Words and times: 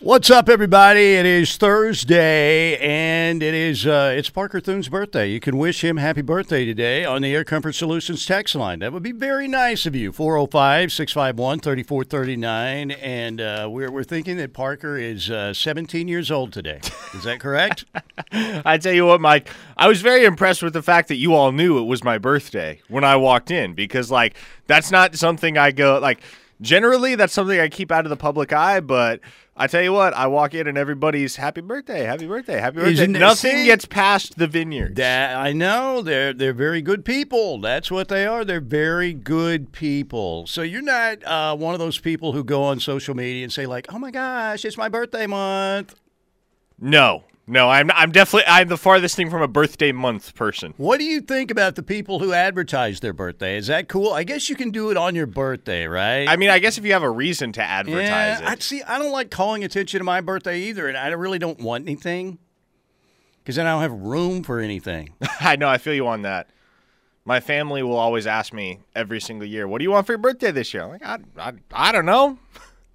What's 0.00 0.28
up, 0.28 0.50
everybody? 0.50 1.14
It 1.14 1.24
is 1.24 1.56
Thursday, 1.56 2.76
and 2.76 3.42
it 3.42 3.54
is 3.54 3.86
uh, 3.86 4.12
it's 4.14 4.28
Parker 4.28 4.60
Thune's 4.60 4.90
birthday. 4.90 5.30
You 5.30 5.40
can 5.40 5.56
wish 5.56 5.82
him 5.82 5.96
happy 5.96 6.20
birthday 6.20 6.66
today 6.66 7.06
on 7.06 7.22
the 7.22 7.34
Air 7.34 7.44
Comfort 7.44 7.72
Solutions 7.72 8.26
text 8.26 8.54
line. 8.54 8.80
That 8.80 8.92
would 8.92 9.02
be 9.02 9.12
very 9.12 9.48
nice 9.48 9.86
of 9.86 9.96
you. 9.96 10.12
405 10.12 10.92
651 10.92 11.60
3439. 11.60 12.90
And 12.90 13.40
uh, 13.40 13.68
we're, 13.70 13.90
we're 13.90 14.04
thinking 14.04 14.36
that 14.36 14.52
Parker 14.52 14.98
is 14.98 15.30
uh, 15.30 15.54
17 15.54 16.08
years 16.08 16.30
old 16.30 16.52
today. 16.52 16.80
Is 17.14 17.24
that 17.24 17.40
correct? 17.40 17.86
I 18.32 18.76
tell 18.76 18.92
you 18.92 19.06
what, 19.06 19.22
Mike, 19.22 19.48
I 19.78 19.88
was 19.88 20.02
very 20.02 20.26
impressed 20.26 20.62
with 20.62 20.74
the 20.74 20.82
fact 20.82 21.08
that 21.08 21.16
you 21.16 21.32
all 21.32 21.52
knew 21.52 21.78
it 21.78 21.84
was 21.84 22.04
my 22.04 22.18
birthday 22.18 22.82
when 22.88 23.02
I 23.02 23.16
walked 23.16 23.50
in 23.50 23.72
because, 23.72 24.10
like, 24.10 24.36
that's 24.66 24.90
not 24.90 25.16
something 25.16 25.56
I 25.56 25.70
go, 25.70 25.98
like, 26.00 26.20
generally, 26.60 27.14
that's 27.14 27.32
something 27.32 27.58
I 27.58 27.68
keep 27.68 27.90
out 27.90 28.04
of 28.04 28.10
the 28.10 28.16
public 28.16 28.52
eye, 28.52 28.80
but 28.80 29.20
I 29.58 29.66
tell 29.68 29.82
you 29.82 29.92
what, 29.92 30.12
I 30.12 30.26
walk 30.26 30.52
in 30.52 30.66
and 30.66 30.76
everybody's 30.76 31.36
happy 31.36 31.62
birthday, 31.62 32.04
happy 32.04 32.26
birthday, 32.26 32.60
happy 32.60 32.76
birthday. 32.76 32.92
Isn't 32.92 33.12
Nothing 33.12 33.64
gets 33.64 33.86
past 33.86 34.36
the 34.36 34.46
vineyards. 34.46 34.96
That 34.96 35.34
I 35.34 35.54
know 35.54 36.02
they're 36.02 36.34
they're 36.34 36.52
very 36.52 36.82
good 36.82 37.06
people. 37.06 37.58
That's 37.58 37.90
what 37.90 38.08
they 38.08 38.26
are. 38.26 38.44
They're 38.44 38.60
very 38.60 39.14
good 39.14 39.72
people. 39.72 40.46
So 40.46 40.60
you're 40.60 40.82
not 40.82 41.24
uh, 41.24 41.56
one 41.56 41.72
of 41.72 41.80
those 41.80 41.98
people 41.98 42.32
who 42.32 42.44
go 42.44 42.64
on 42.64 42.80
social 42.80 43.14
media 43.14 43.44
and 43.44 43.52
say 43.52 43.64
like, 43.64 43.86
"Oh 43.90 43.98
my 43.98 44.10
gosh, 44.10 44.64
it's 44.66 44.76
my 44.76 44.90
birthday 44.90 45.26
month." 45.26 45.94
no, 46.78 47.24
no, 47.48 47.68
I'm 47.68 47.90
I'm 47.92 48.10
definitely 48.10 48.46
I'm 48.48 48.66
the 48.66 48.76
farthest 48.76 49.14
thing 49.14 49.30
from 49.30 49.40
a 49.40 49.48
birthday 49.48 49.92
month 49.92 50.34
person. 50.34 50.74
What 50.78 50.98
do 50.98 51.04
you 51.04 51.20
think 51.20 51.52
about 51.52 51.76
the 51.76 51.82
people 51.82 52.18
who 52.18 52.32
advertise 52.32 52.98
their 52.98 53.12
birthday? 53.12 53.56
Is 53.56 53.68
that 53.68 53.88
cool? 53.88 54.12
I 54.12 54.24
guess 54.24 54.50
you 54.50 54.56
can 54.56 54.70
do 54.70 54.90
it 54.90 54.96
on 54.96 55.14
your 55.14 55.26
birthday, 55.26 55.86
right? 55.86 56.28
I 56.28 56.34
mean, 56.36 56.50
I 56.50 56.58
guess 56.58 56.76
if 56.76 56.84
you 56.84 56.92
have 56.92 57.04
a 57.04 57.10
reason 57.10 57.52
to 57.52 57.62
advertise 57.62 58.40
yeah, 58.40 58.40
it. 58.40 58.48
I 58.48 58.54
see. 58.56 58.82
I 58.82 58.98
don't 58.98 59.12
like 59.12 59.30
calling 59.30 59.62
attention 59.62 59.98
to 59.98 60.04
my 60.04 60.20
birthday 60.20 60.58
either, 60.62 60.88
and 60.88 60.96
I 60.96 61.06
really 61.08 61.38
don't 61.38 61.60
want 61.60 61.84
anything 61.84 62.38
because 63.38 63.54
then 63.54 63.66
I 63.68 63.70
don't 63.70 63.82
have 63.82 63.92
room 63.92 64.42
for 64.42 64.58
anything. 64.58 65.10
I 65.40 65.54
know, 65.54 65.68
I 65.68 65.78
feel 65.78 65.94
you 65.94 66.08
on 66.08 66.22
that. 66.22 66.50
My 67.24 67.38
family 67.38 67.82
will 67.82 67.96
always 67.96 68.26
ask 68.26 68.52
me 68.52 68.80
every 68.96 69.20
single 69.20 69.46
year, 69.46 69.68
"What 69.68 69.78
do 69.78 69.84
you 69.84 69.92
want 69.92 70.06
for 70.06 70.12
your 70.12 70.18
birthday 70.18 70.50
this 70.50 70.74
year?" 70.74 70.82
I'm 70.82 70.90
like, 70.90 71.04
I, 71.04 71.18
I, 71.38 71.52
I 71.72 71.92
don't 71.92 72.06
know. 72.06 72.38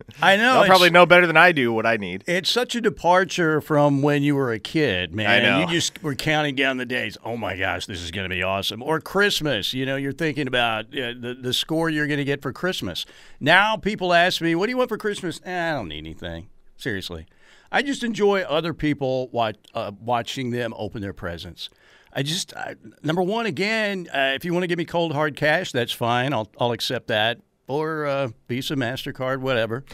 I 0.21 0.35
know. 0.37 0.55
They'll 0.59 0.65
probably 0.65 0.89
know 0.89 1.05
better 1.05 1.27
than 1.27 1.37
I 1.37 1.51
do 1.51 1.71
what 1.73 1.85
I 1.85 1.97
need. 1.97 2.23
It's 2.27 2.49
such 2.49 2.75
a 2.75 2.81
departure 2.81 3.61
from 3.61 4.01
when 4.01 4.23
you 4.23 4.35
were 4.35 4.51
a 4.51 4.59
kid, 4.59 5.13
man. 5.13 5.29
I 5.29 5.39
know. 5.39 5.59
You 5.61 5.67
just 5.67 6.01
were 6.03 6.15
counting 6.15 6.55
down 6.55 6.77
the 6.77 6.85
days. 6.85 7.17
Oh 7.23 7.37
my 7.37 7.55
gosh, 7.57 7.85
this 7.85 8.01
is 8.01 8.11
going 8.11 8.29
to 8.29 8.35
be 8.35 8.43
awesome. 8.43 8.81
Or 8.83 8.99
Christmas, 8.99 9.73
you 9.73 9.85
know, 9.85 9.95
you're 9.95 10.11
thinking 10.11 10.47
about 10.47 10.85
uh, 10.87 11.13
the 11.19 11.37
the 11.39 11.53
score 11.53 11.89
you're 11.89 12.07
going 12.07 12.19
to 12.19 12.25
get 12.25 12.41
for 12.41 12.51
Christmas. 12.51 13.05
Now 13.39 13.77
people 13.77 14.13
ask 14.13 14.41
me, 14.41 14.55
"What 14.55 14.67
do 14.67 14.71
you 14.71 14.77
want 14.77 14.89
for 14.89 14.97
Christmas?" 14.97 15.41
Eh, 15.45 15.71
I 15.71 15.73
don't 15.73 15.87
need 15.87 15.99
anything. 15.99 16.49
Seriously, 16.77 17.25
I 17.71 17.81
just 17.81 18.03
enjoy 18.03 18.41
other 18.41 18.73
people 18.73 19.29
watch, 19.29 19.55
uh, 19.73 19.91
watching 19.99 20.51
them 20.51 20.73
open 20.77 21.01
their 21.01 21.13
presents. 21.13 21.69
I 22.13 22.23
just 22.23 22.55
I, 22.55 22.75
number 23.03 23.21
one 23.21 23.45
again, 23.45 24.07
uh, 24.13 24.33
if 24.35 24.43
you 24.43 24.53
want 24.53 24.63
to 24.63 24.67
give 24.67 24.77
me 24.77 24.85
cold 24.85 25.13
hard 25.13 25.35
cash, 25.35 25.71
that's 25.71 25.91
fine. 25.93 26.33
I'll 26.33 26.49
I'll 26.59 26.71
accept 26.71 27.07
that. 27.07 27.39
Or 27.71 28.05
uh, 28.05 28.27
Visa, 28.49 28.75
Mastercard, 28.75 29.39
whatever. 29.39 29.85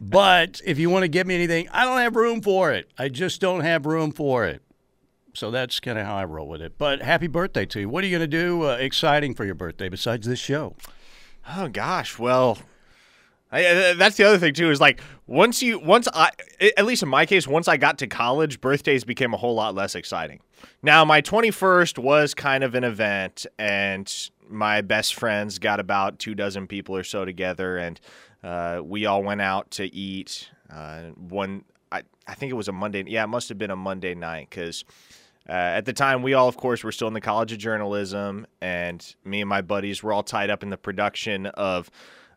but 0.00 0.60
if 0.64 0.78
you 0.78 0.88
want 0.88 1.02
to 1.02 1.08
give 1.08 1.26
me 1.26 1.34
anything, 1.34 1.68
I 1.70 1.84
don't 1.84 1.98
have 1.98 2.16
room 2.16 2.40
for 2.40 2.72
it. 2.72 2.90
I 2.98 3.08
just 3.08 3.40
don't 3.40 3.60
have 3.60 3.84
room 3.84 4.10
for 4.10 4.46
it. 4.46 4.62
So 5.34 5.50
that's 5.50 5.80
kind 5.80 5.98
of 5.98 6.06
how 6.06 6.16
I 6.16 6.24
roll 6.24 6.48
with 6.48 6.62
it. 6.62 6.78
But 6.78 7.02
happy 7.02 7.26
birthday 7.26 7.66
to 7.66 7.80
you. 7.80 7.88
What 7.88 8.04
are 8.04 8.06
you 8.06 8.18
going 8.18 8.30
to 8.30 8.36
do 8.36 8.68
uh, 8.68 8.76
exciting 8.76 9.34
for 9.34 9.44
your 9.44 9.54
birthday 9.54 9.88
besides 9.88 10.26
this 10.26 10.38
show? 10.38 10.76
Oh 11.46 11.68
gosh, 11.68 12.18
well, 12.18 12.58
I, 13.52 13.94
that's 13.96 14.16
the 14.16 14.24
other 14.24 14.38
thing 14.38 14.54
too. 14.54 14.70
Is 14.70 14.80
like 14.80 15.00
once 15.26 15.62
you 15.62 15.78
once 15.78 16.08
I 16.12 16.30
at 16.76 16.84
least 16.84 17.02
in 17.02 17.08
my 17.08 17.26
case, 17.26 17.46
once 17.46 17.68
I 17.68 17.76
got 17.76 17.98
to 17.98 18.06
college, 18.06 18.60
birthdays 18.60 19.04
became 19.04 19.34
a 19.34 19.36
whole 19.36 19.54
lot 19.54 19.74
less 19.74 19.94
exciting. 19.94 20.40
Now 20.82 21.04
my 21.04 21.20
twenty 21.20 21.50
first 21.50 21.98
was 21.98 22.34
kind 22.34 22.62
of 22.64 22.74
an 22.74 22.84
event, 22.84 23.46
and 23.58 24.30
my 24.50 24.80
best 24.80 25.14
friends 25.14 25.58
got 25.58 25.80
about 25.80 26.18
two 26.18 26.34
dozen 26.34 26.66
people 26.66 26.96
or 26.96 27.04
so 27.04 27.24
together, 27.24 27.78
and 27.78 28.00
uh, 28.42 28.80
we 28.82 29.06
all 29.06 29.22
went 29.22 29.40
out 29.40 29.70
to 29.72 29.94
eat. 29.94 30.50
Uh, 30.68 31.10
one, 31.16 31.64
I 31.90 32.02
I 32.26 32.34
think 32.34 32.50
it 32.50 32.56
was 32.56 32.68
a 32.68 32.72
Monday. 32.72 33.04
Yeah, 33.06 33.24
it 33.24 33.28
must 33.28 33.48
have 33.48 33.58
been 33.58 33.70
a 33.70 33.76
Monday 33.76 34.14
night 34.14 34.48
because. 34.50 34.84
Uh, 35.48 35.52
at 35.52 35.84
the 35.84 35.92
time, 35.92 36.22
we 36.22 36.34
all, 36.34 36.46
of 36.46 36.56
course, 36.56 36.84
were 36.84 36.92
still 36.92 37.08
in 37.08 37.14
the 37.14 37.20
College 37.20 37.50
of 37.50 37.58
Journalism, 37.58 38.46
and 38.60 39.16
me 39.24 39.40
and 39.40 39.48
my 39.48 39.62
buddies 39.62 40.00
were 40.00 40.12
all 40.12 40.22
tied 40.22 40.48
up 40.48 40.62
in 40.62 40.68
the 40.68 40.76
production 40.76 41.46
of 41.46 41.90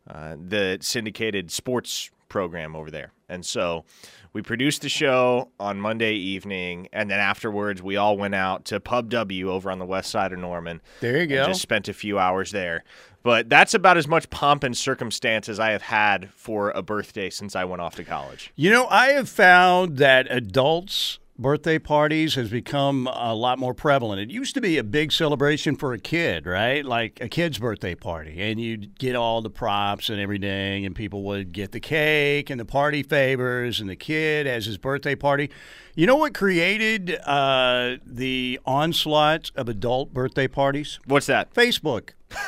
uh, 0.09 0.35
the 0.40 0.80
syndicated 0.81 1.51
sports 1.51 2.09
program 2.33 2.75
over 2.75 2.89
there. 2.89 3.13
And 3.29 3.45
so 3.45 3.85
we 4.33 4.41
produced 4.41 4.81
the 4.81 4.89
show 4.89 5.51
on 5.59 5.79
Monday 5.79 6.16
evening, 6.16 6.89
and 6.91 7.09
then 7.09 7.19
afterwards, 7.19 7.81
we 7.81 7.95
all 7.95 8.17
went 8.17 8.33
out 8.33 8.66
to 8.66 8.79
Pub 8.79 9.09
W 9.11 9.51
over 9.51 9.69
on 9.69 9.77
the 9.77 9.85
west 9.85 10.09
side 10.09 10.33
of 10.33 10.39
Norman. 10.39 10.81
There 11.00 11.21
you 11.21 11.27
go. 11.27 11.45
Just 11.45 11.62
spent 11.62 11.88
a 11.88 11.94
few 11.94 12.18
hours 12.18 12.51
there. 12.51 12.83
But 13.21 13.50
that's 13.50 13.75
about 13.75 13.97
as 13.97 14.07
much 14.07 14.30
pomp 14.31 14.63
and 14.63 14.75
circumstance 14.75 15.47
as 15.47 15.59
I 15.59 15.69
have 15.69 15.83
had 15.83 16.31
for 16.33 16.71
a 16.71 16.81
birthday 16.81 17.30
since 17.30 17.56
I 17.56 17.63
went 17.65 17.81
off 17.81 17.95
to 17.95 18.03
college. 18.03 18.51
You 18.56 18.71
know, 18.71 18.88
I 18.88 19.09
have 19.09 19.30
found 19.30 19.97
that 19.97 20.27
adults' 20.30 21.19
birthday 21.38 21.80
parties 21.80 22.35
has 22.35 22.50
become 22.50 23.07
a 23.07 23.33
lot 23.33 23.59
more 23.59 23.74
prevalent. 23.74 24.21
It 24.21 24.30
used 24.30 24.53
to 24.56 24.62
be 24.62 24.77
a 24.77 24.83
big 24.83 25.12
celebration 25.12 25.75
for 25.75 25.94
a 25.94 26.00
kid, 26.00 26.45
right? 26.45 26.85
Like 26.85 27.19
a 27.21 27.27
kid's 27.27 27.59
birthday 27.59 27.95
party, 27.95 28.41
and 28.41 28.59
you'd 28.59 28.97
get 28.97 29.15
all 29.15 29.41
the 29.41 29.50
props 29.50 30.09
and 30.09 30.19
everything, 30.19 30.85
and 30.85 30.95
people 30.95 31.24
would 31.24 31.51
get 31.51 31.71
the 31.71 31.80
cake 31.80 32.50
and 32.50 32.59
the 32.59 32.65
party 32.65 33.03
favors, 33.03 33.80
and 33.80 33.89
the 33.89 33.95
kid 33.95 34.45
has 34.45 34.65
his 34.65 34.77
birthday 34.77 35.15
party. 35.15 35.50
You 35.95 36.07
know 36.07 36.18
what 36.18 36.33
created 36.33 37.19
uh, 37.25 37.97
the 38.06 38.59
onslaught 38.65 39.51
of 39.56 39.69
adult 39.69 40.13
birthday 40.13 40.47
parties? 40.47 41.00
What's 41.06 41.27
that? 41.27 41.53
Facebook. 41.53 42.12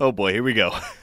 Oh 0.00 0.10
boy, 0.10 0.32
here 0.32 0.42
we 0.42 0.54
go. 0.54 0.76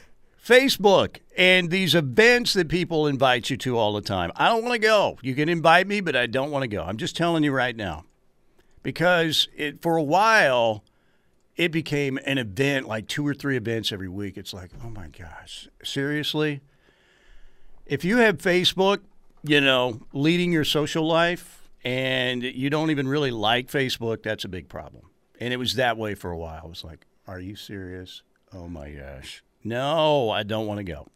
Facebook 0.50 1.18
and 1.38 1.70
these 1.70 1.94
events 1.94 2.54
that 2.54 2.70
people 2.70 3.06
invite 3.06 3.52
you 3.52 3.58
to 3.58 3.78
all 3.78 3.94
the 3.94 4.02
time. 4.02 4.32
I 4.36 4.50
don't 4.50 4.64
want 4.64 4.74
to 4.74 4.80
go. 4.80 5.20
You 5.22 5.36
can 5.36 5.48
invite 5.48 5.88
me, 5.88 6.02
but 6.02 6.16
I 6.16 6.26
don't 6.26 6.50
want 6.50 6.64
to 6.64 6.68
go. 6.68 6.84
I'm 6.84 6.98
just 6.98 7.16
telling 7.16 7.44
you 7.44 7.52
right 7.52 7.76
now. 7.76 8.06
Because 8.82 9.48
it 9.56 9.82
for 9.84 9.96
a 9.96 10.04
while 10.04 10.84
it 11.56 11.72
became 11.72 12.18
an 12.26 12.38
event 12.38 12.88
like 12.88 13.06
two 13.08 13.28
or 13.28 13.34
three 13.34 13.58
events 13.58 13.92
every 13.92 14.08
week. 14.08 14.38
It's 14.38 14.54
like, 14.54 14.72
"Oh 14.84 14.90
my 14.90 15.10
gosh, 15.10 15.68
seriously?" 15.84 16.62
If 17.86 18.06
you 18.06 18.18
have 18.18 18.38
Facebook, 18.38 19.00
you 19.44 19.60
know, 19.60 20.00
leading 20.14 20.52
your 20.52 20.64
social 20.64 21.06
life 21.06 21.70
and 21.84 22.42
you 22.42 22.70
don't 22.70 22.92
even 22.92 23.08
really 23.08 23.32
like 23.32 23.68
Facebook, 23.68 24.24
that's 24.24 24.46
a 24.46 24.50
big 24.50 24.70
problem. 24.70 25.10
And 25.40 25.54
it 25.54 25.58
was 25.58 25.76
that 25.76 25.98
way 25.98 26.16
for 26.16 26.32
a 26.32 26.38
while. 26.38 26.66
It 26.66 26.70
was 26.70 26.84
like, 26.84 27.06
"Are 27.28 27.40
you 27.40 27.56
serious?" 27.56 28.24
Oh 28.54 28.68
my 28.68 28.90
gosh. 28.92 29.44
No, 29.64 30.30
I 30.30 30.44
don't 30.44 30.68
want 30.68 30.78
to 30.80 30.84
go. 30.84 31.08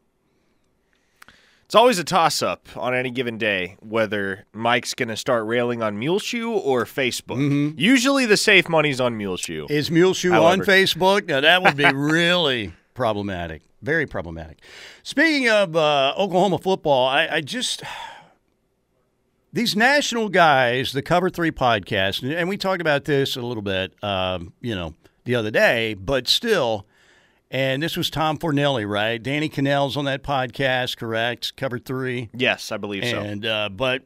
It's 1.65 1.75
always 1.75 1.97
a 1.97 2.03
toss 2.03 2.43
up 2.43 2.67
on 2.75 2.93
any 2.93 3.09
given 3.09 3.39
day 3.39 3.77
whether 3.79 4.45
Mike's 4.53 4.93
going 4.93 5.09
to 5.09 5.17
start 5.17 5.47
railing 5.47 5.81
on 5.81 5.97
Muleshoe 5.97 6.51
or 6.51 6.85
Facebook. 6.85 7.73
Usually 7.77 8.27
the 8.27 8.37
safe 8.37 8.69
money's 8.69 9.01
on 9.01 9.17
Muleshoe. 9.17 9.65
Is 9.69 9.89
Muleshoe 9.89 10.33
on 10.33 10.59
Facebook? 10.59 11.25
Now 11.25 11.41
that 11.41 11.63
would 11.63 11.75
be 11.75 11.85
really 11.93 12.73
problematic. 12.93 13.63
Very 13.81 14.05
problematic. 14.05 14.59
Speaking 15.01 15.49
of 15.49 15.75
uh, 15.75 16.13
Oklahoma 16.15 16.59
football, 16.59 17.07
I, 17.07 17.27
I 17.27 17.41
just 17.41 17.81
these 19.51 19.75
national 19.75 20.29
guys, 20.29 20.91
the 20.91 21.01
Cover 21.01 21.29
Three 21.29 21.51
podcast, 21.51 22.21
and, 22.21 22.31
and 22.33 22.47
we 22.47 22.55
talked 22.57 22.81
about 22.81 23.05
this 23.05 23.35
a 23.35 23.41
little 23.41 23.63
bit, 23.63 23.93
um, 24.03 24.53
you 24.61 24.75
know, 24.75 24.93
the 25.25 25.33
other 25.35 25.49
day, 25.51 25.95
but 25.95 26.27
still. 26.27 26.85
And 27.53 27.83
this 27.83 27.95
was 27.95 28.09
Tom 28.09 28.39
Fornelli, 28.39 28.89
right? 28.89 29.21
Danny 29.21 29.47
Kanell's 29.47 29.95
on 29.95 30.05
that 30.05 30.23
podcast, 30.23 30.97
correct? 30.97 31.55
Cover 31.55 31.77
Three. 31.77 32.31
yes, 32.33 32.71
I 32.71 32.77
believe 32.77 33.05
so. 33.05 33.19
And 33.19 33.45
uh, 33.45 33.69
but 33.69 34.01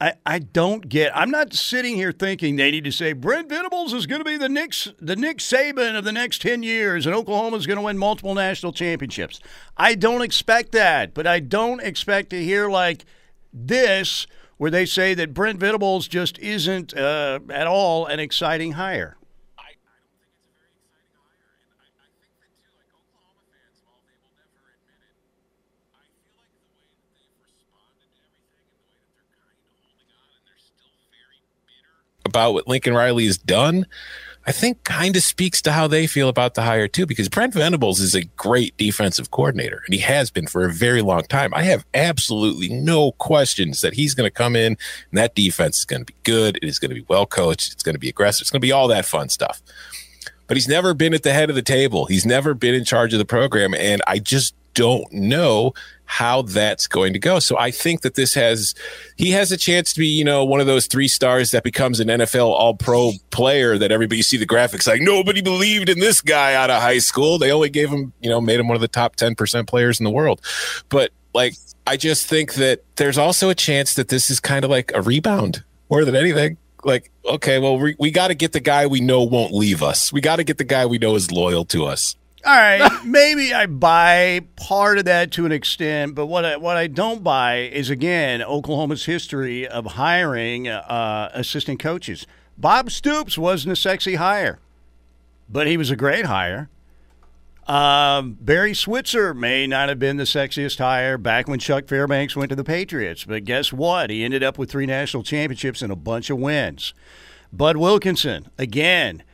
I 0.00 0.12
I 0.24 0.38
don't 0.38 0.88
get. 0.88 1.10
I'm 1.16 1.30
not 1.32 1.52
sitting 1.54 1.96
here 1.96 2.12
thinking 2.12 2.54
they 2.54 2.70
need 2.70 2.84
to 2.84 2.92
say 2.92 3.14
Brent 3.14 3.48
Venables 3.48 3.92
is 3.92 4.06
going 4.06 4.20
to 4.20 4.24
be 4.24 4.36
the 4.36 4.48
Nick 4.48 4.74
the 5.00 5.16
Nick 5.16 5.38
Saban 5.38 5.98
of 5.98 6.04
the 6.04 6.12
next 6.12 6.40
ten 6.40 6.62
years, 6.62 7.04
and 7.04 7.16
Oklahoma's 7.16 7.66
going 7.66 7.78
to 7.78 7.82
win 7.82 7.98
multiple 7.98 8.34
national 8.34 8.72
championships. 8.72 9.40
I 9.76 9.96
don't 9.96 10.22
expect 10.22 10.70
that, 10.70 11.14
but 11.14 11.26
I 11.26 11.40
don't 11.40 11.82
expect 11.82 12.30
to 12.30 12.40
hear 12.42 12.68
like 12.68 13.04
this 13.52 14.28
where 14.58 14.70
they 14.70 14.86
say 14.86 15.14
that 15.14 15.34
Brent 15.34 15.58
Venables 15.58 16.06
just 16.06 16.38
isn't 16.38 16.96
uh, 16.96 17.40
at 17.50 17.66
all 17.66 18.06
an 18.06 18.20
exciting 18.20 18.72
hire. 18.72 19.16
About 32.36 32.52
what 32.52 32.68
Lincoln 32.68 32.94
Riley's 32.94 33.38
done. 33.38 33.86
I 34.48 34.52
think 34.52 34.84
kind 34.84 35.16
of 35.16 35.22
speaks 35.22 35.60
to 35.62 35.72
how 35.72 35.88
they 35.88 36.06
feel 36.06 36.28
about 36.28 36.54
the 36.54 36.62
hire 36.62 36.86
too, 36.86 37.04
because 37.04 37.28
Brent 37.28 37.52
Venables 37.52 37.98
is 37.98 38.14
a 38.14 38.24
great 38.36 38.76
defensive 38.76 39.32
coordinator 39.32 39.82
and 39.86 39.94
he 39.94 40.00
has 40.00 40.30
been 40.30 40.46
for 40.46 40.64
a 40.64 40.72
very 40.72 41.02
long 41.02 41.22
time. 41.24 41.52
I 41.52 41.62
have 41.62 41.84
absolutely 41.94 42.68
no 42.68 43.12
questions 43.12 43.80
that 43.80 43.94
he's 43.94 44.14
going 44.14 44.26
to 44.26 44.30
come 44.30 44.54
in 44.54 44.76
and 45.10 45.18
that 45.18 45.34
defense 45.34 45.78
is 45.78 45.84
going 45.84 46.02
to 46.02 46.12
be 46.12 46.14
good. 46.22 46.58
It 46.62 46.68
is 46.68 46.78
going 46.78 46.90
to 46.90 46.94
be 46.94 47.06
well 47.08 47.26
coached. 47.26 47.72
It's 47.72 47.82
going 47.82 47.96
to 47.96 47.98
be 47.98 48.08
aggressive. 48.08 48.42
It's 48.42 48.50
going 48.50 48.60
to 48.60 48.66
be 48.66 48.72
all 48.72 48.86
that 48.86 49.04
fun 49.04 49.30
stuff. 49.30 49.62
But 50.46 50.56
he's 50.56 50.68
never 50.68 50.94
been 50.94 51.12
at 51.12 51.24
the 51.24 51.32
head 51.32 51.50
of 51.50 51.56
the 51.56 51.62
table. 51.62 52.04
He's 52.04 52.24
never 52.24 52.54
been 52.54 52.74
in 52.74 52.84
charge 52.84 53.12
of 53.12 53.18
the 53.18 53.24
program. 53.24 53.74
And 53.74 54.00
I 54.06 54.20
just 54.20 54.54
don't 54.76 55.10
know 55.10 55.72
how 56.04 56.42
that's 56.42 56.86
going 56.86 57.12
to 57.14 57.18
go. 57.18 57.40
So 57.40 57.58
I 57.58 57.72
think 57.72 58.02
that 58.02 58.14
this 58.14 58.34
has 58.34 58.74
he 59.16 59.32
has 59.32 59.50
a 59.50 59.56
chance 59.56 59.92
to 59.94 60.00
be, 60.00 60.06
you 60.06 60.24
know, 60.24 60.44
one 60.44 60.60
of 60.60 60.66
those 60.66 60.86
three 60.86 61.08
stars 61.08 61.50
that 61.50 61.64
becomes 61.64 61.98
an 61.98 62.06
NFL 62.06 62.46
all 62.46 62.74
pro 62.74 63.12
player 63.30 63.76
that 63.78 63.90
everybody 63.90 64.22
see 64.22 64.36
the 64.36 64.46
graphics 64.46 64.86
like 64.86 65.00
nobody 65.00 65.42
believed 65.42 65.88
in 65.88 65.98
this 65.98 66.20
guy 66.20 66.54
out 66.54 66.70
of 66.70 66.80
high 66.80 66.98
school. 66.98 67.38
They 67.38 67.50
only 67.50 67.70
gave 67.70 67.90
him, 67.90 68.12
you 68.20 68.30
know, 68.30 68.40
made 68.40 68.60
him 68.60 68.68
one 68.68 68.76
of 68.76 68.80
the 68.80 68.88
top 68.88 69.16
10% 69.16 69.66
players 69.66 69.98
in 69.98 70.04
the 70.04 70.10
world. 70.10 70.40
But 70.88 71.10
like 71.34 71.54
I 71.86 71.96
just 71.96 72.26
think 72.26 72.54
that 72.54 72.84
there's 72.96 73.18
also 73.18 73.48
a 73.48 73.54
chance 73.54 73.94
that 73.94 74.08
this 74.08 74.30
is 74.30 74.38
kind 74.38 74.64
of 74.64 74.70
like 74.70 74.92
a 74.94 75.02
rebound 75.02 75.64
more 75.90 76.04
than 76.04 76.14
anything. 76.14 76.58
Like, 76.84 77.10
okay, 77.24 77.58
well, 77.58 77.78
we, 77.78 77.96
we 77.98 78.12
got 78.12 78.28
to 78.28 78.34
get 78.34 78.52
the 78.52 78.60
guy 78.60 78.86
we 78.86 79.00
know 79.00 79.22
won't 79.24 79.52
leave 79.52 79.82
us. 79.82 80.12
We 80.12 80.20
got 80.20 80.36
to 80.36 80.44
get 80.44 80.58
the 80.58 80.64
guy 80.64 80.86
we 80.86 80.98
know 80.98 81.16
is 81.16 81.32
loyal 81.32 81.64
to 81.66 81.84
us. 81.84 82.14
All 82.46 82.54
right, 82.54 82.88
maybe 83.04 83.52
I 83.52 83.66
buy 83.66 84.42
part 84.54 84.98
of 84.98 85.04
that 85.06 85.32
to 85.32 85.46
an 85.46 85.50
extent, 85.52 86.14
but 86.14 86.26
what 86.26 86.44
I, 86.44 86.56
what 86.56 86.76
I 86.76 86.86
don't 86.86 87.24
buy 87.24 87.56
is 87.56 87.90
again 87.90 88.40
Oklahoma's 88.40 89.06
history 89.06 89.66
of 89.66 89.84
hiring 89.84 90.68
uh, 90.68 91.30
assistant 91.34 91.80
coaches. 91.80 92.24
Bob 92.56 92.92
Stoops 92.92 93.36
wasn't 93.36 93.72
a 93.72 93.76
sexy 93.76 94.14
hire, 94.14 94.60
but 95.48 95.66
he 95.66 95.76
was 95.76 95.90
a 95.90 95.96
great 95.96 96.26
hire. 96.26 96.70
Um, 97.66 98.38
Barry 98.40 98.74
Switzer 98.74 99.34
may 99.34 99.66
not 99.66 99.88
have 99.88 99.98
been 99.98 100.16
the 100.16 100.22
sexiest 100.22 100.78
hire 100.78 101.18
back 101.18 101.48
when 101.48 101.58
Chuck 101.58 101.88
Fairbanks 101.88 102.36
went 102.36 102.50
to 102.50 102.56
the 102.56 102.62
Patriots, 102.62 103.24
but 103.24 103.44
guess 103.44 103.72
what? 103.72 104.08
He 104.08 104.22
ended 104.22 104.44
up 104.44 104.56
with 104.56 104.70
three 104.70 104.86
national 104.86 105.24
championships 105.24 105.82
and 105.82 105.90
a 105.90 105.96
bunch 105.96 106.30
of 106.30 106.38
wins. 106.38 106.94
Bud 107.52 107.76
Wilkinson, 107.76 108.50
again, 108.56 109.24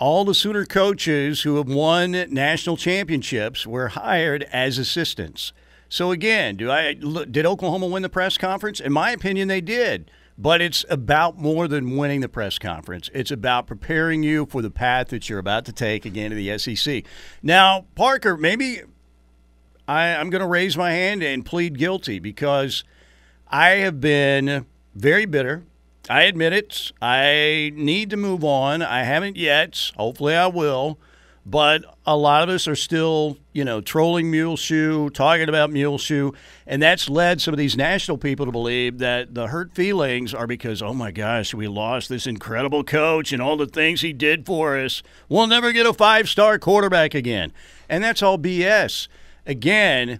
all 0.00 0.24
the 0.24 0.34
Sooner 0.34 0.64
coaches 0.64 1.42
who 1.42 1.56
have 1.56 1.68
won 1.68 2.12
national 2.30 2.78
championships 2.78 3.66
were 3.66 3.88
hired 3.88 4.44
as 4.44 4.78
assistants. 4.78 5.52
So 5.90 6.10
again, 6.10 6.56
do 6.56 6.70
I 6.70 6.94
did 6.94 7.44
Oklahoma 7.44 7.86
win 7.86 8.02
the 8.02 8.08
press 8.08 8.38
conference? 8.38 8.80
In 8.80 8.92
my 8.92 9.10
opinion, 9.10 9.48
they 9.48 9.60
did. 9.60 10.10
But 10.38 10.62
it's 10.62 10.86
about 10.88 11.36
more 11.36 11.68
than 11.68 11.98
winning 11.98 12.22
the 12.22 12.28
press 12.28 12.58
conference. 12.58 13.10
It's 13.12 13.30
about 13.30 13.66
preparing 13.66 14.22
you 14.22 14.46
for 14.46 14.62
the 14.62 14.70
path 14.70 15.08
that 15.08 15.28
you're 15.28 15.38
about 15.38 15.66
to 15.66 15.72
take 15.72 16.06
again 16.06 16.30
to 16.30 16.36
the 16.36 16.56
SEC. 16.56 17.04
Now, 17.42 17.84
Parker, 17.94 18.38
maybe 18.38 18.80
I, 19.86 20.14
I'm 20.14 20.30
going 20.30 20.40
to 20.40 20.46
raise 20.46 20.78
my 20.78 20.92
hand 20.92 21.22
and 21.22 21.44
plead 21.44 21.76
guilty 21.76 22.20
because 22.20 22.84
I 23.48 23.70
have 23.70 24.00
been 24.00 24.64
very 24.94 25.26
bitter 25.26 25.64
I 26.10 26.22
admit 26.22 26.52
it. 26.52 26.90
I 27.00 27.70
need 27.76 28.10
to 28.10 28.16
move 28.16 28.42
on. 28.42 28.82
I 28.82 29.04
haven't 29.04 29.36
yet. 29.36 29.92
Hopefully, 29.96 30.34
I 30.34 30.48
will. 30.48 30.98
But 31.46 31.84
a 32.04 32.16
lot 32.16 32.42
of 32.42 32.48
us 32.48 32.66
are 32.66 32.74
still, 32.74 33.38
you 33.52 33.64
know, 33.64 33.80
trolling 33.80 34.28
Mule 34.28 34.56
Shoe, 34.56 35.08
talking 35.10 35.48
about 35.48 35.70
Mule 35.70 35.98
Shoe. 35.98 36.34
and 36.66 36.82
that's 36.82 37.08
led 37.08 37.40
some 37.40 37.54
of 37.54 37.58
these 37.58 37.76
national 37.76 38.18
people 38.18 38.44
to 38.44 38.52
believe 38.52 38.98
that 38.98 39.34
the 39.34 39.46
hurt 39.46 39.72
feelings 39.72 40.34
are 40.34 40.48
because, 40.48 40.82
oh 40.82 40.92
my 40.92 41.12
gosh, 41.12 41.54
we 41.54 41.68
lost 41.68 42.08
this 42.08 42.26
incredible 42.26 42.82
coach 42.82 43.32
and 43.32 43.40
all 43.40 43.56
the 43.56 43.66
things 43.66 44.00
he 44.00 44.12
did 44.12 44.44
for 44.44 44.76
us. 44.76 45.04
We'll 45.28 45.46
never 45.46 45.70
get 45.72 45.86
a 45.86 45.94
five 45.94 46.28
star 46.28 46.58
quarterback 46.58 47.14
again. 47.14 47.52
And 47.88 48.02
that's 48.02 48.22
all 48.22 48.36
BS. 48.36 49.06
Again, 49.46 50.18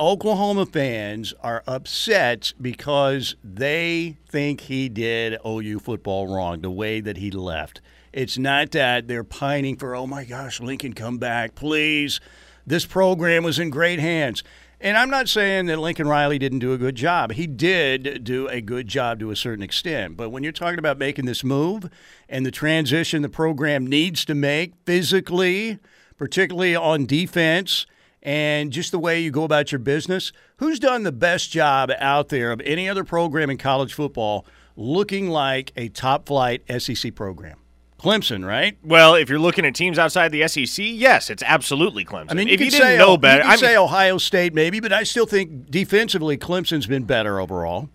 Oklahoma 0.00 0.64
fans 0.64 1.34
are 1.42 1.62
upset 1.66 2.54
because 2.58 3.36
they 3.44 4.16
think 4.26 4.62
he 4.62 4.88
did 4.88 5.38
OU 5.46 5.80
football 5.80 6.26
wrong 6.26 6.62
the 6.62 6.70
way 6.70 7.00
that 7.02 7.18
he 7.18 7.30
left. 7.30 7.82
It's 8.10 8.38
not 8.38 8.70
that 8.70 9.08
they're 9.08 9.22
pining 9.22 9.76
for, 9.76 9.94
oh 9.94 10.06
my 10.06 10.24
gosh, 10.24 10.58
Lincoln, 10.58 10.94
come 10.94 11.18
back, 11.18 11.54
please. 11.54 12.18
This 12.66 12.86
program 12.86 13.44
was 13.44 13.58
in 13.58 13.68
great 13.68 13.98
hands. 13.98 14.42
And 14.80 14.96
I'm 14.96 15.10
not 15.10 15.28
saying 15.28 15.66
that 15.66 15.78
Lincoln 15.78 16.08
Riley 16.08 16.38
didn't 16.38 16.60
do 16.60 16.72
a 16.72 16.78
good 16.78 16.94
job. 16.94 17.32
He 17.32 17.46
did 17.46 18.24
do 18.24 18.48
a 18.48 18.62
good 18.62 18.88
job 18.88 19.20
to 19.20 19.30
a 19.30 19.36
certain 19.36 19.62
extent. 19.62 20.16
But 20.16 20.30
when 20.30 20.42
you're 20.42 20.52
talking 20.52 20.78
about 20.78 20.96
making 20.96 21.26
this 21.26 21.44
move 21.44 21.90
and 22.26 22.46
the 22.46 22.50
transition 22.50 23.20
the 23.20 23.28
program 23.28 23.86
needs 23.86 24.24
to 24.24 24.34
make 24.34 24.72
physically, 24.86 25.78
particularly 26.16 26.74
on 26.74 27.04
defense, 27.04 27.84
and 28.22 28.72
just 28.72 28.92
the 28.92 28.98
way 28.98 29.20
you 29.20 29.30
go 29.30 29.44
about 29.44 29.72
your 29.72 29.78
business. 29.78 30.32
Who's 30.56 30.78
done 30.78 31.02
the 31.02 31.12
best 31.12 31.50
job 31.50 31.90
out 31.98 32.28
there 32.28 32.52
of 32.52 32.60
any 32.62 32.88
other 32.88 33.04
program 33.04 33.50
in 33.50 33.56
college 33.56 33.94
football 33.94 34.46
looking 34.76 35.28
like 35.28 35.72
a 35.76 35.88
top 35.88 36.26
flight 36.26 36.62
SEC 36.80 37.14
program? 37.14 37.58
Clemson, 37.98 38.46
right? 38.46 38.78
Well, 38.82 39.14
if 39.14 39.28
you're 39.28 39.38
looking 39.38 39.66
at 39.66 39.74
teams 39.74 39.98
outside 39.98 40.32
the 40.32 40.48
SEC, 40.48 40.82
yes, 40.86 41.28
it's 41.28 41.42
absolutely 41.42 42.04
Clemson. 42.04 42.30
I 42.30 42.34
mean, 42.34 42.48
if 42.48 42.58
you, 42.58 42.66
you 42.66 42.70
didn't 42.70 42.86
say, 42.86 42.96
know 42.96 43.18
better, 43.18 43.44
you 43.44 43.50
I 43.50 43.56
say 43.56 43.76
Ohio 43.76 44.16
State 44.16 44.54
maybe, 44.54 44.80
but 44.80 44.90
I 44.90 45.02
still 45.02 45.26
think 45.26 45.70
defensively 45.70 46.38
Clemson's 46.38 46.86
been 46.86 47.04
better 47.04 47.38
overall. 47.38 47.90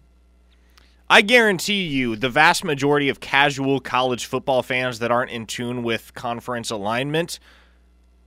I 1.09 1.21
guarantee 1.21 1.87
you, 1.87 2.15
the 2.15 2.29
vast 2.29 2.63
majority 2.63 3.09
of 3.09 3.19
casual 3.19 3.79
college 3.79 4.25
football 4.25 4.63
fans 4.63 4.99
that 4.99 5.11
aren't 5.11 5.31
in 5.31 5.45
tune 5.45 5.83
with 5.83 6.13
conference 6.13 6.69
alignment 6.69 7.39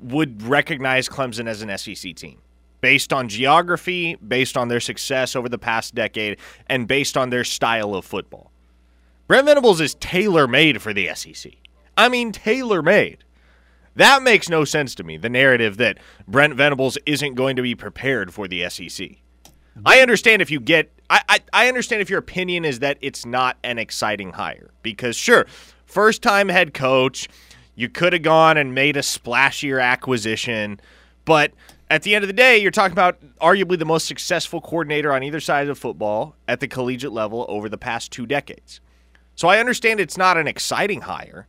would 0.01 0.43
recognize 0.43 1.09
Clemson 1.09 1.47
as 1.47 1.63
an 1.63 1.77
SEC 1.77 2.15
team 2.15 2.41
based 2.81 3.13
on 3.13 3.29
geography, 3.29 4.17
based 4.17 4.57
on 4.57 4.69
their 4.69 4.81
success 4.81 5.35
over 5.35 5.49
the 5.49 5.59
past 5.59 5.95
decade, 5.95 6.39
and 6.69 6.87
based 6.87 7.17
on 7.17 7.31
their 7.31 7.45
style 7.45 7.95
of 7.95 8.05
football. 8.05 8.53
Brent 9.27 9.47
Venables 9.47 9.81
is 9.81 9.95
tailor 9.97 10.47
made 10.47 10.81
for 10.81 10.95
the 10.95 11.13
SEC. 11.15 11.53
I 11.97 12.09
mean, 12.09 12.33
tailor 12.33 12.83
made. 12.83 13.25
That 13.97 14.23
makes 14.23 14.49
no 14.49 14.65
sense 14.65 14.95
to 14.97 15.03
me, 15.03 15.17
the 15.17 15.29
narrative 15.29 15.77
that 15.79 15.99
Brent 16.29 16.55
Venables 16.55 16.99
isn't 17.05 17.35
going 17.35 17.57
to 17.57 17.63
be 17.63 17.75
prepared 17.75 18.33
for 18.33 18.47
the 18.47 18.69
SEC. 18.71 19.11
I 19.85 20.01
understand 20.01 20.41
if 20.41 20.51
you 20.51 20.61
get, 20.61 20.91
I, 21.11 21.23
I, 21.29 21.41
I 21.53 21.69
understand 21.69 22.03
if 22.03 22.11
your 22.11 22.21
opinion 22.21 22.65
is 22.65 22.79
that 22.79 22.99
it's 23.01 23.27
not 23.27 23.59
an 23.65 23.79
exciting 23.79 24.33
hire. 24.33 24.71
Because, 24.83 25.17
sure, 25.17 25.47
first 25.85 26.23
time 26.23 26.49
head 26.49 26.75
coach, 26.75 27.29
you 27.79 27.89
could 27.89 28.13
have 28.13 28.23
gone 28.23 28.57
and 28.57 28.75
made 28.75 28.97
a 28.97 29.03
splashier 29.03 29.81
acquisition, 29.81 30.81
but 31.25 31.53
at 31.89 32.03
the 32.03 32.13
end 32.17 32.25
of 32.25 32.27
the 32.27 32.33
day, 32.33 32.59
you're 32.59 32.73
talking 32.73 32.93
about 32.93 33.21
arguably 33.41 33.79
the 33.79 33.85
most 33.85 34.09
successful 34.09 34.61
coordinator 34.61 35.13
on 35.13 35.23
either 35.23 35.39
side 35.39 35.69
of 35.69 35.79
football 35.79 36.35
at 36.49 36.59
the 36.59 36.67
collegiate 36.67 37.13
level 37.13 37.47
over 37.49 37.69
the 37.69 37.79
past 37.79 38.11
two 38.11 38.27
decades. 38.27 38.81
So 39.37 39.47
I 39.47 39.61
understand 39.61 40.01
it's 40.01 40.17
not 40.17 40.37
an 40.37 40.49
exciting 40.49 41.03
hire, 41.03 41.47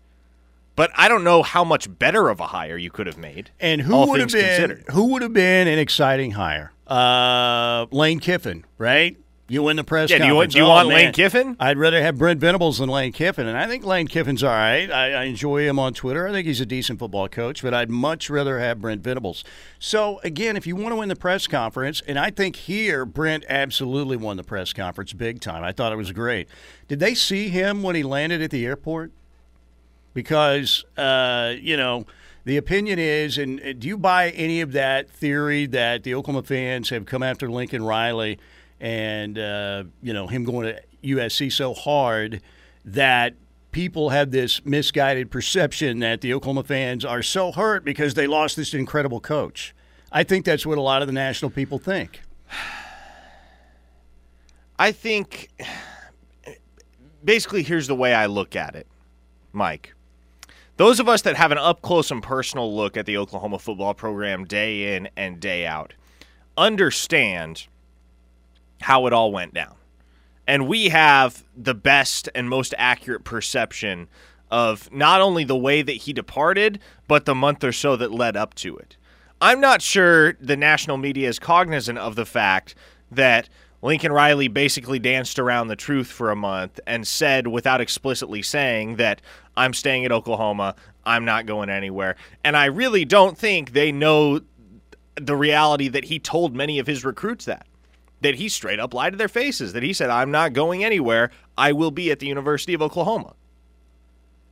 but 0.75 0.91
I 0.95 1.07
don't 1.07 1.24
know 1.24 1.41
how 1.41 1.63
much 1.63 1.98
better 1.98 2.29
of 2.29 2.39
a 2.39 2.45
hire 2.45 2.77
you 2.77 2.91
could 2.91 3.07
have 3.07 3.17
made. 3.17 3.50
And 3.59 3.81
who 3.81 3.98
would 4.05 4.19
have 4.19 4.31
been 4.31 4.45
considered. 4.45 4.86
who 4.91 5.05
would 5.05 5.24
have 5.24 5.33
been 5.33 5.67
an 5.67 5.79
exciting 5.79 6.31
hire? 6.31 6.71
Uh, 6.86 7.88
Lane 7.89 8.19
Kiffin, 8.19 8.65
right? 8.77 9.17
You 9.50 9.63
win 9.63 9.77
the 9.77 9.84
press 9.84 10.12
yeah, 10.12 10.20
conference. 10.20 10.53
Do 10.53 10.60
you, 10.60 10.65
want, 10.65 10.84
do 10.84 10.86
you 10.86 10.86
oh, 10.86 10.88
want 10.88 10.88
Lane 10.89 11.12
Kiffin? 11.12 11.58
I'd 11.60 11.79
rather 11.79 12.00
have 12.03 12.20
Brent 12.20 12.39
Venables 12.39 12.77
than 12.77 12.88
Lane 12.88 13.12
Kiffin, 13.12 13.48
and 13.48 13.58
I 13.58 13.65
think 13.65 13.84
Lane 13.84 14.08
Kiffin's 14.08 14.44
all 14.44 14.51
right. 14.51 14.89
I, 14.91 15.13
I, 15.13 15.24
enjoy 15.24 15.63
him 15.63 15.79
on 15.79 15.96
Twitter. 15.96 16.27
I 16.27 16.32
think 16.32 16.46
he's 16.46 16.62
a 16.62 16.68
decent 16.68 17.00
football 17.00 17.27
coach, 17.27 17.63
but 17.63 17.74
I'd 17.74 17.89
much 17.89 18.29
rather 18.29 18.60
have 18.60 18.79
Brent 18.79 19.01
Venables. 19.01 19.44
So 19.79 20.20
again, 20.24 20.56
if 20.56 20.68
you 20.68 20.75
want 20.75 20.89
to 20.91 20.98
win 20.98 21.10
the 21.10 21.15
press 21.15 21.48
conference, 21.48 22.01
and 22.08 22.20
I 22.20 22.29
think 22.29 22.58
here 22.58 23.06
Brent 23.06 23.44
absolutely 23.50 24.18
won 24.18 24.38
the 24.38 24.44
press 24.44 24.72
conference 24.72 25.13
big 25.13 25.41
time. 25.41 25.63
I 25.63 25.72
thought 25.72 25.91
it 25.91 25.98
was 25.98 26.12
great. 26.12 26.48
Did 26.88 27.00
they 27.00 27.15
see 27.15 27.50
him 27.50 27.82
when 27.82 27.96
he 27.96 28.03
landed 28.03 28.44
at 28.44 28.51
the 28.51 28.65
airport? 28.68 29.12
Because 30.13 30.86
uh, 30.96 31.56
you 31.60 31.75
know 31.75 32.06
the 32.46 32.58
opinion 32.58 33.00
is, 33.00 33.39
and 33.39 33.79
do 33.79 33.88
you 33.88 33.98
buy 33.98 34.29
any 34.29 34.62
of 34.62 34.74
that 34.74 35.10
theory 35.10 35.65
that 35.68 36.03
the 36.03 36.13
Oklahoma 36.13 36.44
fans 36.44 36.89
have 36.89 37.08
come 37.08 37.24
after 37.24 37.50
Lincoln 37.50 37.84
Riley? 37.84 38.38
And 38.79 39.38
uh, 39.38 39.83
you 40.01 40.13
know 40.13 40.27
him 40.27 40.43
going 40.43 40.75
to 40.75 40.81
USC 41.15 41.51
so 41.51 41.74
hard 41.74 42.41
that 42.86 43.36
people 43.71 44.09
have 44.09 44.31
this 44.31 44.65
misguided 44.65 45.29
perception 45.29 46.00
that 46.00 46.21
the 46.21 46.33
Oklahoma 46.33 46.63
fans 46.63 47.05
are 47.05 47.21
so 47.21 47.51
hurt 47.51 47.83
because 47.83 48.13
they 48.15 48.27
lost 48.27 48.55
this 48.55 48.74
incredible 48.74 49.19
coach. 49.19 49.75
I 50.12 50.24
think 50.24 50.45
that's 50.45 50.65
what 50.65 50.77
a 50.77 50.81
lot 50.81 51.01
of 51.01 51.07
the 51.07 51.13
national 51.13 51.51
people 51.51 51.77
think. 51.77 52.21
I 54.79 54.91
think 54.91 55.50
basically 57.24 57.63
here's 57.63 57.88
the 57.88 57.95
way 57.95 58.13
I 58.13 58.27
look 58.27 58.55
at 58.55 58.75
it, 58.75 58.88
Mike. 59.51 59.93
Those 60.77 61.01
of 61.01 61.09
us 61.09 61.21
that 61.24 61.36
have 61.36 61.51
an 61.51 61.57
up 61.57 61.81
close 61.81 62.09
and 62.09 62.24
personal 62.24 62.74
look 62.74 62.95
at 62.95 63.05
the 63.05 63.17
Oklahoma 63.17 63.59
football 63.59 63.93
program 63.93 64.45
day 64.45 64.95
in 64.95 65.09
and 65.17 65.39
day 65.39 65.67
out 65.67 65.93
understand 66.57 67.67
how 68.81 69.05
it 69.07 69.13
all 69.13 69.31
went 69.31 69.53
down. 69.53 69.75
And 70.48 70.67
we 70.67 70.89
have 70.89 71.43
the 71.55 71.75
best 71.75 72.29
and 72.33 72.50
most 72.50 72.74
accurate 72.77 73.24
perception 73.24 74.07
of 74.50 74.91
not 74.91 75.21
only 75.21 75.43
the 75.43 75.55
way 75.55 75.81
that 75.81 75.93
he 75.93 76.13
departed, 76.13 76.79
but 77.07 77.25
the 77.25 77.36
month 77.36 77.63
or 77.63 77.71
so 77.71 77.95
that 77.95 78.12
led 78.12 78.36
up 78.36 78.55
to 78.55 78.75
it. 78.77 78.98
I'm 79.41 79.62
not 79.62 79.81
sure 79.81 80.33
the 80.33 80.57
national 80.57 80.98
media 80.98 81.29
is 81.29 81.39
cognizant 81.39 81.98
of 82.00 82.15
the 82.15 82.25
fact 82.25 82.75
that 83.12 83.48
Lincoln 83.81 84.12
Riley 84.12 84.48
basically 84.48 85.00
danced 85.00 85.39
around 85.39 85.67
the 85.67 85.75
truth 85.75 86.07
for 86.07 86.31
a 86.31 86.36
month 86.36 86.79
and 86.86 87.07
said, 87.07 87.48
without 87.48 87.79
explicitly 87.79 88.41
saying, 88.41 88.98
that 88.98 89.21
I'm 89.55 89.74
staying 89.74 90.03
at 90.03 90.12
Oklahoma, 90.12 90.75
I'm 91.05 91.24
not 91.24 91.45
going 91.45 91.69
anywhere. 91.69 92.15
And 92.43 92.57
I 92.57 92.65
really 92.65 93.05
don't 93.05 93.38
think 93.38 93.71
they 93.71 93.91
know 93.91 94.41
the 95.15 95.36
reality 95.36 95.88
that 95.88 96.05
he 96.05 96.19
told 96.19 96.55
many 96.55 96.79
of 96.79 96.88
his 96.88 97.05
recruits 97.05 97.45
that. 97.45 97.67
That 98.21 98.35
he 98.35 98.49
straight 98.49 98.79
up 98.79 98.93
lied 98.93 99.13
to 99.13 99.17
their 99.17 99.29
faces, 99.29 99.73
that 99.73 99.83
he 99.83 99.93
said, 99.93 100.09
I'm 100.09 100.31
not 100.31 100.53
going 100.53 100.83
anywhere, 100.83 101.31
I 101.57 101.71
will 101.71 101.91
be 101.91 102.11
at 102.11 102.19
the 102.19 102.27
University 102.27 102.73
of 102.73 102.81
Oklahoma. 102.81 103.33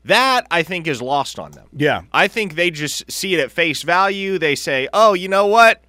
That 0.06 0.48
I 0.50 0.64
think 0.64 0.88
is 0.88 1.02
lost 1.02 1.38
on 1.38 1.52
them. 1.52 1.68
Yeah. 1.74 2.04
I 2.14 2.30
think 2.30 2.56
they 2.56 2.72
just 2.72 3.12
see 3.12 3.34
it 3.34 3.42
at 3.42 3.52
face 3.52 3.84
value. 3.84 4.38
They 4.38 4.56
say, 4.56 4.88
oh, 4.94 5.14
you 5.14 5.28
know 5.28 5.48
what? 5.48 5.84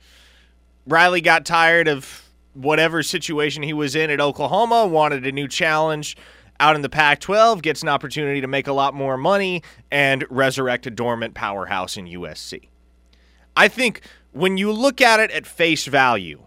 Riley 0.88 1.20
got 1.20 1.46
tired 1.46 1.86
of 1.86 2.28
whatever 2.54 3.04
situation 3.04 3.62
he 3.62 3.72
was 3.72 3.94
in 3.94 4.10
at 4.10 4.20
Oklahoma, 4.20 4.86
wanted 4.86 5.24
a 5.24 5.30
new 5.30 5.46
challenge 5.46 6.16
out 6.58 6.74
in 6.74 6.82
the 6.82 6.88
Pac 6.88 7.20
12, 7.20 7.62
gets 7.62 7.82
an 7.82 7.88
opportunity 7.88 8.40
to 8.40 8.48
make 8.48 8.66
a 8.66 8.72
lot 8.72 8.94
more 8.94 9.16
money 9.16 9.62
and 9.92 10.24
resurrect 10.28 10.86
a 10.86 10.90
dormant 10.90 11.34
powerhouse 11.34 11.96
in 11.96 12.06
USC. 12.06 12.68
I 13.56 13.68
think 13.68 14.00
when 14.32 14.56
you 14.56 14.72
look 14.72 15.00
at 15.00 15.20
it 15.20 15.30
at 15.30 15.46
face 15.46 15.86
value, 15.86 16.42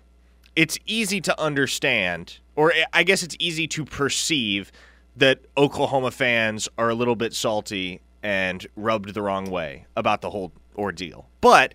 it's 0.56 0.78
easy 0.86 1.22
to 1.22 1.40
understand, 1.40 2.40
or 2.56 2.74
I 2.94 3.04
guess 3.04 3.24
it's 3.24 3.36
easy 3.40 3.68
to 3.70 3.86
perceive 3.86 4.72
that 5.16 5.40
Oklahoma 5.58 6.12
fans 6.12 6.70
are 6.78 6.90
a 6.90 6.96
little 6.96 7.16
bit 7.16 7.34
salty 7.34 8.02
and 8.24 8.66
rubbed 8.76 9.14
the 9.14 9.22
wrong 9.22 9.50
way 9.50 9.86
about 9.96 10.22
the 10.22 10.30
whole 10.30 10.52
ordeal. 10.78 11.28
But 11.42 11.74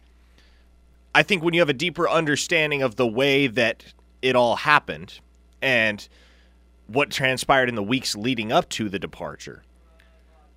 I 1.14 1.23
think 1.23 1.42
when 1.42 1.54
you 1.54 1.61
have 1.61 1.68
a 1.68 1.75
deeper 1.75 2.09
understanding 2.09 2.83
of 2.83 2.97
the 2.97 3.06
way 3.06 3.47
that 3.47 3.85
it 4.23 4.37
all 4.37 4.56
happened 4.56 5.21
and 5.62 6.06
what 6.87 7.11
transpired 7.11 7.68
in 7.68 7.75
the 7.75 7.83
weeks 7.83 8.14
leading 8.14 8.52
up 8.52 8.68
to 8.71 8.88
the 8.88 8.99
departure, 8.99 9.62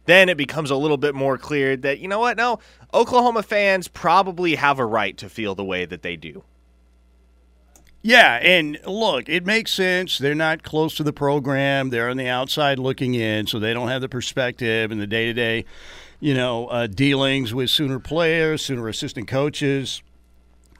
then 0.06 0.30
it 0.30 0.38
becomes 0.38 0.72
a 0.72 0.76
little 0.76 0.98
bit 0.98 1.16
more 1.16 1.38
clear 1.38 1.76
that, 1.78 2.00
you 2.00 2.08
know 2.08 2.20
what, 2.20 2.38
no, 2.38 2.60
Oklahoma 2.94 3.44
fans 3.44 3.88
probably 3.88 4.56
have 4.56 4.80
a 4.80 4.86
right 4.86 5.18
to 5.18 5.30
feel 5.30 5.56
the 5.56 5.64
way 5.64 5.86
that 5.86 6.02
they 6.02 6.16
do. 6.16 6.44
Yeah, 8.02 8.36
and 8.36 8.80
look, 8.86 9.28
it 9.28 9.46
makes 9.46 9.74
sense. 9.74 10.18
They're 10.18 10.34
not 10.34 10.64
close 10.64 10.96
to 10.96 11.04
the 11.04 11.12
program. 11.12 11.90
They're 11.90 12.10
on 12.10 12.16
the 12.16 12.30
outside 12.30 12.80
looking 12.80 13.14
in, 13.14 13.46
so 13.46 13.60
they 13.60 13.74
don't 13.74 13.90
have 13.90 14.02
the 14.02 14.08
perspective 14.08 14.92
and 14.92 15.02
the 15.02 15.08
day 15.08 15.26
to 15.26 15.34
day, 15.34 15.66
you 16.22 16.34
know, 16.34 16.68
uh, 16.68 16.88
dealings 16.88 17.54
with 17.54 17.70
Sooner 17.70 18.00
players, 18.00 18.64
Sooner 18.64 18.88
assistant 18.88 19.28
coaches, 19.28 20.02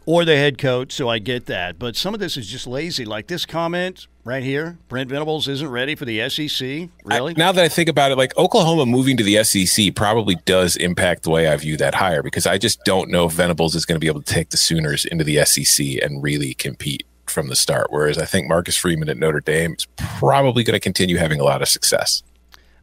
or 0.10 0.26
the 0.26 0.36
head 0.36 0.58
coach. 0.58 0.92
So 0.92 1.08
I 1.08 1.20
get 1.20 1.46
that. 1.46 1.78
But 1.78 1.96
some 1.96 2.16
of 2.16 2.20
this 2.20 2.36
is 2.36 2.48
just 2.48 2.66
lazy. 2.66 3.06
Like 3.06 3.28
this 3.28 3.46
comment 3.46 4.08
right 4.24 4.42
here 4.42 4.80
Brent 4.88 5.08
Venables 5.08 5.48
isn't 5.48 5.70
ready 5.70 5.94
for 5.94 6.06
the 6.06 6.28
SEC. 6.30 6.90
Really? 7.06 7.34
I, 7.34 7.38
now 7.38 7.52
that 7.52 7.64
I 7.64 7.70
think 7.70 7.90
about 7.90 8.12
it, 8.12 8.18
like 8.18 8.36
Oklahoma 8.36 8.88
moving 8.88 9.18
to 9.18 9.24
the 9.24 9.44
SEC 9.44 9.94
probably 9.94 10.34
does 10.46 10.76
impact 10.78 11.24
the 11.24 11.30
way 11.30 11.48
I 11.48 11.56
view 11.58 11.78
that 11.78 11.94
hire 11.94 12.24
because 12.24 12.48
I 12.48 12.58
just 12.58 12.84
don't 12.86 13.12
know 13.12 13.26
if 13.26 13.34
Venables 13.34 13.76
is 13.76 13.86
going 13.86 13.98
to 13.98 14.00
be 14.00 14.08
able 14.08 14.24
to 14.24 14.34
take 14.34 14.50
the 14.50 14.58
Sooners 14.58 15.06
into 15.06 15.24
the 15.24 15.46
SEC 15.46 16.02
and 16.02 16.24
really 16.24 16.56
compete 16.56 17.06
from 17.28 17.50
the 17.50 17.56
start. 17.56 17.92
Whereas 17.92 18.18
I 18.18 18.26
think 18.26 18.48
Marcus 18.48 18.76
Freeman 18.76 19.10
at 19.10 19.18
Notre 19.18 19.42
Dame 19.42 19.76
is 19.78 19.86
probably 19.96 20.64
going 20.64 20.74
to 20.74 20.80
continue 20.80 21.18
having 21.18 21.40
a 21.40 21.44
lot 21.44 21.62
of 21.62 21.70
success. 21.70 22.24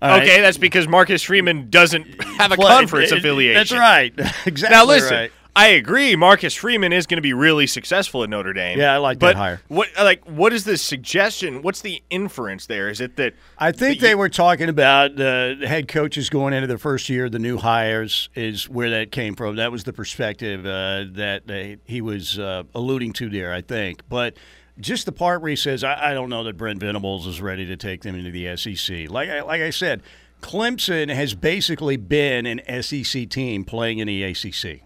Right. 0.00 0.22
Okay, 0.22 0.40
that's 0.42 0.58
because 0.58 0.86
Marcus 0.86 1.24
Freeman 1.24 1.70
doesn't 1.70 2.22
have 2.22 2.52
a 2.52 2.56
well, 2.56 2.68
conference 2.68 3.10
it, 3.10 3.16
it, 3.16 3.18
affiliation. 3.18 3.58
That's 3.58 3.72
right. 3.72 4.14
exactly. 4.46 4.76
Now 4.76 4.84
listen, 4.84 5.16
right. 5.16 5.32
I 5.56 5.68
agree. 5.68 6.14
Marcus 6.16 6.54
Freeman 6.54 6.92
is 6.92 7.06
going 7.06 7.16
to 7.16 7.22
be 7.22 7.32
really 7.32 7.66
successful 7.66 8.22
at 8.22 8.28
Notre 8.28 8.52
Dame. 8.52 8.78
Yeah, 8.78 8.92
I 8.92 8.98
like 8.98 9.18
but 9.18 9.28
that 9.28 9.36
hire. 9.36 9.62
What 9.68 9.88
like 9.96 10.22
what 10.26 10.52
is 10.52 10.64
the 10.64 10.76
suggestion? 10.76 11.62
What's 11.62 11.80
the 11.80 12.02
inference 12.10 12.66
there? 12.66 12.90
Is 12.90 13.00
it 13.00 13.16
that 13.16 13.32
I 13.56 13.72
think 13.72 14.00
the, 14.00 14.08
they 14.08 14.14
were 14.14 14.28
talking 14.28 14.68
about 14.68 15.12
uh, 15.12 15.54
the 15.58 15.66
head 15.66 15.88
coaches 15.88 16.28
going 16.28 16.52
into 16.52 16.66
their 16.66 16.76
first 16.76 17.08
year, 17.08 17.30
the 17.30 17.38
new 17.38 17.56
hires 17.56 18.28
is 18.34 18.68
where 18.68 18.90
that 18.90 19.10
came 19.10 19.34
from. 19.34 19.56
That 19.56 19.72
was 19.72 19.84
the 19.84 19.94
perspective 19.94 20.66
uh, 20.66 21.04
that 21.12 21.46
they, 21.46 21.78
he 21.86 22.02
was 22.02 22.38
uh, 22.38 22.64
alluding 22.74 23.14
to 23.14 23.30
there. 23.30 23.54
I 23.54 23.62
think, 23.62 24.06
but 24.10 24.36
just 24.78 25.06
the 25.06 25.12
part 25.12 25.40
where 25.40 25.48
he 25.48 25.56
says, 25.56 25.82
I, 25.82 26.10
I, 26.10 26.12
don't 26.12 26.28
know 26.28 26.44
that 26.44 26.58
Brent 26.58 26.80
Venables 26.80 27.26
is 27.26 27.40
ready 27.40 27.64
to 27.64 27.78
take 27.78 28.02
them 28.02 28.14
into 28.14 28.30
the 28.30 28.54
SEC. 28.58 29.08
Like 29.08 29.30
I, 29.30 29.40
like 29.40 29.62
I 29.62 29.70
said, 29.70 30.02
Clemson 30.42 31.12
has 31.12 31.34
basically 31.34 31.96
been 31.96 32.44
an 32.44 32.82
SEC 32.82 33.28
team 33.30 33.64
playing 33.64 34.00
in 34.00 34.06
the 34.06 34.22
ACC. 34.22 34.85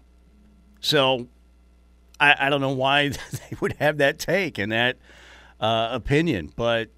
So 0.81 1.27
I, 2.19 2.35
I 2.39 2.49
don't 2.49 2.61
know 2.61 2.71
why 2.73 3.07
they 3.31 3.55
would 3.61 3.73
have 3.73 3.97
that 3.99 4.19
take 4.19 4.57
and 4.57 4.71
that 4.71 4.97
uh, 5.59 5.89
opinion, 5.91 6.51
but 6.55 6.89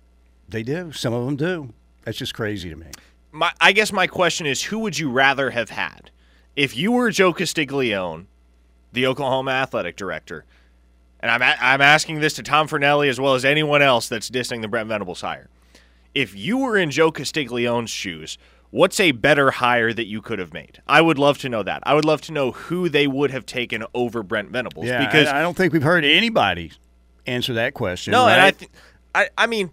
they 0.50 0.64
do. 0.64 0.92
Some 0.92 1.14
of 1.14 1.26
them 1.26 1.36
do. 1.36 1.74
That's 2.04 2.18
just 2.18 2.34
crazy 2.34 2.70
to 2.70 2.76
me. 2.76 2.88
My, 3.32 3.52
I 3.62 3.72
guess 3.72 3.92
my 3.92 4.08
question 4.08 4.46
is 4.46 4.64
who 4.64 4.80
would 4.80 4.98
you 4.98 5.10
rather 5.10 5.52
have 5.52 5.70
had? 5.70 6.12
If 6.56 6.76
you 6.78 6.92
were 6.92 7.10
Joe 7.10 7.34
Castiglione, 7.34 8.26
the 8.92 9.08
Oklahoma 9.08 9.52
athletic 9.52 9.96
director, 9.96 10.46
and 11.20 11.32
I'm, 11.32 11.42
a- 11.42 11.58
I'm 11.60 11.82
asking 11.82 12.20
this 12.20 12.34
to 12.36 12.44
Tom 12.44 12.68
Fornelli 12.68 13.08
as 13.10 13.20
well 13.20 13.34
as 13.34 13.44
anyone 13.44 13.82
else 13.82 14.08
that's 14.08 14.30
dissing 14.30 14.62
the 14.62 14.68
Brent 14.68 14.90
Venables 14.90 15.22
hire. 15.22 15.50
If 16.14 16.36
you 16.36 16.58
were 16.60 16.78
in 16.78 16.92
Joe 16.92 17.12
Castiglione's 17.12 17.90
shoes, 17.90 18.38
What's 18.74 19.00
a 19.00 19.12
better 19.12 19.52
hire 19.52 19.94
that 19.94 20.08
you 20.08 20.20
could 20.20 20.40
have 20.40 20.52
made? 20.52 20.82
I 20.88 21.00
would 21.00 21.20
love 21.20 21.38
to 21.40 21.50
know 21.50 21.62
that. 21.62 21.84
I 21.86 21.94
would 21.94 22.06
love 22.06 22.22
to 22.22 22.32
know 22.32 22.54
who 22.54 22.90
they 22.90 23.06
would 23.06 23.30
have 23.30 23.46
taken 23.46 23.84
over 23.94 24.24
Brent 24.24 24.50
Venables. 24.50 24.88
Yeah, 24.88 25.06
because 25.06 25.28
I, 25.28 25.38
I 25.38 25.42
don't 25.44 25.56
think 25.56 25.74
we've 25.74 25.84
heard 25.84 26.04
anybody 26.04 26.72
answer 27.28 27.54
that 27.54 27.76
question. 27.76 28.14
No, 28.14 28.26
right? 28.26 28.32
and 28.34 28.42
I, 28.42 28.50
th- 28.50 28.72
I, 29.14 29.30
I 29.38 29.46
mean, 29.46 29.70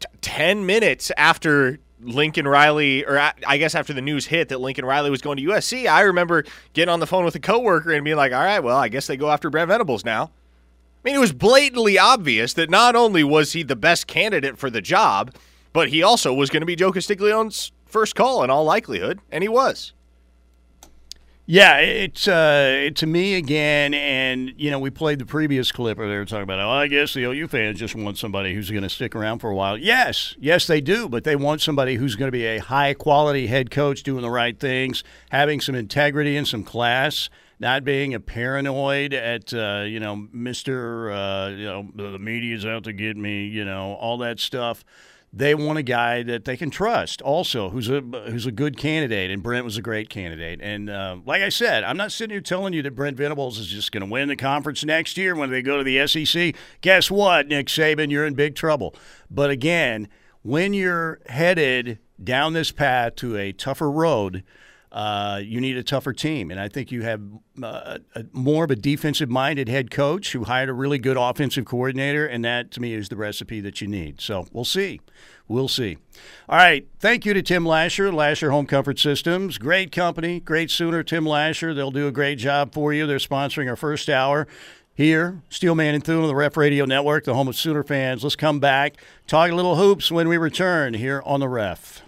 t- 0.00 0.08
ten 0.22 0.66
minutes 0.66 1.12
after 1.16 1.78
Lincoln 2.00 2.48
Riley, 2.48 3.04
or 3.04 3.16
I 3.46 3.58
guess 3.58 3.76
after 3.76 3.92
the 3.92 4.02
news 4.02 4.26
hit 4.26 4.48
that 4.48 4.60
Lincoln 4.60 4.84
Riley 4.84 5.10
was 5.10 5.22
going 5.22 5.36
to 5.36 5.44
USC, 5.44 5.86
I 5.88 6.00
remember 6.00 6.42
getting 6.72 6.92
on 6.92 6.98
the 6.98 7.06
phone 7.06 7.24
with 7.24 7.36
a 7.36 7.40
coworker 7.40 7.92
and 7.92 8.02
being 8.04 8.16
like, 8.16 8.32
"All 8.32 8.42
right, 8.42 8.58
well, 8.58 8.76
I 8.76 8.88
guess 8.88 9.06
they 9.06 9.16
go 9.16 9.30
after 9.30 9.50
Brent 9.50 9.68
Venables 9.68 10.04
now." 10.04 10.24
I 10.24 11.08
mean, 11.08 11.14
it 11.14 11.20
was 11.20 11.32
blatantly 11.32 11.96
obvious 11.96 12.54
that 12.54 12.70
not 12.70 12.96
only 12.96 13.22
was 13.22 13.52
he 13.52 13.62
the 13.62 13.76
best 13.76 14.08
candidate 14.08 14.58
for 14.58 14.68
the 14.68 14.80
job, 14.80 15.32
but 15.72 15.90
he 15.90 16.02
also 16.02 16.34
was 16.34 16.50
going 16.50 16.62
to 16.62 16.66
be 16.66 16.74
Joe 16.74 16.90
Castiglione's 16.90 17.70
first 17.86 18.14
call 18.14 18.44
in 18.44 18.50
all 18.50 18.64
likelihood, 18.64 19.20
and 19.30 19.42
he 19.42 19.48
was. 19.48 19.92
Yeah, 21.48 21.76
it's 21.78 22.26
uh, 22.26 22.90
to 22.92 23.06
me 23.06 23.36
again, 23.36 23.94
and 23.94 24.52
you 24.56 24.68
know 24.68 24.80
we 24.80 24.90
played 24.90 25.20
the 25.20 25.26
previous 25.26 25.70
clip 25.70 25.96
where 25.96 26.08
they 26.08 26.16
were 26.16 26.24
talking 26.24 26.42
about. 26.42 26.58
Oh, 26.58 26.70
I 26.70 26.88
guess 26.88 27.14
the 27.14 27.22
OU 27.22 27.46
fans 27.46 27.78
just 27.78 27.94
want 27.94 28.18
somebody 28.18 28.52
who's 28.52 28.68
going 28.68 28.82
to 28.82 28.88
stick 28.88 29.14
around 29.14 29.38
for 29.38 29.48
a 29.48 29.54
while. 29.54 29.78
Yes, 29.78 30.34
yes, 30.40 30.66
they 30.66 30.80
do, 30.80 31.08
but 31.08 31.22
they 31.22 31.36
want 31.36 31.60
somebody 31.60 31.94
who's 31.94 32.16
going 32.16 32.26
to 32.26 32.32
be 32.32 32.46
a 32.46 32.58
high 32.58 32.94
quality 32.94 33.46
head 33.46 33.70
coach, 33.70 34.02
doing 34.02 34.22
the 34.22 34.30
right 34.30 34.58
things, 34.58 35.04
having 35.30 35.60
some 35.60 35.76
integrity 35.76 36.36
and 36.36 36.48
some 36.48 36.64
class, 36.64 37.30
not 37.60 37.84
being 37.84 38.12
a 38.12 38.18
paranoid 38.18 39.14
at 39.14 39.54
uh, 39.54 39.84
you 39.86 40.00
know 40.00 40.26
Mister, 40.32 41.12
uh, 41.12 41.50
you 41.50 41.64
know 41.64 41.88
the 41.94 42.18
media's 42.18 42.66
out 42.66 42.82
to 42.84 42.92
get 42.92 43.16
me, 43.16 43.46
you 43.46 43.64
know 43.64 43.94
all 43.94 44.18
that 44.18 44.40
stuff 44.40 44.84
they 45.36 45.54
want 45.54 45.78
a 45.78 45.82
guy 45.82 46.22
that 46.22 46.46
they 46.46 46.56
can 46.56 46.70
trust 46.70 47.20
also 47.20 47.68
who's 47.68 47.90
a 47.90 48.00
who's 48.00 48.46
a 48.46 48.52
good 48.52 48.78
candidate 48.78 49.30
and 49.30 49.42
Brent 49.42 49.66
was 49.66 49.76
a 49.76 49.82
great 49.82 50.08
candidate. 50.08 50.60
And 50.62 50.88
uh, 50.88 51.18
like 51.26 51.42
I 51.42 51.50
said 51.50 51.84
I'm 51.84 51.98
not 51.98 52.10
sitting 52.10 52.32
here 52.32 52.40
telling 52.40 52.72
you 52.72 52.82
that 52.82 52.92
Brent 52.92 53.18
Venables 53.18 53.58
is 53.58 53.66
just 53.66 53.92
going 53.92 54.00
to 54.00 54.10
win 54.10 54.28
the 54.28 54.36
conference 54.36 54.82
next 54.82 55.18
year 55.18 55.36
when 55.36 55.50
they 55.50 55.60
go 55.60 55.76
to 55.76 55.84
the 55.84 56.06
SEC 56.06 56.54
guess 56.80 57.10
what 57.10 57.48
Nick 57.48 57.66
Saban? 57.66 58.10
You're 58.10 58.26
in 58.26 58.34
big 58.34 58.54
trouble. 58.54 58.94
But 59.30 59.50
again 59.50 60.08
when 60.42 60.72
you're 60.72 61.20
headed 61.26 61.98
down 62.22 62.54
this 62.54 62.72
path 62.72 63.16
to 63.16 63.36
a 63.36 63.52
tougher 63.52 63.90
road 63.90 64.42
uh, 64.96 65.42
you 65.44 65.60
need 65.60 65.76
a 65.76 65.82
tougher 65.82 66.14
team. 66.14 66.50
And 66.50 66.58
I 66.58 66.68
think 66.68 66.90
you 66.90 67.02
have 67.02 67.20
uh, 67.62 67.98
a, 68.14 68.24
more 68.32 68.64
of 68.64 68.70
a 68.70 68.76
defensive 68.76 69.28
minded 69.28 69.68
head 69.68 69.90
coach 69.90 70.32
who 70.32 70.44
hired 70.44 70.70
a 70.70 70.72
really 70.72 70.98
good 70.98 71.18
offensive 71.18 71.66
coordinator. 71.66 72.26
And 72.26 72.42
that, 72.46 72.70
to 72.72 72.80
me, 72.80 72.94
is 72.94 73.10
the 73.10 73.16
recipe 73.16 73.60
that 73.60 73.82
you 73.82 73.88
need. 73.88 74.22
So 74.22 74.46
we'll 74.52 74.64
see. 74.64 75.02
We'll 75.48 75.68
see. 75.68 75.98
All 76.48 76.56
right. 76.56 76.88
Thank 76.98 77.26
you 77.26 77.34
to 77.34 77.42
Tim 77.42 77.66
Lasher, 77.66 78.10
Lasher 78.10 78.50
Home 78.50 78.64
Comfort 78.64 78.98
Systems. 78.98 79.58
Great 79.58 79.92
company, 79.92 80.40
great 80.40 80.70
Sooner, 80.70 81.02
Tim 81.02 81.26
Lasher. 81.26 81.74
They'll 81.74 81.90
do 81.90 82.08
a 82.08 82.12
great 82.12 82.38
job 82.38 82.72
for 82.72 82.94
you. 82.94 83.06
They're 83.06 83.18
sponsoring 83.18 83.68
our 83.68 83.76
first 83.76 84.08
hour 84.08 84.48
here, 84.94 85.42
Steelman 85.50 85.94
and 85.94 86.02
Thune 86.02 86.22
on 86.22 86.28
the 86.28 86.34
Ref 86.34 86.56
Radio 86.56 86.86
Network, 86.86 87.24
the 87.24 87.34
home 87.34 87.48
of 87.48 87.56
Sooner 87.56 87.84
fans. 87.84 88.22
Let's 88.24 88.34
come 88.34 88.60
back, 88.60 88.96
talk 89.26 89.50
a 89.50 89.54
little 89.54 89.76
hoops 89.76 90.10
when 90.10 90.26
we 90.26 90.38
return 90.38 90.94
here 90.94 91.22
on 91.26 91.40
the 91.40 91.50
Ref. 91.50 92.02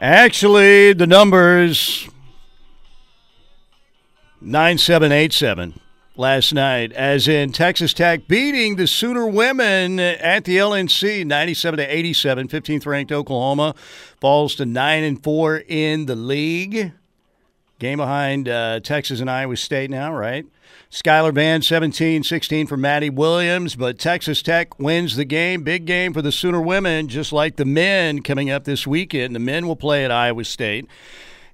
Actually, 0.00 0.94
the 0.94 1.06
numbers 1.06 2.08
9787 4.40 5.78
last 6.16 6.54
night, 6.54 6.90
as 6.94 7.28
in 7.28 7.52
Texas 7.52 7.92
Tech 7.92 8.26
beating 8.26 8.76
the 8.76 8.86
Sooner 8.86 9.26
women 9.26 10.00
at 10.00 10.46
the 10.46 10.56
LNC 10.56 11.26
97 11.26 11.76
to 11.76 11.94
87. 11.94 12.48
15th 12.48 12.86
ranked 12.86 13.12
Oklahoma 13.12 13.74
falls 14.18 14.54
to 14.54 14.64
9 14.64 15.04
and 15.04 15.22
4 15.22 15.64
in 15.68 16.06
the 16.06 16.16
league. 16.16 16.92
Game 17.80 17.96
behind 17.96 18.46
uh, 18.46 18.78
Texas 18.80 19.20
and 19.20 19.30
Iowa 19.30 19.56
State 19.56 19.90
now, 19.90 20.14
right? 20.14 20.44
Skylar 20.90 21.32
Vann 21.32 21.62
17 21.62 22.22
16 22.22 22.66
for 22.66 22.76
Madi 22.76 23.08
Williams, 23.08 23.74
but 23.74 23.98
Texas 23.98 24.42
Tech 24.42 24.78
wins 24.78 25.16
the 25.16 25.24
game. 25.24 25.62
Big 25.62 25.86
game 25.86 26.12
for 26.12 26.20
the 26.20 26.30
Sooner 26.30 26.60
women, 26.60 27.08
just 27.08 27.32
like 27.32 27.56
the 27.56 27.64
men 27.64 28.20
coming 28.20 28.50
up 28.50 28.64
this 28.64 28.86
weekend. 28.86 29.34
The 29.34 29.40
men 29.40 29.66
will 29.66 29.76
play 29.76 30.04
at 30.04 30.10
Iowa 30.10 30.44
State. 30.44 30.86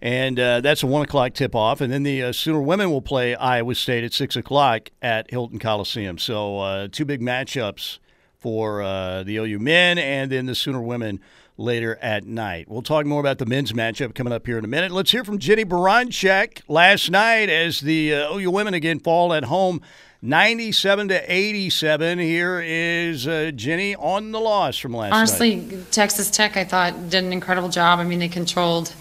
And 0.03 0.41
uh, 0.41 0.63
that's 0.63 0.83
a 0.83 0.89
one 0.89 1.03
o'clock 1.03 1.33
tip 1.33 1.55
off. 1.55 1.81
And 1.81 1.93
then 1.93 2.03
the 2.03 2.25
uh, 2.25 2.33
Sooner 2.33 2.61
women 2.61 2.91
will 2.91 3.03
play 3.03 3.37
Iowa 3.37 3.77
State 3.77 4.03
at 4.03 4.13
six 4.13 4.35
o'clock 4.35 4.91
at 5.01 5.31
Hilton 5.31 5.61
Coliseum. 5.61 6.19
So 6.19 6.59
uh, 6.59 6.89
two 6.91 7.05
big 7.05 7.21
matchups 7.21 8.01
for 8.37 8.83
uh, 8.83 9.23
the 9.23 9.37
OU 9.37 9.61
men 9.61 9.97
and 9.97 10.33
then 10.33 10.47
the 10.47 10.57
Sooner 10.57 10.83
women 10.83 11.21
later 11.57 11.99
at 12.03 12.25
night. 12.25 12.69
We'll 12.69 12.83
talk 12.83 13.07
more 13.07 13.21
about 13.21 13.39
the 13.39 13.47
men's 13.47 13.73
matchup 13.73 14.15
coming 14.15 14.33
up 14.33 14.47
here 14.47 14.59
in 14.59 14.65
a 14.65 14.69
minute. 14.69 14.93
Let's 14.93 15.11
hear 15.11 15.25
from 15.25 15.39
Jennie 15.39 15.65
Baranczyk 15.65 16.63
last 16.69 17.11
night 17.11 17.49
as 17.49 17.81
the 17.81 18.15
uh, 18.15 18.35
OU 18.35 18.51
women 18.51 18.75
again 18.75 18.99
fall 19.01 19.33
at 19.33 19.45
home 19.45 19.81
97 20.23 21.09
to 21.09 21.33
87. 21.33 22.19
Here 22.19 22.61
is 22.65 23.27
uh, 23.27 23.53
Jennie 23.55 23.95
on 23.95 24.33
the 24.33 24.41
loss 24.41 24.79
from 24.79 24.93
last 24.95 25.13
Honestly, 25.13 25.57
night. 25.57 25.65
Honestly, 25.65 25.85
Texas 25.91 26.31
Tech, 26.31 26.57
I 26.57 26.65
thought, 26.65 27.11
did 27.11 27.25
an 27.25 27.33
incredible 27.33 27.69
job. 27.69 27.99
I 27.99 28.05
mean, 28.05 28.19
they 28.19 28.29
controlled 28.29 28.93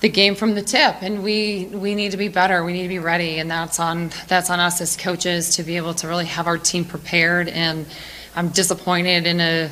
the 0.00 0.08
game 0.08 0.34
from 0.34 0.54
the 0.54 0.62
tip, 0.62 0.96
and 1.00 1.22
we 1.22 1.66
we 1.72 1.94
need 1.94 2.10
to 2.10 2.16
be 2.16 2.28
better. 2.28 2.64
We 2.64 2.72
need 2.72 2.82
to 2.82 2.88
be 2.88 2.98
ready, 2.98 3.38
and 3.38 3.50
that's 3.50 3.78
on 3.78 4.10
that's 4.28 4.50
on 4.50 4.60
us 4.60 4.80
as 4.80 4.96
coaches 4.96 5.56
to 5.56 5.62
be 5.62 5.76
able 5.76 5.94
to 5.94 6.08
really 6.08 6.26
have 6.26 6.46
our 6.46 6.58
team 6.58 6.84
prepared. 6.84 7.48
And 7.48 7.86
I'm 8.34 8.48
disappointed 8.48 9.26
in 9.26 9.40
a 9.40 9.70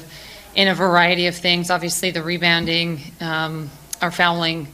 in 0.55 0.69
a 0.69 0.75
variety 0.75 1.27
of 1.27 1.37
things. 1.37 1.71
Obviously, 1.71 2.11
the 2.11 2.23
rebounding, 2.23 3.01
um, 3.21 3.71
our 4.01 4.11
fouling, 4.11 4.69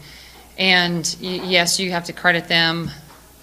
and 0.59 1.17
y- 1.21 1.41
yes, 1.45 1.79
you 1.79 1.91
have 1.91 2.05
to 2.05 2.13
credit 2.13 2.49
them. 2.49 2.91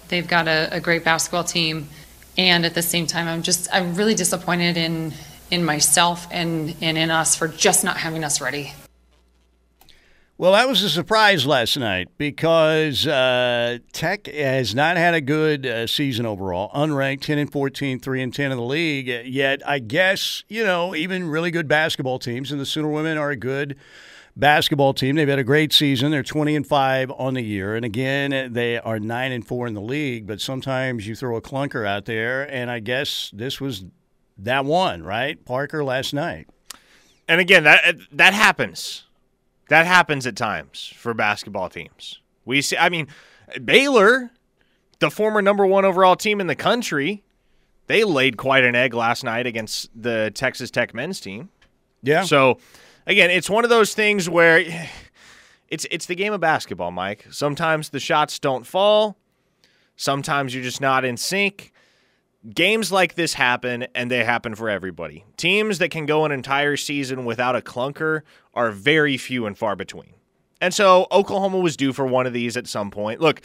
They've 0.08 0.26
got 0.26 0.48
a, 0.48 0.68
a 0.72 0.80
great 0.80 1.04
basketball 1.04 1.44
team, 1.44 1.88
and 2.36 2.64
at 2.64 2.74
the 2.74 2.82
same 2.82 3.06
time, 3.06 3.28
I'm 3.28 3.42
just 3.42 3.68
I'm 3.72 3.94
really 3.94 4.14
disappointed 4.14 4.76
in 4.76 5.12
in 5.50 5.64
myself 5.64 6.26
and 6.30 6.74
and 6.80 6.98
in 6.98 7.10
us 7.10 7.36
for 7.36 7.48
just 7.48 7.84
not 7.84 7.96
having 7.96 8.24
us 8.24 8.40
ready. 8.40 8.72
Well, 10.36 10.50
that 10.50 10.66
was 10.66 10.82
a 10.82 10.90
surprise 10.90 11.46
last 11.46 11.76
night 11.76 12.08
because 12.18 13.06
uh, 13.06 13.78
Tech 13.92 14.26
has 14.26 14.74
not 14.74 14.96
had 14.96 15.14
a 15.14 15.20
good 15.20 15.64
uh, 15.64 15.86
season 15.86 16.26
overall. 16.26 16.72
Unranked, 16.74 17.20
10 17.20 17.38
and 17.38 17.52
14, 17.52 18.00
3 18.00 18.22
and 18.22 18.34
10 18.34 18.50
in 18.50 18.58
the 18.58 18.64
league. 18.64 19.06
Yet, 19.26 19.62
I 19.64 19.78
guess, 19.78 20.42
you 20.48 20.64
know, 20.64 20.92
even 20.92 21.28
really 21.28 21.52
good 21.52 21.68
basketball 21.68 22.18
teams, 22.18 22.50
and 22.50 22.60
the 22.60 22.66
Sooner 22.66 22.88
women 22.88 23.16
are 23.16 23.30
a 23.30 23.36
good 23.36 23.76
basketball 24.36 24.92
team. 24.92 25.14
They've 25.14 25.28
had 25.28 25.38
a 25.38 25.44
great 25.44 25.72
season. 25.72 26.10
They're 26.10 26.24
20 26.24 26.56
and 26.56 26.66
5 26.66 27.12
on 27.12 27.34
the 27.34 27.42
year. 27.42 27.76
And 27.76 27.84
again, 27.84 28.52
they 28.52 28.80
are 28.80 28.98
9 28.98 29.30
and 29.30 29.46
4 29.46 29.68
in 29.68 29.74
the 29.74 29.80
league, 29.80 30.26
but 30.26 30.40
sometimes 30.40 31.06
you 31.06 31.14
throw 31.14 31.36
a 31.36 31.40
clunker 31.40 31.86
out 31.86 32.06
there, 32.06 32.42
and 32.52 32.72
I 32.72 32.80
guess 32.80 33.30
this 33.32 33.60
was 33.60 33.84
that 34.38 34.64
one, 34.64 35.04
right? 35.04 35.44
Parker 35.44 35.84
last 35.84 36.12
night. 36.12 36.48
And 37.28 37.40
again, 37.40 37.62
that 37.62 37.98
that 38.10 38.34
happens. 38.34 39.04
That 39.68 39.86
happens 39.86 40.26
at 40.26 40.36
times 40.36 40.92
for 40.96 41.14
basketball 41.14 41.68
teams. 41.68 42.20
We 42.44 42.60
see, 42.62 42.76
I 42.76 42.88
mean, 42.88 43.08
Baylor, 43.64 44.30
the 44.98 45.10
former 45.10 45.40
number 45.40 45.66
one 45.66 45.84
overall 45.84 46.16
team 46.16 46.40
in 46.40 46.46
the 46.46 46.54
country, 46.54 47.24
they 47.86 48.04
laid 48.04 48.36
quite 48.36 48.64
an 48.64 48.74
egg 48.74 48.94
last 48.94 49.24
night 49.24 49.46
against 49.46 49.90
the 49.94 50.30
Texas 50.34 50.70
Tech 50.70 50.94
men's 50.94 51.20
team. 51.20 51.50
Yeah. 52.02 52.24
So, 52.24 52.58
again, 53.06 53.30
it's 53.30 53.48
one 53.48 53.64
of 53.64 53.70
those 53.70 53.94
things 53.94 54.28
where 54.28 54.58
it's 55.68 55.86
it's 55.90 56.06
the 56.06 56.14
game 56.14 56.32
of 56.32 56.40
basketball, 56.40 56.90
Mike. 56.90 57.26
Sometimes 57.30 57.90
the 57.90 58.00
shots 58.00 58.38
don't 58.38 58.66
fall. 58.66 59.16
Sometimes 59.96 60.54
you're 60.54 60.64
just 60.64 60.80
not 60.80 61.04
in 61.04 61.16
sync. 61.16 61.72
Games 62.52 62.92
like 62.92 63.14
this 63.14 63.34
happen, 63.34 63.86
and 63.94 64.10
they 64.10 64.22
happen 64.22 64.54
for 64.54 64.68
everybody. 64.68 65.24
Teams 65.36 65.78
that 65.78 65.90
can 65.90 66.04
go 66.04 66.26
an 66.26 66.32
entire 66.32 66.76
season 66.76 67.24
without 67.24 67.56
a 67.56 67.62
clunker 67.62 68.20
are 68.52 68.70
very 68.70 69.16
few 69.16 69.46
and 69.46 69.56
far 69.56 69.74
between. 69.76 70.12
And 70.60 70.74
so 70.74 71.06
Oklahoma 71.10 71.58
was 71.58 71.76
due 71.76 71.92
for 71.92 72.06
one 72.06 72.26
of 72.26 72.32
these 72.32 72.56
at 72.56 72.66
some 72.66 72.90
point. 72.90 73.20
Look, 73.20 73.42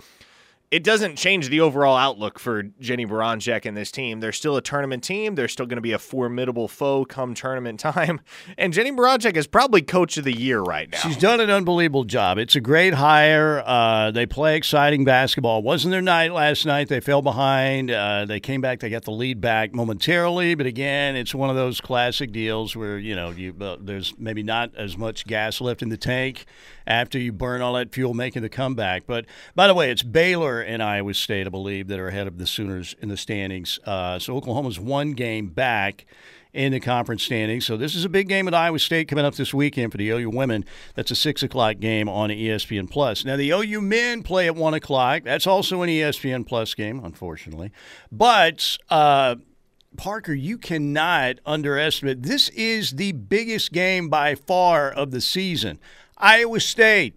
it 0.72 0.84
doesn't 0.84 1.16
change 1.16 1.50
the 1.50 1.62
overall 1.62 1.98
outlook 1.98 2.38
for 2.38 2.62
Jennie 2.80 3.08
Baranczyk 3.08 3.66
and 3.66 3.76
this 3.76 3.92
team. 3.92 4.20
They're 4.20 4.32
still 4.32 4.56
a 4.56 4.62
tournament 4.62 5.04
team. 5.04 5.34
They're 5.34 5.48
still 5.48 5.66
going 5.66 5.78
to 5.78 5.82
be 5.82 5.94
a 5.94 6.00
formidable 6.00 6.68
foe 6.68 7.06
come 7.06 7.34
tournament 7.34 7.80
time. 7.80 8.22
And 8.56 8.72
Jennie 8.72 8.92
Baranczyk 8.92 9.36
is 9.36 9.48
probably 9.48 9.82
coach 9.82 10.18
of 10.18 10.26
the 10.26 10.34
year 10.34 10.62
right 10.62 10.90
now. 10.92 11.00
She's 11.00 11.18
done 11.18 11.40
an 11.40 11.50
unbelievable 11.50 12.04
job. 12.04 12.38
It's 12.38 12.56
a 12.56 12.62
great 12.62 12.94
hire. 12.94 13.64
Uh, 13.66 14.12
they 14.12 14.28
play 14.28 14.58
exciting 14.58 15.06
basketball. 15.06 15.60
It 15.60 15.66
wasn't 15.66 15.92
their 15.92 16.04
night 16.04 16.34
last 16.34 16.68
night. 16.68 16.88
They 16.88 17.00
fell 17.00 17.24
behind. 17.24 17.90
Uh, 17.90 18.26
they 18.26 18.40
came 18.40 18.62
back. 18.62 18.80
They 18.80 18.92
got 18.92 19.06
the 19.06 19.12
lead 19.12 19.42
back 19.42 19.74
momentarily. 19.74 20.54
But 20.54 20.68
again, 20.68 21.16
it's 21.16 21.34
one 21.34 21.50
of 21.50 21.56
those 21.56 21.82
classic 21.82 22.32
deals 22.32 22.76
where 22.76 23.00
you 23.00 23.16
know 23.16 23.32
you 23.32 23.56
uh, 23.60 23.78
there's 23.80 24.14
maybe 24.20 24.44
not 24.44 24.76
as 24.76 24.98
much 24.98 25.26
gas 25.26 25.62
left 25.62 25.82
in 25.82 25.90
the 25.90 25.98
tank 25.98 26.46
after 26.90 27.20
you 27.20 27.32
burn 27.32 27.62
all 27.62 27.74
that 27.74 27.94
fuel 27.94 28.14
making 28.14 28.42
the 28.42 28.50
comeback. 28.50 29.04
But 29.06 29.26
by 29.56 29.68
the 29.68 29.74
way, 29.74 29.92
it's 29.92 30.04
Baylor 30.04 30.60
and 30.60 30.82
Iowa 30.84 31.14
State, 31.14 31.46
I 31.46 31.50
believe, 31.52 31.88
that 31.88 32.00
are 32.00 32.08
ahead 32.08 32.28
of 32.28 32.40
the 32.40 32.48
Sooners 32.48 32.96
in 33.00 33.10
the 33.10 33.18
standings. 33.18 33.80
Uh, 33.86 34.18
so 34.18 34.36
Oklahoma's 34.36 34.80
one 34.80 35.14
game 35.14 35.48
back 35.48 36.06
in 36.52 36.72
the 36.72 36.80
conference 36.80 37.22
standings. 37.24 37.66
So 37.66 37.78
this 37.78 37.94
is 37.94 38.04
a 38.04 38.10
big 38.10 38.28
game 38.28 38.48
at 38.48 38.56
Iowa 38.56 38.80
State 38.80 39.08
coming 39.08 39.24
up 39.24 39.36
this 39.36 39.54
weekend 39.54 39.92
for 39.92 40.00
the 40.00 40.10
OU 40.10 40.32
women. 40.32 40.66
That's 40.96 41.12
a 41.12 41.16
six 41.16 41.44
o'clock 41.44 41.78
game 41.80 42.10
on 42.10 42.32
ESPN 42.32 42.90
Plus. 42.90 43.24
Now 43.24 43.36
the 43.36 43.52
OU 43.52 43.82
men 43.82 44.24
play 44.24 44.48
at 44.48 44.56
one 44.56 44.74
o'clock. 44.74 45.24
That's 45.24 45.46
also 45.46 45.84
an 45.84 45.90
ESPN 45.90 46.48
Plus 46.48 46.74
game, 46.74 47.02
unfortunately. 47.04 47.72
But 48.12 48.78
uh, 48.90 49.36
Parker, 49.96 50.34
you 50.34 50.58
cannot 50.58 51.40
underestimate. 51.46 52.24
This 52.24 52.50
is 52.50 52.92
the 52.92 53.12
biggest 53.12 53.72
game 53.72 54.10
by 54.10 54.34
far 54.34 54.90
of 54.90 55.12
the 55.12 55.22
season. 55.22 55.80
Iowa 56.20 56.60
State 56.60 57.16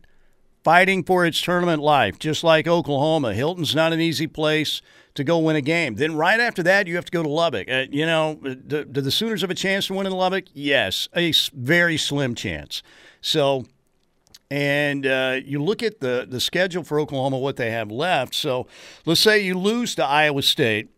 fighting 0.62 1.02
for 1.02 1.26
its 1.26 1.40
tournament 1.40 1.82
life, 1.82 2.18
just 2.18 2.44
like 2.44 2.68
Oklahoma. 2.68 3.34
Hilton's 3.34 3.74
not 3.74 3.92
an 3.92 4.00
easy 4.00 4.26
place 4.26 4.80
to 5.14 5.24
go 5.24 5.38
win 5.38 5.56
a 5.56 5.60
game. 5.60 5.96
Then 5.96 6.16
right 6.16 6.40
after 6.40 6.62
that, 6.62 6.86
you 6.86 6.94
have 6.96 7.04
to 7.06 7.10
go 7.10 7.22
to 7.22 7.28
Lubbock. 7.28 7.68
Uh, 7.68 7.86
you 7.90 8.06
know, 8.06 8.38
do, 8.66 8.84
do, 8.84 9.00
the 9.00 9.10
Sooners 9.10 9.42
have 9.42 9.50
a 9.50 9.54
chance 9.54 9.88
to 9.88 9.94
win 9.94 10.06
in 10.06 10.12
Lubbock? 10.12 10.44
Yes, 10.54 11.08
a 11.14 11.32
very 11.52 11.96
slim 11.96 12.34
chance. 12.34 12.82
So, 13.20 13.66
and 14.50 15.06
uh, 15.06 15.40
you 15.44 15.62
look 15.62 15.82
at 15.82 16.00
the 16.00 16.26
the 16.28 16.40
schedule 16.40 16.84
for 16.84 17.00
Oklahoma, 17.00 17.38
what 17.38 17.56
they 17.56 17.70
have 17.70 17.90
left. 17.90 18.34
So, 18.34 18.66
let's 19.04 19.20
say 19.20 19.40
you 19.40 19.58
lose 19.58 19.94
to 19.96 20.04
Iowa 20.04 20.42
State. 20.42 20.88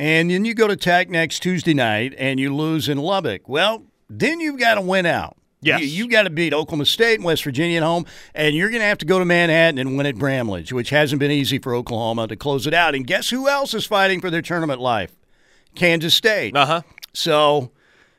And 0.00 0.30
then 0.30 0.44
you 0.44 0.54
go 0.54 0.68
to 0.68 0.76
Tech 0.76 1.10
next 1.10 1.40
Tuesday 1.40 1.74
night 1.74 2.14
and 2.18 2.38
you 2.38 2.54
lose 2.54 2.88
in 2.88 2.98
Lubbock. 2.98 3.48
Well, 3.48 3.82
then 4.08 4.38
you've 4.38 4.60
got 4.60 4.76
to 4.76 4.80
win 4.80 5.06
out. 5.06 5.37
Yes. 5.60 5.80
You, 5.80 5.86
you 5.86 6.08
got 6.08 6.22
to 6.22 6.30
beat 6.30 6.54
Oklahoma 6.54 6.86
State 6.86 7.16
and 7.16 7.24
West 7.24 7.42
Virginia 7.42 7.78
at 7.78 7.82
home, 7.82 8.06
and 8.34 8.54
you're 8.54 8.70
going 8.70 8.80
to 8.80 8.86
have 8.86 8.98
to 8.98 9.06
go 9.06 9.18
to 9.18 9.24
Manhattan 9.24 9.78
and 9.78 9.96
win 9.96 10.06
at 10.06 10.16
Bramlage, 10.16 10.72
which 10.72 10.90
hasn't 10.90 11.18
been 11.18 11.30
easy 11.30 11.58
for 11.58 11.74
Oklahoma 11.74 12.28
to 12.28 12.36
close 12.36 12.66
it 12.66 12.74
out. 12.74 12.94
And 12.94 13.06
guess 13.06 13.30
who 13.30 13.48
else 13.48 13.74
is 13.74 13.84
fighting 13.84 14.20
for 14.20 14.30
their 14.30 14.42
tournament 14.42 14.80
life? 14.80 15.16
Kansas 15.74 16.14
State. 16.14 16.56
Uh 16.56 16.66
huh. 16.66 16.82
So 17.12 17.72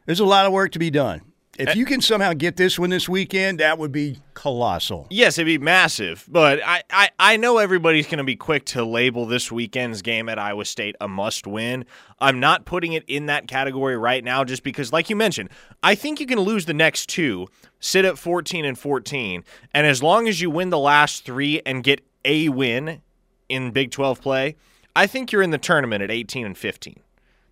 there's 0.06 0.19
a 0.19 0.25
lot 0.25 0.45
of 0.45 0.52
work 0.52 0.71
to 0.73 0.80
be 0.80 0.89
done. 0.89 1.21
If 1.60 1.67
eh. 1.67 1.74
you 1.74 1.86
can 1.86 2.00
somehow 2.00 2.32
get 2.34 2.56
this 2.56 2.80
one 2.80 2.89
this 2.89 3.10
weekend, 3.10 3.60
that 3.60 3.78
would 3.78 3.91
be 3.91 4.19
colossal. 4.34 5.08
Yes, 5.10 5.38
it'd 5.38 5.45
be 5.45 5.58
massive, 5.58 6.26
but 6.30 6.62
I, 6.65 6.84
I, 6.89 7.10
I 7.19 7.38
know 7.38 7.58
everybody's 7.58 8.06
going 8.06 8.19
to 8.19 8.24
be 8.24 8.38
quick 8.38 8.63
to 8.67 8.86
label 8.86 9.26
this 9.26 9.52
weekend's 9.52 10.02
game 10.02 10.30
at 10.30 10.39
Iowa 10.39 10.63
State 10.63 10.95
a 11.02 11.10
must 11.10 11.45
win. 11.45 11.84
I'm 12.19 12.39
not 12.39 12.63
putting 12.63 12.93
it 12.93 13.04
in 13.08 13.26
that 13.26 13.50
category 13.50 13.98
right 13.98 14.24
now 14.24 14.45
just 14.45 14.63
because, 14.63 14.93
like 14.93 15.10
you 15.10 15.17
mentioned, 15.17 15.50
I 15.84 15.95
think 15.95 16.22
you 16.22 16.26
can 16.26 16.39
lose 16.39 16.65
the 16.65 16.74
next 16.74 17.10
two, 17.10 17.48
sit 17.82 18.06
at 18.06 18.17
14 18.17 18.63
and 18.63 18.80
14, 18.80 19.43
and 19.74 19.86
as 19.86 20.02
long 20.02 20.30
as 20.30 20.39
you 20.39 20.50
win 20.50 20.69
the 20.69 20.80
last 20.80 21.26
three 21.26 21.62
and 21.65 21.84
get 21.84 22.02
a 22.24 22.48
win 22.48 23.02
in 23.50 23.72
Big 23.72 23.91
12 23.91 24.22
play, 24.22 24.56
I 24.95 25.08
think 25.08 25.34
you're 25.34 25.41
in 25.41 25.52
the 25.52 25.58
tournament 25.58 26.02
at 26.04 26.10
18 26.10 26.45
and 26.45 26.58
15. 26.58 27.02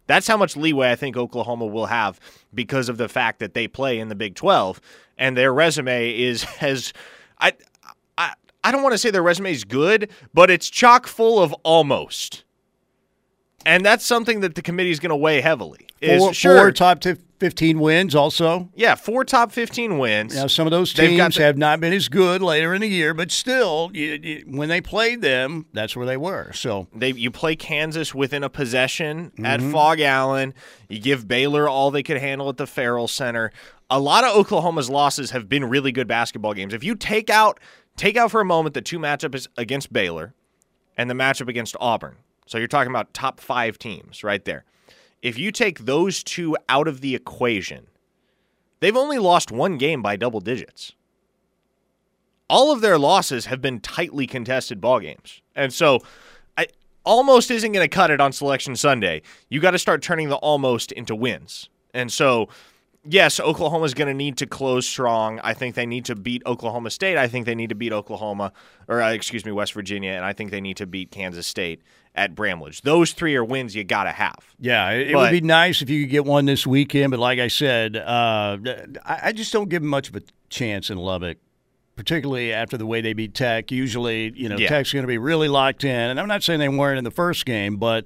That's 0.07 0.27
how 0.27 0.37
much 0.37 0.57
leeway 0.57 0.91
I 0.91 0.95
think 0.95 1.17
Oklahoma 1.17 1.65
will 1.65 1.85
have 1.85 2.19
because 2.53 2.89
of 2.89 2.97
the 2.97 3.09
fact 3.09 3.39
that 3.39 3.53
they 3.53 3.67
play 3.67 3.99
in 3.99 4.07
the 4.07 4.15
Big 4.15 4.35
12 4.35 4.81
and 5.17 5.37
their 5.37 5.53
resume 5.53 6.17
is 6.17 6.45
as 6.61 6.93
I 7.39 7.53
I 8.17 8.33
I 8.63 8.71
don't 8.71 8.83
want 8.83 8.93
to 8.93 8.97
say 8.97 9.11
their 9.11 9.23
resume 9.23 9.51
is 9.51 9.63
good, 9.63 10.09
but 10.33 10.49
it's 10.49 10.69
chock 10.69 11.07
full 11.07 11.41
of 11.41 11.53
almost. 11.63 12.43
And 13.67 13.85
that's 13.85 14.05
something 14.05 14.39
that 14.39 14.55
the 14.55 14.61
committee 14.61 14.91
is 14.91 14.99
going 14.99 15.09
to 15.09 15.15
weigh 15.15 15.41
heavily. 15.41 15.87
Is 15.99 16.19
Four, 16.21 16.33
sure, 16.33 16.57
four 16.59 16.71
top 16.71 16.99
t- 17.01 17.15
15 17.39 17.79
wins 17.79 18.15
also. 18.15 18.69
yeah, 18.75 18.93
four 18.95 19.23
top 19.25 19.51
fifteen 19.51 19.97
wins. 19.99 20.35
Now, 20.35 20.45
some 20.47 20.65
of 20.67 20.71
those 20.71 20.93
teams 20.93 21.35
the- 21.35 21.43
have 21.43 21.57
not 21.57 21.79
been 21.79 21.91
as 21.93 22.07
good 22.07 22.41
later 22.41 22.73
in 22.73 22.81
the 22.81 22.87
year, 22.87 23.13
but 23.15 23.29
still, 23.31 23.89
you, 23.93 24.19
you, 24.23 24.43
when 24.47 24.69
they 24.69 24.79
played 24.79 25.21
them, 25.21 25.65
that's 25.73 25.95
where 25.95 26.05
they 26.05 26.17
were. 26.17 26.51
So, 26.53 26.87
They 26.95 27.11
you 27.13 27.29
play 27.31 27.55
Kansas 27.55 28.13
within 28.15 28.43
a 28.43 28.49
possession 28.49 29.31
at 29.43 29.59
Mm-hmm. 29.59 29.71
Phog 29.71 29.99
Allen. 29.99 30.53
You 30.87 30.99
give 30.99 31.27
Baylor 31.27 31.67
all 31.67 31.89
they 31.91 32.03
could 32.03 32.17
handle 32.17 32.47
at 32.49 32.57
the 32.57 32.67
Ferrell 32.67 33.07
Center. 33.07 33.51
A 33.89 33.99
lot 33.99 34.23
of 34.23 34.35
Oklahoma's 34.35 34.89
losses 34.89 35.31
have 35.31 35.49
been 35.49 35.65
really 35.65 35.91
good 35.91 36.07
basketball 36.07 36.53
games. 36.53 36.73
If 36.73 36.83
you 36.83 36.93
take 36.95 37.29
out 37.29 37.59
take 37.95 38.15
out 38.17 38.29
for 38.31 38.39
a 38.41 38.45
moment 38.45 38.75
the 38.75 38.81
two 38.81 38.99
matchups 38.99 39.47
against 39.57 39.91
Baylor 39.91 40.33
and 40.95 41.09
the 41.09 41.13
matchup 41.15 41.47
against 41.49 41.75
Auburn, 41.79 42.15
so 42.47 42.57
you're 42.57 42.67
talking 42.67 42.91
about 42.91 43.13
top 43.13 43.39
five 43.39 43.77
teams 43.77 44.23
right 44.23 44.43
there. 44.45 44.63
If 45.21 45.37
you 45.37 45.51
take 45.51 45.79
those 45.79 46.23
two 46.23 46.55
out 46.69 46.87
of 46.87 47.01
the 47.01 47.15
equation, 47.15 47.87
they've 48.79 48.95
only 48.95 49.19
lost 49.19 49.51
one 49.51 49.77
game 49.77 50.01
by 50.01 50.15
double 50.15 50.39
digits. 50.39 50.93
All 52.49 52.71
of 52.71 52.81
their 52.81 52.97
losses 52.97 53.45
have 53.47 53.61
been 53.61 53.79
tightly 53.81 54.25
contested 54.25 54.79
ball 54.79 54.99
games. 55.01 55.41
And 55.55 55.73
so 55.73 55.99
I 56.57 56.67
almost 57.03 57.51
isn't 57.51 57.71
going 57.71 57.83
to 57.83 57.93
cut 57.93 58.09
it 58.09 58.21
on 58.21 58.31
selection 58.31 58.75
Sunday. 58.75 59.21
You 59.49 59.59
got 59.59 59.71
to 59.71 59.79
start 59.79 60.01
turning 60.01 60.29
the 60.29 60.37
almost 60.37 60.91
into 60.93 61.15
wins. 61.15 61.69
And 61.93 62.11
so 62.11 62.47
yes, 63.09 63.39
Oklahoma's 63.39 63.93
going 63.93 64.07
to 64.07 64.13
need 64.13 64.37
to 64.37 64.45
close 64.45 64.87
strong. 64.87 65.39
I 65.43 65.53
think 65.53 65.75
they 65.75 65.85
need 65.85 66.05
to 66.05 66.15
beat 66.15 66.43
Oklahoma 66.45 66.89
State. 66.89 67.17
I 67.17 67.27
think 67.27 67.45
they 67.45 67.55
need 67.55 67.69
to 67.69 67.75
beat 67.75 67.93
Oklahoma 67.93 68.51
or 68.87 69.01
uh, 69.01 69.11
excuse 69.11 69.45
me, 69.45 69.51
West 69.51 69.73
Virginia 69.73 70.11
and 70.11 70.25
I 70.25 70.33
think 70.33 70.51
they 70.51 70.61
need 70.61 70.77
to 70.77 70.85
beat 70.85 71.11
Kansas 71.11 71.47
State 71.47 71.81
at 72.15 72.35
Bramlage. 72.35 72.81
Those 72.81 73.11
three 73.13 73.35
are 73.35 73.45
wins 73.45 73.75
you 73.75 73.83
got 73.83 74.05
to 74.05 74.11
have. 74.11 74.55
yeah, 74.59 74.89
it, 74.91 75.11
it 75.11 75.15
would 75.15 75.31
be 75.31 75.41
nice 75.41 75.81
if 75.81 75.89
you 75.89 76.03
could 76.03 76.11
get 76.11 76.25
one 76.25 76.45
this 76.45 76.65
weekend, 76.65 77.11
but 77.11 77.19
like 77.19 77.39
I 77.39 77.47
said, 77.47 77.95
uh, 77.95 78.57
I, 79.05 79.19
I 79.25 79.31
just 79.31 79.53
don't 79.53 79.69
give 79.69 79.81
them 79.83 79.89
much 79.89 80.09
of 80.09 80.15
a 80.15 80.21
chance 80.49 80.89
in 80.89 80.97
Lubbock. 80.97 81.37
Particularly 81.95 82.53
after 82.53 82.77
the 82.77 82.85
way 82.85 83.01
they 83.01 83.13
beat 83.13 83.33
Tech, 83.33 83.71
usually 83.71 84.31
you 84.35 84.49
know 84.49 84.57
Yeah. 84.57 84.69
Tech's 84.69 84.93
going 84.93 85.01
to 85.01 85.07
be 85.07 85.17
really 85.17 85.47
locked 85.47 85.83
in, 85.83 85.89
and 85.89 86.19
I'm 86.19 86.27
not 86.27 86.43
saying 86.43 86.59
they 86.59 86.69
weren't 86.69 86.99
in 86.99 87.03
the 87.03 87.09
first 87.09 87.43
game, 87.43 87.77
but 87.77 88.05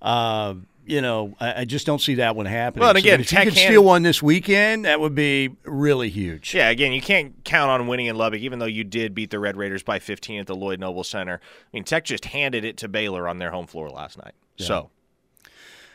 uh, 0.00 0.54
you 0.86 1.00
know 1.00 1.34
I, 1.40 1.60
I 1.60 1.64
just 1.64 1.86
don't 1.86 2.00
see 2.00 2.16
that 2.16 2.34
one 2.36 2.46
happening. 2.46 2.80
Well, 2.80 2.90
and 2.90 2.98
So 2.98 3.04
again, 3.08 3.20
if 3.20 3.30
you 3.32 3.38
could 3.38 3.54
can- 3.54 3.66
steal 3.68 3.84
one 3.84 4.02
this 4.02 4.22
weekend, 4.22 4.84
that 4.84 5.00
would 5.00 5.14
be 5.14 5.50
really 5.64 6.08
huge. 6.10 6.54
Yeah, 6.54 6.68
again, 6.70 6.92
you 6.92 7.00
can't 7.02 7.34
count 7.44 7.70
on 7.70 7.86
winning 7.86 8.06
in 8.06 8.16
Lubbock, 8.16 8.40
even 8.40 8.58
though 8.58 8.66
you 8.66 8.84
did 8.84 9.14
beat 9.14 9.30
the 9.30 9.38
Red 9.38 9.56
Raiders 9.56 9.82
by 9.82 9.98
15 9.98 10.40
at 10.40 10.46
the 10.46 10.56
Lloyd 10.56 10.80
Noble 10.80 11.04
Center. 11.04 11.40
I 11.42 11.66
mean, 11.72 11.84
Tech 11.84 12.04
just 12.04 12.24
handed 12.26 12.64
it 12.64 12.76
to 12.78 12.88
Baylor 12.88 13.28
on 13.28 13.38
their 13.38 13.50
home 13.50 13.66
floor 13.66 13.88
last 13.90 14.18
night. 14.18 14.34
So, 14.58 14.90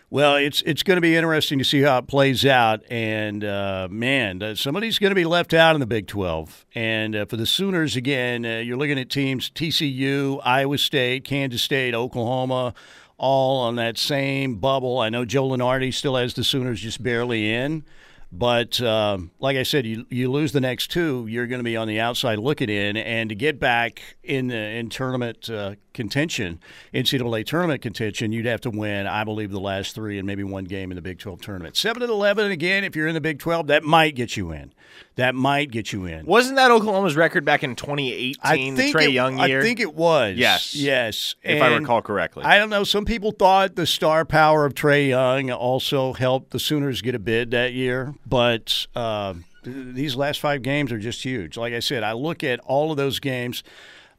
Well, 0.10 0.36
it's 0.38 0.62
it's 0.62 0.84
going 0.84 0.96
to 0.98 1.02
be 1.02 1.16
interesting 1.18 1.58
to 1.60 1.66
see 1.66 1.82
how 1.82 1.98
it 1.98 2.08
plays 2.08 2.46
out, 2.46 2.82
and 2.90 3.44
uh, 3.44 3.90
man, 3.92 4.56
somebody's 4.56 5.00
going 5.00 5.12
to 5.12 5.16
be 5.16 5.26
left 5.26 5.54
out 5.54 5.76
in 5.76 5.82
the 5.82 5.86
Big 5.86 6.08
Twelve. 6.08 6.66
And 6.74 7.14
uh, 7.14 7.26
for 7.26 7.36
the 7.36 7.46
Sooners, 7.46 7.98
again, 7.98 8.46
uh, 8.46 8.60
you're 8.60 8.78
looking 8.78 8.98
at 8.98 9.10
teams 9.10 9.50
TCU, 9.50 10.40
Iowa 10.46 10.78
State, 10.78 11.26
Kansas 11.26 11.62
State, 11.62 11.94
Oklahoma, 11.94 12.74
all 13.18 13.62
on 13.62 13.76
that 13.76 13.98
same 13.98 14.56
bubble. 14.56 15.00
I 15.00 15.10
know 15.10 15.26
Joe 15.26 15.50
Lunardi 15.50 15.94
still 15.94 16.16
has 16.16 16.34
the 16.34 16.44
Sooners 16.44 16.82
just 16.82 17.02
barely 17.02 17.54
in, 17.54 17.84
but 18.32 18.82
um, 18.82 19.32
like 19.40 19.58
I 19.58 19.64
said, 19.64 19.86
you 19.86 20.06
you 20.10 20.32
lose 20.32 20.52
the 20.52 20.62
next 20.62 20.92
two, 20.92 21.26
you're 21.28 21.48
going 21.48 21.60
to 21.60 21.64
be 21.64 21.78
on 21.78 21.88
the 21.88 22.00
outside 22.00 22.40
looking 22.40 22.70
in, 22.70 22.98
and 22.98 23.30
to 23.30 23.36
get 23.36 23.60
back 23.60 24.02
in 24.24 24.48
the 24.48 24.56
in 24.56 24.90
tournament 24.90 25.50
uh, 25.50 25.76
contention, 25.98 26.60
NCAA 26.94 27.44
tournament 27.44 27.82
contention, 27.82 28.32
you'd 28.32 28.46
have 28.46 28.62
to 28.62 28.70
win, 28.70 29.08
I 29.08 29.24
believe, 29.24 29.50
the 29.50 29.60
last 29.60 29.96
three 29.96 30.20
and 30.20 30.28
maybe 30.28 30.44
one 30.44 30.66
game 30.66 30.92
in 30.92 30.96
the 30.96 31.02
Big 31.02 31.18
12 31.18 31.42
tournament. 31.42 31.76
Seven 31.76 32.04
and 32.04 32.12
eleven 32.12 32.52
again, 32.52 32.84
if 32.84 32.96
you're 32.96 33.08
in 33.08 33.16
the 33.16 33.22
Big 33.22 33.40
12, 33.40 33.68
that 33.68 33.84
might 33.84 34.14
get 34.14 34.38
you 34.38 34.52
in. 34.52 34.74
That 35.16 35.34
might 35.34 35.72
get 35.72 35.92
you 35.92 36.06
in. 36.06 36.28
wasn't 36.28 36.58
that 36.58 36.70
Oklahoma's 36.70 37.16
record 37.16 37.44
back 37.44 37.64
in 37.64 37.76
2018, 37.76 38.76
the 38.76 38.94
Trae 38.94 39.08
it, 39.08 39.12
Young 39.12 39.40
year? 39.40 39.60
I 39.60 39.64
think 39.64 39.80
it 39.80 39.96
was. 39.96 40.38
Yes. 40.38 40.76
yes. 40.76 41.34
if 41.42 41.62
I 41.62 41.76
recall 41.76 42.04
correctly. 42.04 42.44
I 42.44 42.60
don't 42.60 42.70
know. 42.70 42.84
Some 42.84 43.04
people 43.04 43.32
thought 43.32 43.76
the 43.76 43.88
star 43.88 44.24
power 44.24 44.66
of 44.66 44.76
Trae 44.76 45.10
Young 45.10 45.50
also 45.50 46.14
helped 46.14 46.52
the 46.52 46.60
Sooners 46.60 47.02
get 47.02 47.16
a 47.16 47.20
bid 47.20 47.50
that 47.52 47.74
year, 47.74 48.14
but 48.28 48.88
uh, 48.96 49.34
these 49.64 50.16
last 50.16 50.40
five 50.40 50.62
games 50.62 50.92
are 50.92 51.00
just 51.00 51.24
huge. 51.24 51.58
Like 51.58 51.74
I 51.74 51.80
said, 51.80 52.04
I 52.04 52.14
look 52.14 52.44
at 52.44 52.60
all 52.62 52.92
of 52.92 52.98
those 52.98 53.20
games. 53.20 53.64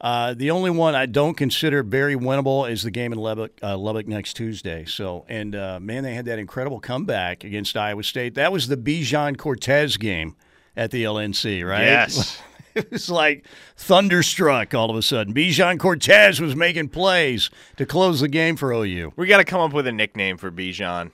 Uh, 0.00 0.32
the 0.34 0.50
only 0.52 0.70
one 0.70 0.94
I 0.94 1.06
don't 1.06 1.34
consider 1.34 1.82
very 1.82 2.14
winnable 2.14 2.70
is 2.70 2.82
the 2.82 2.90
game 2.90 3.12
in 3.12 3.18
Lubbock, 3.18 3.58
uh, 3.62 3.76
Lubbock 3.76 4.06
next 4.06 4.34
Tuesday. 4.34 4.84
So, 4.84 5.24
and 5.28 5.56
uh, 5.56 5.80
man, 5.80 6.04
they 6.04 6.14
had 6.14 6.26
that 6.26 6.38
incredible 6.38 6.78
comeback 6.78 7.42
against 7.42 7.76
Iowa 7.76 8.04
State. 8.04 8.34
That 8.36 8.52
was 8.52 8.68
the 8.68 8.76
Bijan 8.76 9.36
Cortes 9.36 9.96
game 9.96 10.36
at 10.76 10.92
the 10.92 11.02
LNC, 11.04 11.68
right? 11.68 11.82
Yes. 11.82 12.40
It 12.74 12.92
was 12.92 13.10
like 13.10 13.44
thunderstruck 13.76 14.72
all 14.72 14.88
of 14.88 14.94
a 14.94 15.02
sudden. 15.02 15.34
Bijan 15.34 15.80
Cortes 15.80 16.38
was 16.38 16.54
making 16.54 16.90
plays 16.90 17.50
to 17.76 17.84
close 17.84 18.20
the 18.20 18.28
game 18.28 18.54
for 18.54 18.72
OU. 18.72 19.14
we 19.16 19.26
got 19.26 19.38
to 19.38 19.44
come 19.44 19.60
up 19.60 19.72
with 19.72 19.88
a 19.88 19.92
nickname 19.92 20.36
for 20.36 20.52
Bijan. 20.52 21.10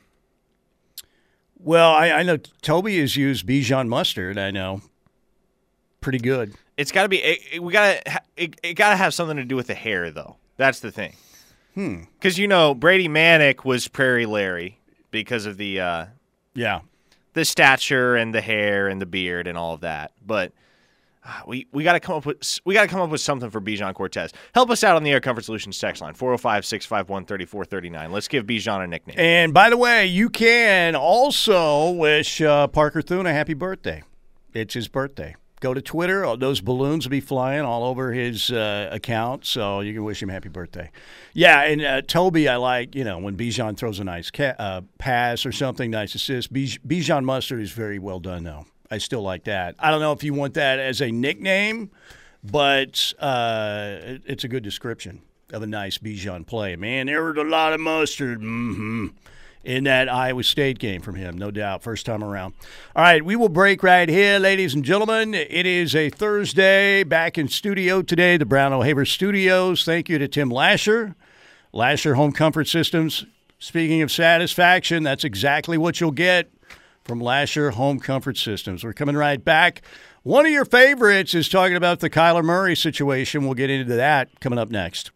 Well, 1.64 1.92
I, 1.92 2.10
I 2.10 2.22
know 2.22 2.36
Toby 2.62 3.00
has 3.00 3.16
used 3.16 3.46
Bijan 3.46 3.88
mustard. 3.88 4.36
I 4.38 4.50
know, 4.50 4.82
pretty 6.00 6.18
good. 6.18 6.54
It's 6.76 6.92
got 6.92 7.04
to 7.04 7.08
be. 7.08 7.18
It, 7.22 7.40
it- 7.54 7.62
we 7.62 7.72
got 7.72 8.04
to. 8.04 8.20
It, 8.36 8.60
it 8.62 8.74
got 8.74 8.90
to 8.90 8.96
have 8.96 9.14
something 9.14 9.36
to 9.38 9.44
do 9.44 9.56
with 9.56 9.68
the 9.68 9.74
hair, 9.74 10.10
though. 10.10 10.36
That's 10.56 10.80
the 10.80 10.90
thing. 10.92 11.14
Hmm. 11.74 12.02
Because 12.18 12.36
you 12.38 12.46
know 12.46 12.74
Brady 12.74 13.08
Manek 13.08 13.64
was 13.64 13.88
Prairie 13.88 14.26
Larry 14.26 14.78
because 15.10 15.46
of 15.46 15.56
the 15.56 15.80
uh, 15.80 16.06
Yeah, 16.54 16.80
the 17.32 17.44
stature 17.44 18.14
and 18.14 18.34
the 18.34 18.40
hair 18.40 18.86
and 18.88 19.00
the 19.00 19.06
beard 19.06 19.46
and 19.46 19.56
all 19.58 19.74
of 19.74 19.80
that. 19.80 20.12
But 20.24 20.52
we 21.46 21.66
we 21.72 21.84
got 21.84 21.92
to 21.94 22.00
come 22.00 22.16
up 22.16 22.26
with 22.26 22.60
we 22.64 22.74
got 22.74 22.82
to 22.82 22.88
come 22.88 23.00
up 23.00 23.10
with 23.10 23.20
something 23.20 23.50
for 23.50 23.60
Bijan 23.60 23.94
Cortes. 23.94 24.32
Help 24.54 24.70
us 24.70 24.84
out 24.84 24.96
on 24.96 25.02
the 25.02 25.10
Air 25.12 25.20
Comfort 25.20 25.44
Solutions 25.44 25.78
text 25.78 26.02
line 26.02 26.14
405-651-3439. 26.14 28.10
Let's 28.10 28.28
give 28.28 28.46
Bijan 28.46 28.84
a 28.84 28.86
nickname. 28.86 29.16
and 29.18 29.54
by 29.54 29.70
the 29.70 29.76
way, 29.76 30.06
you 30.06 30.28
can 30.30 30.94
also 30.94 31.90
wish 31.90 32.40
uh, 32.40 32.66
Parker 32.68 33.02
Thune 33.02 33.26
a 33.26 33.32
happy 33.32 33.54
birthday. 33.54 34.02
It's 34.52 34.74
his 34.74 34.88
birthday. 34.88 35.36
Go 35.60 35.72
to 35.72 35.80
Twitter. 35.80 36.24
Oh, 36.26 36.36
Those 36.36 36.60
balloons 36.60 37.06
will 37.06 37.10
be 37.10 37.20
flying 37.20 37.62
all 37.62 37.84
over 37.84 38.12
his 38.12 38.50
uh, 38.50 38.88
account, 38.92 39.46
so 39.46 39.80
you 39.80 39.94
can 39.94 40.04
wish 40.04 40.22
him 40.22 40.28
happy 40.28 40.50
birthday. 40.50 40.90
Yeah, 41.32 41.62
and 41.62 41.80
uh, 41.82 42.02
Toby, 42.02 42.48
I 42.48 42.56
like 42.56 42.94
you 42.94 43.02
know 43.02 43.18
when 43.18 43.34
Bijan 43.36 43.76
throws 43.76 43.98
a 43.98 44.04
nice 44.04 44.30
ca- 44.30 44.54
uh, 44.58 44.82
pass 44.98 45.46
or 45.46 45.52
something, 45.52 45.90
nice 45.90 46.14
assist. 46.14 46.52
Bij- 46.52 46.78
Bijan 46.86 47.24
Mustard 47.24 47.60
is 47.62 47.70
very 47.72 47.98
well 47.98 48.20
done, 48.20 48.44
though. 48.44 48.66
I 48.94 48.98
still 48.98 49.22
like 49.22 49.42
that. 49.44 49.74
I 49.80 49.90
don't 49.90 49.98
know 49.98 50.12
if 50.12 50.22
you 50.22 50.34
want 50.34 50.54
that 50.54 50.78
as 50.78 51.00
a 51.00 51.10
nickname, 51.10 51.90
but 52.44 53.12
uh, 53.18 53.96
it's 54.24 54.44
a 54.44 54.48
good 54.48 54.62
description 54.62 55.20
of 55.52 55.64
a 55.64 55.66
nice 55.66 55.98
Bijan 55.98 56.46
play. 56.46 56.76
Man, 56.76 57.06
there 57.06 57.24
was 57.24 57.36
a 57.36 57.42
lot 57.42 57.72
of 57.72 57.80
mustard. 57.80 58.38
hmm 58.40 59.08
in 59.64 59.84
that 59.84 60.10
Iowa 60.10 60.42
State 60.44 60.78
game 60.78 61.00
from 61.00 61.14
him, 61.14 61.38
no 61.38 61.50
doubt, 61.50 61.82
first 61.82 62.04
time 62.04 62.22
around. 62.22 62.52
All 62.94 63.02
right, 63.02 63.24
we 63.24 63.34
will 63.34 63.48
break 63.48 63.82
right 63.82 64.10
here, 64.10 64.38
ladies 64.38 64.74
and 64.74 64.84
gentlemen. 64.84 65.32
It 65.32 65.64
is 65.64 65.96
a 65.96 66.10
Thursday, 66.10 67.02
back 67.02 67.38
in 67.38 67.48
studio 67.48 68.02
today, 68.02 68.36
the 68.36 68.44
Brown 68.44 68.74
O'Haver 68.74 69.06
Studios. 69.06 69.82
Thank 69.86 70.10
you 70.10 70.18
to 70.18 70.28
Tim 70.28 70.50
Lasher, 70.50 71.16
Lasher 71.72 72.14
Home 72.14 72.30
Comfort 72.30 72.68
Systems. 72.68 73.24
Speaking 73.58 74.02
of 74.02 74.12
satisfaction, 74.12 75.02
that's 75.02 75.24
exactly 75.24 75.78
what 75.78 75.98
you'll 75.98 76.10
get 76.10 76.50
from 77.04 77.20
Lasher 77.20 77.70
Home 77.70 78.00
Comfort 78.00 78.36
Systems. 78.36 78.82
We're 78.82 78.94
coming 78.94 79.16
right 79.16 79.42
back. 79.42 79.82
One 80.22 80.46
of 80.46 80.52
your 80.52 80.64
favorites 80.64 81.34
is 81.34 81.48
talking 81.48 81.76
about 81.76 82.00
the 82.00 82.08
Kyler 82.08 82.42
Murray 82.42 82.74
situation. 82.74 83.44
We'll 83.44 83.54
get 83.54 83.70
into 83.70 83.94
that 83.96 84.40
coming 84.40 84.58
up 84.58 84.70
next. 84.70 85.10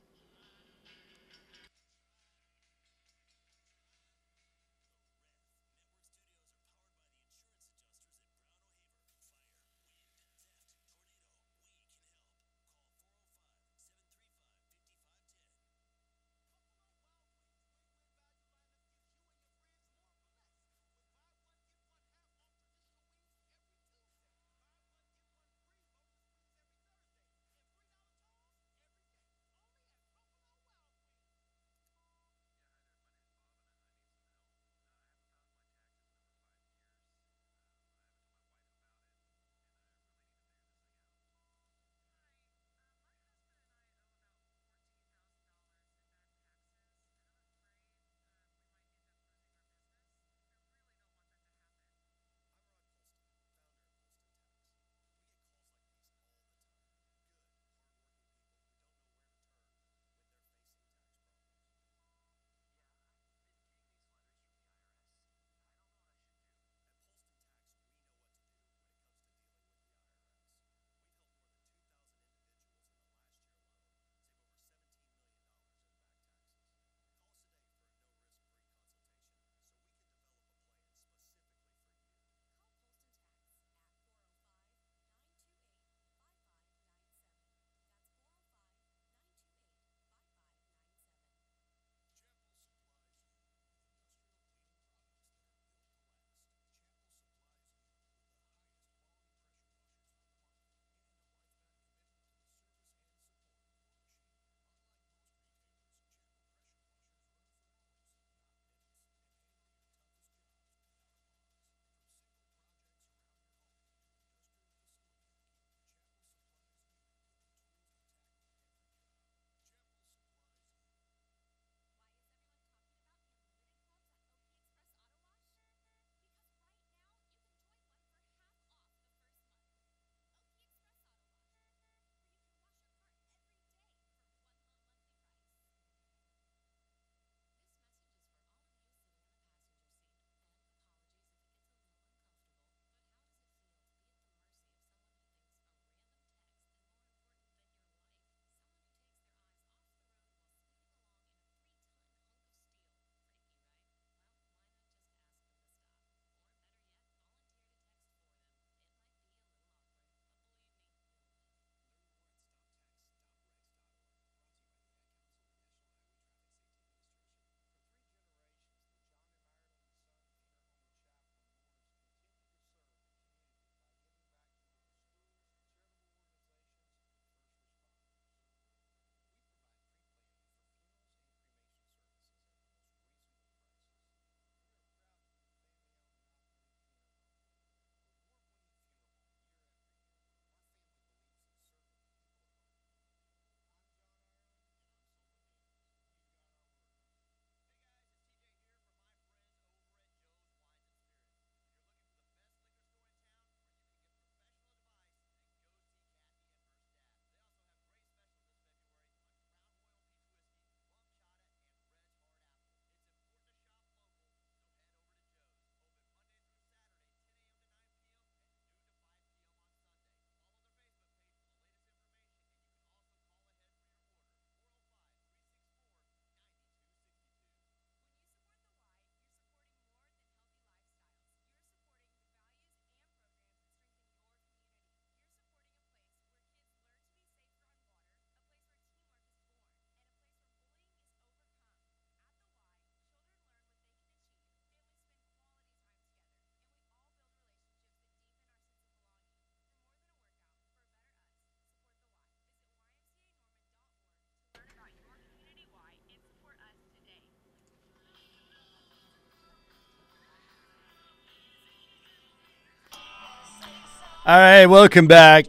All 264.29 264.37
right, 264.37 264.67
welcome 264.67 265.07
back. 265.07 265.47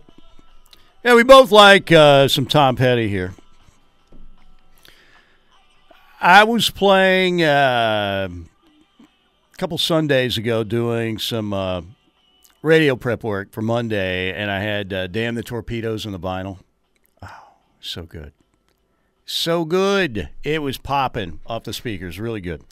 Yeah, 1.04 1.16
we 1.16 1.24
both 1.24 1.52
like 1.52 1.92
uh, 1.92 2.30
some 2.30 2.46
Tom 2.46 2.78
Petty 2.78 3.10
here. 3.10 3.34
I 6.22 6.46
was 6.46 6.70
playing 6.70 7.44
uh, 7.44 8.30
a 8.32 9.58
couple 9.58 9.78
Sundays 9.78 10.38
ago 10.38 10.64
doing 10.64 11.18
some 11.18 11.52
uh, 11.52 11.82
radio 12.62 12.96
prep 12.96 13.22
work 13.22 13.52
for 13.52 13.62
Monday, 13.62 14.32
and 14.32 14.50
I 14.50 14.62
had 14.62 14.94
uh, 14.94 15.08
Damn 15.08 15.36
the 15.36 15.44
Torpedoes 15.44 16.06
on 16.06 16.14
the 16.14 16.20
vinyl. 16.20 16.60
Oh, 17.22 17.48
so 17.82 18.04
good. 18.04 18.32
So 19.32 19.64
good. 19.64 20.30
It 20.44 20.64
was 20.64 20.80
popping 20.80 21.40
off 21.46 21.64
the 21.64 21.72
speakers. 21.72 22.20
Really 22.20 22.42
good. 22.42 22.64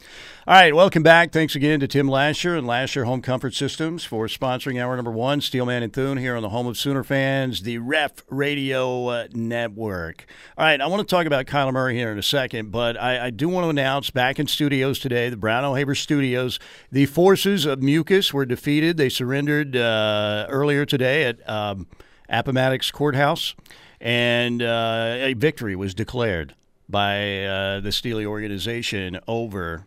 All 0.48 0.56
right, 0.56 0.74
welcome 0.74 1.04
back. 1.04 1.32
Thanks 1.32 1.56
again 1.56 1.80
to 1.82 1.88
Tim 1.88 2.08
Lasher 2.08 2.56
and 2.56 2.66
Lasher 2.66 3.06
Home 3.06 3.22
Comfort 3.22 3.54
Systems 3.54 4.04
for 4.04 4.26
sponsoring 4.26 4.82
hour 4.82 4.96
number 4.96 5.12
one, 5.12 5.40
Steelman 5.40 5.84
and 5.84 5.94
Thune, 5.94 6.18
here 6.18 6.36
on 6.36 6.42
the 6.42 6.50
home 6.50 6.66
of 6.66 6.76
Sooner 6.76 7.04
fans, 7.04 7.62
the 7.62 7.78
Ref 7.78 8.24
Radio 8.32 9.06
uh, 9.06 9.28
Network. 9.34 10.26
All 10.58 10.66
right, 10.66 10.82
I 10.82 10.88
want 10.88 11.08
to 11.08 11.16
talk 11.16 11.28
about 11.28 11.46
Kyler 11.46 11.74
Murray 11.74 11.96
here 11.96 12.12
in 12.12 12.18
a 12.18 12.24
second, 12.24 12.72
but 12.72 13.00
I, 13.00 13.28
I 13.28 13.30
do 13.30 13.48
want 13.50 13.66
to 13.66 13.70
announce 13.70 14.10
back 14.10 14.40
in 14.40 14.48
studios 14.48 14.98
today, 14.98 15.30
the 15.30 15.38
Brown 15.38 15.64
O'Haver 15.64 15.94
Studios, 15.94 16.60
the 16.92 17.06
forces 17.06 17.68
of 17.68 17.84
mucus 17.84 18.34
were 18.34 18.48
defeated. 18.48 18.98
They 18.98 19.10
surrendered 19.10 19.76
uh, 19.76 20.48
earlier 20.50 20.88
today 20.88 21.26
at 21.26 21.48
um, 21.48 21.86
Appomattox 22.30 22.90
Courthouse 22.90 23.54
and 24.00 24.62
uh, 24.62 25.16
a 25.18 25.34
victory 25.34 25.76
was 25.76 25.94
declared 25.94 26.56
by 26.90 27.44
uh, 27.44 27.80
the 27.80 27.92
Steely 27.92 28.26
organization 28.26 29.20
over 29.28 29.86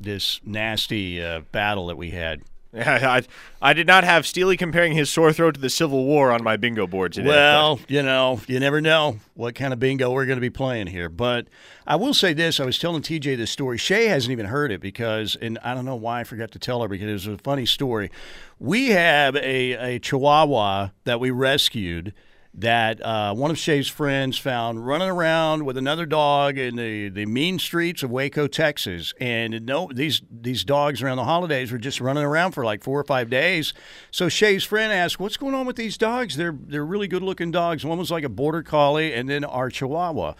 this 0.00 0.40
nasty 0.44 1.22
uh, 1.22 1.40
battle 1.52 1.86
that 1.86 1.96
we 1.96 2.10
had. 2.10 2.42
I, 2.76 3.22
I 3.62 3.72
did 3.72 3.86
not 3.86 4.04
have 4.04 4.26
Steely 4.26 4.56
comparing 4.56 4.92
his 4.92 5.08
sore 5.08 5.32
throat 5.32 5.54
to 5.54 5.60
the 5.60 5.70
Civil 5.70 6.04
War 6.04 6.30
on 6.30 6.42
my 6.42 6.56
bingo 6.56 6.86
board 6.86 7.12
today. 7.12 7.28
Well, 7.28 7.80
you 7.88 8.02
know, 8.02 8.40
you 8.46 8.60
never 8.60 8.80
know 8.80 9.18
what 9.34 9.54
kind 9.54 9.72
of 9.72 9.78
bingo 9.78 10.10
we're 10.10 10.26
going 10.26 10.36
to 10.36 10.42
be 10.42 10.50
playing 10.50 10.88
here. 10.88 11.08
But 11.08 11.46
I 11.86 11.96
will 11.96 12.12
say 12.12 12.34
this: 12.34 12.60
I 12.60 12.66
was 12.66 12.78
telling 12.78 13.02
TJ 13.02 13.36
this 13.36 13.50
story. 13.50 13.78
Shay 13.78 14.06
hasn't 14.08 14.32
even 14.32 14.46
heard 14.46 14.72
it 14.72 14.80
because, 14.80 15.36
and 15.40 15.58
I 15.62 15.74
don't 15.74 15.86
know 15.86 15.96
why 15.96 16.20
I 16.20 16.24
forgot 16.24 16.50
to 16.52 16.58
tell 16.58 16.82
her 16.82 16.88
because 16.88 17.08
it 17.08 17.12
was 17.12 17.26
a 17.26 17.38
funny 17.38 17.66
story. 17.66 18.10
We 18.58 18.88
have 18.88 19.36
a, 19.36 19.72
a 19.72 19.98
Chihuahua 19.98 20.90
that 21.04 21.18
we 21.18 21.30
rescued 21.30 22.12
that 22.58 23.04
uh, 23.04 23.34
one 23.34 23.50
of 23.50 23.58
Shay's 23.58 23.86
friends 23.86 24.38
found 24.38 24.86
running 24.86 25.10
around 25.10 25.66
with 25.66 25.76
another 25.76 26.06
dog 26.06 26.56
in 26.56 26.76
the, 26.76 27.10
the 27.10 27.26
mean 27.26 27.58
streets 27.58 28.02
of 28.02 28.10
Waco, 28.10 28.46
Texas. 28.46 29.12
And 29.20 29.66
no, 29.66 29.90
these 29.92 30.22
these 30.30 30.64
dogs 30.64 31.02
around 31.02 31.18
the 31.18 31.24
holidays 31.24 31.70
were 31.70 31.78
just 31.78 32.00
running 32.00 32.24
around 32.24 32.52
for 32.52 32.64
like 32.64 32.82
four 32.82 32.98
or 32.98 33.04
five 33.04 33.28
days. 33.28 33.74
So 34.10 34.30
Shay's 34.30 34.64
friend 34.64 34.90
asked, 34.90 35.20
"What's 35.20 35.36
going 35.36 35.54
on 35.54 35.66
with 35.66 35.76
these 35.76 35.98
dogs? 35.98 36.36
They're 36.36 36.56
they're 36.58 36.84
really 36.84 37.08
good 37.08 37.22
looking 37.22 37.50
dogs. 37.50 37.84
One 37.84 37.98
was 37.98 38.10
like 38.10 38.24
a 38.24 38.30
border 38.30 38.62
collie, 38.62 39.12
and 39.12 39.28
then 39.28 39.44
our 39.44 39.68
Chihuahua." 39.68 40.34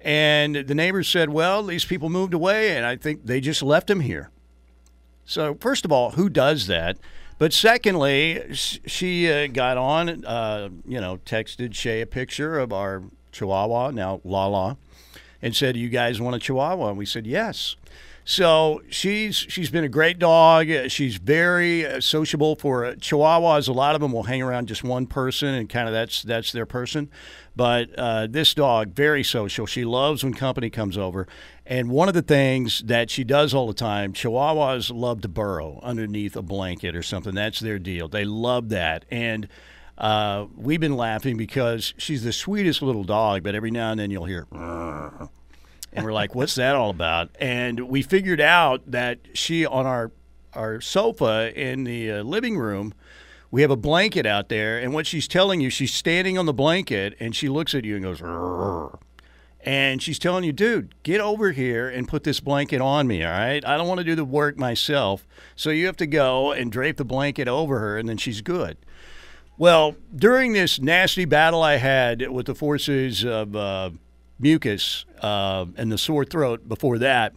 And 0.00 0.56
the 0.56 0.74
neighbors 0.74 1.08
said, 1.08 1.28
"Well, 1.28 1.62
these 1.62 1.84
people 1.84 2.08
moved 2.08 2.32
away, 2.32 2.74
and 2.74 2.86
I 2.86 2.96
think 2.96 3.26
they 3.26 3.40
just 3.40 3.62
left 3.62 3.88
them 3.88 4.00
here." 4.00 4.30
So 5.26 5.58
first 5.60 5.84
of 5.84 5.92
all, 5.92 6.12
who 6.12 6.30
does 6.30 6.68
that? 6.68 6.96
But 7.40 7.54
secondly, 7.54 8.52
she 8.52 9.32
uh, 9.32 9.46
got 9.46 9.78
on, 9.78 10.26
uh, 10.26 10.68
you 10.86 11.00
know, 11.00 11.20
texted 11.24 11.74
Shay 11.74 12.02
a 12.02 12.06
picture 12.06 12.58
of 12.58 12.70
our 12.70 13.02
Chihuahua, 13.32 13.92
now 13.92 14.20
Lala, 14.24 14.76
and 15.40 15.56
said, 15.56 15.74
"You 15.74 15.88
guys 15.88 16.20
want 16.20 16.36
a 16.36 16.38
Chihuahua?" 16.38 16.90
And 16.90 16.98
we 16.98 17.06
said, 17.06 17.26
"Yes." 17.26 17.76
So 18.24 18.82
she's 18.88 19.36
she's 19.36 19.70
been 19.70 19.84
a 19.84 19.88
great 19.88 20.18
dog. 20.18 20.68
She's 20.88 21.16
very 21.16 21.86
uh, 21.86 22.00
sociable 22.00 22.54
for 22.54 22.84
uh, 22.84 22.92
Chihuahuas. 22.94 23.68
A 23.68 23.72
lot 23.72 23.94
of 23.94 24.00
them 24.00 24.12
will 24.12 24.24
hang 24.24 24.42
around 24.42 24.68
just 24.68 24.84
one 24.84 25.06
person, 25.06 25.48
and 25.48 25.68
kind 25.68 25.88
of 25.88 25.94
that's 25.94 26.22
that's 26.22 26.52
their 26.52 26.66
person. 26.66 27.10
But 27.56 27.90
uh, 27.98 28.26
this 28.28 28.54
dog, 28.54 28.94
very 28.94 29.24
social. 29.24 29.66
She 29.66 29.84
loves 29.84 30.22
when 30.22 30.34
company 30.34 30.70
comes 30.70 30.96
over. 30.96 31.26
And 31.66 31.90
one 31.90 32.08
of 32.08 32.14
the 32.14 32.22
things 32.22 32.80
that 32.86 33.10
she 33.10 33.22
does 33.24 33.54
all 33.54 33.66
the 33.66 33.74
time, 33.74 34.12
Chihuahuas 34.12 34.94
love 34.94 35.20
to 35.22 35.28
burrow 35.28 35.78
underneath 35.82 36.36
a 36.36 36.42
blanket 36.42 36.96
or 36.96 37.02
something. 37.02 37.34
That's 37.34 37.60
their 37.60 37.78
deal. 37.78 38.08
They 38.08 38.24
love 38.24 38.70
that. 38.70 39.04
And 39.10 39.48
uh, 39.98 40.46
we've 40.56 40.80
been 40.80 40.96
laughing 40.96 41.36
because 41.36 41.94
she's 41.96 42.24
the 42.24 42.32
sweetest 42.32 42.80
little 42.82 43.04
dog, 43.04 43.42
but 43.42 43.54
every 43.54 43.70
now 43.70 43.90
and 43.90 44.00
then 44.00 44.10
you'll 44.10 44.24
hear, 44.24 44.46
and 45.92 46.04
we're 46.04 46.12
like, 46.12 46.34
what's 46.34 46.54
that 46.54 46.76
all 46.76 46.90
about? 46.90 47.30
And 47.40 47.88
we 47.88 48.02
figured 48.02 48.40
out 48.40 48.90
that 48.90 49.18
she, 49.34 49.66
on 49.66 49.86
our, 49.86 50.12
our 50.54 50.80
sofa 50.80 51.52
in 51.54 51.84
the 51.84 52.10
uh, 52.10 52.22
living 52.22 52.56
room, 52.56 52.94
we 53.50 53.62
have 53.62 53.70
a 53.70 53.76
blanket 53.76 54.26
out 54.26 54.48
there. 54.48 54.78
And 54.78 54.94
what 54.94 55.06
she's 55.06 55.26
telling 55.26 55.60
you, 55.60 55.70
she's 55.70 55.92
standing 55.92 56.38
on 56.38 56.46
the 56.46 56.52
blanket 56.52 57.16
and 57.18 57.34
she 57.34 57.48
looks 57.48 57.74
at 57.74 57.84
you 57.84 57.96
and 57.96 58.04
goes, 58.04 58.20
and 59.62 60.02
she's 60.02 60.18
telling 60.18 60.44
you, 60.44 60.52
dude, 60.52 60.94
get 61.02 61.20
over 61.20 61.52
here 61.52 61.88
and 61.88 62.08
put 62.08 62.24
this 62.24 62.40
blanket 62.40 62.80
on 62.80 63.06
me, 63.06 63.22
all 63.24 63.32
right? 63.32 63.64
I 63.66 63.76
don't 63.76 63.88
want 63.88 63.98
to 63.98 64.04
do 64.04 64.14
the 64.14 64.24
work 64.24 64.56
myself. 64.56 65.26
So 65.54 65.70
you 65.70 65.86
have 65.86 65.98
to 65.98 66.06
go 66.06 66.52
and 66.52 66.72
drape 66.72 66.96
the 66.96 67.04
blanket 67.04 67.46
over 67.46 67.78
her, 67.78 67.98
and 67.98 68.08
then 68.08 68.16
she's 68.16 68.40
good. 68.40 68.78
Well, 69.58 69.96
during 70.14 70.54
this 70.54 70.80
nasty 70.80 71.26
battle 71.26 71.62
I 71.62 71.76
had 71.76 72.30
with 72.30 72.46
the 72.46 72.54
forces 72.54 73.22
of 73.22 73.54
uh, 73.54 73.90
mucus 74.40 75.04
uh, 75.20 75.66
and 75.76 75.92
the 75.92 75.98
sore 75.98 76.24
throat 76.24 76.68
before 76.68 76.98
that, 76.98 77.34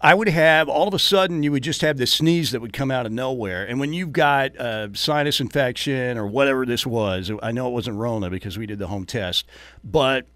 I 0.00 0.14
would 0.14 0.28
have 0.28 0.68
all 0.68 0.86
of 0.86 0.94
a 0.94 0.98
sudden 0.98 1.42
you 1.42 1.52
would 1.52 1.62
just 1.62 1.80
have 1.80 1.96
this 1.96 2.12
sneeze 2.12 2.50
that 2.52 2.60
would 2.60 2.72
come 2.72 2.90
out 2.90 3.06
of 3.06 3.12
nowhere, 3.12 3.64
and 3.64 3.80
when 3.80 3.92
you've 3.92 4.12
got 4.12 4.54
a 4.56 4.90
sinus 4.94 5.40
infection 5.40 6.18
or 6.18 6.26
whatever 6.26 6.66
this 6.66 6.86
was, 6.86 7.30
I 7.42 7.50
know 7.50 7.68
it 7.68 7.72
wasn't 7.72 7.96
Rona 7.96 8.30
because 8.30 8.58
we 8.58 8.66
did 8.66 8.78
the 8.78 8.88
home 8.88 9.06
test, 9.06 9.46
but 9.82 10.26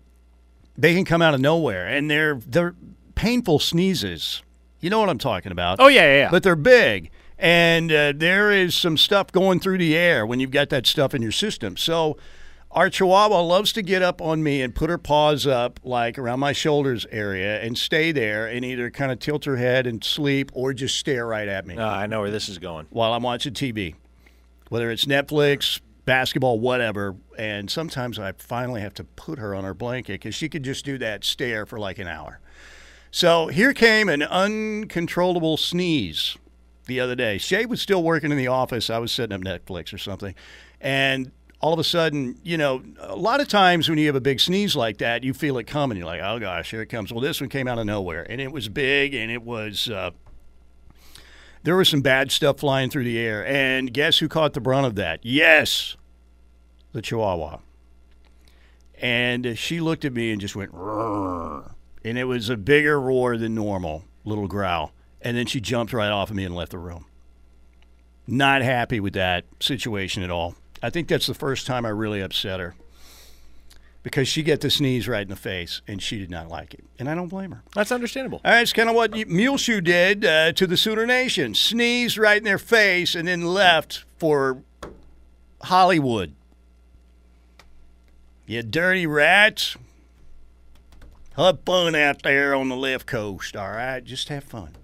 they 0.79 0.95
can 0.95 1.05
come 1.05 1.21
out 1.21 1.35
of 1.35 1.41
nowhere, 1.41 1.87
and 1.87 2.11
they're 2.11 2.41
they're 2.47 2.75
painful 3.15 3.59
sneezes. 3.59 4.43
You 4.81 4.89
know 4.89 4.99
what 4.99 5.11
I'm 5.11 5.19
talking 5.19 5.53
about? 5.53 5.79
Oh 5.79 5.89
yeah, 5.89 6.05
yeah, 6.05 6.19
yeah. 6.19 6.31
But 6.31 6.43
they're 6.43 6.57
big, 6.57 7.11
and 7.39 7.93
uh, 7.93 8.13
there 8.17 8.51
is 8.51 8.75
some 8.75 8.97
stuff 8.97 9.31
going 9.31 9.61
through 9.61 9.79
the 9.79 9.95
air 9.95 10.25
when 10.25 10.41
you've 10.41 10.51
got 10.51 10.71
that 10.71 10.87
stuff 10.87 11.15
in 11.15 11.21
your 11.21 11.33
system. 11.33 11.77
So 11.77 12.17
our 12.73 12.89
Chihuahua 12.89 13.41
loves 13.43 13.73
to 13.73 13.83
get 13.83 14.01
up 14.03 14.23
on 14.23 14.43
me 14.43 14.63
and 14.63 14.75
put 14.75 14.91
her 14.91 14.99
paws 14.99 15.47
up, 15.47 15.81
like 15.83 16.19
around 16.19 16.39
my 16.41 16.53
shoulders 16.53 17.05
area, 17.11 17.61
and 17.63 17.77
stay 17.77 18.13
there 18.13 18.47
and 18.47 18.65
either 18.65 18.91
kind 18.91 19.11
of 19.11 19.19
tilt 19.19 19.45
her 19.45 19.57
head 19.57 19.87
and 19.87 20.05
sleep 20.05 20.51
or 20.55 20.73
just 20.73 20.97
stare 20.97 21.27
right 21.27 21.49
at 21.49 21.67
me 21.67 21.77
Uh, 21.77 21.87
I 21.89 22.07
know 22.07 22.21
where 22.21 22.31
this 22.31 22.49
is 22.49 22.59
going. 22.59 22.87
while 22.91 23.13
I'm 23.13 23.23
watching 23.25 23.55
TV, 23.55 23.95
whether 24.69 24.91
it's 24.91 25.05
Netflix, 25.05 25.81
basketball, 26.05 26.61
whatever. 26.61 27.17
And 27.37 27.69
sometimes 27.71 28.19
I 28.19 28.33
finally 28.39 28.81
have 28.83 28.95
to 28.95 29.05
put 29.05 29.39
her 29.41 29.55
on 29.55 29.65
her 29.65 29.75
blanket 29.75 30.13
because 30.15 30.35
she 30.35 30.49
could 30.49 30.63
just 30.63 30.85
do 30.85 30.97
that 30.99 31.25
stare 31.25 31.67
for 31.67 31.79
like 31.79 31.99
an 31.99 32.07
hour. 32.07 32.39
So 33.11 33.49
here 33.49 33.73
came 33.75 34.09
an 34.09 34.23
uncontrollable 34.23 35.57
sneeze 35.57 36.37
the 36.87 37.01
other 37.01 37.17
day. 37.17 37.39
Shay 37.39 37.67
was 37.67 37.81
still 37.83 38.03
working 38.05 38.31
in 38.31 38.37
the 38.39 38.47
office. 38.47 38.89
I 38.91 38.99
was 38.99 39.11
setting 39.11 39.35
up 39.35 39.41
Netflix 39.43 39.93
or 39.93 39.99
something. 39.99 40.35
And 40.81 41.33
all 41.61 41.73
of 41.75 41.79
a 41.79 41.85
sudden, 41.85 42.39
you 42.43 42.57
know, 42.57 42.83
a 42.99 43.17
lot 43.17 43.41
of 43.41 43.49
times 43.49 43.89
when 43.89 43.99
you 43.99 44.07
have 44.07 44.17
a 44.17 44.21
big 44.21 44.41
sneeze 44.41 44.75
like 44.75 44.99
that, 44.99 45.23
you 45.23 45.35
feel 45.35 45.59
it 45.59 45.67
coming. 45.67 45.99
You're 45.99 46.07
like, 46.07 46.23
oh 46.23 46.39
gosh, 46.39 46.71
here 46.71 46.83
it 46.83 46.87
comes. 46.87 47.13
Well, 47.13 47.21
this 47.21 47.41
one 47.41 47.51
came 47.51 47.69
out 47.69 47.79
of 47.79 47.87
nowhere, 47.87 48.27
and 48.29 48.41
it 48.41 48.51
was 48.51 48.69
big, 48.69 49.15
and 49.15 49.31
it 49.31 49.43
was. 49.43 49.89
Uh, 49.89 50.11
there 51.63 51.77
was 51.77 51.91
some 51.91 52.01
bad 52.01 52.33
stuff 52.33 52.61
flying 52.61 52.89
through 52.89 53.05
the 53.05 53.19
air, 53.19 53.47
and 53.47 53.93
guess 53.93 54.19
who 54.19 54.29
caught 54.29 54.55
the 54.55 54.61
brunt 54.61 54.87
of 54.87 54.95
that? 54.95 55.21
Yes, 55.23 55.97
the 56.93 57.03
Chihuahua. 57.03 57.59
And 58.99 59.59
she 59.59 59.81
looked 59.81 60.05
at 60.07 60.15
me 60.15 60.31
and 60.31 60.41
just 60.41 60.57
went, 60.57 60.73
"Rrr." 60.73 61.75
and 62.05 62.19
it 62.19 62.25
was 62.25 62.49
a 62.49 62.57
bigger 62.57 63.01
roar 63.01 63.37
than 63.37 63.55
normal, 63.55 64.05
little 64.25 64.49
growl. 64.49 64.93
And 65.21 65.37
then 65.37 65.47
she 65.47 65.61
jumped 65.61 65.93
right 65.93 66.11
off 66.11 66.31
of 66.31 66.37
me 66.37 66.45
and 66.45 66.55
left 66.55 66.73
the 66.73 66.79
room. 66.79 67.07
Not 68.27 68.63
happy 68.63 69.01
with 69.01 69.13
that 69.15 69.45
situation 69.61 70.23
at 70.23 70.31
all. 70.31 70.55
I 70.83 70.91
think 70.91 71.09
that's 71.09 71.27
the 71.27 71.35
first 71.35 71.67
time 71.67 71.85
I 71.85 71.91
really 71.91 72.21
upset 72.21 72.61
her 72.61 72.75
because 74.03 74.29
she 74.29 74.43
got 74.43 74.61
the 74.61 74.71
sneeze 74.71 75.07
right 75.07 75.23
in 75.23 75.29
the 75.29 75.37
face 75.37 75.83
and 75.87 76.03
she 76.03 76.19
did 76.19 76.31
not 76.31 76.49
like 76.49 76.75
it. 76.75 76.85
And 76.99 77.09
I 77.09 77.15
don't 77.15 77.29
blame 77.29 77.51
her. 77.53 77.63
That's 77.75 77.93
understandable. 77.93 78.41
All 78.45 78.53
right, 78.53 78.63
it's 78.63 78.73
kind 78.73 78.89
of 78.89 78.95
what 78.95 79.13
Muleshoe 79.29 79.81
did 79.81 80.25
uh, 80.25 80.53
to 80.53 80.67
the 80.67 80.77
Sooner 80.77 81.07
Nation. 81.07 81.55
Sneezed 81.55 82.17
right 82.17 82.39
in 82.39 82.45
their 82.45 82.59
face 82.59 83.15
and 83.15 83.29
then 83.29 83.45
left 83.45 84.05
for 84.19 84.63
Hollywood. 85.63 86.35
You 88.47 88.63
dirty 88.63 89.07
rats. 89.07 89.77
Have 91.37 91.61
fun 91.65 91.95
out 91.95 92.23
there 92.23 92.55
on 92.55 92.69
the 92.69 92.77
left 92.77 93.07
coast, 93.07 93.55
all 93.57 93.71
right? 93.71 94.03
Just 94.03 94.29
have 94.29 94.45
fun. 94.45 94.77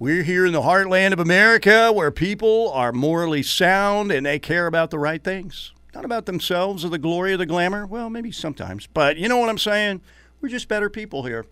We're 0.00 0.22
here 0.22 0.46
in 0.46 0.52
the 0.52 0.62
heartland 0.62 1.12
of 1.12 1.18
America 1.18 1.90
where 1.92 2.12
people 2.12 2.70
are 2.70 2.92
morally 2.92 3.42
sound 3.42 4.12
and 4.12 4.24
they 4.24 4.38
care 4.38 4.68
about 4.68 4.90
the 4.90 4.98
right 4.98 5.20
things. 5.20 5.72
Not 5.92 6.04
about 6.04 6.24
themselves 6.24 6.84
or 6.84 6.88
the 6.88 6.98
glory 6.98 7.32
or 7.32 7.36
the 7.36 7.46
glamour. 7.46 7.84
Well, 7.84 8.08
maybe 8.08 8.30
sometimes. 8.30 8.86
But 8.86 9.16
you 9.16 9.28
know 9.28 9.38
what 9.38 9.48
I'm 9.48 9.58
saying? 9.58 10.00
We're 10.40 10.50
just 10.50 10.68
better 10.68 10.88
people 10.88 11.24
here. 11.24 11.46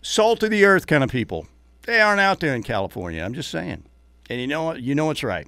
Salt 0.00 0.42
of 0.42 0.48
the 0.48 0.64
earth 0.64 0.86
kind 0.86 1.04
of 1.04 1.10
people. 1.10 1.46
They 1.82 2.00
aren't 2.00 2.20
out 2.20 2.40
there 2.40 2.54
in 2.54 2.62
California. 2.62 3.22
I'm 3.22 3.34
just 3.34 3.50
saying. 3.50 3.82
And 4.30 4.40
you 4.40 4.46
know 4.46 4.62
what? 4.62 4.80
You 4.80 4.94
know 4.94 5.04
what's 5.04 5.22
right. 5.22 5.46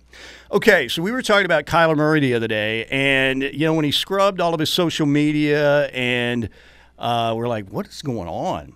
Okay, 0.53 0.87
so 0.87 1.01
we 1.01 1.12
were 1.12 1.22
talking 1.22 1.47
about 1.47 1.64
Kyler 1.64 1.97
Murray 1.97 2.20
the 2.20 2.35
other 2.35 2.49
day, 2.49 2.85
and 2.91 3.43
you 3.43 3.61
know 3.61 3.72
when 3.74 3.87
he 3.87 3.93
scrubbed 3.93 4.41
all 4.41 4.53
of 4.53 4.61
his 4.61 4.70
social 4.70 5.07
media, 5.07 5.87
and 5.89 6.51
uh, 6.99 7.33
we're 7.37 7.49
like, 7.49 7.68
what 7.70 7.87
is 7.87 8.03
going 8.03 8.28
on? 8.28 8.74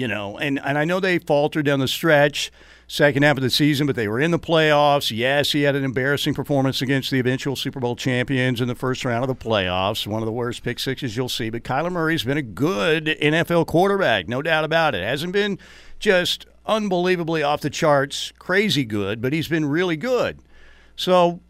You 0.00 0.08
know, 0.08 0.38
and 0.38 0.58
and 0.64 0.78
I 0.78 0.86
know 0.86 0.98
they 0.98 1.18
faltered 1.18 1.66
down 1.66 1.78
the 1.78 1.86
stretch, 1.86 2.50
second 2.86 3.22
half 3.22 3.36
of 3.36 3.42
the 3.42 3.50
season, 3.50 3.86
but 3.86 3.96
they 3.96 4.08
were 4.08 4.18
in 4.18 4.30
the 4.30 4.38
playoffs. 4.38 5.14
Yes, 5.14 5.52
he 5.52 5.60
had 5.60 5.76
an 5.76 5.84
embarrassing 5.84 6.32
performance 6.32 6.80
against 6.80 7.10
the 7.10 7.18
eventual 7.18 7.54
Super 7.54 7.80
Bowl 7.80 7.96
champions 7.96 8.62
in 8.62 8.66
the 8.66 8.74
first 8.74 9.04
round 9.04 9.22
of 9.22 9.28
the 9.28 9.34
playoffs. 9.34 10.06
One 10.06 10.22
of 10.22 10.26
the 10.26 10.32
worst 10.32 10.62
pick 10.62 10.78
sixes 10.78 11.18
you'll 11.18 11.28
see. 11.28 11.50
But 11.50 11.64
Kyler 11.64 11.92
Murray's 11.92 12.24
been 12.24 12.38
a 12.38 12.42
good 12.42 13.08
NFL 13.20 13.66
quarterback, 13.66 14.26
no 14.26 14.40
doubt 14.40 14.64
about 14.64 14.94
it. 14.94 15.02
Hasn't 15.02 15.34
been 15.34 15.58
just 15.98 16.46
unbelievably 16.64 17.42
off 17.42 17.60
the 17.60 17.68
charts, 17.68 18.32
crazy 18.38 18.86
good, 18.86 19.20
but 19.20 19.34
he's 19.34 19.48
been 19.48 19.66
really 19.66 19.98
good. 19.98 20.38
So, 20.96 21.40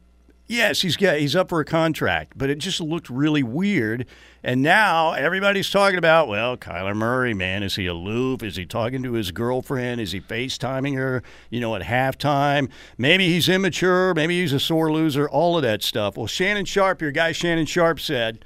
yes, 0.51 0.83
he's 0.83 0.97
got, 0.97 1.19
he's 1.19 1.37
up 1.37 1.49
for 1.49 1.61
a 1.61 1.65
contract, 1.65 2.33
but 2.37 2.51
it 2.51 2.59
just 2.59 2.81
looked 2.81 3.09
really 3.09 3.43
weird. 3.43 4.05
And 4.43 4.63
now 4.63 5.13
everybody's 5.13 5.71
talking 5.71 5.99
about, 5.99 6.27
well, 6.27 6.57
Kyler 6.57 6.97
Murray, 6.97 7.35
man, 7.35 7.63
is 7.63 7.77
he 7.77 7.87
aloof? 7.87 8.43
Is 8.43 8.57
he 8.57 8.67
talking 8.67 9.03
to 9.03 9.13
his 9.13 9.31
girlfriend? 9.31 10.01
Is 10.01 10.13
he 10.13 10.21
FaceTiming 10.21 10.97
her, 10.97 11.23
you 11.51 11.61
know, 11.61 11.77
at 11.77 11.83
halftime? 11.83 12.69
Maybe 12.99 13.29
he's 13.29 13.49
immature. 13.49 14.13
Maybe 14.15 14.41
he's 14.41 14.53
a 14.53 14.61
sore 14.61 14.93
loser, 14.93 15.29
all 15.29 15.57
of 15.57 15.63
that 15.63 15.83
stuff. 15.83 16.17
Well, 16.17 16.27
Shannon 16.27 16.65
Sharpe, 16.65 17.01
your 17.01 17.13
guy 17.13 17.33
Shannon 17.33 17.67
Sharpe 17.67 18.01
said 18.01 18.45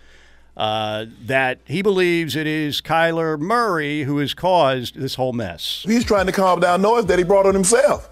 uh, 0.56 1.06
that 1.26 1.58
he 1.64 1.82
believes 1.82 2.36
it 2.36 2.46
is 2.46 2.80
Kyler 2.80 3.38
Murray 3.38 4.02
who 4.02 4.18
has 4.18 4.34
caused 4.34 4.94
this 4.94 5.16
whole 5.16 5.32
mess. 5.32 5.84
He's 5.86 6.04
trying 6.04 6.26
to 6.26 6.32
calm 6.32 6.60
down 6.60 6.82
noise 6.82 7.06
that 7.06 7.18
he 7.18 7.24
brought 7.24 7.46
on 7.46 7.54
himself. 7.54 8.10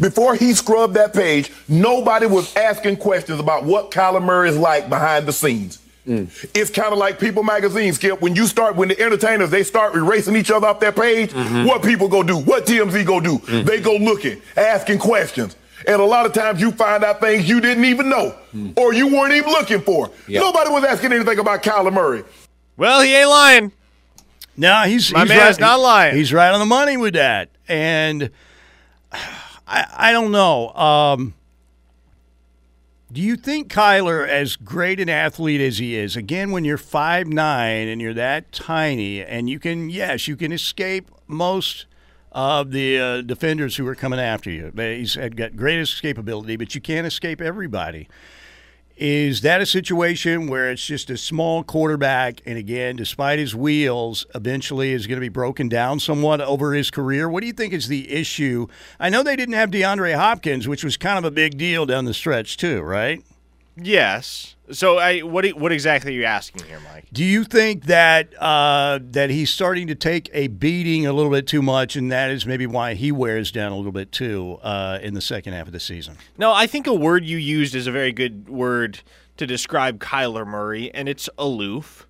Before 0.00 0.34
he 0.34 0.52
scrubbed 0.54 0.94
that 0.94 1.12
page, 1.14 1.52
nobody 1.68 2.26
was 2.26 2.54
asking 2.56 2.96
questions 2.96 3.38
about 3.38 3.64
what 3.64 3.90
Kyler 3.90 4.22
Murray 4.22 4.48
is 4.48 4.58
like 4.58 4.88
behind 4.88 5.26
the 5.26 5.32
scenes. 5.32 5.78
Mm. 6.06 6.28
It's 6.54 6.70
kind 6.70 6.92
of 6.92 6.98
like 6.98 7.18
People 7.18 7.42
Magazine, 7.42 7.92
Skip. 7.94 8.20
When 8.20 8.36
you 8.36 8.46
start, 8.46 8.76
when 8.76 8.88
the 8.88 9.00
entertainers 9.00 9.50
they 9.50 9.62
start 9.62 9.94
erasing 9.94 10.36
each 10.36 10.50
other 10.50 10.66
off 10.66 10.80
their 10.80 10.92
page, 10.92 11.30
mm-hmm. 11.30 11.64
what 11.64 11.82
people 11.82 12.08
go 12.08 12.22
do? 12.22 12.36
What 12.36 12.66
TMZ 12.66 13.06
go 13.06 13.20
do? 13.20 13.38
Mm. 13.38 13.64
They 13.64 13.80
go 13.80 13.96
looking, 13.96 14.42
asking 14.56 14.98
questions. 14.98 15.56
And 15.86 16.00
a 16.00 16.04
lot 16.04 16.26
of 16.26 16.32
times 16.32 16.60
you 16.60 16.70
find 16.70 17.04
out 17.04 17.20
things 17.20 17.48
you 17.48 17.60
didn't 17.60 17.84
even 17.84 18.08
know 18.08 18.36
mm. 18.54 18.78
or 18.78 18.94
you 18.94 19.08
weren't 19.08 19.34
even 19.34 19.50
looking 19.50 19.80
for. 19.80 20.10
Yep. 20.28 20.42
Nobody 20.42 20.70
was 20.70 20.84
asking 20.84 21.12
anything 21.12 21.38
about 21.38 21.62
Kyler 21.62 21.92
Murray. 21.92 22.24
Well, 22.76 23.02
he 23.02 23.14
ain't 23.14 23.28
lying. 23.28 23.72
No, 24.56 24.82
he's 24.82 25.12
my 25.12 25.20
he's 25.20 25.28
man's 25.30 25.56
right, 25.56 25.60
not 25.60 25.80
lying. 25.80 26.16
He's 26.16 26.32
right 26.32 26.52
on 26.52 26.60
the 26.60 26.66
money 26.66 26.96
with 26.96 27.14
that, 27.14 27.48
and 27.68 28.30
I 29.12 29.86
I 29.96 30.12
don't 30.12 30.30
know. 30.30 30.68
Um, 30.70 31.34
do 33.12 33.20
you 33.20 33.36
think 33.36 33.72
Kyler, 33.72 34.26
as 34.26 34.56
great 34.56 34.98
an 34.98 35.08
athlete 35.08 35.60
as 35.60 35.78
he 35.78 35.96
is, 35.96 36.16
again, 36.16 36.50
when 36.50 36.64
you're 36.64 36.78
five 36.78 37.28
nine 37.28 37.88
and 37.88 38.00
you're 38.00 38.14
that 38.14 38.52
tiny, 38.52 39.22
and 39.22 39.48
you 39.48 39.58
can, 39.58 39.88
yes, 39.88 40.26
you 40.26 40.36
can 40.36 40.52
escape 40.52 41.10
most 41.26 41.86
of 42.34 42.72
the 42.72 42.98
uh, 42.98 43.20
defenders 43.22 43.76
who 43.76 43.86
are 43.86 43.94
coming 43.94 44.18
after 44.18 44.50
you. 44.50 44.72
He's 44.76 45.16
got 45.16 45.56
great 45.56 45.78
escapability, 45.78 46.58
but 46.58 46.74
you 46.74 46.80
can't 46.80 47.06
escape 47.06 47.40
everybody. 47.40 48.08
Is 48.96 49.40
that 49.40 49.60
a 49.60 49.66
situation 49.66 50.46
where 50.46 50.70
it's 50.70 50.86
just 50.86 51.10
a 51.10 51.16
small 51.16 51.64
quarterback, 51.64 52.40
and 52.46 52.56
again, 52.56 52.94
despite 52.94 53.40
his 53.40 53.52
wheels, 53.52 54.24
eventually 54.36 54.92
is 54.92 55.08
going 55.08 55.16
to 55.16 55.20
be 55.20 55.28
broken 55.28 55.68
down 55.68 55.98
somewhat 55.98 56.40
over 56.40 56.74
his 56.74 56.92
career? 56.92 57.28
What 57.28 57.40
do 57.40 57.48
you 57.48 57.52
think 57.52 57.72
is 57.72 57.88
the 57.88 58.12
issue? 58.12 58.68
I 59.00 59.08
know 59.08 59.24
they 59.24 59.34
didn't 59.34 59.54
have 59.54 59.70
DeAndre 59.70 60.14
Hopkins, 60.14 60.68
which 60.68 60.84
was 60.84 60.96
kind 60.96 61.18
of 61.18 61.24
a 61.24 61.32
big 61.32 61.58
deal 61.58 61.86
down 61.86 62.04
the 62.04 62.14
stretch, 62.14 62.56
too, 62.56 62.82
right? 62.82 63.20
Yes. 63.76 64.53
So, 64.70 64.96
I 64.96 65.20
what 65.20 65.46
what 65.50 65.72
exactly 65.72 66.12
are 66.12 66.18
you 66.18 66.24
asking 66.24 66.64
here, 66.64 66.80
Mike? 66.90 67.04
Do 67.12 67.22
you 67.22 67.44
think 67.44 67.84
that 67.84 68.32
uh, 68.40 68.98
that 69.02 69.28
he's 69.28 69.50
starting 69.50 69.88
to 69.88 69.94
take 69.94 70.30
a 70.32 70.46
beating 70.46 71.06
a 71.06 71.12
little 71.12 71.30
bit 71.30 71.46
too 71.46 71.60
much, 71.60 71.96
and 71.96 72.10
that 72.10 72.30
is 72.30 72.46
maybe 72.46 72.66
why 72.66 72.94
he 72.94 73.12
wears 73.12 73.52
down 73.52 73.72
a 73.72 73.76
little 73.76 73.92
bit 73.92 74.10
too 74.10 74.58
uh, 74.62 74.98
in 75.02 75.12
the 75.12 75.20
second 75.20 75.52
half 75.52 75.66
of 75.66 75.74
the 75.74 75.80
season? 75.80 76.16
No, 76.38 76.50
I 76.50 76.66
think 76.66 76.86
a 76.86 76.94
word 76.94 77.26
you 77.26 77.36
used 77.36 77.74
is 77.74 77.86
a 77.86 77.92
very 77.92 78.10
good 78.10 78.48
word 78.48 79.00
to 79.36 79.46
describe 79.46 79.98
Kyler 79.98 80.46
Murray, 80.46 80.90
and 80.94 81.10
it's 81.10 81.28
aloof. 81.36 82.06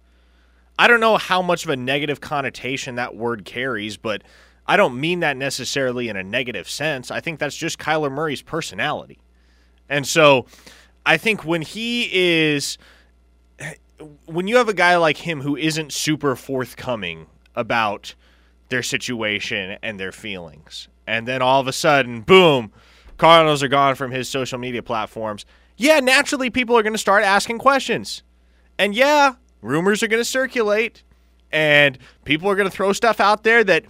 I 0.78 0.86
don't 0.86 1.00
know 1.00 1.16
how 1.16 1.42
much 1.42 1.64
of 1.64 1.70
a 1.70 1.76
negative 1.76 2.20
connotation 2.20 2.94
that 2.94 3.16
word 3.16 3.44
carries, 3.44 3.96
but 3.96 4.22
I 4.64 4.76
don't 4.76 5.00
mean 5.00 5.20
that 5.20 5.36
necessarily 5.36 6.08
in 6.08 6.16
a 6.16 6.22
negative 6.22 6.68
sense. 6.68 7.10
I 7.10 7.18
think 7.18 7.40
that's 7.40 7.56
just 7.56 7.80
Kyler 7.80 8.12
Murray's 8.12 8.42
personality, 8.42 9.18
and 9.88 10.06
so. 10.06 10.46
I 11.06 11.16
think 11.16 11.44
when 11.44 11.62
he 11.62 12.08
is 12.12 12.78
when 14.26 14.48
you 14.48 14.56
have 14.56 14.68
a 14.68 14.74
guy 14.74 14.96
like 14.96 15.18
him 15.18 15.40
who 15.40 15.56
isn't 15.56 15.92
super 15.92 16.36
forthcoming 16.36 17.26
about 17.54 18.14
their 18.68 18.82
situation 18.82 19.78
and 19.82 20.00
their 20.00 20.12
feelings, 20.12 20.88
and 21.06 21.28
then 21.28 21.42
all 21.42 21.60
of 21.60 21.68
a 21.68 21.72
sudden, 21.72 22.22
boom, 22.22 22.72
Cardinals 23.16 23.62
are 23.62 23.68
gone 23.68 23.94
from 23.94 24.10
his 24.10 24.28
social 24.28 24.58
media 24.58 24.82
platforms. 24.82 25.46
Yeah, 25.76 26.00
naturally, 26.00 26.50
people 26.50 26.76
are 26.76 26.82
going 26.82 26.94
to 26.94 26.98
start 26.98 27.24
asking 27.24 27.58
questions. 27.58 28.22
And 28.78 28.94
yeah, 28.94 29.34
rumors 29.62 30.02
are 30.02 30.08
going 30.08 30.20
to 30.20 30.24
circulate, 30.28 31.02
and 31.52 31.98
people 32.24 32.48
are 32.48 32.56
going 32.56 32.68
to 32.68 32.74
throw 32.74 32.92
stuff 32.92 33.20
out 33.20 33.44
there 33.44 33.62
that 33.64 33.84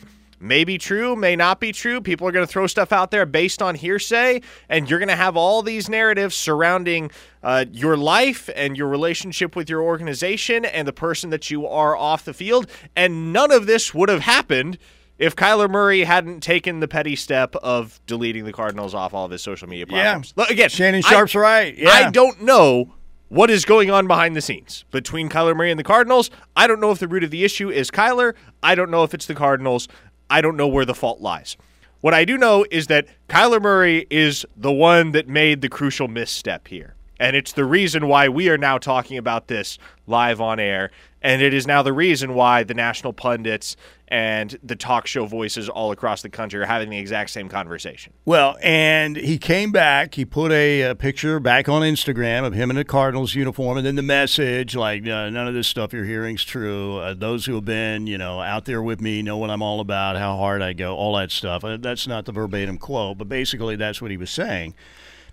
may 0.44 0.62
be 0.62 0.78
true, 0.78 1.16
may 1.16 1.34
not 1.34 1.58
be 1.58 1.72
true. 1.72 2.00
People 2.00 2.28
are 2.28 2.32
going 2.32 2.46
to 2.46 2.52
throw 2.52 2.66
stuff 2.66 2.92
out 2.92 3.10
there 3.10 3.26
based 3.26 3.62
on 3.62 3.74
hearsay, 3.74 4.40
and 4.68 4.88
you're 4.88 4.98
going 4.98 5.08
to 5.08 5.16
have 5.16 5.36
all 5.36 5.62
these 5.62 5.88
narratives 5.88 6.36
surrounding 6.36 7.10
uh, 7.42 7.64
your 7.72 7.96
life 7.96 8.50
and 8.54 8.76
your 8.76 8.88
relationship 8.88 9.56
with 9.56 9.68
your 9.68 9.82
organization 9.82 10.64
and 10.64 10.86
the 10.86 10.92
person 10.92 11.30
that 11.30 11.50
you 11.50 11.66
are 11.66 11.96
off 11.96 12.24
the 12.24 12.34
field. 12.34 12.70
And 12.94 13.32
none 13.32 13.50
of 13.50 13.66
this 13.66 13.94
would 13.94 14.08
have 14.08 14.20
happened 14.20 14.78
if 15.18 15.34
Kyler 15.34 15.70
Murray 15.70 16.04
hadn't 16.04 16.40
taken 16.40 16.80
the 16.80 16.88
petty 16.88 17.16
step 17.16 17.54
of 17.56 18.00
deleting 18.06 18.44
the 18.44 18.52
Cardinals 18.52 18.94
off 18.94 19.14
all 19.14 19.24
of 19.24 19.30
his 19.30 19.42
social 19.42 19.68
media 19.68 19.86
platforms. 19.86 20.34
Yeah. 20.36 20.46
Again, 20.50 20.68
Shannon 20.68 21.02
Sharpe's 21.02 21.36
I, 21.36 21.38
right. 21.38 21.78
Yeah. 21.78 21.90
I 21.90 22.10
don't 22.10 22.42
know 22.42 22.94
what 23.28 23.50
is 23.50 23.64
going 23.64 23.90
on 23.90 24.06
behind 24.06 24.36
the 24.36 24.40
scenes 24.40 24.84
between 24.90 25.28
Kyler 25.28 25.56
Murray 25.56 25.70
and 25.70 25.78
the 25.78 25.84
Cardinals. 25.84 26.30
I 26.54 26.66
don't 26.66 26.80
know 26.80 26.90
if 26.90 26.98
the 26.98 27.08
root 27.08 27.24
of 27.24 27.30
the 27.30 27.44
issue 27.44 27.70
is 27.70 27.90
Kyler. 27.90 28.34
I 28.62 28.74
don't 28.74 28.90
know 28.90 29.02
if 29.02 29.14
it's 29.14 29.26
the 29.26 29.34
Cardinals. 29.34 29.88
I 30.30 30.40
don't 30.40 30.56
know 30.56 30.68
where 30.68 30.84
the 30.84 30.94
fault 30.94 31.20
lies. 31.20 31.56
What 32.00 32.12
I 32.14 32.24
do 32.24 32.36
know 32.36 32.66
is 32.70 32.88
that 32.88 33.06
Kyler 33.28 33.62
Murray 33.62 34.06
is 34.10 34.44
the 34.56 34.72
one 34.72 35.12
that 35.12 35.26
made 35.26 35.62
the 35.62 35.68
crucial 35.68 36.06
misstep 36.06 36.68
here. 36.68 36.94
And 37.18 37.36
it's 37.36 37.52
the 37.52 37.64
reason 37.64 38.08
why 38.08 38.28
we 38.28 38.48
are 38.50 38.58
now 38.58 38.76
talking 38.76 39.16
about 39.16 39.48
this 39.48 39.78
live 40.06 40.40
on 40.40 40.60
air. 40.60 40.90
And 41.24 41.40
it 41.40 41.54
is 41.54 41.66
now 41.66 41.82
the 41.82 41.94
reason 41.94 42.34
why 42.34 42.64
the 42.64 42.74
national 42.74 43.14
pundits 43.14 43.76
and 44.08 44.58
the 44.62 44.76
talk 44.76 45.06
show 45.06 45.24
voices 45.24 45.70
all 45.70 45.90
across 45.90 46.20
the 46.20 46.28
country 46.28 46.60
are 46.60 46.66
having 46.66 46.90
the 46.90 46.98
exact 46.98 47.30
same 47.30 47.48
conversation. 47.48 48.12
Well, 48.26 48.58
and 48.62 49.16
he 49.16 49.38
came 49.38 49.72
back. 49.72 50.16
He 50.16 50.26
put 50.26 50.52
a, 50.52 50.82
a 50.82 50.94
picture 50.94 51.40
back 51.40 51.66
on 51.66 51.80
Instagram 51.80 52.44
of 52.44 52.52
him 52.52 52.70
in 52.70 52.76
a 52.76 52.84
Cardinals 52.84 53.34
uniform, 53.34 53.78
and 53.78 53.86
then 53.86 53.96
the 53.96 54.02
message 54.02 54.76
like, 54.76 55.04
uh, 55.04 55.30
"None 55.30 55.48
of 55.48 55.54
this 55.54 55.66
stuff 55.66 55.94
you're 55.94 56.04
hearing 56.04 56.34
is 56.34 56.44
true. 56.44 56.98
Uh, 56.98 57.14
those 57.14 57.46
who 57.46 57.54
have 57.54 57.64
been, 57.64 58.06
you 58.06 58.18
know, 58.18 58.42
out 58.42 58.66
there 58.66 58.82
with 58.82 59.00
me 59.00 59.22
know 59.22 59.38
what 59.38 59.48
I'm 59.48 59.62
all 59.62 59.80
about, 59.80 60.18
how 60.18 60.36
hard 60.36 60.60
I 60.60 60.74
go, 60.74 60.94
all 60.94 61.16
that 61.16 61.30
stuff." 61.30 61.64
Uh, 61.64 61.78
that's 61.78 62.06
not 62.06 62.26
the 62.26 62.32
verbatim 62.32 62.76
quote, 62.76 63.16
but 63.16 63.30
basically 63.30 63.76
that's 63.76 64.02
what 64.02 64.10
he 64.10 64.18
was 64.18 64.30
saying. 64.30 64.74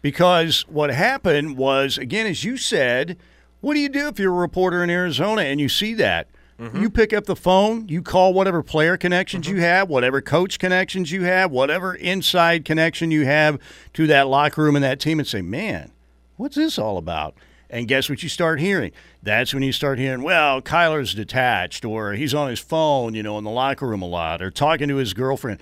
Because 0.01 0.61
what 0.69 0.89
happened 0.89 1.57
was, 1.57 1.97
again, 1.97 2.25
as 2.27 2.45
you 2.45 2.55
said, 2.55 3.17
what 3.61 3.75
do 3.75 3.79
you 3.79 3.89
do 3.89 4.07
if 4.07 4.19
you're 4.19 4.33
a 4.33 4.39
reporter 4.39 4.83
in 4.83 4.89
Arizona 4.89 5.43
and 5.43 5.59
you 5.59 5.69
see 5.69 5.93
that? 5.95 6.27
Mm-hmm. 6.59 6.81
You 6.81 6.89
pick 6.91 7.11
up 7.11 7.25
the 7.25 7.35
phone, 7.35 7.87
you 7.87 8.03
call 8.03 8.33
whatever 8.33 8.61
player 8.61 8.95
connections 8.95 9.47
mm-hmm. 9.47 9.55
you 9.55 9.61
have, 9.63 9.89
whatever 9.89 10.21
coach 10.21 10.59
connections 10.59 11.11
you 11.11 11.23
have, 11.23 11.49
whatever 11.49 11.95
inside 11.95 12.65
connection 12.65 13.09
you 13.09 13.25
have 13.25 13.57
to 13.93 14.05
that 14.07 14.27
locker 14.27 14.61
room 14.61 14.75
and 14.75 14.83
that 14.83 14.99
team, 14.99 15.17
and 15.17 15.27
say, 15.27 15.41
man, 15.41 15.91
what's 16.37 16.55
this 16.55 16.77
all 16.77 16.97
about? 16.97 17.33
And 17.69 17.87
guess 17.87 18.09
what 18.09 18.21
you 18.21 18.29
start 18.29 18.59
hearing? 18.59 18.91
That's 19.23 19.53
when 19.53 19.63
you 19.63 19.71
start 19.71 19.97
hearing, 19.97 20.21
well, 20.21 20.61
Kyler's 20.61 21.15
detached, 21.15 21.85
or 21.85 22.13
he's 22.13 22.33
on 22.33 22.49
his 22.49 22.59
phone, 22.59 23.15
you 23.15 23.23
know, 23.23 23.37
in 23.37 23.43
the 23.43 23.49
locker 23.49 23.87
room 23.87 24.01
a 24.01 24.07
lot, 24.07 24.41
or 24.41 24.51
talking 24.51 24.89
to 24.89 24.97
his 24.97 25.13
girlfriend. 25.13 25.59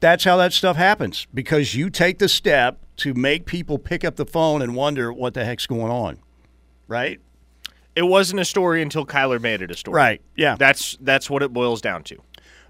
That's 0.00 0.24
how 0.24 0.36
that 0.36 0.52
stuff 0.52 0.76
happens 0.76 1.26
because 1.32 1.74
you 1.74 1.90
take 1.90 2.18
the 2.18 2.28
step 2.28 2.78
to 2.98 3.14
make 3.14 3.46
people 3.46 3.78
pick 3.78 4.04
up 4.04 4.16
the 4.16 4.26
phone 4.26 4.62
and 4.62 4.76
wonder 4.76 5.12
what 5.12 5.34
the 5.34 5.44
heck's 5.44 5.66
going 5.66 5.90
on, 5.90 6.18
right? 6.90 7.18
It 7.96 8.02
wasn't 8.02 8.40
a 8.40 8.44
story 8.44 8.82
until 8.82 9.06
Kyler 9.06 9.40
made 9.40 9.62
it 9.62 9.70
a 9.70 9.76
story. 9.76 9.96
Right. 9.96 10.22
Yeah. 10.36 10.56
That's 10.58 10.96
that's 11.00 11.30
what 11.30 11.42
it 11.42 11.52
boils 11.52 11.80
down 11.80 12.02
to. 12.04 12.18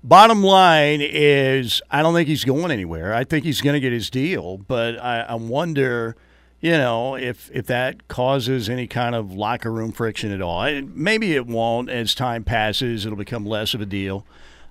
Bottom 0.03 0.43
line 0.43 1.01
is, 1.03 1.83
I 1.91 2.03
don't 2.03 2.15
think 2.15 2.27
he's 2.29 2.45
going 2.45 2.71
anywhere. 2.71 3.13
I 3.13 3.25
think 3.25 3.45
he's 3.45 3.61
going 3.61 3.75
to 3.75 3.81
get 3.81 3.93
his 3.93 4.09
deal, 4.09 4.57
but 4.57 4.99
I, 4.99 5.21
I 5.21 5.35
wonder, 5.35 6.17
you 6.61 6.73
know, 6.73 7.17
if 7.17 7.51
if 7.53 7.67
that 7.67 8.09
causes 8.09 8.71
any 8.71 8.87
kind 8.87 9.15
of 9.15 9.33
locker 9.33 9.71
room 9.71 9.93
friction 9.93 10.33
at 10.33 10.41
all. 10.41 10.71
maybe 10.83 11.35
it 11.35 11.47
won't. 11.47 11.91
As 11.91 12.15
time 12.15 12.45
passes, 12.45 13.05
it'll 13.05 13.19
become 13.19 13.45
less 13.45 13.75
of 13.75 13.81
a 13.83 13.87
deal. 13.87 14.25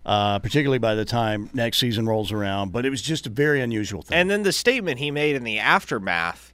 uh, 0.05 0.39
particularly 0.39 0.79
by 0.79 0.95
the 0.95 1.05
time 1.05 1.49
next 1.53 1.77
season 1.77 2.07
rolls 2.07 2.31
around. 2.31 2.71
But 2.71 2.85
it 2.85 2.89
was 2.89 3.01
just 3.01 3.27
a 3.27 3.29
very 3.29 3.61
unusual 3.61 4.01
thing. 4.01 4.17
And 4.17 4.29
then 4.31 4.41
the 4.41 4.51
statement 4.53 4.97
he 4.97 5.11
made 5.11 5.35
in 5.35 5.43
the 5.43 5.59
aftermath 5.59 6.48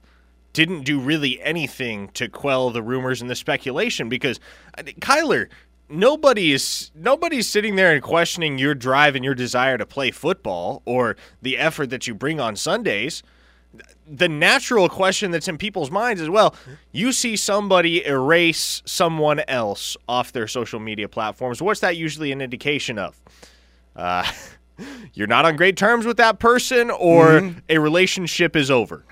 didn't 0.56 0.84
do 0.84 0.98
really 0.98 1.38
anything 1.42 2.08
to 2.14 2.28
quell 2.28 2.70
the 2.70 2.82
rumors 2.82 3.20
and 3.20 3.28
the 3.28 3.36
speculation 3.36 4.08
because 4.08 4.40
think, 4.80 5.00
Kyler, 5.00 5.48
nobody 5.90 6.54
is 6.54 6.90
nobody's 6.94 7.46
sitting 7.46 7.76
there 7.76 7.92
and 7.92 8.02
questioning 8.02 8.56
your 8.56 8.74
drive 8.74 9.14
and 9.14 9.22
your 9.22 9.34
desire 9.34 9.76
to 9.76 9.84
play 9.84 10.10
football 10.10 10.80
or 10.86 11.14
the 11.42 11.58
effort 11.58 11.90
that 11.90 12.06
you 12.06 12.14
bring 12.14 12.40
on 12.40 12.56
Sundays. 12.56 13.22
The 14.06 14.30
natural 14.30 14.88
question 14.88 15.30
that's 15.30 15.46
in 15.46 15.58
people's 15.58 15.90
minds 15.90 16.22
is 16.22 16.30
well, 16.30 16.54
you 16.90 17.12
see 17.12 17.36
somebody 17.36 18.06
erase 18.06 18.82
someone 18.86 19.40
else 19.40 19.94
off 20.08 20.32
their 20.32 20.48
social 20.48 20.80
media 20.80 21.06
platforms. 21.06 21.60
What's 21.60 21.80
that 21.80 21.98
usually 21.98 22.32
an 22.32 22.40
indication 22.40 22.98
of? 22.98 23.20
Uh, 23.94 24.24
you're 25.12 25.26
not 25.26 25.44
on 25.44 25.56
great 25.56 25.76
terms 25.76 26.06
with 26.06 26.16
that 26.16 26.38
person 26.38 26.90
or 26.90 27.52
a 27.68 27.76
relationship 27.76 28.56
is 28.56 28.70
over. 28.70 29.04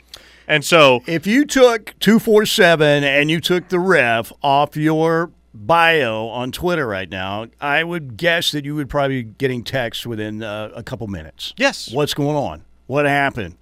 And 0.47 0.65
so 0.65 1.03
if 1.07 1.27
you 1.27 1.45
took 1.45 1.95
247 2.01 3.05
and 3.05 3.31
you 3.31 3.41
took 3.41 3.69
the 3.69 3.79
ref 3.79 4.33
off 4.43 4.77
your 4.77 5.31
bio 5.55 6.27
on 6.29 6.53
Twitter 6.53 6.87
right 6.87 7.09
now, 7.09 7.47
I 7.61 7.85
would 7.85 8.17
guess 8.17 8.51
that 8.53 8.65
you 8.65 8.75
would 8.75 8.89
probably 8.89 9.23
be 9.23 9.31
getting 9.39 9.65
text 9.65 10.07
within 10.07 10.43
uh, 10.43 10.71
a 10.75 10.83
couple 10.83 11.07
minutes. 11.07 11.55
Yes. 11.57 11.91
What's 11.93 12.15
going 12.15 12.37
on? 12.37 12.65
What 12.87 13.07
happened? 13.07 13.57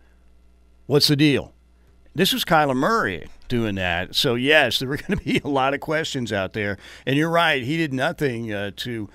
What's 0.86 1.08
the 1.08 1.16
deal? 1.16 1.52
This 2.14 2.32
was 2.32 2.44
Kyler 2.44 2.76
Murray 2.76 3.28
doing 3.48 3.76
that. 3.76 4.14
So, 4.14 4.34
yes, 4.34 4.78
there 4.78 4.88
were 4.88 4.96
going 5.08 5.18
to 5.18 5.24
be 5.24 5.40
a 5.44 5.48
lot 5.48 5.74
of 5.74 5.80
questions 5.80 6.32
out 6.32 6.52
there. 6.52 6.78
And 7.06 7.16
you're 7.16 7.30
right. 7.30 7.62
He 7.62 7.76
did 7.76 7.94
nothing 7.94 8.52
uh, 8.52 8.72
to, 8.76 9.08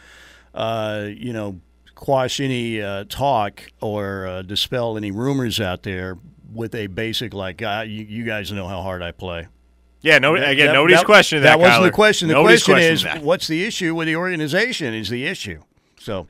uh, 0.54 1.08
you 1.10 1.34
know, 1.34 1.60
quash 1.96 2.40
any 2.40 2.82
uh, 2.82 3.06
talk 3.10 3.64
or 3.82 4.28
uh, 4.28 4.42
dispel 4.44 4.98
any 4.98 5.12
rumors 5.12 5.60
out 5.60 5.84
there 5.84 6.18
with 6.54 6.76
a 6.76 6.88
basic, 6.88 7.34
like, 7.34 7.62
uh, 7.62 7.84
you, 7.88 8.04
you 8.04 8.24
guys 8.24 8.52
know 8.52 8.68
how 8.68 8.82
hard 8.82 9.02
I 9.02 9.12
play. 9.12 9.48
Yeah, 10.02 10.20
no. 10.20 10.36
Again, 10.36 10.68
That- 10.68 10.74
nobody's 10.74 10.98
that- 10.98 11.06
questioning 11.06 11.44
that. 11.44 11.58
That 11.58 11.60
wasn't 11.60 11.84
the 11.84 11.92
question. 11.92 12.28
The 12.28 12.36
Nobody's 12.36 12.64
question 12.64 12.92
is, 12.94 13.04
that. 13.04 13.22
what's 13.24 13.48
the 13.48 13.64
issue 13.66 13.96
with 13.96 14.08
the 14.08 14.16
organization? 14.16 14.94
Is 14.94 15.10
the 15.10 15.26
issue. 15.26 15.62
So, 16.00 16.28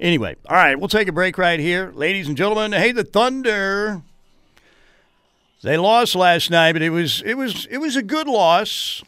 anyway, 0.00 0.36
all 0.48 0.56
right, 0.56 0.76
we'll 0.78 0.88
take 0.88 1.06
a 1.06 1.12
break 1.12 1.36
right 1.38 1.60
here, 1.60 1.92
ladies 1.94 2.26
and 2.26 2.36
gentlemen. 2.36 2.72
Hey, 2.72 2.90
the 2.92 3.04
Thunder. 3.04 4.02
They 5.62 5.76
lost 5.76 6.14
last 6.14 6.50
night, 6.50 6.72
but 6.72 6.80
it 6.82 6.88
was 6.90 7.22
it 7.26 7.34
was 7.34 7.66
it 7.70 7.76
was 7.78 7.94
a 7.94 8.02
good 8.02 8.26
loss. 8.26 9.02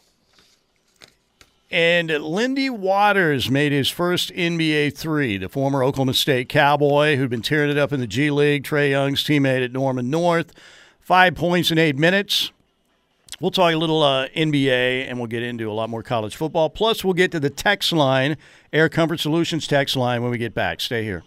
And 1.72 2.10
Lindy 2.10 2.68
Waters 2.68 3.50
made 3.50 3.72
his 3.72 3.88
first 3.88 4.30
NBA 4.34 4.94
three. 4.94 5.38
The 5.38 5.48
former 5.48 5.82
Oklahoma 5.82 6.12
State 6.12 6.50
Cowboy, 6.50 7.16
who'd 7.16 7.30
been 7.30 7.40
tearing 7.40 7.70
it 7.70 7.78
up 7.78 7.94
in 7.94 8.00
the 8.00 8.06
G 8.06 8.30
League, 8.30 8.64
Trae 8.64 8.90
Young's 8.90 9.24
teammate 9.24 9.64
at 9.64 9.72
Norman 9.72 10.10
North, 10.10 10.52
five 11.00 11.34
points 11.34 11.70
in 11.70 11.78
eight 11.78 11.96
minutes. 11.96 12.52
We'll 13.40 13.50
talk 13.50 13.72
a 13.72 13.76
little 13.76 14.02
uh, 14.02 14.28
NBA 14.36 15.08
and 15.08 15.16
we'll 15.16 15.28
get 15.28 15.42
into 15.42 15.70
a 15.70 15.72
lot 15.72 15.88
more 15.88 16.02
college 16.02 16.36
football. 16.36 16.68
Plus, 16.68 17.02
we'll 17.02 17.14
get 17.14 17.32
to 17.32 17.40
the 17.40 17.50
text 17.50 17.90
line, 17.90 18.36
Air 18.70 18.90
Comfort 18.90 19.18
Solutions 19.20 19.66
text 19.66 19.96
line 19.96 20.20
when 20.20 20.30
we 20.30 20.36
get 20.36 20.52
back. 20.52 20.78
Stay 20.82 21.02
here. 21.04 21.24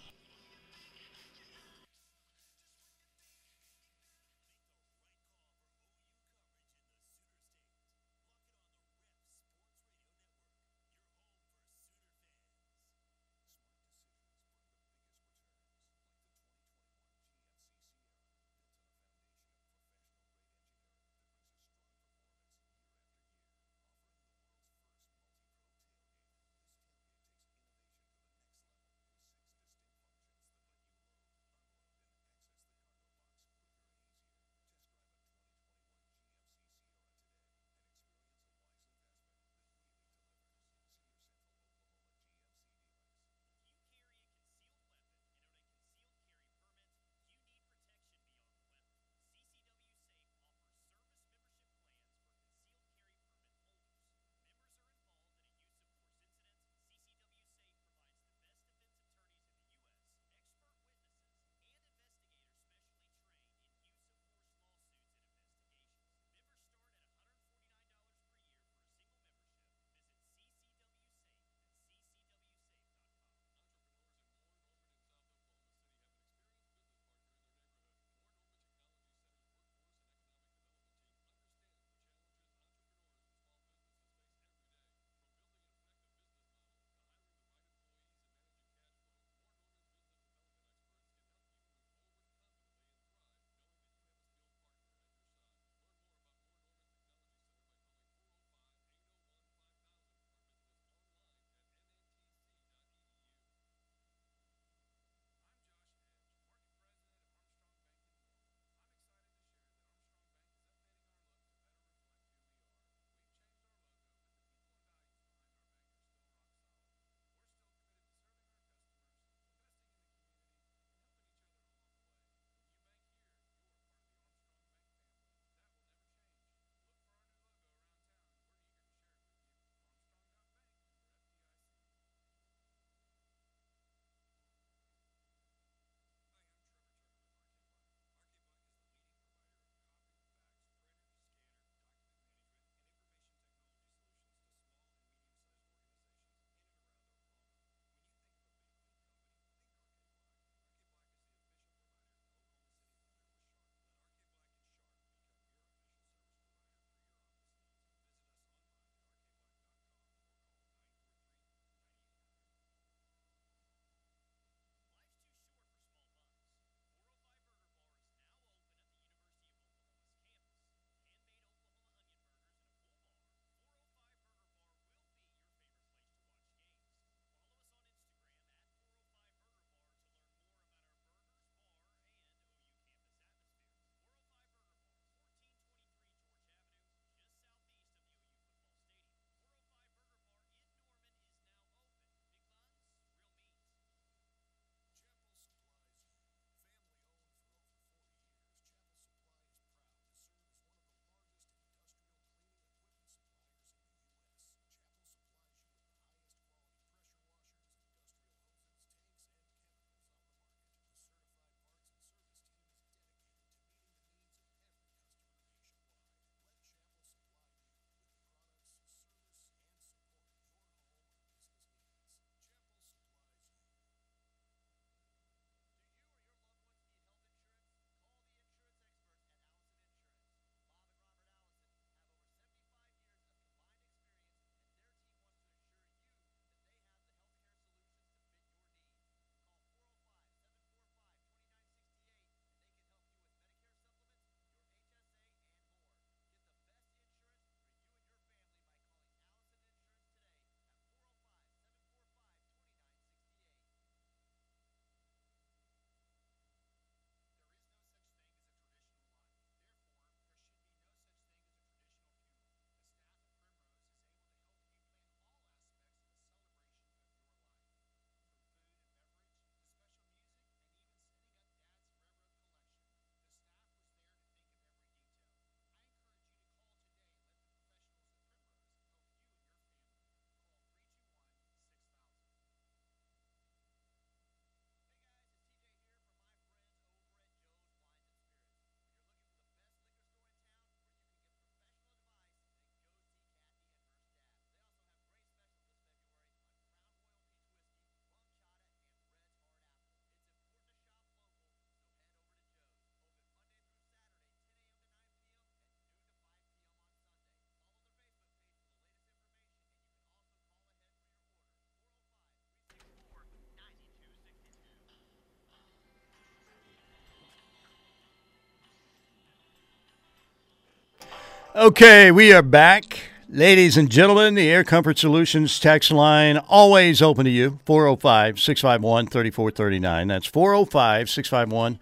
Okay, 321.58 322.12
we 322.12 322.34
are 322.34 322.42
back. 322.42 323.12
Ladies 323.30 323.78
and 323.78 323.90
gentlemen, 323.90 324.36
the 324.36 324.50
Air 324.50 324.66
Comfort 324.66 324.98
Solutions 324.98 325.58
text 325.58 325.90
line 325.90 326.38
always 326.38 327.02
open 327.02 327.24
to 327.24 327.32
you 327.32 327.60
405 327.66 328.42
651 328.42 329.08
3439. 329.08 330.08
That's 330.10 330.26
405 330.26 331.10
651 331.10 331.80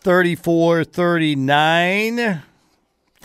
3439. 0.00 2.42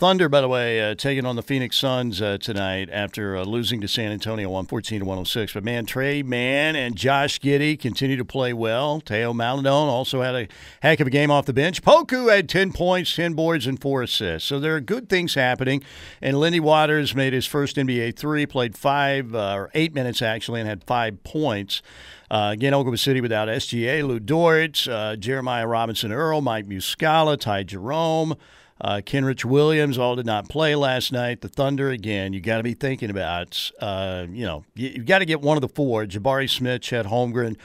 Thunder, 0.02 0.28
by 0.28 0.40
the 0.40 0.48
way, 0.48 0.80
uh, 0.82 0.96
taking 0.96 1.24
on 1.24 1.36
the 1.36 1.44
Phoenix 1.44 1.78
Suns 1.78 2.20
uh, 2.20 2.36
tonight 2.36 2.88
after 2.90 3.36
uh, 3.36 3.44
losing 3.44 3.80
to 3.82 3.86
San 3.86 4.10
Antonio 4.10 4.48
114 4.48 4.98
to 4.98 5.06
106. 5.06 5.52
But 5.52 5.62
man, 5.62 5.86
Tre 5.86 6.24
Mann 6.24 6.74
and 6.74 6.96
Josh 6.96 7.38
Giddey 7.38 7.78
continue 7.78 8.16
to 8.16 8.24
play 8.24 8.52
well. 8.52 8.98
Theo 8.98 9.32
Maledon 9.32 9.68
also 9.68 10.20
had 10.20 10.34
a 10.34 10.48
heck 10.80 10.98
of 10.98 11.06
a 11.06 11.10
game 11.10 11.30
off 11.30 11.46
the 11.46 11.52
bench. 11.52 11.82
Poku 11.82 12.34
had 12.34 12.48
10 12.48 12.72
points, 12.72 13.14
10 13.14 13.34
boards, 13.34 13.64
and 13.68 13.80
4 13.80 14.02
assists. 14.02 14.48
So 14.48 14.58
there 14.58 14.74
are 14.74 14.80
good 14.80 15.08
things 15.08 15.34
happening. 15.34 15.84
And 16.20 16.36
Lindy 16.36 16.58
Waters 16.58 17.14
made 17.14 17.32
his 17.32 17.46
first 17.46 17.76
NBA 17.76 18.16
three, 18.16 18.44
played 18.44 18.76
five 18.76 19.36
uh, 19.36 19.54
or 19.54 19.70
eight 19.72 19.94
minutes 19.94 20.20
actually, 20.20 20.58
and 20.58 20.68
had 20.68 20.82
five 20.82 21.22
points. 21.22 21.80
Uh, 22.28 22.50
again, 22.52 22.74
Oklahoma 22.74 22.96
City 22.96 23.20
without 23.20 23.46
SGA, 23.46 24.04
Lu 24.04 24.18
Dort, 24.18 24.88
uh, 24.88 25.14
Jeremiah 25.14 25.68
Robinson 25.68 26.10
Earl, 26.10 26.40
Mike 26.40 26.66
Muscala, 26.66 27.38
Ty 27.38 27.62
Jerome. 27.62 28.34
Uh, 28.82 29.00
Kenrich 29.00 29.44
Williams 29.44 29.96
all 29.96 30.16
did 30.16 30.26
not 30.26 30.48
play 30.48 30.74
last 30.74 31.12
night. 31.12 31.40
The 31.40 31.48
Thunder 31.48 31.90
again. 31.90 32.32
You 32.32 32.40
got 32.40 32.56
to 32.56 32.64
be 32.64 32.74
thinking 32.74 33.10
about, 33.10 33.70
uh, 33.80 34.26
you 34.28 34.44
know, 34.44 34.64
you, 34.74 34.88
you 34.88 35.04
got 35.04 35.20
to 35.20 35.24
get 35.24 35.40
one 35.40 35.56
of 35.56 35.60
the 35.60 35.68
four: 35.68 36.04
Jabari 36.04 36.50
Smith, 36.50 36.82
Chet 36.82 37.06
Holmgren, 37.06 37.56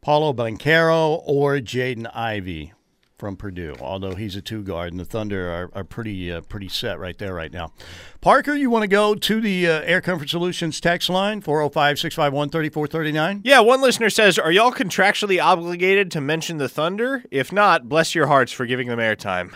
Paolo 0.00 0.32
Banchero, 0.32 1.22
or 1.24 1.58
Jaden 1.58 2.14
Ivey 2.14 2.72
from 3.16 3.36
Purdue. 3.36 3.76
Although 3.80 4.16
he's 4.16 4.34
a 4.34 4.42
two 4.42 4.64
guard, 4.64 4.92
and 4.92 4.98
the 4.98 5.04
Thunder 5.04 5.48
are, 5.48 5.70
are 5.74 5.84
pretty 5.84 6.32
uh, 6.32 6.40
pretty 6.40 6.68
set 6.68 6.98
right 6.98 7.16
there 7.18 7.34
right 7.34 7.52
now. 7.52 7.72
Parker, 8.20 8.54
you 8.54 8.68
want 8.68 8.82
to 8.82 8.88
go 8.88 9.14
to 9.14 9.40
the 9.40 9.68
uh, 9.68 9.80
Air 9.82 10.00
Comfort 10.00 10.28
Solutions 10.28 10.80
text 10.80 11.08
line 11.08 11.40
405 11.40 12.00
651 12.00 12.48
3439? 12.50 13.42
Yeah, 13.44 13.60
one 13.60 13.80
listener 13.80 14.10
says, 14.10 14.40
Are 14.40 14.50
y'all 14.50 14.72
contractually 14.72 15.40
obligated 15.40 16.10
to 16.10 16.20
mention 16.20 16.58
the 16.58 16.68
Thunder? 16.68 17.22
If 17.30 17.52
not, 17.52 17.88
bless 17.88 18.14
your 18.14 18.26
hearts 18.26 18.50
for 18.50 18.66
giving 18.66 18.88
them 18.88 18.98
airtime. 18.98 19.54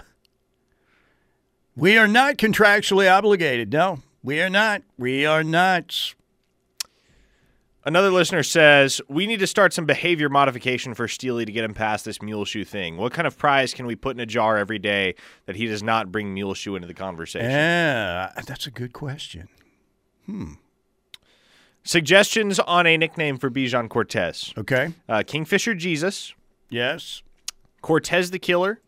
We 1.79 1.97
are 1.97 2.09
not 2.09 2.37
contractually 2.39 3.09
obligated. 3.11 3.72
No, 3.72 4.01
we 4.24 4.41
are 4.41 4.51
not. 4.51 4.83
We 4.99 5.24
are 5.26 5.45
not. 5.45 6.14
Another 7.85 8.11
listener 8.11 8.43
says, 8.43 9.01
We 9.09 9.26
need 9.26 9.39
to 9.39 9.47
start 9.47 9.72
some 9.72 9.87
behavior 9.87 10.29
modification 10.29 10.93
for 10.95 11.07
Steely 11.07 11.45
to 11.45 11.53
get 11.53 11.62
him 11.64 11.74
past 11.74 12.05
this 12.05 12.20
mule 12.20 12.45
shoe 12.45 12.64
thing. 12.64 12.97
What 12.97 13.12
kind 13.12 13.26
of 13.29 13.39
prize 13.39 13.72
can 13.72 13.87
we 13.87 13.95
put 13.95 14.16
in 14.16 14.20
a 14.20 14.26
jar 14.26 14.59
every 14.59 14.81
day 14.81 15.14
that 15.47 15.55
he 15.55 15.66
does 15.66 15.83
not 15.83 16.11
bring 16.11 16.35
mule 16.35 16.55
shoe 16.55 16.74
into 16.74 16.89
the 16.89 16.95
conversation? 16.95 17.49
Yeah, 17.49 18.33
that's 18.45 18.66
a 18.66 18.70
good 18.72 18.93
question. 18.93 19.49
Hmm. 20.26 20.55
Suggestions 21.85 22.59
on 22.59 22.87
a 22.87 22.97
nickname 22.99 23.39
for 23.39 23.51
Bijan 23.51 23.89
Cortes 23.89 24.53
Okay. 24.59 24.93
uh, 25.09 25.22
Kingfisher 25.24 25.74
Jesus, 25.74 26.35
Yes. 26.68 27.22
Cortez 27.81 28.31
the 28.33 28.39
Killer, 28.41 28.81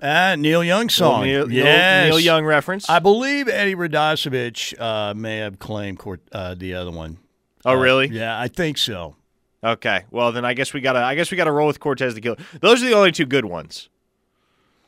Ah, 0.00 0.36
Neil 0.38 0.62
Young 0.62 0.88
song. 0.88 1.24
Neil, 1.24 1.46
Neil- 1.46 1.64
yes. 1.64 2.08
Neil 2.10 2.20
Young 2.20 2.44
reference. 2.44 2.88
I 2.88 2.98
believe 3.00 3.48
Eddie 3.48 3.74
Radosevich 3.74 4.78
uh, 4.80 5.14
may 5.14 5.38
have 5.38 5.58
claimed 5.58 5.98
court, 5.98 6.20
uh, 6.32 6.54
the 6.54 6.74
other 6.74 6.90
one. 6.92 7.18
oh, 7.64 7.74
really? 7.74 8.06
Yeah, 8.08 8.38
I 8.38 8.48
think 8.48 8.78
so. 8.78 9.16
Okay. 9.62 10.04
Well, 10.12 10.30
then 10.30 10.44
I 10.44 10.54
guess 10.54 10.72
we 10.72 10.80
gotta. 10.80 11.00
I 11.00 11.16
guess 11.16 11.30
we 11.32 11.36
gotta 11.36 11.50
roll 11.50 11.66
with 11.66 11.80
Cortez 11.80 12.14
the 12.14 12.20
Killer. 12.20 12.36
Those 12.60 12.80
are 12.82 12.86
the 12.86 12.94
only 12.94 13.10
two 13.10 13.26
good 13.26 13.44
ones. 13.44 13.88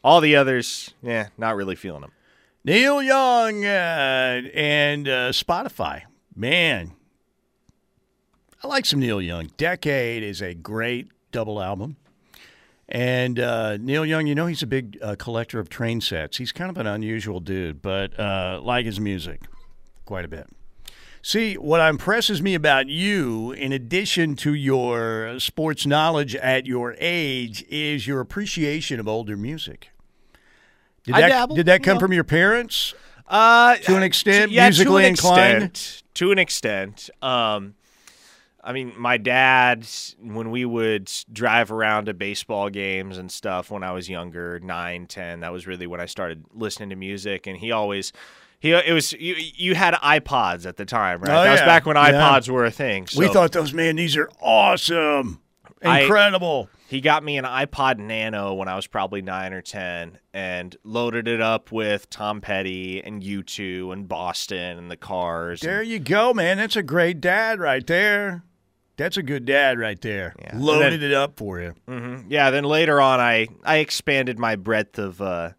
All 0.05 0.21
the 0.21 0.37
others, 0.37 0.95
yeah, 1.03 1.29
not 1.37 1.57
really 1.57 1.75
feeling 1.75 2.03
them. 2.03 2.13
Neil 2.65 3.03
Young 3.03 3.65
uh, 3.65 4.43
and 4.55 5.09
uh, 5.09 5.31
Spotify. 5.33 6.03
Man, 6.37 6.93
I 8.63 8.69
like 8.69 8.87
some 8.87 9.01
Neil 9.01 9.21
Young. 9.21 9.51
Decade 9.57 10.23
is 10.23 10.41
a 10.41 10.55
great 10.55 11.09
double 11.33 11.61
album. 11.61 11.97
And 12.91 13.39
uh, 13.39 13.77
Neil 13.77 14.05
Young, 14.05 14.27
you 14.27 14.35
know, 14.35 14.47
he's 14.47 14.63
a 14.63 14.67
big 14.67 14.99
uh, 15.01 15.15
collector 15.17 15.61
of 15.61 15.69
train 15.69 16.01
sets. 16.01 16.39
He's 16.39 16.51
kind 16.51 16.71
of 16.71 16.77
an 16.77 16.89
unusual 16.89 17.39
dude, 17.39 17.81
but 17.81 18.19
uh, 18.19 18.61
like 18.63 18.85
his 18.85 18.99
music 18.99 19.43
quite 20.05 20.25
a 20.25 20.29
bit. 20.29 20.49
See, 21.23 21.55
what 21.55 21.81
impresses 21.87 22.43
me 22.43 22.55
about 22.55 22.89
you, 22.89 23.53
in 23.53 23.73
addition 23.73 24.35
to 24.37 24.55
your 24.55 25.39
sports 25.39 25.87
knowledge 25.87 26.35
at 26.35 26.67
your 26.67 26.97
age, 26.99 27.63
is 27.69 28.07
your 28.07 28.21
appreciation 28.21 28.99
of 28.99 29.07
older 29.07 29.37
music. 29.37 29.91
Did 31.05 31.15
I 31.15 31.21
that, 31.21 31.29
dabble, 31.29 31.57
did 31.57 31.67
that 31.67 31.83
come 31.83 31.99
from 31.99 32.13
your 32.13 32.25
parents? 32.25 32.95
Uh, 33.29 33.77
To 33.77 33.97
an 33.97 34.03
extent, 34.03 34.51
yeah, 34.51 34.65
musically 34.65 35.03
to 35.03 35.07
an 35.07 35.11
inclined? 35.11 35.63
Extent, 35.65 36.03
to 36.15 36.33
an 36.33 36.39
extent. 36.39 37.11
Um, 37.23 37.75
I 38.71 38.73
mean, 38.73 38.93
my 38.97 39.17
dad, 39.17 39.85
when 40.23 40.53
we 40.53 40.65
would 40.65 41.11
drive 41.33 41.73
around 41.73 42.07
to 42.07 42.15
baseball 42.15 42.71
games 42.71 43.19
and 43.19 43.31
stuff 43.33 43.69
when 43.69 43.83
I 43.83 43.91
was 43.91 44.09
younger, 44.09 44.61
nine, 44.61 45.07
ten, 45.07 45.41
that 45.41 45.53
was 45.53 45.67
really 45.67 45.89
when 45.89 46.01
I 46.01 46.07
started 46.07 46.45
listening 46.55 46.91
to 46.91 46.97
music. 46.97 47.49
And 47.49 47.57
he 47.57 47.73
always, 47.73 48.13
he 48.61 48.71
it 48.71 48.93
was 48.93 49.13
you, 49.15 49.35
you 49.37 49.75
had 49.75 49.95
iPods 49.95 50.67
at 50.67 50.77
the 50.77 50.85
time, 50.85 51.21
right? 51.21 51.31
Oh, 51.31 51.43
that 51.43 51.51
was 51.51 51.61
back 51.63 51.85
when 51.85 51.97
Yeah. 51.97 52.13
iPods 52.13 52.49
were 52.49 52.65
a 52.65 52.71
thing. 52.71 53.09
we 53.17 53.27
thought 53.27 53.51
those, 53.51 53.75
man, 53.75 53.97
these 53.97 54.17
are 54.17 54.31
awesome. 54.41 55.41
I- 55.83 56.03
Incredible. 56.03 56.69
he 56.89 57.01
got 57.01 57.25
me 57.25 57.39
an 57.39 57.45
iPod 57.47 57.99
Nano 57.99 58.53
when 58.55 58.69
I 58.69 58.77
was 58.77 58.87
probably 58.87 59.23
nine 59.23 59.53
or 59.53 59.63
ten, 59.63 60.19
and 60.33 60.77
loaded 60.85 61.27
it 61.27 61.41
up 61.41 61.73
with 61.73 62.09
Tom 62.11 62.41
Petty 62.41 63.03
and 63.03 63.21
U2 63.23 63.91
and 63.93 64.07
Boston 64.07 64.79
and 64.79 64.91
the 64.91 64.97
Cars. 64.97 65.63
and- 65.63 65.73
there 65.73 65.83
you 65.83 65.99
go, 65.99 66.33
man. 66.35 66.59
That's 66.59 66.77
a 66.77 66.83
great 66.85 67.21
dad 67.21 67.59
right 67.59 67.85
there. 67.87 68.45
That's 69.01 69.17
a 69.17 69.23
good 69.23 69.47
dad 69.47 69.79
right 69.79 69.99
there. 69.99 70.35
Yeah. 70.39 70.51
Loaded 70.57 71.01
then- 71.01 71.11
it 71.11 71.15
up 71.15 71.39
for 71.39 71.59
you. 71.59 71.75
Yeah, 72.29 72.51
then 72.51 72.65
later 72.65 73.01
on, 73.01 73.19
I 73.19 73.49
I 73.65 73.77
expanded 73.79 74.39
my 74.39 74.57
breadth 74.57 74.99
of, 74.99 75.23
uh, 75.23 75.53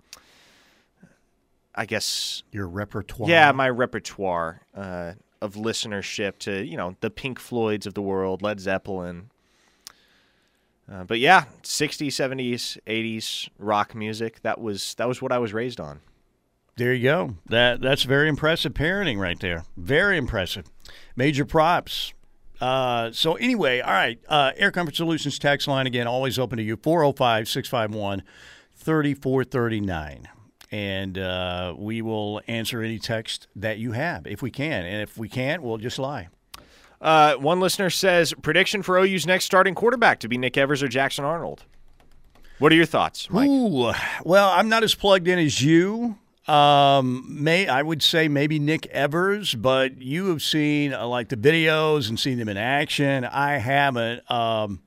I 1.73 1.87
guess, 1.87 2.43
Your 2.51 2.67
repertoire. 2.67 3.27
yeah, 3.27 3.51
my 3.51 3.67
repertoire 3.67 4.61
uh, 4.75 5.13
of 5.41 5.55
listenership 5.55 6.37
to 6.39 6.63
you 6.63 6.77
know 6.77 6.95
the 7.01 7.09
Pink 7.09 7.39
Floyds 7.39 7.87
of 7.87 7.95
the 7.95 8.01
world, 8.03 8.43
Led 8.43 8.59
Zeppelin. 8.59 9.31
Uh, 10.91 11.03
but 11.05 11.17
yeah, 11.19 11.45
60s, 11.63 12.07
70s, 12.09 12.77
80s 12.85 13.49
rock 13.57 13.95
music. 13.95 14.41
That 14.43 14.61
was 14.61 14.93
that 14.95 15.07
was 15.07 15.19
what 15.19 15.31
I 15.31 15.39
was 15.39 15.51
raised 15.51 15.79
on. 15.79 16.01
There 16.75 16.93
you 16.93 17.03
go. 17.03 17.35
That 17.47 17.81
that's 17.81 18.03
very 18.03 18.29
impressive 18.29 18.75
parenting 18.75 19.17
right 19.17 19.39
there. 19.39 19.65
Very 19.75 20.17
impressive. 20.17 20.65
Major 21.15 21.43
props. 21.45 22.13
Uh, 22.62 23.12
so 23.12 23.34
anyway, 23.34 23.82
all 23.82 23.91
right. 23.91 24.20
Uh, 24.28 24.51
Air 24.55 24.72
Comfort 24.72 24.95
Solutions 24.95 25.39
text 25.39 25.68
line 25.68 25.88
again, 25.88 26.07
always 26.07 26.38
open 26.38 26.57
to 26.57 26.64
you. 26.64 26.78
405 26.78 27.47
651 27.47 28.24
3439. 28.76 30.28
And 30.72 31.18
uh, 31.18 31.76
we 31.78 32.01
will 32.01 32.41
answer 32.47 32.82
any 32.82 32.99
text 32.99 33.47
that 33.55 33.78
you 33.80 33.91
have 33.91 34.26
if 34.26 34.41
we 34.41 34.51
can. 34.51 34.86
And 34.86 35.01
if 35.01 35.18
we 35.18 35.28
can't, 35.28 35.62
we'll 35.62 35.78
just 35.78 35.99
lie. 35.99 36.30
Uh, 37.01 37.34
one 37.36 37.59
listener 37.59 37.89
says 37.89 38.34
prediction 38.41 38.84
for 38.84 38.97
OU's 38.99 39.26
next 39.26 39.45
starting 39.45 39.74
quarterback 39.74 40.20
to 40.20 40.30
be 40.30 40.38
Nick 40.38 40.55
Evers 40.55 40.84
or 40.84 40.88
Jackson 40.88 41.26
Arnold. 41.26 41.66
What 42.59 42.72
are 42.72 42.76
your 42.76 42.86
thoughts, 42.86 43.28
Mike? 43.32 43.49
Ooh, 43.49 43.91
well, 44.24 44.51
I'm 44.51 44.70
not 44.70 44.84
as 44.84 44.93
plugged 44.93 45.28
in 45.28 45.39
as 45.39 45.62
you. 45.64 46.20
Um, 46.47 47.25
may 47.29 47.67
I 47.67 47.81
would 47.81 48.01
say 48.01 48.27
maybe 48.27 48.57
Nick 48.57 48.87
Evers, 48.87 49.53
but 49.53 50.01
you 50.01 50.27
have 50.27 50.41
seen 50.41 50.93
uh, 50.93 51.05
like 51.07 51.29
the 51.29 51.37
videos 51.37 52.09
and 52.09 52.19
seen 52.19 52.39
them 52.39 52.49
in 52.49 52.57
action. 52.57 53.25
I 53.25 53.57
haven't. 53.57 54.29
Um, 54.29 54.81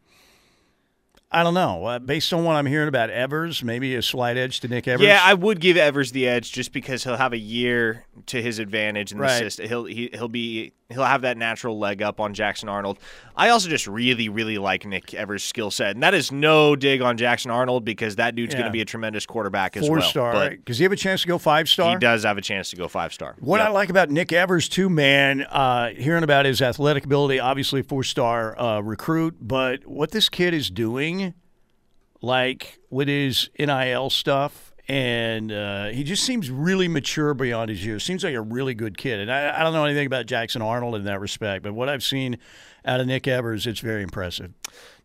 I 1.30 1.42
don't 1.42 1.55
know. 1.55 1.84
Uh, 1.84 1.98
based 1.98 2.32
on 2.32 2.44
what 2.44 2.55
I'm 2.55 2.66
hearing 2.66 2.86
about 2.86 3.11
Evers, 3.11 3.64
maybe 3.64 3.94
a 3.96 4.02
slight 4.02 4.36
edge 4.36 4.61
to 4.61 4.68
Nick 4.68 4.86
Evers. 4.86 5.07
Yeah, 5.07 5.20
I 5.22 5.34
would 5.34 5.61
give 5.61 5.76
Evers 5.76 6.12
the 6.12 6.28
edge 6.28 6.52
just 6.52 6.72
because 6.72 7.02
he'll 7.02 7.16
have 7.16 7.32
a 7.32 7.38
year 7.38 8.05
to 8.26 8.40
his 8.40 8.61
advantage 8.61 9.11
in 9.11 9.18
the 9.18 9.38
system. 9.38 9.68
He'll 9.68 9.84
he, 9.84 10.11
he'll 10.12 10.28
be 10.28 10.72
he'll 10.91 11.05
have 11.05 11.22
that 11.22 11.37
natural 11.37 11.78
leg 11.78 12.03
up 12.03 12.20
on 12.20 12.35
Jackson 12.35 12.68
Arnold. 12.68 12.99
I 13.37 13.49
also 13.49 13.68
just 13.68 13.87
really 13.87 14.28
really 14.28 14.59
like 14.59 14.85
Nick 14.87 15.14
Evers' 15.14 15.43
skill 15.43 15.70
set, 15.70 15.93
and 15.93 16.03
that 16.03 16.14
is 16.14 16.30
no 16.30 16.76
dig 16.76 17.03
on 17.03 17.16
Jackson 17.16 17.51
Arnold 17.51 17.85
because 17.85 18.16
that 18.16 18.35
dude's 18.35 18.55
going 18.55 18.66
to 18.66 18.70
be 18.72 18.80
a 18.80 18.85
tremendous 18.85 19.26
quarterback 19.26 19.76
as 19.76 19.87
four 19.87 19.99
well. 19.99 20.09
star. 20.09 20.32
But 20.32 20.64
Does 20.64 20.78
he 20.78 20.85
have 20.85 20.93
a 20.93 20.97
chance 20.97 21.22
to 21.22 21.28
go 21.28 21.39
five 21.39 21.68
star? 21.68 21.91
he 21.91 21.97
does 21.99 22.24
have 22.24 22.39
a 22.39 22.43
chance 22.43 22.70
to 22.70 22.76
go 22.76 22.89
five 22.89 23.12
star. 23.12 23.37
What 23.41 23.61
I 23.61 23.68
like 23.70 23.89
about 23.91 24.11
Nick 24.11 24.32
Evers 24.32 24.68
too, 24.68 24.89
man, 24.89 25.43
uh, 25.43 25.91
hearing 25.91 26.24
about 26.24 26.45
his 26.47 26.61
athletic 26.62 27.05
ability, 27.05 27.41
obviously 27.41 27.82
four 27.82 28.03
star 28.05 28.59
uh, 28.61 28.80
recruit, 28.80 29.37
but 29.41 29.87
what 29.87 30.11
this 30.11 30.28
kid 30.28 30.55
is 30.55 30.70
doing, 30.70 31.35
like 32.22 32.78
with 32.91 33.09
his 33.09 33.51
NIL 33.59 34.11
stuff, 34.11 34.74
and 34.89 35.51
uh, 35.51 35.87
he 35.87 36.05
just 36.05 36.24
seems 36.24 36.51
really 36.51 36.89
mature 36.89 37.35
beyond 37.35 37.70
his 37.70 37.85
years. 37.85 38.05
Seems 38.05 38.22
like 38.24 38.35
a 38.35 38.41
really 38.41 38.74
good 38.74 38.99
kid, 38.99 39.20
and 39.20 39.32
I, 39.32 39.61
I 39.61 39.62
don't 39.62 39.72
know 39.72 39.85
anything 39.85 40.07
about 40.07 40.26
Jackson 40.26 40.62
Arnold 40.62 40.95
in 40.97 41.05
that 41.05 41.20
respect, 41.20 41.62
but 41.62 41.72
what 41.72 41.89
I've 41.89 42.03
seen 42.03 42.39
out 42.85 43.01
of 43.01 43.07
Nick 43.07 43.26
Evers, 43.26 43.66
it's 43.66 43.80
very 43.80 44.03
impressive. 44.03 44.53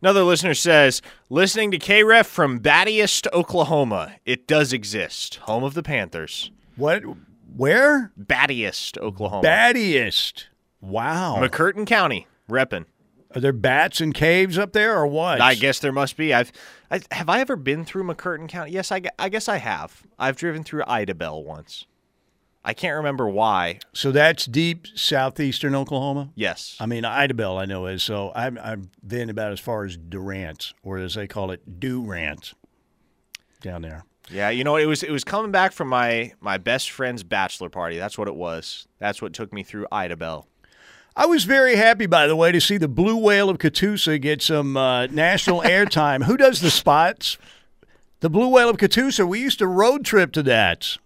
Another 0.01 0.23
listener 0.23 0.53
says, 0.53 1.01
listening 1.29 1.71
to 1.71 1.79
KREF 1.79 2.25
from 2.25 2.59
Battiest, 2.59 3.27
Oklahoma. 3.31 4.15
It 4.25 4.47
does 4.47 4.73
exist. 4.73 5.35
Home 5.43 5.63
of 5.63 5.73
the 5.73 5.83
Panthers. 5.83 6.51
What? 6.75 7.03
Where? 7.55 8.11
Battiest, 8.19 8.97
Oklahoma. 8.97 9.47
Battiest. 9.47 10.45
Wow. 10.81 11.37
McCurtain 11.39 11.85
County, 11.85 12.27
reppin'. 12.49 12.85
Are 13.35 13.41
there 13.41 13.53
bats 13.53 14.01
and 14.01 14.13
caves 14.13 14.57
up 14.57 14.73
there 14.73 14.97
or 14.97 15.05
what? 15.05 15.39
I 15.39 15.53
guess 15.53 15.79
there 15.79 15.91
must 15.91 16.17
be. 16.17 16.33
I've, 16.33 16.51
I, 16.89 17.01
have 17.11 17.29
I 17.29 17.41
ever 17.41 17.55
been 17.55 17.85
through 17.85 18.03
McCurtain 18.03 18.49
County? 18.49 18.71
Yes, 18.71 18.91
I, 18.91 19.01
I 19.19 19.29
guess 19.29 19.47
I 19.47 19.57
have. 19.57 20.03
I've 20.17 20.35
driven 20.35 20.63
through 20.63 20.83
Idabel 20.83 21.43
once. 21.43 21.85
I 22.65 22.73
can't 22.73 22.97
remember 22.97 23.29
why. 23.29 23.79
So 23.93 24.11
that's 24.11 24.45
deep 24.45 24.87
southeastern 24.95 25.75
Oklahoma? 25.75 26.31
Yes. 26.35 26.75
I 26.79 26.87
mean, 26.87 27.03
Idabel, 27.03 27.57
I 27.59 27.65
know 27.65 27.85
is. 27.85 28.03
So 28.03 28.31
I've, 28.35 28.57
I've 28.57 28.87
been 29.07 29.29
about 29.29 29.51
as 29.51 29.59
far 29.59 29.85
as 29.85 29.95
Durant, 29.95 30.73
or 30.83 30.97
as 30.97 31.15
they 31.15 31.27
call 31.27 31.51
it, 31.51 31.79
Durant, 31.79 32.53
down 33.61 33.81
there. 33.81 34.03
Yeah, 34.31 34.49
you 34.49 34.63
know 34.63 34.75
it 34.75 34.85
was 34.85 35.01
it 35.01 35.09
was 35.09 35.23
coming 35.23 35.51
back 35.51 35.71
from 35.71 35.87
my 35.87 36.33
my 36.39 36.57
best 36.57 36.91
friend's 36.91 37.23
bachelor 37.23 37.69
party. 37.69 37.97
That's 37.97 38.15
what 38.15 38.27
it 38.27 38.35
was. 38.35 38.87
That's 38.99 39.21
what 39.21 39.33
took 39.33 39.51
me 39.51 39.63
through 39.63 39.87
Idabel. 39.91 40.45
I 41.19 41.25
was 41.25 41.43
very 41.43 41.75
happy, 41.75 42.05
by 42.05 42.27
the 42.27 42.35
way, 42.37 42.53
to 42.53 42.61
see 42.61 42.77
the 42.77 42.87
blue 42.87 43.17
whale 43.17 43.49
of 43.49 43.57
Catoosa 43.57 44.21
get 44.21 44.41
some 44.41 44.77
uh, 44.77 45.07
national 45.07 45.59
airtime. 45.63 46.23
Who 46.23 46.37
does 46.37 46.61
the 46.61 46.71
spots? 46.71 47.37
The 48.21 48.29
blue 48.29 48.47
whale 48.47 48.69
of 48.69 48.77
Catoosa. 48.77 49.27
We 49.27 49.41
used 49.41 49.59
to 49.59 49.67
road 49.67 50.05
trip 50.05 50.31
to 50.31 50.43
that. 50.43 50.97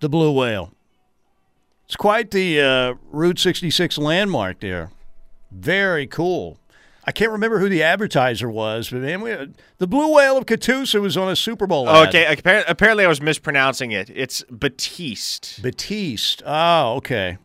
The 0.00 0.08
blue 0.08 0.32
whale. 0.32 0.72
It's 1.84 1.96
quite 1.96 2.30
the 2.30 2.62
uh, 2.62 2.94
Route 3.10 3.38
66 3.38 3.98
landmark 3.98 4.60
there. 4.60 4.90
Very 5.50 6.06
cool. 6.06 6.56
I 7.04 7.12
can't 7.12 7.30
remember 7.30 7.58
who 7.58 7.68
the 7.68 7.82
advertiser 7.82 8.48
was, 8.48 8.88
but 8.88 9.02
man, 9.02 9.20
we, 9.20 9.36
the 9.76 9.86
blue 9.86 10.14
whale 10.14 10.38
of 10.38 10.46
Catoosa 10.46 10.98
was 10.98 11.18
on 11.18 11.28
a 11.28 11.36
Super 11.36 11.66
Bowl. 11.66 11.90
ad. 11.90 12.08
okay, 12.08 12.24
appar- 12.24 12.64
apparently 12.66 13.04
I 13.04 13.08
was 13.08 13.20
mispronouncing 13.20 13.90
it. 13.90 14.08
It's 14.08 14.42
Batiste. 14.44 15.60
Batiste. 15.60 16.42
Oh, 16.46 16.94
okay. 16.94 17.36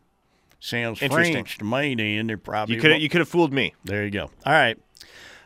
Sounds 0.66 1.00
Interesting. 1.00 1.34
French 1.34 1.58
to 1.58 1.64
me, 1.64 1.94
then. 1.94 2.26
They're 2.26 2.36
probably 2.36 2.74
You 2.74 2.80
could 2.80 3.00
you 3.00 3.08
could 3.08 3.20
have 3.20 3.28
fooled 3.28 3.52
me. 3.52 3.72
There 3.84 4.04
you 4.04 4.10
go. 4.10 4.30
All 4.44 4.52
right. 4.52 4.76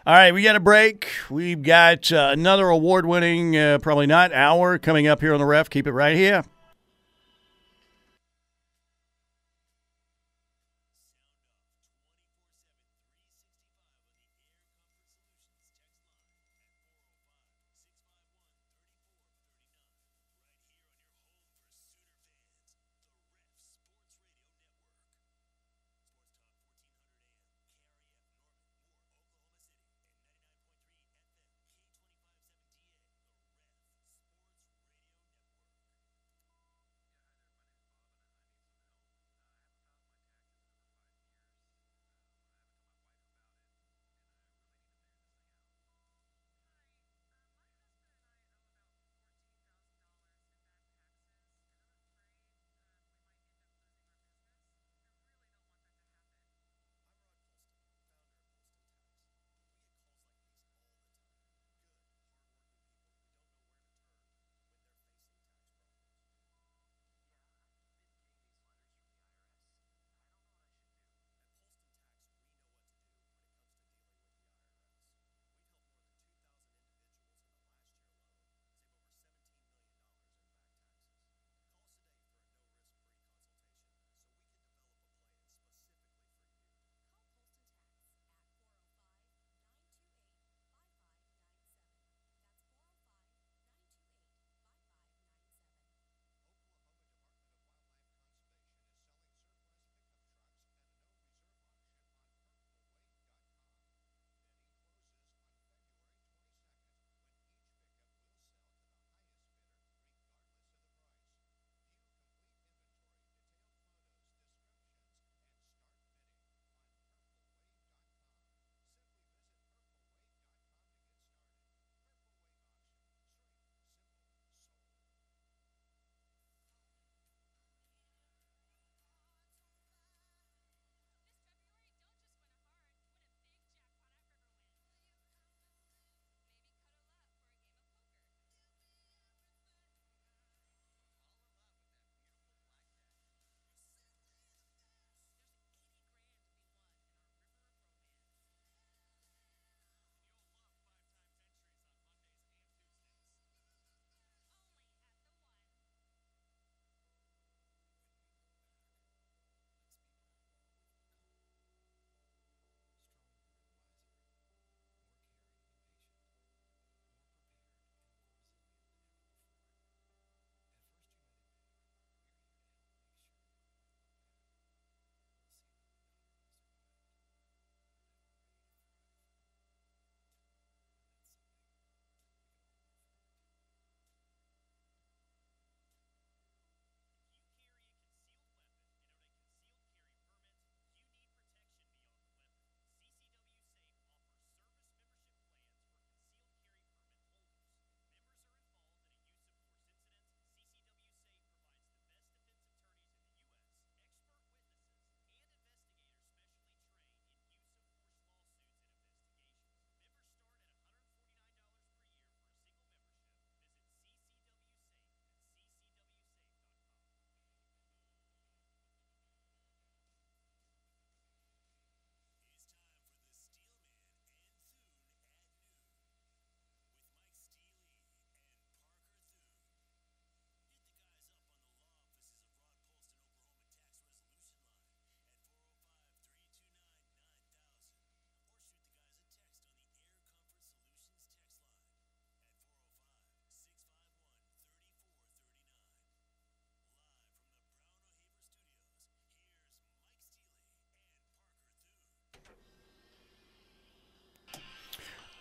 All 0.07 0.15
right, 0.15 0.33
we 0.33 0.43
got 0.43 0.57
a 0.57 0.61
break. 0.61 1.09
We've 1.29 1.63
got 1.63 2.11
uh, 2.11 2.31
another 2.33 2.71
award 2.71 3.05
winning, 3.05 3.55
uh, 3.55 3.81
probably 3.83 4.07
not 4.07 4.33
hour 4.33 4.79
coming 4.79 5.07
up 5.07 5.21
here 5.21 5.35
on 5.35 5.39
the 5.39 5.45
ref. 5.45 5.69
Keep 5.69 5.87
it 5.89 5.93
right 5.93 6.17
here. 6.17 6.43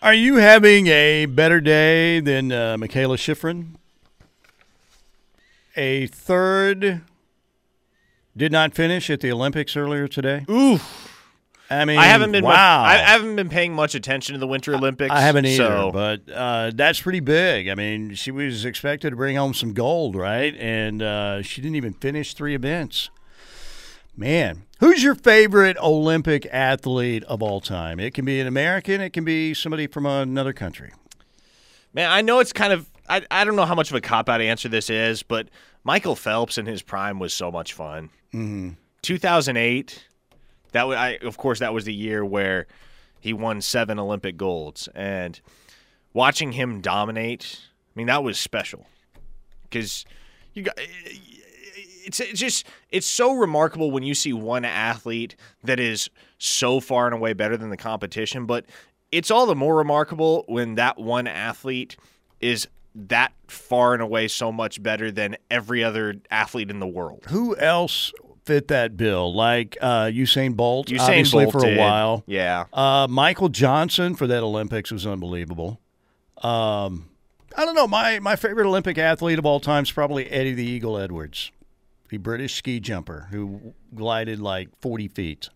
Are 0.02 0.14
you 0.14 0.36
having 0.36 0.88
a 0.88 1.26
better 1.26 1.60
day 1.60 2.20
than 2.22 2.52
uh, 2.52 2.78
Mikaela 2.78 3.18
Shiffrin? 3.18 3.76
A 5.76 6.08
third 6.08 7.02
did 8.36 8.52
not 8.52 8.74
finish 8.74 9.10
at 9.10 9.20
the 9.20 9.32
Olympics 9.32 9.76
earlier 9.76 10.08
today. 10.08 10.45
Ooh, 10.50 10.80
I 11.70 11.84
mean, 11.86 12.00
I 12.00 12.06
haven't 12.06 12.32
been. 12.32 12.43
wow. 12.45 12.82
Much, 12.84 12.89
I 12.91 12.95
haven't 12.97 13.36
been 13.36 13.50
paying 13.50 13.74
much 13.74 13.93
attention 13.93 14.34
to 14.34 14.39
the 14.39 14.47
Winter 14.47 14.74
Olympics. 14.74 15.12
I 15.14 15.20
haven't 15.22 15.45
either, 15.45 15.64
so- 15.66 15.91
but 15.91 16.22
uh, 16.34 16.72
that's 16.74 17.02
pretty 17.02 17.20
big. 17.20 17.68
I 17.68 17.76
mean, 17.76 18.16
she 18.16 18.32
was 18.32 18.64
expected 18.66 19.10
to 19.12 19.16
bring 19.18 19.36
home 19.36 19.54
some 19.54 19.74
gold, 19.74 20.16
right? 20.16 20.56
And 20.58 21.02
uh, 21.02 21.41
she 21.41 21.62
didn't 21.62 21.76
even 21.76 21.93
finish 21.93 22.34
three 22.34 22.56
events. 22.56 23.10
Man, 24.20 24.63
who's 24.82 25.01
your 25.01 25.15
favorite 25.15 25.78
Olympic 25.78 26.45
athlete 26.51 27.24
of 27.24 27.41
all 27.41 27.61
time? 27.61 28.01
It 28.01 28.13
can 28.13 28.26
be 28.26 28.41
an 28.41 28.47
American, 28.47 28.99
it 28.99 29.13
can 29.13 29.24
be 29.24 29.53
somebody 29.53 29.88
from 29.88 30.05
another 30.05 30.51
country. 30.51 30.91
Man, 31.93 32.11
I 32.11 32.20
know 32.20 32.41
it's 32.41 32.51
kind 32.51 32.74
of. 32.74 32.89
I, 33.07 33.26
I 33.32 33.45
don't 33.45 33.55
know 33.55 33.63
how 33.63 33.76
much 33.76 33.91
of 33.91 33.95
a 33.95 34.01
cop 34.01 34.28
out 34.28 34.41
answer 34.41 34.67
this 34.67 34.89
is, 34.89 35.24
but 35.24 35.47
Michael 35.86 36.17
Phelps 36.17 36.57
in 36.57 36.65
his 36.65 36.82
prime 36.82 37.17
was 37.17 37.34
so 37.34 37.49
much 37.49 37.72
fun. 37.72 38.09
Mm-hmm. 38.34 38.72
2008. 39.03 40.03
That 40.74 40.86
was, 40.86 40.97
I, 40.97 41.11
of 41.22 41.38
course, 41.38 41.59
that 41.59 41.74
was 41.74 41.86
the 41.86 41.93
year 41.93 42.26
where 42.26 42.67
he 43.22 43.32
won 43.32 43.61
seven 43.61 43.99
Olympic 43.99 44.36
golds, 44.36 44.89
and 44.93 45.39
watching 46.13 46.51
him 46.51 46.82
dominate. 46.82 47.61
I 47.61 47.91
mean, 47.95 48.07
that 48.07 48.22
was 48.22 48.38
special 48.38 48.86
because 49.63 50.03
you 50.53 50.63
got. 50.63 50.78
It's, 52.10 52.20
it's 52.20 52.39
just 52.39 52.66
it's 52.89 53.05
so 53.05 53.34
remarkable 53.36 53.91
when 53.91 54.01
you 54.01 54.16
see 54.16 54.34
one 54.34 54.66
athlete 54.66 55.36
that 55.64 55.80
is 55.80 56.10
so 56.39 56.80
far 56.80 57.05
and 57.05 57.14
away 57.14 57.34
better 57.34 57.55
than 57.55 57.70
the 57.70 57.78
competition, 57.78 58.47
but 58.47 58.66
it's 59.12 59.30
all 59.30 59.45
the 59.45 59.55
more 59.55 59.78
remarkable 59.78 60.43
when 60.47 60.74
that 60.76 60.97
one 60.97 61.28
athlete 61.28 61.97
is 62.39 62.68
that 62.95 63.32
far 63.47 63.93
and 63.93 64.01
away 64.01 64.28
so 64.28 64.51
much 64.51 64.82
better 64.82 65.12
than 65.12 65.38
every 65.51 65.84
other 65.84 66.16
athlete 66.32 66.72
in 66.72 66.80
the 66.80 66.88
world. 66.88 67.26
Who 67.30 67.55
else 67.57 68.12
fit 68.43 68.70
that 68.70 68.97
bill? 68.97 69.32
Like 69.32 69.78
uh, 69.80 70.05
Usain 70.05 70.55
Bolt, 70.55 70.88
Usain 70.88 71.01
obviously 71.01 71.45
Bolt 71.45 71.53
for 71.53 71.60
a 71.60 71.70
did. 71.70 71.78
while. 71.78 72.24
Yeah. 72.26 72.66
Uh, 72.74 73.05
Michael 73.07 73.49
Johnson 73.49 74.16
for 74.16 74.26
that 74.26 74.41
Olympics 74.41 74.91
was 74.91 75.05
unbelievable. 75.05 75.80
Um, 76.41 77.10
I 77.55 77.66
don't 77.66 77.76
know. 77.76 77.88
My 77.88 78.20
my 78.20 78.36
favorite 78.36 78.66
Olympic 78.68 78.97
athlete 78.97 79.38
of 79.38 79.45
all 79.45 79.60
time 79.60 79.84
is 79.84 79.91
probably 79.91 80.30
Eddie 80.30 80.53
the 80.53 80.66
Eagle 80.66 80.97
Edwards, 80.97 81.51
the 82.10 82.18
British 82.18 82.55
ski 82.55 82.80
jumper 82.80 83.28
who 83.32 83.74
glided 83.95 84.39
like 84.39 84.70
40 84.82 85.07
feet. 85.07 85.49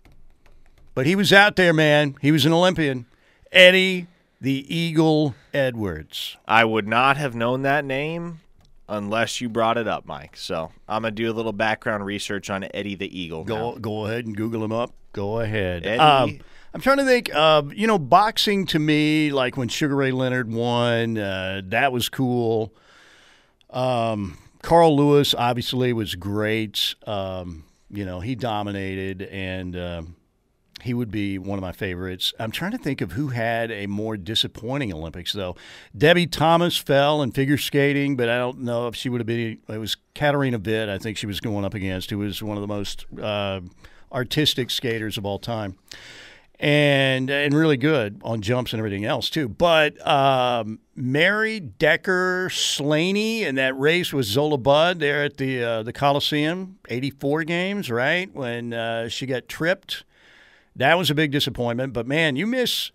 But 0.95 1.05
he 1.05 1.15
was 1.15 1.33
out 1.33 1.55
there, 1.55 1.73
man. 1.73 2.15
He 2.21 2.31
was 2.31 2.45
an 2.45 2.53
Olympian. 2.53 3.05
Eddie 3.51 4.07
the 4.43 4.75
Eagle 4.75 5.35
Edwards. 5.53 6.35
I 6.45 6.65
would 6.65 6.87
not 6.87 7.15
have 7.15 7.33
known 7.33 7.61
that 7.61 7.85
name 7.85 8.41
unless 8.89 9.39
you 9.39 9.47
brought 9.47 9.77
it 9.77 9.87
up, 9.87 10.05
Mike. 10.05 10.35
So 10.35 10.71
I'm 10.87 11.03
gonna 11.03 11.11
do 11.11 11.31
a 11.31 11.33
little 11.33 11.53
background 11.53 12.05
research 12.05 12.49
on 12.49 12.67
Eddie 12.73 12.95
the 12.95 13.19
Eagle. 13.19 13.45
Go 13.45 13.71
now. 13.71 13.77
go 13.77 14.05
ahead 14.05 14.25
and 14.25 14.35
Google 14.35 14.63
him 14.63 14.73
up. 14.73 14.91
Go 15.13 15.39
ahead. 15.39 15.85
Eddie. 15.85 15.99
Um, 15.99 16.39
I'm 16.73 16.81
trying 16.81 16.97
to 16.97 17.05
think. 17.05 17.33
Uh, 17.33 17.63
you 17.73 17.87
know, 17.87 17.97
boxing 17.97 18.65
to 18.67 18.79
me, 18.79 19.31
like 19.31 19.55
when 19.55 19.69
Sugar 19.69 19.95
Ray 19.95 20.11
Leonard 20.11 20.51
won, 20.51 21.17
uh, 21.17 21.61
that 21.67 21.93
was 21.93 22.09
cool. 22.09 22.73
Um, 23.69 24.37
Carl 24.63 24.95
Lewis 24.95 25.35
obviously 25.35 25.93
was 25.93 26.15
great. 26.15 26.95
Um, 27.05 27.65
you 27.91 28.05
know, 28.05 28.21
he 28.21 28.33
dominated, 28.33 29.21
and 29.21 29.77
um, 29.77 30.15
he 30.81 30.93
would 30.93 31.11
be 31.11 31.37
one 31.37 31.59
of 31.59 31.61
my 31.61 31.73
favorites. 31.73 32.33
I'm 32.39 32.49
trying 32.49 32.71
to 32.71 32.77
think 32.77 33.01
of 33.01 33.11
who 33.11 33.27
had 33.27 33.71
a 33.71 33.87
more 33.87 34.15
disappointing 34.15 34.93
Olympics, 34.93 35.33
though. 35.33 35.57
Debbie 35.95 36.27
Thomas 36.27 36.77
fell 36.77 37.21
in 37.21 37.31
figure 37.31 37.57
skating, 37.57 38.15
but 38.15 38.29
I 38.29 38.37
don't 38.37 38.61
know 38.61 38.87
if 38.87 38.95
she 38.95 39.09
would 39.09 39.19
have 39.19 39.27
been. 39.27 39.59
It 39.67 39.77
was 39.77 39.97
Katarina 40.15 40.57
Witt, 40.57 40.89
I 40.89 40.97
think 40.97 41.17
she 41.17 41.27
was 41.27 41.41
going 41.41 41.65
up 41.65 41.73
against, 41.73 42.09
who 42.09 42.19
was 42.19 42.41
one 42.41 42.55
of 42.55 42.61
the 42.61 42.67
most 42.67 43.05
uh, 43.21 43.59
artistic 44.13 44.71
skaters 44.71 45.17
of 45.17 45.25
all 45.25 45.39
time. 45.39 45.77
And 46.63 47.29
and 47.29 47.53
really 47.53 47.75
good 47.75 48.21
on 48.23 48.41
jumps 48.41 48.71
and 48.71 48.79
everything 48.79 49.03
else 49.03 49.29
too. 49.29 49.49
But 49.49 50.05
um, 50.07 50.79
Mary 50.95 51.59
Decker 51.59 52.49
Slaney 52.49 53.43
in 53.43 53.55
that 53.55 53.77
race 53.77 54.13
with 54.13 54.25
Zola 54.27 54.57
Budd 54.57 54.99
there 54.99 55.25
at 55.25 55.35
the 55.35 55.61
uh, 55.61 55.83
the 55.83 55.91
Coliseum, 55.91 56.79
'84 56.87 57.43
games, 57.43 57.91
right 57.91 58.33
when 58.33 58.73
uh, 58.73 59.09
she 59.09 59.25
got 59.25 59.49
tripped. 59.49 60.05
That 60.73 60.97
was 60.97 61.09
a 61.09 61.15
big 61.15 61.31
disappointment. 61.31 61.91
But 61.91 62.07
man, 62.07 62.37
you 62.37 62.47
miss 62.47 62.91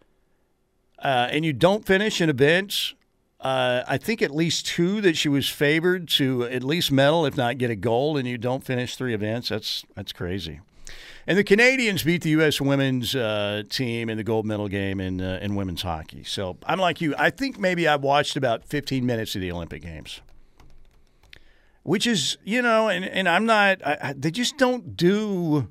uh, 0.98 1.28
and 1.30 1.44
you 1.44 1.52
don't 1.52 1.84
finish 1.84 2.20
in 2.20 2.28
events. 2.28 2.94
Uh, 3.40 3.84
I 3.86 3.98
think 3.98 4.20
at 4.20 4.34
least 4.34 4.66
two 4.66 5.00
that 5.02 5.16
she 5.16 5.28
was 5.28 5.48
favored 5.48 6.08
to 6.08 6.44
at 6.44 6.64
least 6.64 6.90
medal, 6.90 7.24
if 7.24 7.36
not 7.36 7.58
get 7.58 7.70
a 7.70 7.76
gold, 7.76 8.18
and 8.18 8.26
you 8.26 8.36
don't 8.36 8.64
finish 8.64 8.96
three 8.96 9.14
events. 9.14 9.50
That's 9.50 9.84
that's 9.94 10.12
crazy. 10.12 10.60
And 11.29 11.37
the 11.37 11.45
Canadians 11.45 12.03
beat 12.05 12.22
the 12.22 12.31
U.S. 12.31 12.59
women's 12.59 13.14
uh, 13.14 13.62
team 13.68 14.09
in 14.09 14.16
the 14.16 14.24
gold 14.24 14.47
medal 14.47 14.66
game 14.66 14.99
in 14.99 15.20
uh, 15.20 15.39
in 15.43 15.57
women's 15.57 15.83
hockey. 15.83 16.24
So 16.24 16.57
I'm 16.64 16.79
like 16.79 17.03
you. 17.03 17.14
I 17.18 17.29
think 17.29 17.59
maybe 17.59 17.87
I've 17.87 18.03
watched 18.03 18.35
about 18.35 18.64
15 18.64 19.05
minutes 19.05 19.35
of 19.35 19.43
the 19.43 19.53
Olympic 19.53 19.83
Games, 19.83 20.22
which 21.83 22.07
is 22.07 22.39
you 22.45 22.62
know, 22.62 22.89
and 22.89 23.05
and 23.05 23.29
I'm 23.29 23.45
not. 23.45 23.87
I, 23.87 23.99
I, 24.03 24.12
they 24.14 24.31
just 24.31 24.57
don't 24.57 24.97
do 24.97 25.68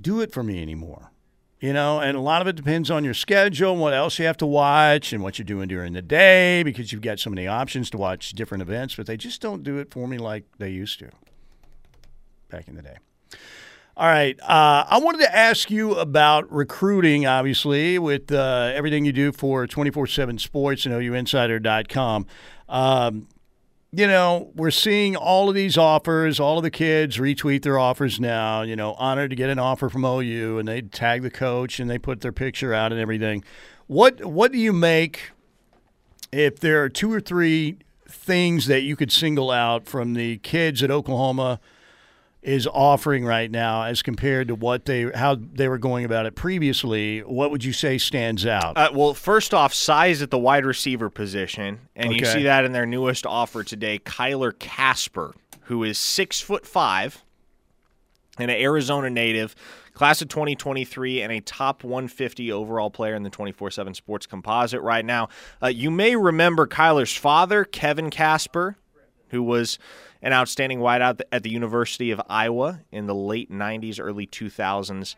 do 0.00 0.22
it 0.22 0.32
for 0.32 0.42
me 0.42 0.62
anymore. 0.62 1.12
You 1.60 1.74
know, 1.74 2.00
and 2.00 2.16
a 2.16 2.22
lot 2.22 2.40
of 2.40 2.48
it 2.48 2.56
depends 2.56 2.90
on 2.90 3.04
your 3.04 3.12
schedule 3.12 3.72
and 3.72 3.82
what 3.82 3.92
else 3.92 4.18
you 4.18 4.24
have 4.24 4.38
to 4.38 4.46
watch 4.46 5.12
and 5.12 5.22
what 5.22 5.38
you're 5.38 5.44
doing 5.44 5.68
during 5.68 5.92
the 5.92 6.00
day 6.00 6.62
because 6.62 6.90
you've 6.90 7.02
got 7.02 7.18
so 7.18 7.28
many 7.28 7.46
options 7.46 7.90
to 7.90 7.98
watch 7.98 8.30
different 8.30 8.62
events, 8.62 8.94
but 8.94 9.04
they 9.04 9.18
just 9.18 9.42
don't 9.42 9.62
do 9.62 9.76
it 9.76 9.90
for 9.90 10.08
me 10.08 10.16
like 10.16 10.44
they 10.56 10.70
used 10.70 11.00
to 11.00 11.10
back 12.48 12.66
in 12.66 12.76
the 12.76 12.82
day. 12.82 12.96
All 13.96 14.06
right. 14.06 14.38
Uh, 14.40 14.84
I 14.88 14.98
wanted 14.98 15.18
to 15.18 15.36
ask 15.36 15.70
you 15.70 15.94
about 15.94 16.50
recruiting, 16.50 17.26
obviously, 17.26 17.98
with 17.98 18.32
uh, 18.32 18.72
everything 18.74 19.04
you 19.04 19.12
do 19.12 19.32
for 19.32 19.66
24 19.66 20.06
7 20.06 20.38
sports 20.38 20.86
and 20.86 20.94
OUinsider.com. 20.94 22.26
Um, 22.68 23.28
you 23.92 24.06
know, 24.06 24.52
we're 24.54 24.70
seeing 24.70 25.16
all 25.16 25.48
of 25.48 25.56
these 25.56 25.76
offers. 25.76 26.38
All 26.38 26.58
of 26.58 26.62
the 26.62 26.70
kids 26.70 27.18
retweet 27.18 27.62
their 27.62 27.78
offers 27.78 28.20
now. 28.20 28.62
You 28.62 28.76
know, 28.76 28.94
honored 28.94 29.30
to 29.30 29.36
get 29.36 29.50
an 29.50 29.58
offer 29.58 29.88
from 29.88 30.04
OU, 30.04 30.58
and 30.58 30.68
they 30.68 30.82
tag 30.82 31.22
the 31.22 31.30
coach 31.30 31.80
and 31.80 31.90
they 31.90 31.98
put 31.98 32.20
their 32.20 32.32
picture 32.32 32.72
out 32.72 32.92
and 32.92 33.00
everything. 33.00 33.42
What 33.88 34.24
What 34.24 34.52
do 34.52 34.58
you 34.58 34.72
make 34.72 35.32
if 36.30 36.60
there 36.60 36.82
are 36.84 36.88
two 36.88 37.12
or 37.12 37.20
three 37.20 37.78
things 38.08 38.66
that 38.66 38.82
you 38.82 38.94
could 38.94 39.10
single 39.10 39.50
out 39.50 39.86
from 39.86 40.14
the 40.14 40.38
kids 40.38 40.82
at 40.82 40.90
Oklahoma 40.90 41.58
is 42.42 42.66
offering 42.66 43.24
right 43.24 43.50
now 43.50 43.82
as 43.82 44.00
compared 44.02 44.48
to 44.48 44.54
what 44.54 44.86
they 44.86 45.10
how 45.14 45.34
they 45.34 45.68
were 45.68 45.76
going 45.78 46.04
about 46.04 46.24
it 46.26 46.34
previously? 46.34 47.20
What 47.20 47.50
would 47.50 47.62
you 47.64 47.72
say 47.72 47.98
stands 47.98 48.46
out? 48.46 48.76
Uh, 48.78 48.90
well, 48.94 49.12
first 49.14 49.52
off, 49.52 49.74
size 49.74 50.22
at 50.22 50.30
the 50.30 50.38
wide 50.38 50.64
receiver 50.64 51.10
position, 51.10 51.80
and 51.94 52.12
you 52.12 52.20
Okay. 52.22 52.32
see 52.32 52.42
that 52.44 52.64
in 52.64 52.72
their 52.72 52.86
newest 52.86 53.26
offer 53.26 53.62
today. 53.62 53.98
Kyler 53.98 54.58
Kasper, 54.58 55.34
who 55.64 55.84
is 55.84 55.98
six 55.98 56.40
foot 56.40 56.66
five, 56.66 57.22
and 58.38 58.50
an 58.50 58.56
Arizona 58.56 59.10
native, 59.10 59.54
class 59.92 60.22
of 60.22 60.28
2023, 60.28 61.20
and 61.20 61.30
a 61.30 61.40
top 61.42 61.84
150 61.84 62.50
overall 62.50 62.90
player 62.90 63.14
in 63.14 63.22
the 63.22 63.28
24/7 63.28 63.92
Sports 63.94 64.26
Composite 64.26 64.80
right 64.80 65.04
now. 65.04 65.28
Uh, 65.62 65.66
you 65.66 65.90
may 65.90 66.16
remember 66.16 66.66
Kyler's 66.66 67.14
father, 67.14 67.64
Kevin 67.64 68.08
Kasper, 68.08 68.78
who 69.28 69.42
was 69.42 69.78
an 70.22 70.32
outstanding 70.32 70.80
wideout 70.80 71.20
at 71.32 71.42
the 71.42 71.50
University 71.50 72.10
of 72.10 72.20
Iowa 72.28 72.80
in 72.92 73.06
the 73.06 73.14
late 73.14 73.50
90s, 73.50 73.98
early 74.00 74.26
2000s, 74.26 75.14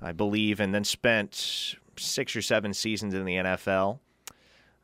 I 0.00 0.12
believe, 0.12 0.60
and 0.60 0.74
then 0.74 0.84
spent 0.84 1.76
six 1.96 2.34
or 2.34 2.42
seven 2.42 2.72
seasons 2.72 3.14
in 3.14 3.24
the 3.24 3.34
NFL. 3.34 3.98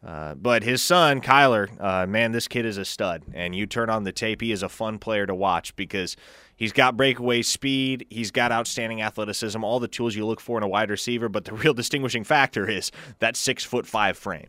Uh, 0.05 0.35
but 0.35 0.63
his 0.63 0.83
son, 0.83 1.23
Kyler, 1.23 1.81
uh, 1.81 2.07
man, 2.07 2.33
this 2.33 2.47
kid 2.47 2.67
is 2.67 2.77
a 2.77 2.85
stud. 2.85 3.23
And 3.33 3.55
you 3.55 3.65
turn 3.67 3.89
on 3.89 4.05
the 4.05 4.13
tape, 4.13 4.43
he 4.43 4.53
is 4.53 4.63
a 4.63 4.69
fun 4.69 4.99
player 4.99 5.27
to 5.27 5.35
watch 5.35 5.75
because 5.77 6.15
he's 6.55 6.73
got 6.73 6.97
breakaway 6.97 7.41
speed, 7.41 8.07
he's 8.11 8.31
got 8.31 8.53
outstanding 8.53 9.01
athleticism, 9.01 9.65
all 9.65 9.81
the 9.81 9.89
tools 9.89 10.15
you 10.15 10.27
look 10.27 10.41
for 10.41 10.59
in 10.59 10.63
a 10.63 10.69
wide 10.69 10.91
receiver. 10.91 11.31
But 11.31 11.47
the 11.47 11.55
real 11.55 11.73
distinguishing 11.73 12.25
factor 12.25 12.69
is 12.69 12.93
that 13.21 13.35
six 13.35 13.65
foot 13.65 13.87
five 13.87 14.19
frame. 14.19 14.49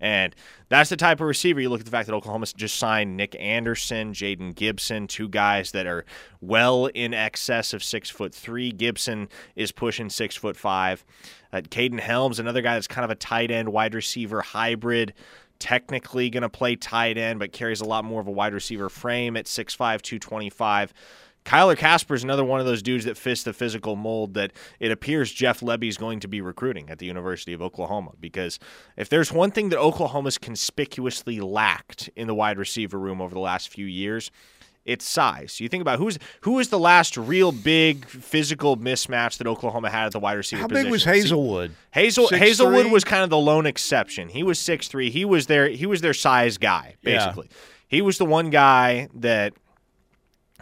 And 0.00 0.34
that's 0.68 0.90
the 0.90 0.96
type 0.96 1.20
of 1.20 1.26
receiver 1.26 1.60
you 1.60 1.68
look 1.68 1.80
at 1.80 1.86
the 1.86 1.90
fact 1.90 2.06
that 2.06 2.14
Oklahoma 2.14 2.46
just 2.56 2.76
signed 2.76 3.16
Nick 3.16 3.36
Anderson, 3.38 4.12
Jayden 4.12 4.54
Gibson, 4.54 5.06
two 5.06 5.28
guys 5.28 5.72
that 5.72 5.86
are 5.86 6.04
well 6.40 6.86
in 6.86 7.14
excess 7.14 7.72
of 7.72 7.82
six 7.82 8.10
foot 8.10 8.34
three. 8.34 8.70
Gibson 8.70 9.28
is 9.56 9.72
pushing 9.72 10.10
six 10.10 10.36
foot 10.36 10.56
five. 10.56 11.04
Uh, 11.52 11.58
Kaden 11.58 12.00
Helms, 12.00 12.38
another 12.38 12.62
guy 12.62 12.74
that's 12.74 12.88
kind 12.88 13.04
of 13.04 13.10
a 13.10 13.14
tight 13.14 13.50
end 13.50 13.70
wide 13.70 13.94
receiver 13.94 14.42
hybrid. 14.42 15.14
Technically 15.60 16.30
going 16.30 16.42
to 16.42 16.48
play 16.48 16.74
tight 16.74 17.16
end, 17.16 17.38
but 17.38 17.52
carries 17.52 17.80
a 17.80 17.84
lot 17.84 18.04
more 18.04 18.20
of 18.20 18.26
a 18.26 18.30
wide 18.30 18.52
receiver 18.52 18.88
frame 18.88 19.36
at 19.36 19.46
6'5, 19.46 20.02
225. 20.02 20.92
Kyler 21.44 21.76
Kasper 21.76 22.14
is 22.14 22.24
another 22.24 22.44
one 22.44 22.58
of 22.60 22.66
those 22.66 22.82
dudes 22.82 23.04
that 23.04 23.18
fits 23.18 23.42
the 23.42 23.52
physical 23.52 23.96
mold 23.96 24.34
that 24.34 24.52
it 24.80 24.90
appears 24.90 25.30
Jeff 25.30 25.60
Lebby 25.60 25.88
is 25.88 25.98
going 25.98 26.20
to 26.20 26.28
be 26.28 26.40
recruiting 26.40 26.88
at 26.88 26.98
the 26.98 27.06
University 27.06 27.52
of 27.52 27.60
Oklahoma. 27.60 28.12
Because 28.18 28.58
if 28.96 29.08
there's 29.10 29.30
one 29.30 29.50
thing 29.50 29.68
that 29.68 29.78
Oklahoma's 29.78 30.38
conspicuously 30.38 31.40
lacked 31.40 32.08
in 32.16 32.26
the 32.26 32.34
wide 32.34 32.58
receiver 32.58 32.98
room 32.98 33.20
over 33.20 33.34
the 33.34 33.40
last 33.40 33.68
few 33.68 33.84
years, 33.84 34.30
it's 34.86 35.08
size. 35.08 35.60
You 35.60 35.68
think 35.68 35.80
about 35.82 35.98
who's 35.98 36.18
who 36.42 36.58
is 36.58 36.68
the 36.68 36.78
last 36.78 37.16
real 37.16 37.52
big 37.52 38.04
physical 38.06 38.76
mismatch 38.76 39.38
that 39.38 39.46
Oklahoma 39.46 39.88
had 39.90 40.06
at 40.06 40.12
the 40.12 40.20
wide 40.20 40.34
receiver 40.34 40.62
How 40.62 40.68
position? 40.68 40.84
big 40.86 40.92
was 40.92 41.04
Haselwood? 41.04 41.70
Hazel 41.92 42.28
6'3"? 42.28 42.38
Haselwood 42.38 42.90
was 42.90 43.02
kind 43.04 43.22
of 43.24 43.30
the 43.30 43.38
lone 43.38 43.64
exception. 43.66 44.28
He 44.28 44.42
was 44.42 44.58
six 44.58 44.88
three. 44.88 45.10
He 45.10 45.24
was 45.24 45.46
their 45.46 45.68
he 45.68 45.86
was 45.86 46.00
their 46.02 46.12
size 46.14 46.58
guy 46.58 46.96
Yeah. 47.02 47.18
basically. 47.18 47.48
He 47.88 48.02
was 48.02 48.18
the 48.18 48.24
one 48.26 48.50
guy 48.50 49.08
that 49.14 49.54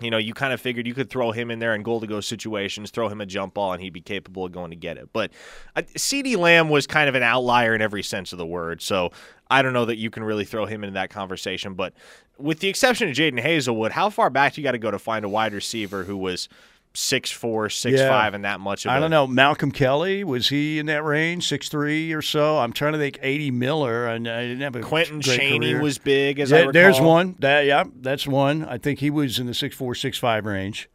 you 0.01 0.11
know 0.11 0.19
you 0.19 0.33
kind 0.33 0.53
of 0.53 0.61
figured 0.61 0.87
you 0.87 0.95
could 0.95 1.11
throw 1.11 1.33
him 1.33 1.51
in 1.51 1.59
there 1.59 1.75
in 1.75 1.83
goal 1.83 2.01
to 2.01 2.07
go 2.07 2.21
situations, 2.21 2.91
throw 2.91 3.09
him 3.09 3.21
a 3.21 3.27
jump 3.27 3.55
ball, 3.55 3.73
and 3.73 3.83
he'd 3.83 3.93
be 3.93 4.01
capable 4.01 4.47
of 4.47 4.53
going 4.53 4.71
to 4.71 4.77
get 4.77 4.97
it. 4.97 5.11
But 5.13 5.33
uh, 5.77 5.83
CeeDee 5.83 6.37
Lamb 6.37 6.71
was 6.71 6.87
kind 6.87 7.09
of 7.09 7.15
an 7.15 7.23
outlier 7.23 7.75
in 7.75 7.83
every 7.83 8.03
sense 8.03 8.33
of 8.33 8.39
the 8.39 8.47
word. 8.47 8.81
So 8.81 9.11
I 9.51 9.61
don't 9.61 9.75
know 9.75 9.85
that 9.85 9.99
you 9.99 10.11
can 10.11 10.25
really 10.25 10.47
throw 10.47 10.65
him 10.65 10.83
into 10.83 10.95
that 10.95 11.11
conversation. 11.11 11.75
But 11.75 11.93
with 12.39 12.61
the 12.61 12.69
exception 12.69 13.09
of 13.09 13.15
Jadon 13.15 13.43
Haselwood, 13.43 13.91
how 13.91 14.09
far 14.09 14.31
back 14.31 14.55
do 14.55 14.61
you 14.61 14.65
got 14.65 14.73
to 14.73 14.79
go 14.79 14.91
to 14.91 14.99
find 14.99 15.25
a 15.25 15.29
wide 15.29 15.53
receiver 15.53 16.05
who 16.05 16.17
was 16.17 16.49
six 16.95 17.31
four, 17.31 17.69
six 17.71 17.99
Yeah. 17.99 18.09
five, 18.09 18.35
and 18.35 18.45
that 18.45 18.61
much? 18.61 18.85
Of 18.85 18.93
I 18.93 19.01
don't 19.01 19.11
know. 19.11 19.27
Malcolm 19.27 19.71
Kelly 19.73 20.25
was 20.25 20.49
he 20.49 20.79
in 20.79 20.87
that 20.87 21.03
range, 21.05 21.47
six 21.49 21.69
three 21.69 22.13
or 22.13 22.23
so? 22.23 22.59
I'm 22.59 22.73
trying 22.73 22.93
to 22.93 22.99
think. 22.99 23.19
Eighty 23.23 23.51
Miller, 23.51 24.07
and 24.07 24.29
I 24.29 24.43
didn't 24.43 24.61
have 24.61 24.77
a 24.77 24.81
Quentin 24.81 25.21
Chaney 25.21 25.59
career. 25.59 25.83
was 25.83 25.99
big, 25.99 26.39
as 26.41 26.53
I 26.53 26.63
There- 26.63 26.73
There's 26.73 27.01
one. 27.01 27.37
That 27.39 27.65
yeah, 27.67 27.85
that's 28.01 28.27
one. 28.27 28.65
I 28.65 28.79
think 28.79 28.99
he 28.99 29.11
was 29.11 29.39
in 29.39 29.47
the 29.47 29.55
six 29.55 29.75
four, 29.77 29.95
six 29.95 30.19
five 30.19 30.45
range. 30.47 30.89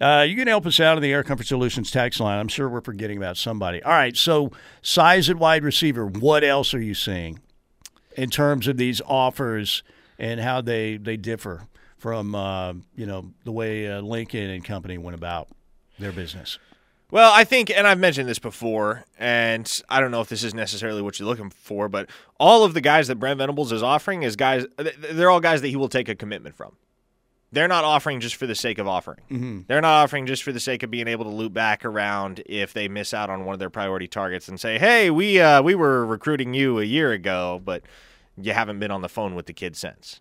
Uh, 0.00 0.24
you 0.26 0.34
can 0.34 0.48
help 0.48 0.64
us 0.64 0.80
out 0.80 0.96
in 0.96 1.02
the 1.02 1.12
Air 1.12 1.22
Comfort 1.22 1.46
Solutions 1.46 1.90
tax 1.90 2.18
line. 2.20 2.38
I'm 2.38 2.48
sure 2.48 2.68
we're 2.70 2.80
forgetting 2.80 3.18
about 3.18 3.36
somebody. 3.36 3.82
All 3.82 3.92
right, 3.92 4.16
so 4.16 4.50
size 4.80 5.28
at 5.28 5.36
wide 5.36 5.62
receiver. 5.62 6.06
What 6.06 6.42
else 6.42 6.72
are 6.72 6.80
you 6.80 6.94
seeing 6.94 7.38
in 8.16 8.30
terms 8.30 8.66
of 8.66 8.78
these 8.78 9.02
offers 9.06 9.82
and 10.18 10.40
how 10.40 10.60
they 10.62 10.96
they 10.96 11.16
differ 11.18 11.62
from 12.00 12.34
uh, 12.34 12.72
you 12.96 13.06
know 13.06 13.30
the 13.44 13.52
way 13.52 13.90
uh, 13.90 14.00
Lincoln 14.00 14.50
and 14.50 14.64
company 14.64 14.98
went 14.98 15.14
about 15.14 15.48
their 15.98 16.12
business? 16.12 16.58
Well, 17.12 17.32
I 17.34 17.42
think, 17.42 17.70
and 17.70 17.88
I've 17.88 17.98
mentioned 17.98 18.28
this 18.28 18.38
before, 18.38 19.04
and 19.18 19.82
I 19.88 20.00
don't 20.00 20.12
know 20.12 20.20
if 20.20 20.28
this 20.28 20.44
is 20.44 20.54
necessarily 20.54 21.02
what 21.02 21.18
you're 21.18 21.26
looking 21.26 21.50
for, 21.50 21.88
but 21.88 22.08
all 22.38 22.62
of 22.62 22.72
the 22.72 22.80
guys 22.80 23.08
that 23.08 23.16
Brent 23.16 23.38
Venables 23.38 23.72
is 23.72 23.82
offering 23.82 24.22
is 24.22 24.36
guys. 24.36 24.64
They're 24.76 25.30
all 25.30 25.40
guys 25.40 25.60
that 25.62 25.68
he 25.68 25.76
will 25.76 25.88
take 25.88 26.08
a 26.08 26.14
commitment 26.14 26.54
from. 26.54 26.76
They're 27.52 27.66
not 27.66 27.82
offering 27.82 28.20
just 28.20 28.36
for 28.36 28.46
the 28.46 28.54
sake 28.54 28.78
of 28.78 28.86
offering. 28.86 29.64
They're 29.66 29.80
not 29.80 30.04
offering 30.04 30.26
just 30.26 30.44
for 30.44 30.52
the 30.52 30.60
sake 30.60 30.84
of 30.84 30.90
being 30.92 31.08
able 31.08 31.24
to 31.24 31.32
loop 31.32 31.52
back 31.52 31.84
around 31.84 32.44
if 32.46 32.72
they 32.72 32.86
miss 32.86 33.12
out 33.12 33.28
on 33.28 33.44
one 33.44 33.54
of 33.54 33.58
their 33.58 33.70
priority 33.70 34.06
targets 34.06 34.46
and 34.46 34.60
say, 34.60 34.78
"Hey, 34.78 35.10
we 35.10 35.40
uh, 35.40 35.60
we 35.62 35.74
were 35.74 36.06
recruiting 36.06 36.54
you 36.54 36.78
a 36.78 36.84
year 36.84 37.10
ago, 37.10 37.60
but 37.64 37.82
you 38.40 38.52
haven't 38.52 38.78
been 38.78 38.92
on 38.92 39.02
the 39.02 39.08
phone 39.08 39.34
with 39.34 39.46
the 39.46 39.52
kid 39.52 39.74
since." 39.76 40.20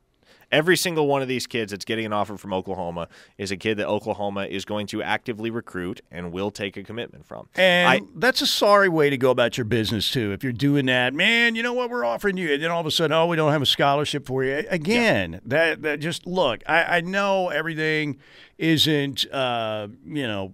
Every 0.52 0.76
single 0.78 1.08
one 1.08 1.22
of 1.22 1.28
these 1.28 1.46
kids 1.46 1.72
that's 1.72 1.86
getting 1.86 2.06
an 2.06 2.14
offer 2.14 2.38
from 2.38 2.54
Oklahoma 2.54 3.08
is 3.38 3.52
a 3.52 3.58
kid 3.58 3.78
that 3.78 3.88
Oklahoma 3.88 4.46
is 4.46 4.66
going 4.66 4.88
to 4.88 5.04
actively 5.04 5.52
recruit 5.52 6.02
and 6.12 6.32
will 6.32 6.50
take 6.50 6.76
a 6.78 6.84
commitment 6.84 7.26
from. 7.26 7.48
And 7.56 7.88
I, 7.88 8.02
that's 8.16 8.42
a 8.42 8.48
sorry 8.48 8.90
way 8.90 9.10
to 9.10 9.18
go 9.18 9.30
about 9.30 9.58
your 9.58 9.66
business 9.66 10.10
too. 10.10 10.32
If 10.32 10.44
you're 10.44 10.52
doing 10.54 10.88
that, 10.88 11.14
man, 11.14 11.56
you 11.56 11.64
know 11.64 11.74
what 11.74 11.90
we're 11.90 12.06
offering 12.06 12.38
you, 12.38 12.54
and 12.54 12.64
then 12.64 12.72
all 12.72 12.80
of 12.80 12.88
a 12.88 12.92
sudden, 12.92 13.12
oh, 13.16 13.28
we 13.28 13.36
don't 13.36 13.52
have 13.52 13.62
a 13.62 13.68
scholarship 13.68 14.26
for 14.26 14.44
you. 14.44 14.64
Again, 14.70 15.40
that 15.46 15.84
that 15.84 16.00
just 16.00 16.26
look. 16.26 16.64
I, 16.68 16.98
I 16.98 17.02
know 17.02 17.50
everything 17.50 18.18
isn't, 18.58 19.32
uh, 19.32 19.88
you 20.06 20.28
know, 20.28 20.54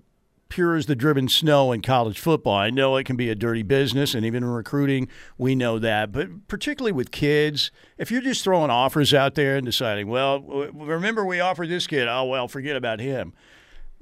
pure 0.49 0.76
as 0.76 0.85
the 0.85 0.95
driven 0.95 1.27
snow 1.27 1.72
in 1.72 1.81
college 1.81 2.19
football. 2.19 2.55
I 2.55 2.69
know 2.69 2.95
it 2.97 3.05
can 3.05 3.15
be 3.15 3.30
a 3.30 3.35
dirty 3.35 3.63
business, 3.63 4.13
and 4.13 4.26
even 4.26 4.43
in 4.43 4.49
recruiting, 4.49 5.07
we 5.38 5.55
know 5.55 5.80
that. 5.80 6.11
But 6.11 6.47
particularly 6.47 6.91
with 6.91 7.11
kids, 7.11 7.72
if 7.97 8.11
you're 8.11 8.22
just 8.22 8.43
throwing 8.43 8.69
offers 8.69 9.13
out 9.13 9.35
there 9.35 9.57
and 9.57 9.65
deciding, 9.65 10.07
well, 10.07 10.41
remember 10.41 11.26
we 11.26 11.39
offered 11.39 11.69
this 11.69 11.88
kid, 11.88 12.07
oh 12.07 12.26
well, 12.26 12.47
forget 12.47 12.76
about 12.76 12.99
him. 12.99 13.34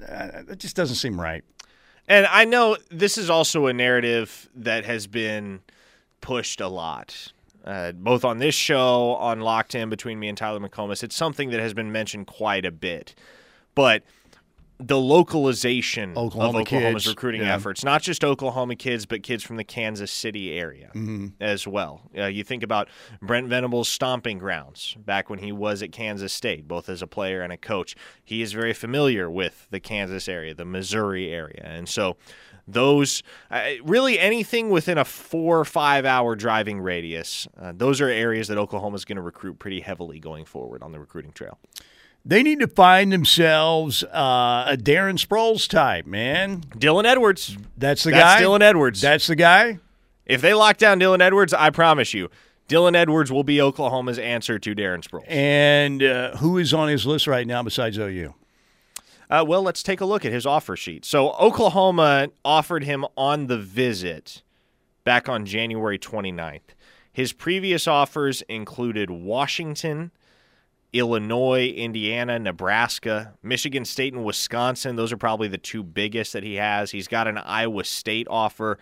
Uh, 0.02 0.44
that 0.44 0.60
just 0.60 0.76
doesn't 0.76 0.98
seem 0.98 1.20
right. 1.20 1.44
And 2.08 2.26
I 2.26 2.46
know 2.46 2.78
this 2.92 3.18
is 3.18 3.30
also 3.30 3.68
a 3.68 3.74
narrative 3.74 4.50
that 4.56 4.86
has 4.86 5.08
been 5.08 5.62
pushed 6.20 6.60
a 6.60 6.68
lot, 6.68 7.32
uh, 7.64 7.94
both 7.94 8.26
on 8.26 8.40
this 8.40 8.56
show, 8.56 9.16
on 9.16 9.40
Locked 9.40 9.76
In 9.76 9.90
between 9.90 10.20
me 10.20 10.28
and 10.28 10.38
Tyler 10.38 10.60
McComas. 10.60 11.04
It's 11.04 11.16
something 11.16 11.52
that 11.52 11.62
has 11.62 11.74
been 11.74 11.92
mentioned 11.92 12.28
quite 12.28 12.66
a 12.66 12.72
bit. 12.72 13.16
But 13.76 14.04
the 14.88 15.00
localization 15.00 16.18
Oklahoma 16.18 16.60
of 16.60 16.62
Oklahoma's 16.64 17.04
kids, 17.04 17.08
recruiting 17.08 17.42
yeah. 17.42 17.54
efforts, 17.56 17.84
not 17.84 18.02
just 18.02 18.24
Oklahoma 18.24 18.76
kids, 18.76 19.06
but 19.06 19.24
kids 19.24 19.44
from 19.44 19.56
the 19.58 19.64
Kansas 19.64 20.12
City 20.12 20.54
area 20.58 20.92
Mm-hmm. 20.94 21.28
as 21.42 21.68
well. 21.68 22.02
Uh, 22.18 22.26
you 22.26 22.44
think 22.44 22.64
about 22.64 22.90
Brent 23.22 23.48
Venables' 23.48 23.88
stomping 23.88 24.38
grounds 24.38 24.96
back 25.00 25.30
when 25.30 25.40
he 25.40 25.52
was 25.52 25.82
at 25.82 25.92
Kansas 25.92 26.34
State, 26.34 26.68
both 26.68 26.90
as 26.90 27.02
a 27.02 27.08
player 27.08 27.42
and 27.42 27.52
a 27.52 27.58
coach. 27.58 27.96
He 28.24 28.42
is 28.42 28.54
very 28.54 28.74
familiar 28.74 29.30
with 29.30 29.68
the 29.72 29.80
Kansas 29.80 30.28
area, 30.28 30.54
the 30.54 30.66
Missouri 30.66 31.32
area. 31.32 31.62
And 31.64 31.88
so 31.90 32.18
those 32.68 33.24
uh, 33.52 33.62
really 33.84 34.20
anything 34.20 34.70
within 34.70 34.98
a 34.98 35.06
four 35.06 35.60
or 35.60 35.66
five 35.66 36.06
hour 36.06 36.36
driving 36.36 36.80
radius, 36.80 37.48
uh, 37.60 37.74
those 37.76 38.00
are 38.02 38.08
areas 38.08 38.48
that 38.50 38.58
Oklahoma 38.58 38.96
is 38.96 39.06
going 39.06 39.18
to 39.18 39.22
recruit 39.22 39.60
pretty 39.60 39.82
heavily 39.82 40.20
going 40.20 40.46
forward 40.46 40.84
on 40.84 40.92
the 40.92 41.00
recruiting 41.00 41.32
trail. 41.32 41.58
They 42.26 42.42
need 42.42 42.62
to 42.62 42.68
find 42.68 43.12
themselves 43.12 44.04
uh, 44.04 44.66
a 44.70 44.78
Darren 44.78 45.18
Sproles 45.20 45.68
type, 45.68 46.06
man. 46.06 46.62
Dylan 46.78 47.04
Edwards. 47.04 47.58
That's 47.78 48.04
the 48.04 48.12
That's 48.12 48.40
guy. 48.40 48.42
Dylan 48.42 48.62
Edwards. 48.62 49.02
That's 49.02 49.28
the 49.28 49.36
guy. 49.36 49.80
If 50.26 50.42
they 50.42 50.54
lock 50.54 50.78
down 50.78 51.00
Dylan 51.02 51.22
Edwards, 51.22 51.54
I 51.54 51.70
promise 51.70 52.14
you, 52.14 52.30
Dylan 52.70 52.96
Edwards 52.96 53.30
will 53.30 53.44
be 53.44 53.62
Oklahoma's 53.62 54.18
answer 54.18 54.58
to 54.58 54.74
Darren 54.74 55.04
Sproles. 55.04 55.26
And 55.28 56.02
uh, 56.02 56.38
who 56.38 56.58
is 56.58 56.74
on 56.74 56.88
his 56.88 57.06
list 57.06 57.28
right 57.28 57.46
now 57.46 57.62
besides 57.62 57.98
OU? 57.98 58.34
Uh, 59.30 59.44
well, 59.46 59.62
let's 59.62 59.84
take 59.84 60.00
a 60.00 60.06
look 60.06 60.24
at 60.24 60.32
his 60.32 60.46
offer 60.46 60.78
sheet. 60.78 61.04
So 61.04 61.32
Oklahoma 61.34 62.30
offered 62.46 62.86
him 62.86 63.06
on 63.18 63.48
the 63.48 63.58
visit 63.58 64.44
back 65.04 65.28
on 65.28 65.46
January 65.46 66.00
29th. 66.00 66.62
His 67.12 67.34
previous 67.34 67.88
offers 67.88 68.42
included 68.44 69.10
Washington, 69.10 70.12
Illinois, 70.94 71.70
Indiana, 71.70 72.40
Nebraska, 72.40 73.34
Michigan 73.42 73.84
State, 73.84 74.14
and 74.14 74.24
Wisconsin. 74.24 74.96
Those 74.96 75.12
are 75.12 75.18
probably 75.18 75.48
the 75.48 75.58
two 75.58 75.84
biggest 75.84 76.34
that 76.34 76.44
he 76.44 76.56
has. 76.56 76.92
He's 76.92 77.08
got 77.08 77.28
an 77.28 77.38
Iowa 77.40 77.84
State 77.84 78.28
offer. 78.30 78.78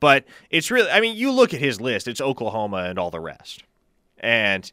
But 0.00 0.24
it's 0.50 0.70
really, 0.70 0.90
I 0.90 1.00
mean, 1.00 1.16
you 1.16 1.30
look 1.30 1.54
at 1.54 1.60
his 1.60 1.80
list, 1.80 2.08
it's 2.08 2.20
Oklahoma 2.20 2.84
and 2.88 2.98
all 2.98 3.10
the 3.10 3.20
rest. 3.20 3.62
And 4.18 4.70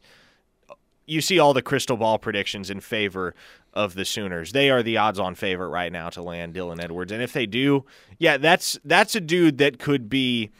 you 1.06 1.20
see 1.20 1.38
all 1.38 1.54
the 1.54 1.62
crystal 1.62 1.96
ball 1.96 2.18
predictions 2.18 2.70
in 2.70 2.80
favor 2.80 3.34
of 3.72 3.94
the 3.94 4.04
Sooners. 4.04 4.52
They 4.52 4.70
are 4.70 4.82
the 4.82 4.96
odds-on 4.96 5.34
favorite 5.34 5.68
right 5.68 5.92
now 5.92 6.08
to 6.10 6.22
land 6.22 6.54
Dylan 6.54 6.82
Edwards, 6.82 7.12
and 7.12 7.22
if 7.22 7.32
they 7.32 7.46
do, 7.46 7.84
yeah, 8.18 8.36
that's 8.36 8.78
that's 8.84 9.14
a 9.14 9.20
dude 9.20 9.58
that 9.58 9.78
could 9.78 10.08
be. 10.08 10.50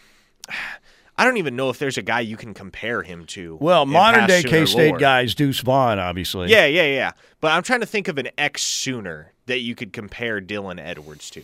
I 1.20 1.24
don't 1.24 1.36
even 1.36 1.54
know 1.54 1.68
if 1.70 1.78
there's 1.78 1.98
a 1.98 2.02
guy 2.02 2.20
you 2.20 2.36
can 2.36 2.54
compare 2.54 3.02
him 3.02 3.26
to. 3.26 3.58
Well, 3.60 3.84
modern 3.86 4.26
day 4.26 4.42
K 4.42 4.64
State 4.64 4.98
guys, 4.98 5.34
Deuce 5.34 5.60
Vaughn, 5.60 5.98
obviously. 5.98 6.48
Yeah, 6.48 6.66
yeah, 6.66 6.84
yeah. 6.86 7.12
But 7.40 7.52
I'm 7.52 7.62
trying 7.62 7.80
to 7.80 7.86
think 7.86 8.08
of 8.08 8.16
an 8.18 8.28
ex 8.38 8.62
Sooner 8.62 9.32
that 9.46 9.60
you 9.60 9.74
could 9.74 9.92
compare 9.92 10.40
Dylan 10.40 10.80
Edwards 10.80 11.28
to. 11.30 11.42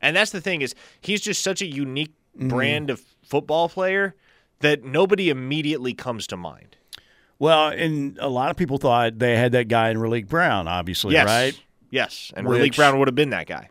And 0.00 0.16
that's 0.16 0.30
the 0.30 0.40
thing 0.40 0.62
is 0.62 0.74
he's 1.00 1.20
just 1.20 1.42
such 1.42 1.60
a 1.62 1.66
unique 1.66 2.12
Mm-hmm. 2.34 2.48
brand 2.48 2.88
of 2.88 3.02
football 3.22 3.68
player 3.68 4.14
that 4.60 4.82
nobody 4.84 5.28
immediately 5.28 5.92
comes 5.92 6.26
to 6.28 6.36
mind. 6.38 6.78
Well, 7.38 7.68
and 7.68 8.16
a 8.18 8.28
lot 8.30 8.50
of 8.50 8.56
people 8.56 8.78
thought 8.78 9.18
they 9.18 9.36
had 9.36 9.52
that 9.52 9.68
guy 9.68 9.90
in 9.90 9.98
Raleek 9.98 10.28
Brown, 10.28 10.66
obviously, 10.66 11.12
Yes. 11.12 11.26
right? 11.26 11.60
Yes. 11.90 12.32
And 12.34 12.46
Which- 12.48 12.58
Raleek 12.72 12.76
Brown 12.76 12.98
would 12.98 13.06
have 13.08 13.14
been 13.14 13.28
that 13.30 13.46
guy. 13.46 13.68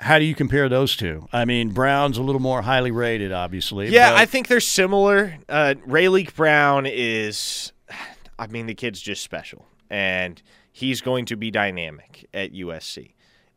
How 0.00 0.18
do 0.18 0.24
you 0.24 0.34
compare 0.34 0.68
those 0.70 0.96
two? 0.96 1.28
I 1.30 1.44
mean, 1.44 1.70
Brown's 1.70 2.16
a 2.16 2.22
little 2.22 2.40
more 2.40 2.62
highly 2.62 2.90
rated, 2.90 3.32
obviously. 3.32 3.88
Yeah, 3.90 4.14
I 4.14 4.24
think 4.24 4.48
they're 4.48 4.58
similar. 4.58 5.36
Uh, 5.46 5.74
Raleek 5.86 6.34
Brown 6.34 6.86
is, 6.86 7.72
I 8.38 8.46
mean, 8.46 8.66
the 8.66 8.74
kid's 8.74 9.00
just 9.00 9.22
special, 9.22 9.66
and 9.90 10.40
he's 10.72 11.02
going 11.02 11.26
to 11.26 11.36
be 11.36 11.50
dynamic 11.50 12.26
at 12.32 12.54
USC. 12.54 13.12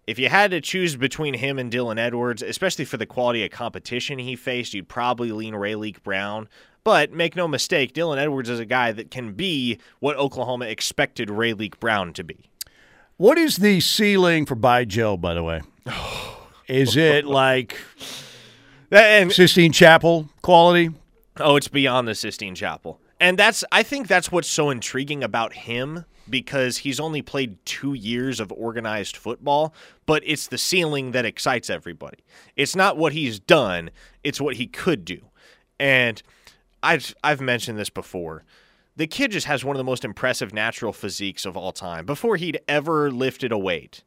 If 0.05 0.19
you 0.19 0.27
had 0.27 0.51
to 0.51 0.59
choose 0.59 0.97
between 0.97 1.33
him 1.33 1.57
and 1.57 1.71
Dylan 1.71 1.97
Edwards, 1.97 2.41
especially 2.41 2.83
for 2.83 2.97
the 2.97 3.05
quality 3.05 3.45
of 3.45 3.51
competition 3.51 4.19
he 4.19 4.35
faced, 4.35 4.73
you'd 4.73 4.89
probably 4.89 5.31
lean 5.31 5.53
Raleek 5.53 6.03
Brown. 6.03 6.49
But 6.83 7.13
make 7.13 7.37
no 7.37 7.47
mistake, 7.47 7.93
Dylan 7.93 8.17
Edwards 8.17 8.49
is 8.49 8.59
a 8.59 8.65
guy 8.65 8.91
that 8.91 9.09
can 9.11 9.31
be 9.31 9.79
what 9.99 10.17
Oklahoma 10.17 10.65
expected 10.65 11.29
Raleek 11.29 11.79
Brown 11.79 12.11
to 12.13 12.23
be. 12.25 12.49
What 13.15 13.37
is 13.37 13.57
the 13.57 13.79
ceiling 13.79 14.45
for 14.45 14.55
Bai 14.55 14.83
Jobe, 14.83 15.21
by 15.21 15.33
the 15.33 15.43
way? 15.43 15.61
Is 16.67 16.95
it 16.95 17.25
like 17.25 17.77
And 18.91 19.31
Sistine 19.31 19.71
Chapel 19.71 20.29
quality? 20.41 20.91
Oh, 21.39 21.55
it's 21.55 21.67
beyond 21.67 22.07
the 22.07 22.15
Sistine 22.15 22.55
Chapel. 22.55 22.99
And 23.19 23.37
that's 23.37 23.63
I 23.71 23.83
think 23.83 24.07
that's 24.07 24.31
what's 24.31 24.49
so 24.49 24.69
intriguing 24.69 25.23
about 25.23 25.53
him 25.53 26.05
because 26.29 26.79
he's 26.79 26.99
only 26.99 27.21
played 27.21 27.57
two 27.65 27.93
years 27.93 28.39
of 28.39 28.51
organized 28.51 29.17
football, 29.17 29.73
but 30.05 30.23
it's 30.25 30.47
the 30.47 30.57
ceiling 30.57 31.11
that 31.11 31.25
excites 31.25 31.69
everybody. 31.69 32.19
It's 32.55 32.75
not 32.75 32.97
what 32.97 33.13
he's 33.13 33.39
done, 33.39 33.91
it's 34.23 34.39
what 34.39 34.55
he 34.55 34.67
could 34.67 35.05
do. 35.05 35.19
And 35.79 36.21
I've 36.81 37.13
I've 37.23 37.41
mentioned 37.41 37.77
this 37.77 37.89
before. 37.89 38.43
The 38.95 39.07
kid 39.07 39.31
just 39.31 39.47
has 39.47 39.65
one 39.65 39.75
of 39.75 39.79
the 39.79 39.83
most 39.83 40.05
impressive 40.05 40.53
natural 40.53 40.93
physiques 40.93 41.45
of 41.45 41.57
all 41.57 41.71
time. 41.71 42.05
Before 42.05 42.35
he'd 42.35 42.59
ever 42.67 43.09
lifted 43.09 43.51
a 43.51 43.57
weight, 43.57 44.03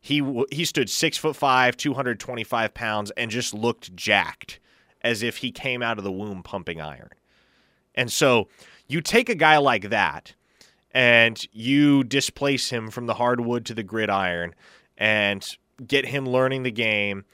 he 0.00 0.44
he 0.50 0.64
stood 0.64 0.88
six 0.88 1.16
foot 1.16 1.36
five, 1.36 1.76
two 1.76 1.94
hundred 1.94 2.18
twenty 2.18 2.44
five 2.44 2.74
pounds, 2.74 3.10
and 3.16 3.30
just 3.30 3.52
looked 3.54 3.94
jacked, 3.94 4.58
as 5.02 5.22
if 5.22 5.38
he 5.38 5.50
came 5.50 5.82
out 5.82 5.98
of 5.98 6.04
the 6.04 6.12
womb 6.12 6.42
pumping 6.42 6.80
iron. 6.80 7.10
And 7.94 8.10
so 8.10 8.48
you 8.88 9.00
take 9.00 9.28
a 9.28 9.34
guy 9.34 9.58
like 9.58 9.90
that, 9.90 10.34
and 10.92 11.46
you 11.52 12.04
displace 12.04 12.70
him 12.70 12.90
from 12.90 13.06
the 13.06 13.14
hardwood 13.14 13.66
to 13.66 13.74
the 13.74 13.82
gridiron, 13.82 14.54
and 14.96 15.46
get 15.86 16.06
him 16.06 16.26
learning 16.26 16.62
the 16.62 16.70
game 16.70 17.24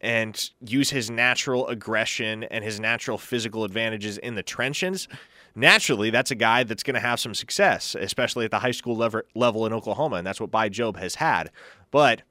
and 0.00 0.50
use 0.60 0.90
his 0.90 1.10
natural 1.10 1.68
aggression 1.68 2.42
and 2.44 2.64
his 2.64 2.80
natural 2.80 3.16
physical 3.16 3.64
advantages 3.64 4.18
in 4.18 4.34
the 4.34 4.42
trenches, 4.42 5.06
naturally, 5.54 6.10
that's 6.10 6.30
a 6.30 6.34
guy 6.34 6.64
that's 6.64 6.82
going 6.82 6.94
to 6.94 7.00
have 7.00 7.20
some 7.20 7.34
success, 7.34 7.94
especially 7.94 8.44
at 8.44 8.50
the 8.50 8.58
high 8.58 8.70
school 8.70 8.96
lever- 8.96 9.26
level 9.34 9.66
in 9.66 9.72
Oklahoma. 9.72 10.16
And 10.16 10.26
that's 10.26 10.40
what 10.40 10.50
Bai 10.50 10.68
Jobe 10.68 10.96
has 10.98 11.16
had. 11.16 11.50
But, 11.90 12.22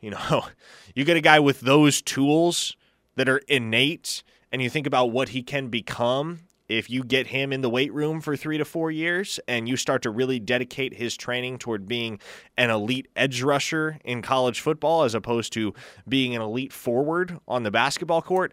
you 0.00 0.10
know, 0.10 0.46
you 0.94 1.04
get 1.04 1.16
a 1.16 1.22
guy 1.22 1.40
with 1.40 1.60
those 1.60 2.02
tools 2.02 2.76
that 3.16 3.28
are 3.28 3.38
innate, 3.48 4.22
and 4.52 4.62
you 4.62 4.70
think 4.70 4.86
about 4.86 5.10
what 5.10 5.30
he 5.30 5.42
can 5.42 5.68
become 5.68 6.40
if 6.68 6.90
you 6.90 7.04
get 7.04 7.28
him 7.28 7.52
in 7.52 7.60
the 7.60 7.70
weight 7.70 7.92
room 7.92 8.20
for 8.20 8.36
three 8.36 8.58
to 8.58 8.64
four 8.64 8.90
years 8.90 9.38
and 9.46 9.68
you 9.68 9.76
start 9.76 10.02
to 10.02 10.10
really 10.10 10.40
dedicate 10.40 10.94
his 10.94 11.16
training 11.16 11.58
toward 11.58 11.86
being 11.86 12.18
an 12.56 12.70
elite 12.70 13.08
edge 13.14 13.42
rusher 13.42 13.98
in 14.04 14.22
college 14.22 14.60
football 14.60 15.04
as 15.04 15.14
opposed 15.14 15.52
to 15.52 15.72
being 16.08 16.34
an 16.34 16.42
elite 16.42 16.72
forward 16.72 17.38
on 17.46 17.62
the 17.62 17.70
basketball 17.70 18.22
court, 18.22 18.52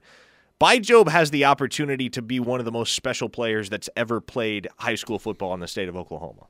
Bai 0.64 0.80
Jobe 0.80 1.10
has 1.10 1.30
the 1.30 1.44
opportunity 1.44 2.10
to 2.12 2.22
be 2.22 2.40
one 2.40 2.60
of 2.60 2.66
the 2.66 2.72
most 2.72 2.96
special 2.96 3.28
players 3.28 3.70
that's 3.70 3.90
ever 3.98 4.22
played 4.22 4.70
high 4.78 4.96
school 4.96 5.20
football 5.20 5.54
in 5.54 5.60
the 5.60 5.68
state 5.68 5.90
of 5.90 5.98
Oklahoma. 5.98 6.48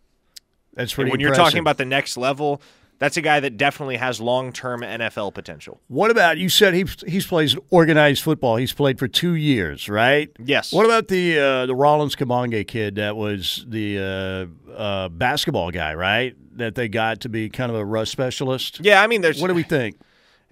That's 0.75 0.93
pretty 0.93 1.09
when 1.09 1.19
you're 1.19 1.33
talking 1.33 1.57
about 1.57 1.79
the 1.79 1.85
next 1.85 2.15
level, 2.15 2.61
that's 2.99 3.17
a 3.17 3.23
guy 3.23 3.39
that 3.39 3.57
definitely 3.57 3.97
has 3.97 4.21
long-term 4.21 4.81
NFL 4.81 5.33
potential. 5.33 5.81
What 5.87 6.11
about 6.11 6.37
you 6.37 6.47
said 6.49 6.75
he 6.75 6.85
he's 7.07 7.25
plays 7.25 7.55
organized 7.71 8.21
football. 8.21 8.57
He's 8.57 8.71
played 8.71 8.99
for 8.99 9.07
two 9.07 9.33
years, 9.33 9.89
right? 9.89 10.29
Yes. 10.37 10.71
What 10.71 10.85
about 10.85 11.07
the 11.07 11.39
uh, 11.39 11.65
the 11.65 11.73
Rollins 11.73 12.15
Kibonge 12.15 12.67
kid 12.67 12.93
that 12.97 13.17
was 13.17 13.65
the 13.67 14.47
uh, 14.69 14.71
uh, 14.71 15.09
basketball 15.09 15.71
guy, 15.71 15.95
right? 15.95 16.35
That 16.55 16.75
they 16.75 16.87
got 16.87 17.21
to 17.21 17.29
be 17.29 17.49
kind 17.49 17.71
of 17.71 17.77
a 17.79 17.83
rush 17.83 18.11
specialist. 18.11 18.79
Yeah, 18.79 19.01
I 19.01 19.07
mean, 19.07 19.21
there's 19.21 19.41
What 19.41 19.47
do 19.47 19.55
we 19.55 19.63
think? 19.63 19.97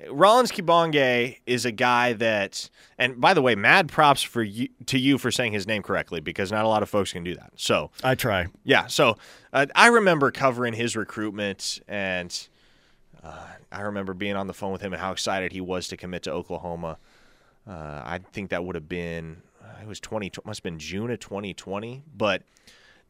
Rollins 0.10 0.52
Kibonge 0.52 1.38
is 1.46 1.66
a 1.66 1.72
guy 1.72 2.14
that, 2.14 2.70
and 2.98 3.20
by 3.20 3.34
the 3.34 3.42
way, 3.42 3.56
mad 3.56 3.90
props 3.90 4.22
for 4.24 4.42
you 4.42 4.70
to 4.88 4.98
you 4.98 5.18
for 5.18 5.32
saying 5.32 5.54
his 5.54 5.68
name 5.68 5.84
correctly 5.84 6.20
because 6.20 6.52
not 6.52 6.66
a 6.66 6.68
lot 6.68 6.84
of 6.84 6.90
folks 6.90 7.12
can 7.14 7.24
do 7.24 7.36
that. 7.36 7.52
So 7.56 7.92
I 8.04 8.16
try. 8.16 8.48
yeah, 8.64 8.88
so 8.88 9.18
uh, 9.54 9.68
I 9.76 9.88
remember 9.88 10.32
covering 10.32 10.74
his 10.74 10.96
recruitment, 10.96 11.80
and 11.88 12.48
uh, 13.24 13.48
I 13.72 13.82
remember 13.82 14.14
being 14.14 14.36
on 14.36 14.48
the 14.48 14.54
phone 14.54 14.72
with 14.72 14.82
him 14.82 14.94
and 14.94 15.02
how 15.02 15.12
excited 15.12 15.52
he 15.52 15.62
was 15.62 15.88
to 15.90 15.98
commit 15.98 16.24
to 16.24 16.32
Oklahoma. 16.32 16.98
Uh, 17.68 18.02
I 18.04 18.20
think 18.32 18.50
that 18.50 18.66
would 18.66 18.76
have 18.76 18.90
been 18.90 19.42
it 19.82 19.88
was 19.88 20.00
twenty 20.00 20.32
must 20.46 20.60
have 20.60 20.64
been 20.64 20.80
June 20.80 21.12
of 21.12 21.20
twenty 21.20 21.54
twenty, 21.54 22.04
but. 22.16 22.44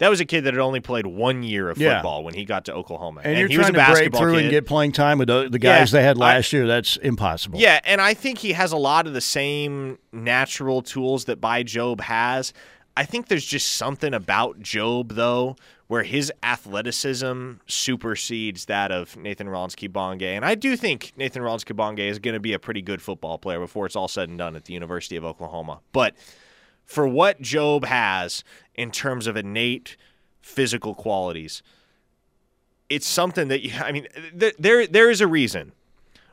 That 0.02 0.10
was 0.10 0.20
a 0.20 0.26
kid 0.26 0.46
that 0.46 0.54
had 0.56 0.60
only 0.60 0.80
played 0.80 1.06
one 1.06 1.44
year 1.44 1.70
of 1.70 1.78
Yeah. 1.78 1.94
football 1.98 2.24
when 2.24 2.34
he 2.34 2.44
got 2.44 2.66
to 2.66 2.74
Oklahoma, 2.74 3.22
And, 3.24 3.38
you're 3.38 3.48
he 3.48 3.58
was 3.60 3.68
a 3.68 3.72
to 3.72 3.74
break 3.78 3.88
basketball 3.88 4.22
through 4.22 4.34
kid. 4.34 4.42
and 4.42 4.50
get 4.52 4.66
playing 4.66 4.92
time 4.94 5.20
with 5.20 5.28
the, 5.28 5.48
the 5.48 5.60
guys 5.60 5.94
Yeah, 5.94 6.00
they 6.00 6.04
had 6.04 6.18
I- 6.18 6.20
last 6.20 6.52
year. 6.52 6.66
That's 6.66 6.98
impossible. 6.98 7.60
Yeah, 7.60 7.80
and 7.86 8.02
I 8.02 8.14
think 8.16 8.40
he 8.40 8.54
has 8.54 8.72
a 8.72 8.78
lot 8.78 9.06
of 9.08 9.14
the 9.14 9.22
same 9.22 10.00
natural 10.12 10.82
tools 10.82 11.26
that 11.26 11.40
Bai 11.40 11.64
Jobe 11.64 12.02
has. 12.02 12.52
I 12.98 13.06
think 13.06 13.28
there's 13.28 13.46
just 13.46 13.74
something 13.78 14.14
about 14.14 14.60
Jobe 14.62 15.10
though, 15.14 15.56
where 15.88 16.04
his 16.04 16.32
athleticism 16.42 17.52
supersedes 17.68 18.66
that 18.66 18.92
of 18.92 19.16
Nathan 19.18 19.48
Rollins 19.50 19.76
Kibonge. 19.76 20.24
And 20.24 20.44
I 20.44 20.56
do 20.56 20.76
think 20.76 21.12
Nathan 21.16 21.42
Rollins 21.42 21.64
Kibonge 21.64 22.00
is 22.00 22.18
going 22.20 22.34
to 22.34 22.40
be 22.40 22.54
a 22.54 22.60
pretty 22.60 22.82
good 22.82 23.02
football 23.02 23.38
player 23.38 23.60
before 23.60 23.86
it's 23.86 23.96
all 23.96 24.08
said 24.08 24.30
and 24.30 24.38
done 24.38 24.56
at 24.56 24.66
the 24.66 24.74
University 24.74 25.16
of 25.16 25.24
Oklahoma. 25.26 25.80
But 25.92 26.16
for 26.86 27.08
what 27.08 27.42
Jobe 27.42 27.86
has 27.86 28.44
in 28.76 28.92
terms 28.92 29.28
of 29.28 29.38
innate 29.38 29.98
physical 30.42 30.94
qualities, 30.94 31.62
it's 32.90 33.08
something 33.08 33.48
that 33.48 33.62
you, 33.62 33.72
I 33.80 33.92
mean, 33.92 34.08
th- 34.38 34.56
there 34.60 34.86
there 34.88 35.10
is 35.10 35.22
a 35.22 35.28
reason 35.28 35.72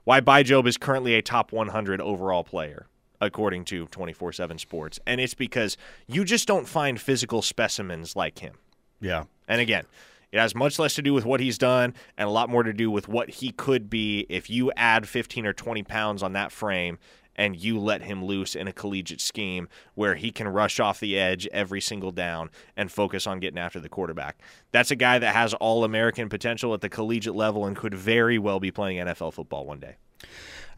why 0.04 0.20
Bai 0.20 0.42
Jobe 0.42 0.66
is 0.66 0.76
currently 0.76 1.14
a 1.14 1.22
top 1.22 1.52
100 1.52 2.00
overall 2.00 2.42
player, 2.42 2.86
according 3.20 3.64
to 3.66 3.86
24 3.86 4.32
7 4.32 4.58
Sports. 4.58 4.98
And 5.06 5.20
it's 5.20 5.34
because 5.34 5.76
you 6.06 6.24
just 6.24 6.48
don't 6.48 6.66
find 6.66 7.00
physical 7.00 7.42
specimens 7.42 8.16
like 8.16 8.38
him. 8.38 8.54
Yeah. 9.00 9.24
And 9.46 9.60
again, 9.60 9.84
it 10.32 10.38
has 10.38 10.54
much 10.54 10.78
less 10.78 10.94
to 10.94 11.02
do 11.02 11.14
with 11.14 11.24
what 11.24 11.40
he's 11.40 11.58
done 11.58 11.94
and 12.16 12.26
a 12.26 12.30
lot 12.30 12.50
more 12.50 12.62
to 12.62 12.72
do 12.72 12.90
with 12.90 13.08
what 13.08 13.30
he 13.30 13.50
could 13.50 13.88
be 13.88 14.26
if 14.28 14.50
you 14.50 14.72
add 14.76 15.08
15 15.08 15.46
or 15.46 15.52
20 15.52 15.82
pounds 15.84 16.22
on 16.22 16.32
that 16.32 16.52
frame 16.52 16.98
and 17.38 17.56
you 17.56 17.78
let 17.78 18.02
him 18.02 18.22
loose 18.22 18.54
in 18.54 18.68
a 18.68 18.72
collegiate 18.72 19.20
scheme 19.20 19.68
where 19.94 20.16
he 20.16 20.30
can 20.30 20.48
rush 20.48 20.80
off 20.80 21.00
the 21.00 21.18
edge 21.18 21.46
every 21.52 21.80
single 21.80 22.10
down 22.10 22.50
and 22.76 22.92
focus 22.92 23.26
on 23.26 23.38
getting 23.38 23.58
after 23.58 23.80
the 23.80 23.88
quarterback. 23.88 24.38
That's 24.72 24.90
a 24.90 24.96
guy 24.96 25.18
that 25.20 25.34
has 25.34 25.54
all 25.54 25.84
American 25.84 26.28
potential 26.28 26.74
at 26.74 26.82
the 26.82 26.88
collegiate 26.90 27.36
level 27.36 27.64
and 27.64 27.76
could 27.76 27.94
very 27.94 28.38
well 28.38 28.60
be 28.60 28.72
playing 28.72 28.98
NFL 28.98 29.32
football 29.32 29.64
one 29.64 29.78
day. 29.78 29.96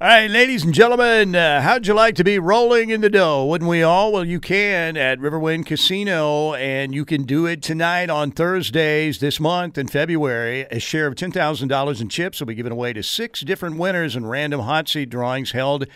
All 0.02 0.08
right, 0.08 0.30
ladies 0.30 0.64
and 0.64 0.72
gentlemen, 0.72 1.36
uh, 1.36 1.60
how'd 1.60 1.86
you 1.86 1.92
like 1.92 2.14
to 2.14 2.24
be 2.24 2.38
rolling 2.38 2.88
in 2.88 3.02
the 3.02 3.10
dough? 3.10 3.44
Wouldn't 3.44 3.68
we 3.68 3.82
all? 3.82 4.12
Well, 4.12 4.24
you 4.24 4.40
can 4.40 4.96
at 4.96 5.18
Riverwind 5.18 5.66
Casino, 5.66 6.54
and 6.54 6.94
you 6.94 7.04
can 7.04 7.24
do 7.24 7.44
it 7.44 7.60
tonight 7.60 8.08
on 8.08 8.30
Thursdays 8.30 9.18
this 9.18 9.38
month 9.38 9.76
in 9.76 9.88
February. 9.88 10.62
A 10.70 10.78
share 10.78 11.06
of 11.06 11.16
$10,000 11.16 12.00
in 12.00 12.08
chips 12.08 12.40
will 12.40 12.46
be 12.46 12.54
given 12.54 12.72
away 12.72 12.94
to 12.94 13.02
six 13.02 13.42
different 13.42 13.76
winners 13.76 14.16
in 14.16 14.24
random 14.24 14.60
hot 14.60 14.88
seat 14.88 15.10
drawings 15.10 15.50
held 15.50 15.86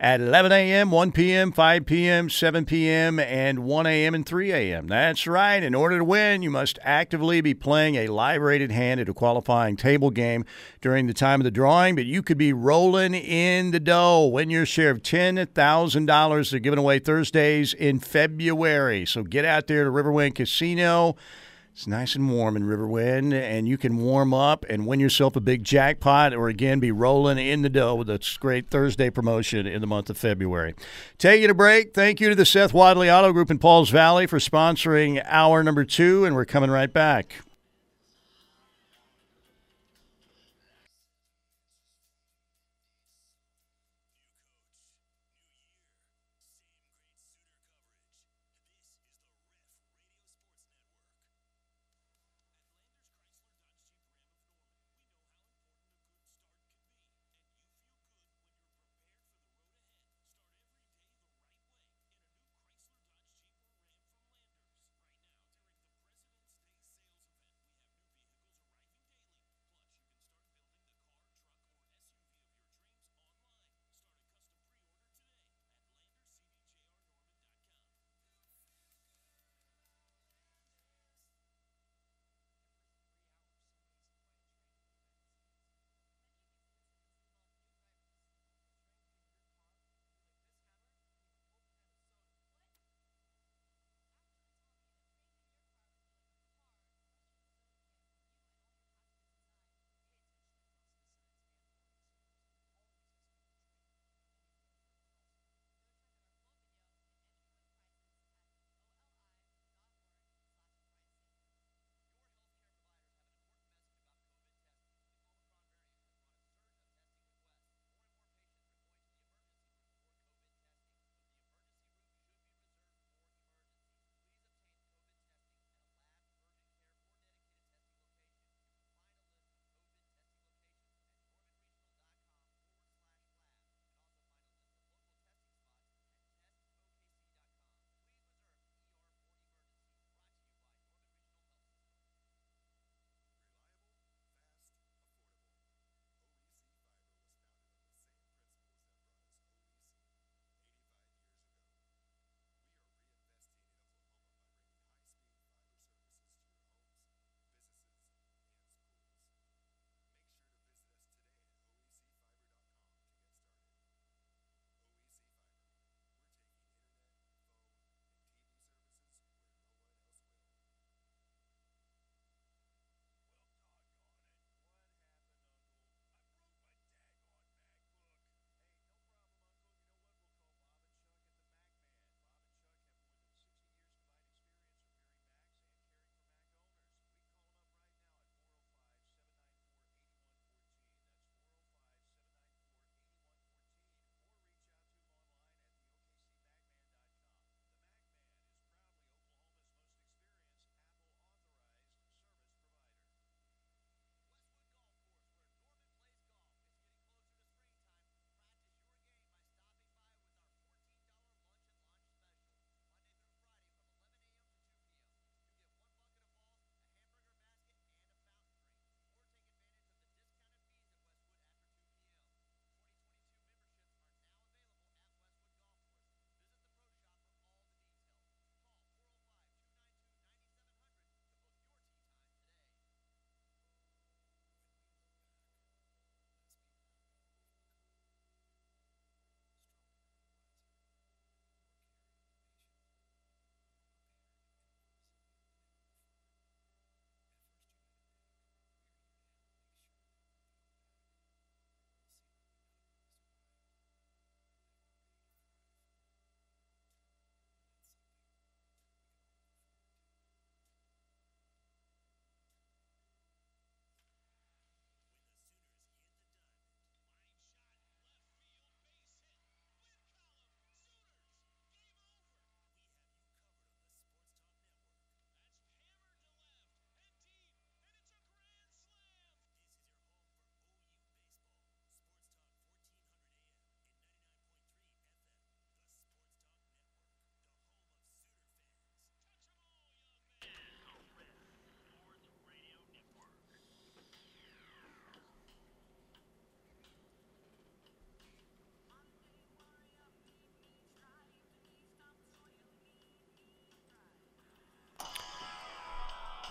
at 0.00 0.20
11 0.20 0.52
a.m., 0.52 0.90
1 0.92 1.10
p.m., 1.12 1.50
5 1.50 1.86
p.m., 1.86 2.30
7 2.30 2.64
p.m., 2.64 3.18
and 3.18 3.60
1 3.60 3.86
a.m. 3.86 4.14
and 4.14 4.24
3 4.24 4.52
a.m. 4.52 4.86
That's 4.86 5.26
right. 5.26 5.60
In 5.60 5.74
order 5.74 5.98
to 5.98 6.04
win, 6.04 6.42
you 6.42 6.50
must 6.50 6.78
actively 6.82 7.40
be 7.40 7.52
playing 7.52 7.96
a 7.96 8.06
live 8.06 8.40
rated 8.40 8.70
hand 8.70 9.00
at 9.00 9.08
a 9.08 9.14
qualifying 9.14 9.76
table 9.76 10.10
game 10.10 10.44
during 10.80 11.08
the 11.08 11.14
time 11.14 11.40
of 11.40 11.44
the 11.44 11.50
drawing, 11.50 11.96
but 11.96 12.06
you 12.06 12.22
could 12.22 12.38
be 12.38 12.52
rolling 12.52 13.12
in 13.14 13.72
the 13.72 13.80
dough. 13.80 14.26
Win 14.28 14.50
your 14.50 14.66
share 14.66 14.90
of 14.90 15.02
$10,000. 15.02 16.50
They're 16.50 16.60
giving 16.60 16.78
away 16.78 17.00
Thursdays 17.00 17.74
in 17.74 17.98
February. 17.98 19.04
So 19.04 19.24
get 19.24 19.44
out 19.44 19.66
there 19.66 19.84
to 19.84 19.90
Riverwind 19.90 20.36
Casino. 20.36 21.16
It's 21.78 21.86
nice 21.86 22.16
and 22.16 22.28
warm 22.28 22.56
in 22.56 22.64
Riverwind, 22.64 23.32
and 23.32 23.68
you 23.68 23.78
can 23.78 23.98
warm 23.98 24.34
up 24.34 24.66
and 24.68 24.84
win 24.84 24.98
yourself 24.98 25.36
a 25.36 25.40
big 25.40 25.62
jackpot, 25.62 26.34
or 26.34 26.48
again 26.48 26.80
be 26.80 26.90
rolling 26.90 27.38
in 27.38 27.62
the 27.62 27.68
dough 27.68 27.94
with 27.94 28.08
this 28.08 28.36
great 28.36 28.68
Thursday 28.68 29.10
promotion 29.10 29.64
in 29.64 29.80
the 29.80 29.86
month 29.86 30.10
of 30.10 30.18
February. 30.18 30.74
Taking 31.18 31.50
a 31.50 31.54
break. 31.54 31.94
Thank 31.94 32.20
you 32.20 32.30
to 32.30 32.34
the 32.34 32.44
Seth 32.44 32.74
Wadley 32.74 33.08
Auto 33.08 33.32
Group 33.32 33.48
in 33.48 33.60
Pauls 33.60 33.90
Valley 33.90 34.26
for 34.26 34.40
sponsoring 34.40 35.22
hour 35.24 35.62
number 35.62 35.84
two, 35.84 36.24
and 36.24 36.34
we're 36.34 36.44
coming 36.44 36.68
right 36.68 36.92
back. 36.92 37.42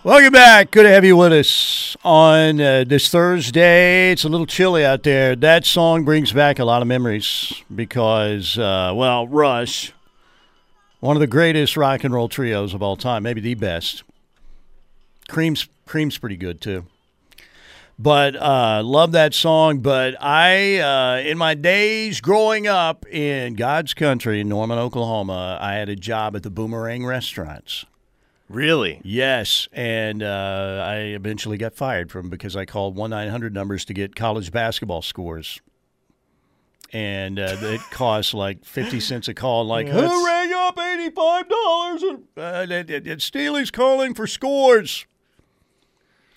Welcome 0.04 0.32
back. 0.32 0.70
Good 0.70 0.84
to 0.84 0.90
have 0.90 1.04
you 1.04 1.16
with 1.16 1.32
us 1.32 1.96
on 2.04 2.60
uh, 2.60 2.84
this 2.86 3.08
Thursday. 3.08 4.12
It's 4.12 4.22
a 4.22 4.28
little 4.28 4.46
chilly 4.46 4.84
out 4.84 5.02
there. 5.02 5.34
That 5.34 5.66
song 5.66 6.04
brings 6.04 6.32
back 6.32 6.60
a 6.60 6.64
lot 6.64 6.82
of 6.82 6.88
memories 6.88 7.52
because, 7.74 8.56
uh, 8.56 8.92
well, 8.94 9.26
Rush, 9.26 9.92
one 11.00 11.16
of 11.16 11.20
the 11.20 11.26
greatest 11.26 11.76
rock 11.76 12.04
and 12.04 12.14
roll 12.14 12.28
trios 12.28 12.74
of 12.74 12.82
all 12.82 12.94
time, 12.96 13.24
maybe 13.24 13.40
the 13.40 13.54
best. 13.54 14.04
Cream's 15.26 15.68
Cream's 15.84 16.16
pretty 16.16 16.36
good 16.36 16.60
too. 16.60 16.86
But 17.98 18.36
uh, 18.36 18.82
love 18.84 19.10
that 19.12 19.34
song. 19.34 19.80
But 19.80 20.14
I, 20.22 20.78
uh, 20.78 21.22
in 21.22 21.36
my 21.38 21.54
days 21.54 22.20
growing 22.20 22.68
up 22.68 23.04
in 23.08 23.54
God's 23.54 23.94
country 23.94 24.42
in 24.42 24.48
Norman, 24.48 24.78
Oklahoma, 24.78 25.58
I 25.60 25.74
had 25.74 25.88
a 25.88 25.96
job 25.96 26.36
at 26.36 26.44
the 26.44 26.50
Boomerang 26.50 27.04
Restaurants. 27.04 27.84
Really? 28.48 29.00
Yes, 29.04 29.68
and 29.72 30.22
uh, 30.22 30.82
I 30.86 30.96
eventually 31.14 31.58
got 31.58 31.74
fired 31.74 32.10
from 32.10 32.30
because 32.30 32.56
I 32.56 32.64
called 32.64 32.96
one 32.96 33.10
nine 33.10 33.28
hundred 33.28 33.52
numbers 33.52 33.84
to 33.86 33.94
get 33.94 34.16
college 34.16 34.50
basketball 34.50 35.02
scores, 35.02 35.60
and 36.92 37.38
uh, 37.38 37.56
it 37.60 37.80
cost 37.90 38.32
like 38.32 38.64
fifty 38.64 39.00
cents 39.00 39.28
a 39.28 39.34
call. 39.34 39.66
Like 39.66 39.88
who 39.88 40.26
rang 40.26 40.52
up 40.54 40.78
eighty 40.78 41.10
five 41.10 41.46
dollars? 41.48 42.02
Uh, 42.36 42.66
it, 42.70 42.88
it, 42.90 43.06
it, 43.06 43.20
Steely's 43.22 43.70
calling 43.70 44.14
for 44.14 44.26
scores. 44.26 45.04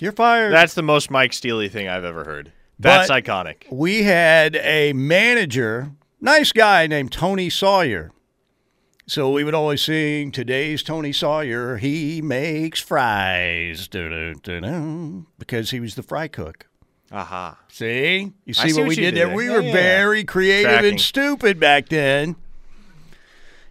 You're 0.01 0.11
fired. 0.11 0.51
That's 0.51 0.73
the 0.73 0.81
most 0.81 1.11
Mike 1.11 1.31
Steely 1.31 1.69
thing 1.69 1.87
I've 1.87 2.03
ever 2.03 2.23
heard. 2.25 2.51
That's 2.79 3.07
But- 3.07 3.23
iconic. 3.23 3.71
we 3.71 4.03
had 4.03 4.55
a 4.57 4.91
manager, 4.93 5.91
nice 6.19 6.51
guy 6.51 6.87
named 6.87 7.11
Tony 7.11 7.49
Sawyer. 7.49 8.11
So 9.11 9.29
we 9.29 9.43
would 9.43 9.53
always 9.53 9.81
sing, 9.81 10.31
Today's 10.31 10.81
Tony 10.83 11.11
Sawyer, 11.11 11.75
he 11.75 12.21
makes 12.21 12.79
fries. 12.79 13.89
Dun-dun-dun-dun, 13.89 15.25
Because 15.37 15.71
he 15.71 15.81
was 15.81 15.95
the 15.95 16.01
fry 16.01 16.29
cook. 16.29 16.67
Aha. 17.11 17.59
See? 17.67 18.31
You 18.45 18.53
see, 18.53 18.69
see 18.69 18.73
what 18.75 18.83
what 18.83 18.87
we 18.87 18.95
did 18.95 19.11
did 19.11 19.15
there? 19.15 19.35
We 19.35 19.47
Yeah, 19.47 19.55
were 19.55 19.61
yeah. 19.63 19.73
very 19.73 20.23
creative 20.23 20.71
Tracking. 20.71 20.89
and 20.91 21.01
stupid 21.01 21.59
back 21.59 21.89
then. 21.89 22.37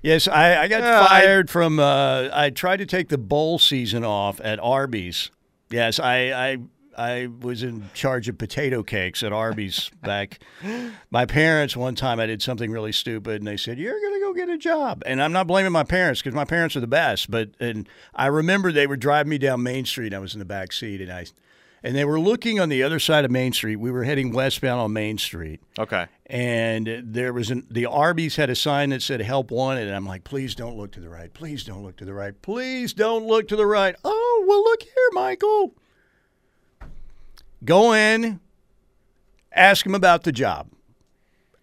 Yes, 0.03 0.29
I, 0.29 0.65
I 0.65 0.69
got 0.69 0.83
I- 0.83 1.07
fired 1.09 1.49
from. 1.49 1.79
Uh, 1.81 2.29
I 2.35 2.51
tried 2.51 2.77
to 2.77 2.87
take 2.87 3.09
the 3.09 3.17
bowl 3.17 3.59
season 3.59 4.05
off 4.05 4.43
at 4.45 4.59
Arby's. 4.61 5.31
Yes, 5.71 5.99
I, 5.99 6.33
I 6.33 6.59
I 6.97 7.29
was 7.41 7.63
in 7.63 7.89
charge 7.95 8.29
of 8.29 8.37
potato 8.39 8.83
cakes 8.83 9.23
at 9.23 9.33
Arby's 9.33 9.91
back. 10.03 10.41
My 11.11 11.25
parents 11.27 11.77
one 11.77 11.95
time 11.95 12.21
I 12.21 12.27
did 12.27 12.43
something 12.43 12.71
really 12.71 12.93
stupid, 12.93 13.37
and 13.41 13.47
they 13.47 13.57
said 13.57 13.79
you're 13.79 14.01
going 14.01 14.15
to 14.15 14.21
go 14.21 14.35
get 14.35 14.49
a 14.49 14.59
job. 14.59 15.03
And 15.07 15.23
I'm 15.23 15.33
not 15.33 15.47
blaming 15.47 15.73
my 15.73 15.85
parents 15.85 16.21
because 16.21 16.35
my 16.35 16.45
parents 16.45 16.77
are 16.77 16.81
the 16.81 16.87
best. 16.87 17.31
But 17.31 17.51
and 17.61 17.89
I 18.15 18.27
remember 18.27 18.73
they 18.73 18.87
were 18.87 18.97
driving 18.97 19.31
me 19.31 19.39
down 19.39 19.63
Main 19.63 19.85
Street. 19.85 20.13
I 20.13 20.19
was 20.19 20.35
in 20.35 20.39
the 20.39 20.45
back 20.45 20.73
seat, 20.73 21.01
and 21.01 21.11
I 21.13 21.27
and 21.83 21.97
they 21.97 22.05
were 22.05 22.21
looking 22.21 22.61
on 22.61 22.69
the 22.69 22.83
other 22.83 22.99
side 22.99 23.25
of 23.25 23.31
Main 23.31 23.53
Street. 23.55 23.77
We 23.77 23.91
were 23.91 24.05
heading 24.05 24.33
westbound 24.33 24.81
on 24.83 24.93
Main 24.93 25.17
Street 25.17 25.61
Okay. 25.79 26.09
and 26.27 27.01
there 27.03 27.33
was 27.33 27.51
an, 27.51 27.67
the 27.71 27.87
Arby's 27.87 28.37
had 28.37 28.51
a 28.51 28.55
sign 28.55 28.91
that 28.91 29.01
said 29.01 29.23
"Help 29.23 29.51
Wanted," 29.51 29.87
and 29.87 29.97
I'm 29.97 30.05
like, 30.07 30.23
"Please 30.25 30.55
don't 30.55 30.77
look 30.77 30.93
to 30.93 31.01
the 31.01 31.09
right. 31.09 31.33
Please 31.33 31.65
don't 31.65 31.83
look 31.83 31.97
to 31.97 32.05
the 32.05 32.13
right. 32.13 32.35
Please 32.43 32.93
don't 32.93 33.27
look 33.27 33.49
to 33.49 33.57
the 33.57 33.65
right." 33.67 33.97
Oh, 34.05 34.45
well, 34.47 34.63
look 34.63 34.83
here, 34.83 35.09
Michael. 35.13 35.75
Go 37.65 37.93
in, 37.93 38.41
ask 39.53 39.85
him 39.85 39.95
about 39.95 40.25
the 40.25 40.33
job. 40.33 40.69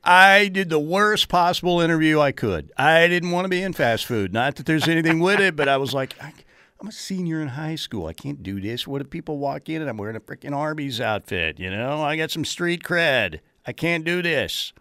I 0.04 0.48
did 0.48 0.70
the 0.70 0.80
worst 0.80 1.28
possible 1.28 1.82
interview 1.82 2.20
I 2.20 2.32
could. 2.32 2.72
I 2.78 3.08
didn't 3.08 3.32
want 3.32 3.46
to 3.46 3.50
be 3.50 3.62
in 3.62 3.74
fast 3.74 4.06
food. 4.06 4.32
Not 4.32 4.56
that 4.56 4.66
there's 4.66 4.88
anything 4.88 5.20
with 5.20 5.40
it, 5.40 5.56
but 5.56 5.68
I 5.68 5.78
was 5.78 5.94
like, 5.94 6.16
I, 6.22 6.34
I'm 6.80 6.88
a 6.88 6.92
senior 6.94 7.42
in 7.42 7.50
high 7.50 7.76
school. 7.76 8.06
I 8.06 8.14
can't 8.14 8.42
do 8.42 8.62
this. 8.62 8.88
What 8.88 9.02
if 9.02 9.10
people 9.10 9.38
walk 9.38 9.68
in 9.68 9.82
and 9.82 9.90
I'm 9.90 9.98
wearing 9.98 10.16
a 10.16 10.22
freaking 10.22 10.56
Arby's 10.56 11.02
outfit? 11.02 11.60
You 11.60 11.72
know, 11.72 12.02
I 12.02 12.16
got 12.16 12.32
some 12.32 12.46
street 12.46 12.84
cred. 12.84 13.40
I 13.66 13.74
can't 13.74 14.06
do 14.06 14.22
this. 14.22 14.72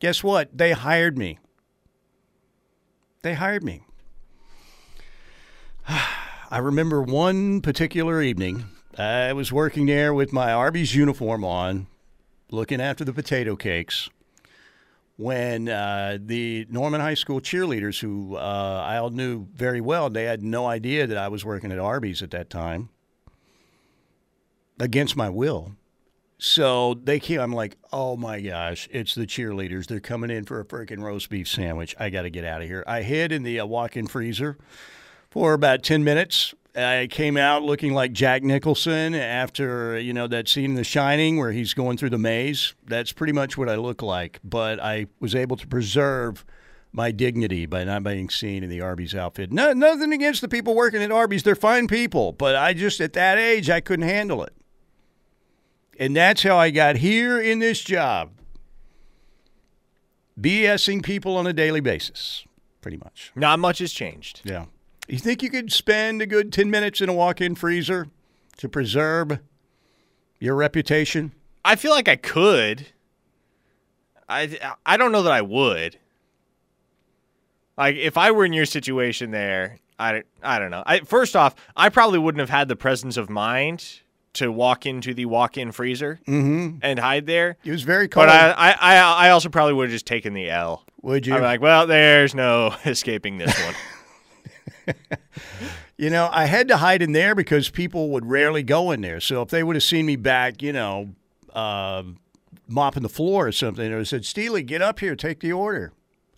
Guess 0.00 0.24
what? 0.24 0.56
They 0.56 0.72
hired 0.72 1.16
me. 1.18 1.38
They 3.22 3.34
hired 3.34 3.62
me. 3.62 3.82
I 5.88 6.58
remember 6.58 7.02
one 7.02 7.60
particular 7.60 8.22
evening, 8.22 8.64
I 8.98 9.32
was 9.32 9.52
working 9.52 9.86
there 9.86 10.12
with 10.12 10.32
my 10.32 10.52
Arby's 10.52 10.94
uniform 10.94 11.44
on, 11.44 11.86
looking 12.50 12.80
after 12.80 13.04
the 13.04 13.12
potato 13.12 13.56
cakes 13.56 14.10
when 15.16 15.68
uh, 15.68 16.16
the 16.18 16.66
Norman 16.70 17.00
High 17.00 17.14
School 17.14 17.40
cheerleaders, 17.40 18.00
who 18.00 18.36
uh, 18.36 18.84
I 18.84 18.96
all 18.96 19.10
knew 19.10 19.46
very 19.54 19.80
well, 19.80 20.08
they 20.08 20.24
had 20.24 20.42
no 20.42 20.66
idea 20.66 21.06
that 21.06 21.18
I 21.18 21.28
was 21.28 21.44
working 21.44 21.70
at 21.70 21.78
Arby's 21.78 22.22
at 22.22 22.30
that 22.30 22.48
time, 22.48 22.88
against 24.78 25.16
my 25.16 25.28
will. 25.28 25.72
So 26.38 26.94
they 26.94 27.20
came. 27.20 27.38
I'm 27.38 27.52
like, 27.52 27.76
oh 27.92 28.16
my 28.16 28.40
gosh, 28.40 28.88
it's 28.90 29.14
the 29.14 29.26
cheerleaders. 29.26 29.86
They're 29.86 30.00
coming 30.00 30.30
in 30.30 30.46
for 30.46 30.58
a 30.58 30.64
freaking 30.64 31.02
roast 31.02 31.28
beef 31.28 31.46
sandwich. 31.46 31.94
I 32.00 32.08
got 32.08 32.22
to 32.22 32.30
get 32.30 32.46
out 32.46 32.62
of 32.62 32.68
here. 32.68 32.82
I 32.86 33.02
hid 33.02 33.30
in 33.30 33.42
the 33.42 33.60
uh, 33.60 33.66
walk-in 33.66 34.06
freezer 34.06 34.56
for 35.30 35.52
about 35.52 35.82
ten 35.82 36.02
minutes. 36.02 36.54
I 36.76 37.08
came 37.10 37.36
out 37.36 37.62
looking 37.62 37.94
like 37.94 38.12
Jack 38.12 38.42
Nicholson 38.42 39.14
after 39.14 39.98
you 39.98 40.12
know 40.12 40.26
that 40.28 40.48
scene 40.48 40.66
in 40.66 40.74
The 40.74 40.84
Shining 40.84 41.36
where 41.36 41.52
he's 41.52 41.74
going 41.74 41.96
through 41.96 42.10
the 42.10 42.18
maze. 42.18 42.74
That's 42.86 43.12
pretty 43.12 43.32
much 43.32 43.58
what 43.58 43.68
I 43.68 43.74
look 43.74 44.02
like. 44.02 44.38
But 44.44 44.80
I 44.80 45.06
was 45.18 45.34
able 45.34 45.56
to 45.56 45.66
preserve 45.66 46.44
my 46.92 47.10
dignity 47.10 47.66
by 47.66 47.84
not 47.84 48.02
being 48.02 48.30
seen 48.30 48.62
in 48.62 48.70
the 48.70 48.80
Arby's 48.80 49.14
outfit. 49.14 49.52
No, 49.52 49.72
nothing 49.72 50.12
against 50.12 50.40
the 50.40 50.48
people 50.48 50.74
working 50.74 51.02
at 51.02 51.10
Arby's; 51.10 51.42
they're 51.42 51.56
fine 51.56 51.88
people. 51.88 52.32
But 52.32 52.54
I 52.54 52.72
just 52.72 53.00
at 53.00 53.14
that 53.14 53.38
age 53.38 53.68
I 53.68 53.80
couldn't 53.80 54.08
handle 54.08 54.44
it. 54.44 54.54
And 55.98 56.16
that's 56.16 56.42
how 56.42 56.56
I 56.56 56.70
got 56.70 56.96
here 56.96 57.40
in 57.40 57.58
this 57.58 57.80
job. 57.80 58.30
BSing 60.40 61.02
people 61.02 61.36
on 61.36 61.46
a 61.46 61.52
daily 61.52 61.80
basis, 61.80 62.44
pretty 62.80 62.96
much. 62.96 63.32
Not 63.34 63.58
much 63.58 63.80
has 63.80 63.92
changed. 63.92 64.40
Yeah. 64.44 64.66
You 65.10 65.18
think 65.18 65.42
you 65.42 65.50
could 65.50 65.72
spend 65.72 66.22
a 66.22 66.26
good 66.26 66.52
10 66.52 66.70
minutes 66.70 67.00
in 67.00 67.08
a 67.08 67.12
walk 67.12 67.40
in 67.40 67.56
freezer 67.56 68.06
to 68.58 68.68
preserve 68.68 69.40
your 70.38 70.54
reputation? 70.54 71.32
I 71.64 71.74
feel 71.74 71.90
like 71.90 72.08
I 72.08 72.14
could. 72.14 72.86
I 74.28 74.56
I 74.86 74.96
don't 74.96 75.10
know 75.10 75.24
that 75.24 75.32
I 75.32 75.42
would. 75.42 75.98
Like 77.76 77.96
if 77.96 78.16
I 78.16 78.30
were 78.30 78.44
in 78.44 78.52
your 78.52 78.66
situation 78.66 79.32
there, 79.32 79.80
I, 79.98 80.22
I 80.42 80.60
don't 80.60 80.70
know. 80.70 80.84
I 80.86 81.00
first 81.00 81.34
off, 81.34 81.56
I 81.76 81.88
probably 81.88 82.20
wouldn't 82.20 82.40
have 82.40 82.50
had 82.50 82.68
the 82.68 82.76
presence 82.76 83.16
of 83.16 83.28
mind 83.28 84.02
to 84.34 84.52
walk 84.52 84.86
into 84.86 85.12
the 85.12 85.26
walk-in 85.26 85.72
freezer 85.72 86.20
mm-hmm. 86.28 86.78
and 86.82 86.98
hide 87.00 87.26
there. 87.26 87.56
It 87.64 87.72
was 87.72 87.82
very 87.82 88.06
cold. 88.06 88.28
But 88.28 88.30
I, 88.30 88.50
I, 88.52 88.72
I, 88.72 89.26
I 89.26 89.30
also 89.30 89.48
probably 89.48 89.74
would 89.74 89.88
have 89.88 89.92
just 89.92 90.06
taken 90.06 90.34
the 90.34 90.48
L. 90.50 90.84
Would 91.02 91.26
you? 91.26 91.34
I'm 91.34 91.42
like, 91.42 91.60
well, 91.60 91.88
there's 91.88 92.32
no 92.32 92.76
escaping 92.84 93.38
this 93.38 93.58
one. 93.64 93.74
You 95.96 96.08
know, 96.08 96.30
I 96.32 96.46
had 96.46 96.68
to 96.68 96.78
hide 96.78 97.02
in 97.02 97.12
there 97.12 97.34
because 97.34 97.68
people 97.68 98.08
would 98.12 98.24
rarely 98.24 98.62
go 98.62 98.90
in 98.90 99.02
there. 99.02 99.20
So 99.20 99.42
if 99.42 99.50
they 99.50 99.62
would 99.62 99.76
have 99.76 99.82
seen 99.82 100.06
me 100.06 100.16
back, 100.16 100.62
you 100.62 100.72
know, 100.72 101.10
uh, 101.52 102.04
mopping 102.66 103.02
the 103.02 103.10
floor 103.10 103.48
or 103.48 103.52
something, 103.52 103.84
they 103.84 103.90
would 103.90 103.98
have 103.98 104.08
said, 104.08 104.24
Steely, 104.24 104.62
get 104.62 104.80
up 104.80 105.00
here, 105.00 105.14
take 105.14 105.40
the 105.40 105.52
order. 105.52 105.92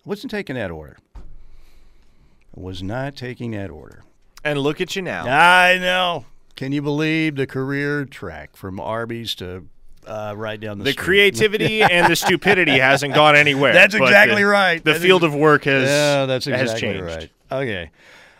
I 0.05 0.09
wasn't 0.09 0.31
taking 0.31 0.55
that 0.57 0.69
order. 0.69 0.97
I 1.15 2.59
was 2.59 2.83
not 2.83 3.15
taking 3.15 3.51
that 3.51 3.69
order. 3.69 4.03
and 4.43 4.59
look 4.59 4.81
at 4.81 4.97
you 4.97 5.01
now. 5.01 5.25
I 5.25 5.77
know. 5.77 6.25
Can 6.57 6.73
you 6.73 6.81
believe 6.81 7.37
the 7.37 7.47
career 7.47 8.03
track 8.03 8.57
from 8.57 8.81
Arby's 8.81 9.33
to 9.35 9.65
uh, 10.05 10.33
right 10.35 10.59
down 10.59 10.77
the, 10.77 10.83
The 10.83 10.91
street? 10.91 11.05
creativity 11.05 11.81
and 11.89 12.11
the 12.11 12.17
stupidity 12.17 12.77
hasn't 12.79 13.15
gone 13.15 13.37
anywhere. 13.37 13.71
That's 13.71 13.95
exactly 13.95 14.43
the- 14.43 14.47
right. 14.49 14.83
The 14.83 14.91
That 14.91 14.97
is- 14.97 15.01
field 15.03 15.23
of 15.23 15.33
work 15.33 15.63
has 15.63 15.87
Yeah, 15.87 16.25
that's 16.25 16.45
has 16.45 16.61
exactly 16.73 16.81
changed. 16.81 17.03
right. 17.05 17.31
Okay. 17.49 17.91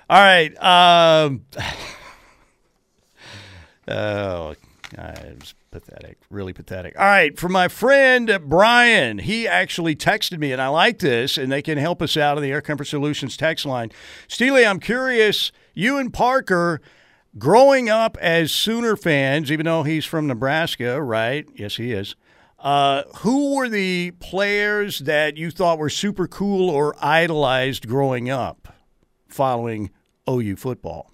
All 0.10 0.20
right. 0.20 0.52
Um, 0.62 1.46
oh, 3.88 4.56
it 4.98 5.40
was 5.40 5.56
pathetic. 5.72 6.18
Really 6.30 6.54
pathetic. 6.54 6.98
All 6.98 7.06
right. 7.06 7.38
For 7.38 7.50
my 7.50 7.68
friend 7.68 8.40
Brian, 8.46 9.20
he 9.20 9.48
actually 9.48 9.96
texted 9.96 10.40
me, 10.40 10.52
and 10.52 10.62
I 10.62 10.68
like 10.68 11.00
this, 11.00 11.38
and 11.38 11.52
they 11.52 11.62
can 11.62 11.78
help 11.78 12.02
us 12.02 12.18
out 12.18 12.38
on 12.38 12.44
the 12.44 12.52
Air 12.52 12.62
Comfort 12.62 12.86
Solutions 12.86 13.38
text 13.38 13.66
line. 13.66 13.92
Steely, 14.28 14.66
I'm 14.66 14.80
curious, 14.80 15.52
you 15.74 15.98
and 15.98 16.14
Parker, 16.14 16.82
growing 17.38 17.90
up 17.90 18.18
as 18.22 18.52
Sooner 18.52 18.96
fans, 18.96 19.52
even 19.52 19.66
though 19.66 19.84
he's 19.84 20.06
from 20.06 20.28
Nebraska, 20.28 21.02
right? 21.02 21.46
Yes, 21.56 21.78
he 21.78 21.92
is. 21.92 22.16
Uh, 22.60 23.04
who 23.18 23.56
were 23.56 23.68
the 23.68 24.12
players 24.20 25.00
that 25.00 25.38
you 25.38 25.52
thought 25.52 25.78
were 25.78 25.90
super 25.90 26.28
cool 26.28 26.70
or 26.70 26.96
idolized 27.02 27.88
growing 27.88 28.30
up 28.30 28.73
following 29.34 29.90
OU 30.30 30.56
football? 30.56 31.12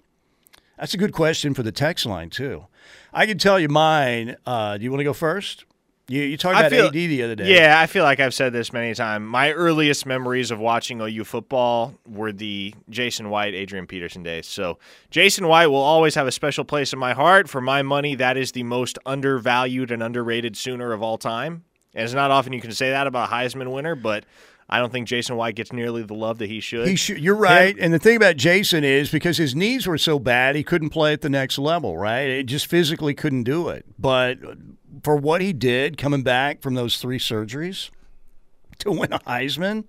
That's 0.78 0.94
a 0.94 0.98
good 0.98 1.12
question 1.12 1.52
for 1.52 1.62
the 1.62 1.72
text 1.72 2.06
line, 2.06 2.30
too. 2.30 2.66
I 3.12 3.26
can 3.26 3.38
tell 3.38 3.58
you 3.60 3.68
mine. 3.68 4.36
Uh, 4.46 4.78
do 4.78 4.84
you 4.84 4.90
want 4.90 5.00
to 5.00 5.04
go 5.04 5.12
first? 5.12 5.64
You, 6.08 6.22
you 6.22 6.36
talked 6.36 6.58
about 6.58 6.70
feel- 6.70 6.86
AD 6.86 6.92
the 6.92 7.22
other 7.22 7.36
day. 7.36 7.54
Yeah, 7.54 7.78
I 7.78 7.86
feel 7.86 8.02
like 8.02 8.18
I've 8.18 8.34
said 8.34 8.52
this 8.52 8.72
many 8.72 8.94
times. 8.94 9.24
My 9.28 9.52
earliest 9.52 10.06
memories 10.06 10.50
of 10.50 10.58
watching 10.58 11.00
OU 11.00 11.22
football 11.24 11.94
were 12.04 12.32
the 12.32 12.74
Jason 12.88 13.30
White, 13.30 13.54
Adrian 13.54 13.86
Peterson 13.86 14.24
days. 14.24 14.46
So 14.48 14.78
Jason 15.10 15.46
White 15.46 15.68
will 15.68 15.76
always 15.76 16.16
have 16.16 16.26
a 16.26 16.32
special 16.32 16.64
place 16.64 16.92
in 16.92 16.98
my 16.98 17.12
heart. 17.12 17.48
For 17.48 17.60
my 17.60 17.82
money, 17.82 18.16
that 18.16 18.36
is 18.36 18.50
the 18.50 18.64
most 18.64 18.98
undervalued 19.06 19.92
and 19.92 20.02
underrated 20.02 20.56
Sooner 20.56 20.92
of 20.92 21.00
all 21.00 21.16
time. 21.16 21.62
And 21.94 22.04
it's 22.04 22.14
not 22.14 22.32
often 22.32 22.52
you 22.52 22.60
can 22.60 22.72
say 22.72 22.90
that 22.90 23.06
about 23.06 23.28
a 23.28 23.32
Heisman 23.32 23.72
winner, 23.72 23.94
but 23.94 24.24
I 24.70 24.78
don't 24.78 24.92
think 24.92 25.08
Jason 25.08 25.36
White 25.36 25.56
gets 25.56 25.72
nearly 25.72 26.02
the 26.02 26.14
love 26.14 26.38
that 26.38 26.48
he 26.48 26.60
should. 26.60 26.86
He 26.86 26.96
should, 26.96 27.18
you're 27.18 27.34
right. 27.34 27.76
And 27.78 27.92
the 27.92 27.98
thing 27.98 28.16
about 28.16 28.36
Jason 28.36 28.84
is 28.84 29.10
because 29.10 29.36
his 29.36 29.54
knees 29.54 29.86
were 29.86 29.98
so 29.98 30.18
bad, 30.18 30.54
he 30.54 30.62
couldn't 30.62 30.90
play 30.90 31.12
at 31.12 31.22
the 31.22 31.28
next 31.28 31.58
level, 31.58 31.98
right? 31.98 32.28
It 32.28 32.44
just 32.44 32.66
physically 32.66 33.12
couldn't 33.12 33.42
do 33.42 33.68
it. 33.68 33.84
But 33.98 34.38
for 35.02 35.16
what 35.16 35.40
he 35.40 35.52
did 35.52 35.98
coming 35.98 36.22
back 36.22 36.62
from 36.62 36.74
those 36.74 36.98
three 36.98 37.18
surgeries 37.18 37.90
to 38.78 38.92
win 38.92 39.12
a 39.12 39.18
Heisman, 39.20 39.84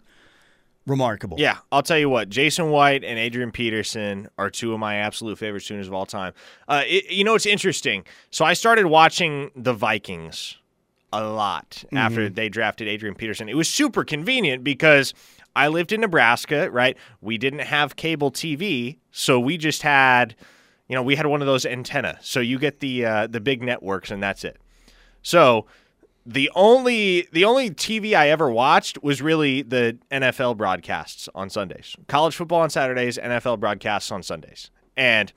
remarkable. 0.87 1.39
Yeah, 1.39 1.57
I'll 1.71 1.83
tell 1.83 1.97
you 1.97 2.09
what. 2.09 2.29
Jason 2.29 2.71
White 2.71 3.03
and 3.03 3.19
Adrian 3.19 3.51
Peterson 3.51 4.29
are 4.37 4.49
two 4.49 4.73
of 4.73 4.79
my 4.79 4.95
absolute 4.95 5.37
favorite 5.37 5.61
Sooners 5.61 5.87
of 5.87 5.93
all 5.93 6.05
time. 6.05 6.33
Uh, 6.67 6.83
it, 6.85 7.11
you 7.11 7.23
know, 7.23 7.35
it's 7.35 7.45
interesting. 7.45 8.03
So 8.31 8.45
I 8.45 8.53
started 8.53 8.87
watching 8.87 9.51
the 9.55 9.73
Vikings 9.73 10.57
a 11.13 11.23
lot 11.23 11.83
after 11.93 12.29
they 12.29 12.49
drafted 12.49 12.87
Adrian 12.87 13.15
Peterson. 13.15 13.49
It 13.49 13.55
was 13.55 13.69
super 13.69 14.03
convenient 14.03 14.63
because 14.63 15.13
I 15.55 15.67
lived 15.67 15.91
in 15.91 16.01
Nebraska, 16.01 16.69
right? 16.71 16.97
We 17.19 17.37
didn't 17.37 17.59
have 17.59 17.95
cable 17.95 18.31
TV, 18.31 18.97
so 19.11 19.39
we 19.39 19.57
just 19.57 19.81
had, 19.81 20.35
you 20.87 20.95
know, 20.95 21.03
we 21.03 21.15
had 21.15 21.25
one 21.25 21.41
of 21.41 21.47
those 21.47 21.65
antenna. 21.65 22.17
So 22.21 22.39
you 22.39 22.57
get 22.57 22.79
the 22.79 23.05
uh, 23.05 23.27
the 23.27 23.39
big 23.39 23.61
networks, 23.61 24.11
and 24.11 24.23
that's 24.23 24.43
it. 24.43 24.57
So 25.21 25.65
the 26.25 26.49
only 26.55 27.27
the 27.31 27.45
only 27.45 27.71
TV 27.71 28.13
I 28.13 28.29
ever 28.29 28.49
watched 28.49 29.01
was 29.03 29.21
really 29.21 29.61
the 29.61 29.97
NFL 30.11 30.57
broadcasts 30.57 31.27
on 31.35 31.49
Sundays. 31.49 31.95
College 32.07 32.35
football 32.35 32.61
on 32.61 32.69
Saturdays, 32.69 33.17
NFL 33.17 33.59
broadcasts 33.59 34.11
on 34.11 34.23
Sundays. 34.23 34.69
And 34.95 35.33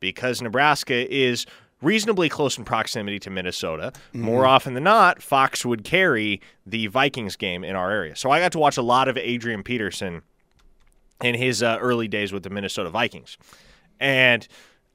because 0.00 0.42
Nebraska 0.42 1.12
is 1.14 1.46
reasonably 1.82 2.28
close 2.28 2.56
in 2.56 2.64
proximity 2.64 3.18
to 3.18 3.30
Minnesota, 3.30 3.92
more 4.12 4.46
often 4.46 4.74
than 4.74 4.84
not, 4.84 5.22
Fox 5.22 5.64
would 5.64 5.84
carry 5.84 6.40
the 6.64 6.86
Vikings 6.86 7.36
game 7.36 7.64
in 7.64 7.76
our 7.76 7.90
area. 7.90 8.16
So 8.16 8.30
I 8.30 8.40
got 8.40 8.52
to 8.52 8.58
watch 8.58 8.76
a 8.76 8.82
lot 8.82 9.08
of 9.08 9.18
Adrian 9.18 9.62
Peterson 9.62 10.22
in 11.22 11.34
his 11.34 11.62
uh, 11.62 11.78
early 11.80 12.08
days 12.08 12.32
with 12.32 12.42
the 12.42 12.50
Minnesota 12.50 12.90
Vikings. 12.90 13.36
And 14.00 14.46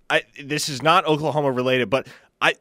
I, 0.09 0.23
this 0.43 0.69
is 0.69 0.81
not 0.81 1.05
Oklahoma 1.05 1.51
related, 1.51 1.89
but 1.89 2.07
I 2.41 2.53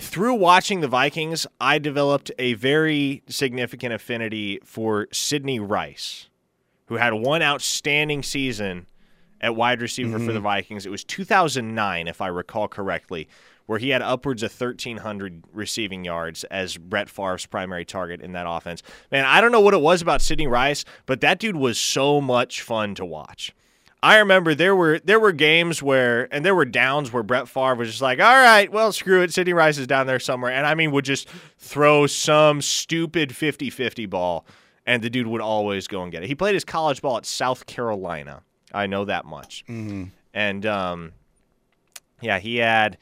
through 0.00 0.34
watching 0.34 0.80
the 0.80 0.88
Vikings, 0.88 1.46
I 1.60 1.78
developed 1.78 2.30
a 2.38 2.54
very 2.54 3.22
significant 3.28 3.92
affinity 3.92 4.58
for 4.64 5.06
Sidney 5.12 5.60
Rice, 5.60 6.28
who 6.86 6.96
had 6.96 7.12
one 7.12 7.42
outstanding 7.42 8.22
season 8.22 8.86
at 9.40 9.54
wide 9.54 9.80
receiver 9.80 10.18
for 10.18 10.32
the 10.32 10.40
Vikings. 10.40 10.86
It 10.86 10.90
was 10.90 11.04
2009, 11.04 12.08
if 12.08 12.20
I 12.20 12.26
recall 12.26 12.66
correctly, 12.68 13.28
where 13.68 13.78
he 13.78 13.90
had 13.90 14.00
upwards 14.00 14.42
of 14.42 14.50
1,300 14.50 15.44
receiving 15.52 16.02
yards 16.02 16.42
as 16.44 16.78
Brett 16.78 17.10
Favre's 17.10 17.44
primary 17.44 17.84
target 17.84 18.22
in 18.22 18.32
that 18.32 18.46
offense. 18.48 18.82
Man, 19.12 19.26
I 19.26 19.42
don't 19.42 19.52
know 19.52 19.60
what 19.60 19.74
it 19.74 19.82
was 19.82 20.00
about 20.00 20.22
Sidney 20.22 20.46
Rice, 20.46 20.86
but 21.04 21.20
that 21.20 21.38
dude 21.38 21.54
was 21.54 21.78
so 21.78 22.18
much 22.18 22.62
fun 22.62 22.94
to 22.94 23.04
watch. 23.04 23.54
I 24.02 24.16
remember 24.20 24.54
there 24.54 24.74
were 24.74 25.00
there 25.00 25.20
were 25.20 25.32
games 25.32 25.82
where 25.82 26.32
and 26.32 26.46
there 26.46 26.54
were 26.54 26.64
downs 26.64 27.12
where 27.12 27.22
Brett 27.22 27.46
Favre 27.46 27.74
was 27.74 27.88
just 27.90 28.00
like, 28.00 28.20
all 28.20 28.24
right, 28.40 28.72
well, 28.72 28.90
screw 28.90 29.20
it. 29.20 29.34
Sidney 29.34 29.52
Rice 29.52 29.76
is 29.76 29.86
down 29.86 30.06
there 30.06 30.18
somewhere. 30.20 30.50
And 30.50 30.66
I 30.66 30.74
mean 30.74 30.90
would 30.92 31.04
just 31.04 31.28
throw 31.58 32.06
some 32.06 32.62
stupid 32.62 33.30
50-50 33.30 34.08
ball 34.08 34.46
and 34.86 35.02
the 35.02 35.10
dude 35.10 35.26
would 35.26 35.42
always 35.42 35.86
go 35.86 36.02
and 36.02 36.10
get 36.10 36.22
it. 36.22 36.28
He 36.28 36.34
played 36.34 36.54
his 36.54 36.64
college 36.64 37.02
ball 37.02 37.18
at 37.18 37.26
South 37.26 37.66
Carolina. 37.66 38.44
I 38.72 38.86
know 38.86 39.04
that 39.04 39.26
much. 39.26 39.64
And 40.32 40.64
um, 40.64 41.12
yeah, 42.22 42.38
he 42.38 42.56
had 42.56 42.96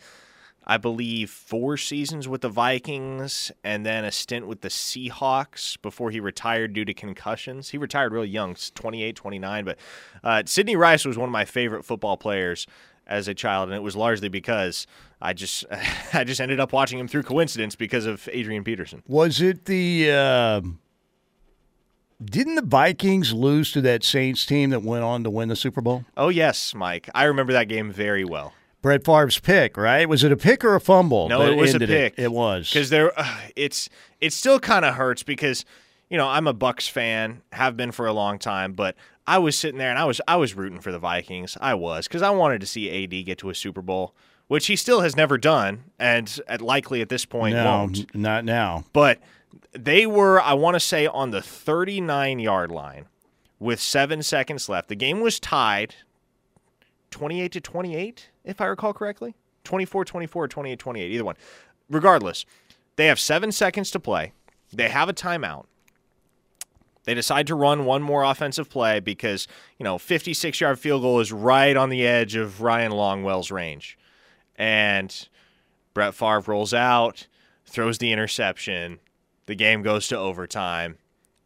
I 0.67 0.79
believe 0.79 1.31
four 1.31 1.77
seasons 1.77 2.27
with 2.27 2.41
the 2.41 2.49
Vikings 2.49 3.53
and 3.63 3.87
then 3.87 4.05
a 4.05 4.11
stint 4.11 4.49
with 4.49 4.63
the 4.63 4.69
Seahawks 4.69 5.81
before 5.81 6.11
he 6.11 6.19
retired 6.19 6.73
due 6.73 6.85
to 6.85 6.93
concussions. 6.93 7.69
He 7.71 7.79
retired 7.79 8.13
really 8.13 8.29
young, 8.29 8.57
28, 8.75 9.15
29. 9.15 9.65
But 9.65 9.79
uh, 10.25 10.43
Sidney 10.45 10.75
Rice 10.75 11.05
was 11.05 11.17
one 11.17 11.29
of 11.29 11.33
my 11.33 11.45
favorite 11.45 11.85
football 11.85 12.17
players 12.17 12.67
as 13.07 13.29
a 13.29 13.35
child, 13.35 13.69
and 13.69 13.77
it 13.77 13.83
was 13.83 13.95
largely 13.95 14.29
because 14.29 14.87
I 15.23 15.33
just 15.33 15.65
I 16.13 16.25
just 16.25 16.41
ended 16.41 16.59
up 16.59 16.73
watching 16.73 16.99
him 16.99 17.07
through 17.07 17.23
coincidence 17.23 17.77
because 17.77 18.07
of 18.07 18.29
Adrian 18.33 18.65
Peterson. 18.65 19.03
Was 19.07 19.41
it 19.41 19.67
the. 19.67 20.11
Uh, 20.11 20.61
didn't 22.25 22.55
the 22.55 22.63
Vikings 22.63 23.35
lose 23.35 23.73
to 23.73 23.83
that 23.83 24.03
Saints 24.03 24.47
team 24.47 24.71
that 24.71 24.81
went 24.81 25.05
on 25.05 25.23
to 25.25 25.31
win 25.31 25.49
the 25.49 25.57
Super 25.57 25.83
Bowl? 25.83 26.07
Oh 26.17 26.31
yes, 26.31 26.75
Mike, 26.75 27.11
I 27.15 27.25
remember 27.25 27.53
that 27.53 27.69
game 27.69 27.93
very 27.93 28.25
well. 28.25 28.55
Brett 28.83 29.05
Favre's 29.05 29.39
pick, 29.39 29.77
right? 29.77 30.09
Was 30.09 30.23
it 30.23 30.33
a 30.33 30.37
pick 30.37 30.65
or 30.65 30.75
a 30.75 30.81
fumble? 30.81 31.29
No, 31.29 31.43
it 31.43 31.57
was 31.57 31.75
a 31.75 31.81
pick. 31.81 32.15
It, 32.19 32.33
was 32.33 32.71
because 32.71 32.91
there, 32.91 33.19
uh, 33.19 33.37
it's 33.57 33.89
it 34.21 34.33
still 34.33 34.61
kind 34.61 34.85
of 34.85 34.95
hurts 34.95 35.23
because 35.23 35.65
you 36.09 36.17
know 36.17 36.29
I'm 36.29 36.47
a 36.47 36.55
Bucs 36.55 36.89
fan, 36.89 37.43
have 37.53 37.77
been 37.77 37.93
for 37.93 38.07
a 38.07 38.13
long 38.13 38.39
time, 38.39 38.73
but 38.73 38.95
I 39.27 39.39
was 39.39 39.59
sitting 39.59 39.79
there 39.79 39.91
and 39.91 39.99
I 39.99 40.05
was 40.05 40.21
I 40.29 40.37
was 40.37 40.55
rooting 40.55 40.81
for 40.81 40.93
the 40.93 40.99
Vikings. 40.99 41.57
I 41.61 41.75
was 41.75 42.07
because 42.07 42.23
I 42.23 42.31
wanted 42.31 42.61
to 42.61 42.67
see 42.67 43.05
AD 43.05 43.25
get 43.25 43.39
to 43.39 43.51
a 43.51 43.55
Super 43.55 43.83
Bowl, 43.83 44.15
which 44.47 44.67
he 44.67 44.77
still 44.77 45.01
has 45.01 45.17
never 45.17 45.37
done, 45.37 45.85
and 45.99 46.39
at 46.47 46.61
likely 46.61 47.01
at 47.01 47.09
this 47.09 47.25
point 47.25 47.57
no, 47.57 47.65
won't. 47.65 48.15
not 48.15 48.45
now. 48.45 48.85
But 48.93 49.19
they 49.73 50.07
were, 50.07 50.41
I 50.41 50.55
want 50.55 50.75
to 50.75 50.81
say, 50.81 51.07
on 51.07 51.31
the 51.31 51.43
39 51.43 52.39
yard 52.39 52.71
line 52.71 53.07
with 53.59 53.81
seven 53.81 54.23
seconds 54.23 54.69
left. 54.69 54.89
The 54.89 54.97
game 54.97 55.21
was 55.21 55.41
tied 55.41 55.95
28 57.11 57.53
to 57.53 57.61
28, 57.61 58.31
if 58.47 58.61
I 58.61 58.67
recall 58.67 58.95
correctly. 58.95 59.35
24 59.65 60.05
24 60.05 60.49
28 60.49 60.79
28, 60.79 61.11
either 61.11 61.25
one. 61.25 61.37
Regardless, 61.91 62.47
they 62.97 63.07
have 63.07 63.21
seven 63.21 63.53
seconds 63.53 63.91
to 63.91 64.01
play. 64.01 64.33
They 64.73 64.89
have 64.89 65.09
a 65.09 65.13
timeout. 65.13 65.67
They 67.05 67.15
decide 67.15 67.47
to 67.49 67.55
run 67.55 67.85
one 67.85 68.03
more 68.03 68.25
offensive 68.25 68.69
play 68.69 68.99
because, 68.99 69.47
you 69.79 69.85
know, 69.85 69.97
56 69.97 70.61
yard 70.61 70.79
field 70.79 71.03
goal 71.03 71.21
is 71.21 71.33
right 71.33 71.77
on 71.77 71.89
the 71.89 72.05
edge 72.07 72.35
of 72.35 72.63
Ryan 72.63 72.93
Longwell's 72.93 73.51
range. 73.51 73.97
And 74.57 75.29
Brett 75.95 76.15
Favre 76.15 76.41
rolls 76.41 76.75
out, 76.75 77.29
throws 77.65 77.99
the 77.99 78.11
interception. 78.13 78.99
The 79.47 79.55
game 79.55 79.83
goes 79.83 80.09
to 80.09 80.19
overtime, 80.19 80.99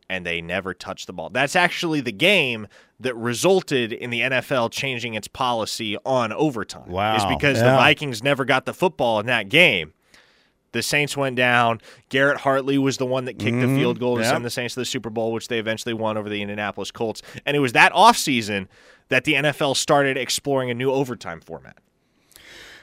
and 0.08 0.24
they 0.24 0.40
never 0.40 0.72
touch 0.72 1.04
the 1.04 1.12
ball. 1.12 1.28
That's 1.28 1.54
actually 1.54 2.00
the 2.00 2.12
game 2.12 2.66
that 3.00 3.16
resulted 3.16 3.92
in 3.92 4.10
the 4.10 4.20
NFL 4.20 4.70
changing 4.70 5.14
its 5.14 5.26
policy 5.26 5.96
on 6.04 6.32
overtime. 6.32 6.88
Wow. 6.88 7.16
Is 7.16 7.24
because 7.24 7.58
the 7.58 7.64
Vikings 7.64 8.22
never 8.22 8.44
got 8.44 8.66
the 8.66 8.74
football 8.74 9.18
in 9.20 9.26
that 9.26 9.48
game. 9.48 9.94
The 10.72 10.82
Saints 10.82 11.16
went 11.16 11.34
down. 11.34 11.80
Garrett 12.10 12.38
Hartley 12.38 12.78
was 12.78 12.98
the 12.98 13.06
one 13.06 13.24
that 13.24 13.38
kicked 13.40 13.58
the 13.60 13.66
field 13.66 13.98
goal 13.98 14.16
to 14.16 14.22
Yep. 14.22 14.30
send 14.30 14.44
the 14.44 14.50
Saints 14.50 14.74
to 14.74 14.80
the 14.80 14.84
Super 14.86 15.10
Bowl, 15.10 15.32
which 15.32 15.48
they 15.48 15.58
eventually 15.58 15.94
won 15.94 16.16
over 16.16 16.28
the 16.28 16.40
Indianapolis 16.42 16.92
Colts. 16.92 17.22
And 17.44 17.56
it 17.56 17.60
was 17.60 17.72
that 17.72 17.92
offseason 17.92 18.68
that 19.08 19.24
the 19.24 19.34
NFL 19.34 19.74
started 19.76 20.16
exploring 20.16 20.70
a 20.70 20.74
new 20.74 20.92
overtime 20.92 21.40
format. 21.40 21.76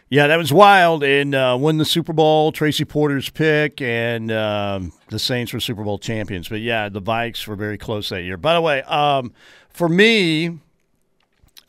Yeah, 0.10 0.28
that 0.28 0.38
was 0.38 0.52
wild. 0.54 1.04
And 1.04 1.36
uh, 1.36 1.58
won 1.60 1.78
the 1.78 1.86
Super 1.86 2.14
Bowl, 2.14 2.52
Tracy 2.52 2.86
Porter's 2.86 3.30
pick, 3.30 3.82
and 3.82 4.32
um, 4.32 4.94
the 5.10 5.20
Saints 5.20 5.54
were 5.54 5.60
Super 5.60 5.84
Bowl 5.84 5.98
champions. 5.98 6.48
But 6.50 6.62
yeah, 6.62 6.90
the 6.90 7.02
Vikes 7.02 7.46
were 7.48 7.56
very 7.56 7.78
close 7.78 8.10
that 8.10 8.24
year. 8.24 8.38
By 8.38 8.54
the 8.54 8.62
way, 8.62 8.82
um, 8.84 9.34
for 9.78 9.88
me, 9.88 10.58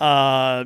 uh, 0.01 0.65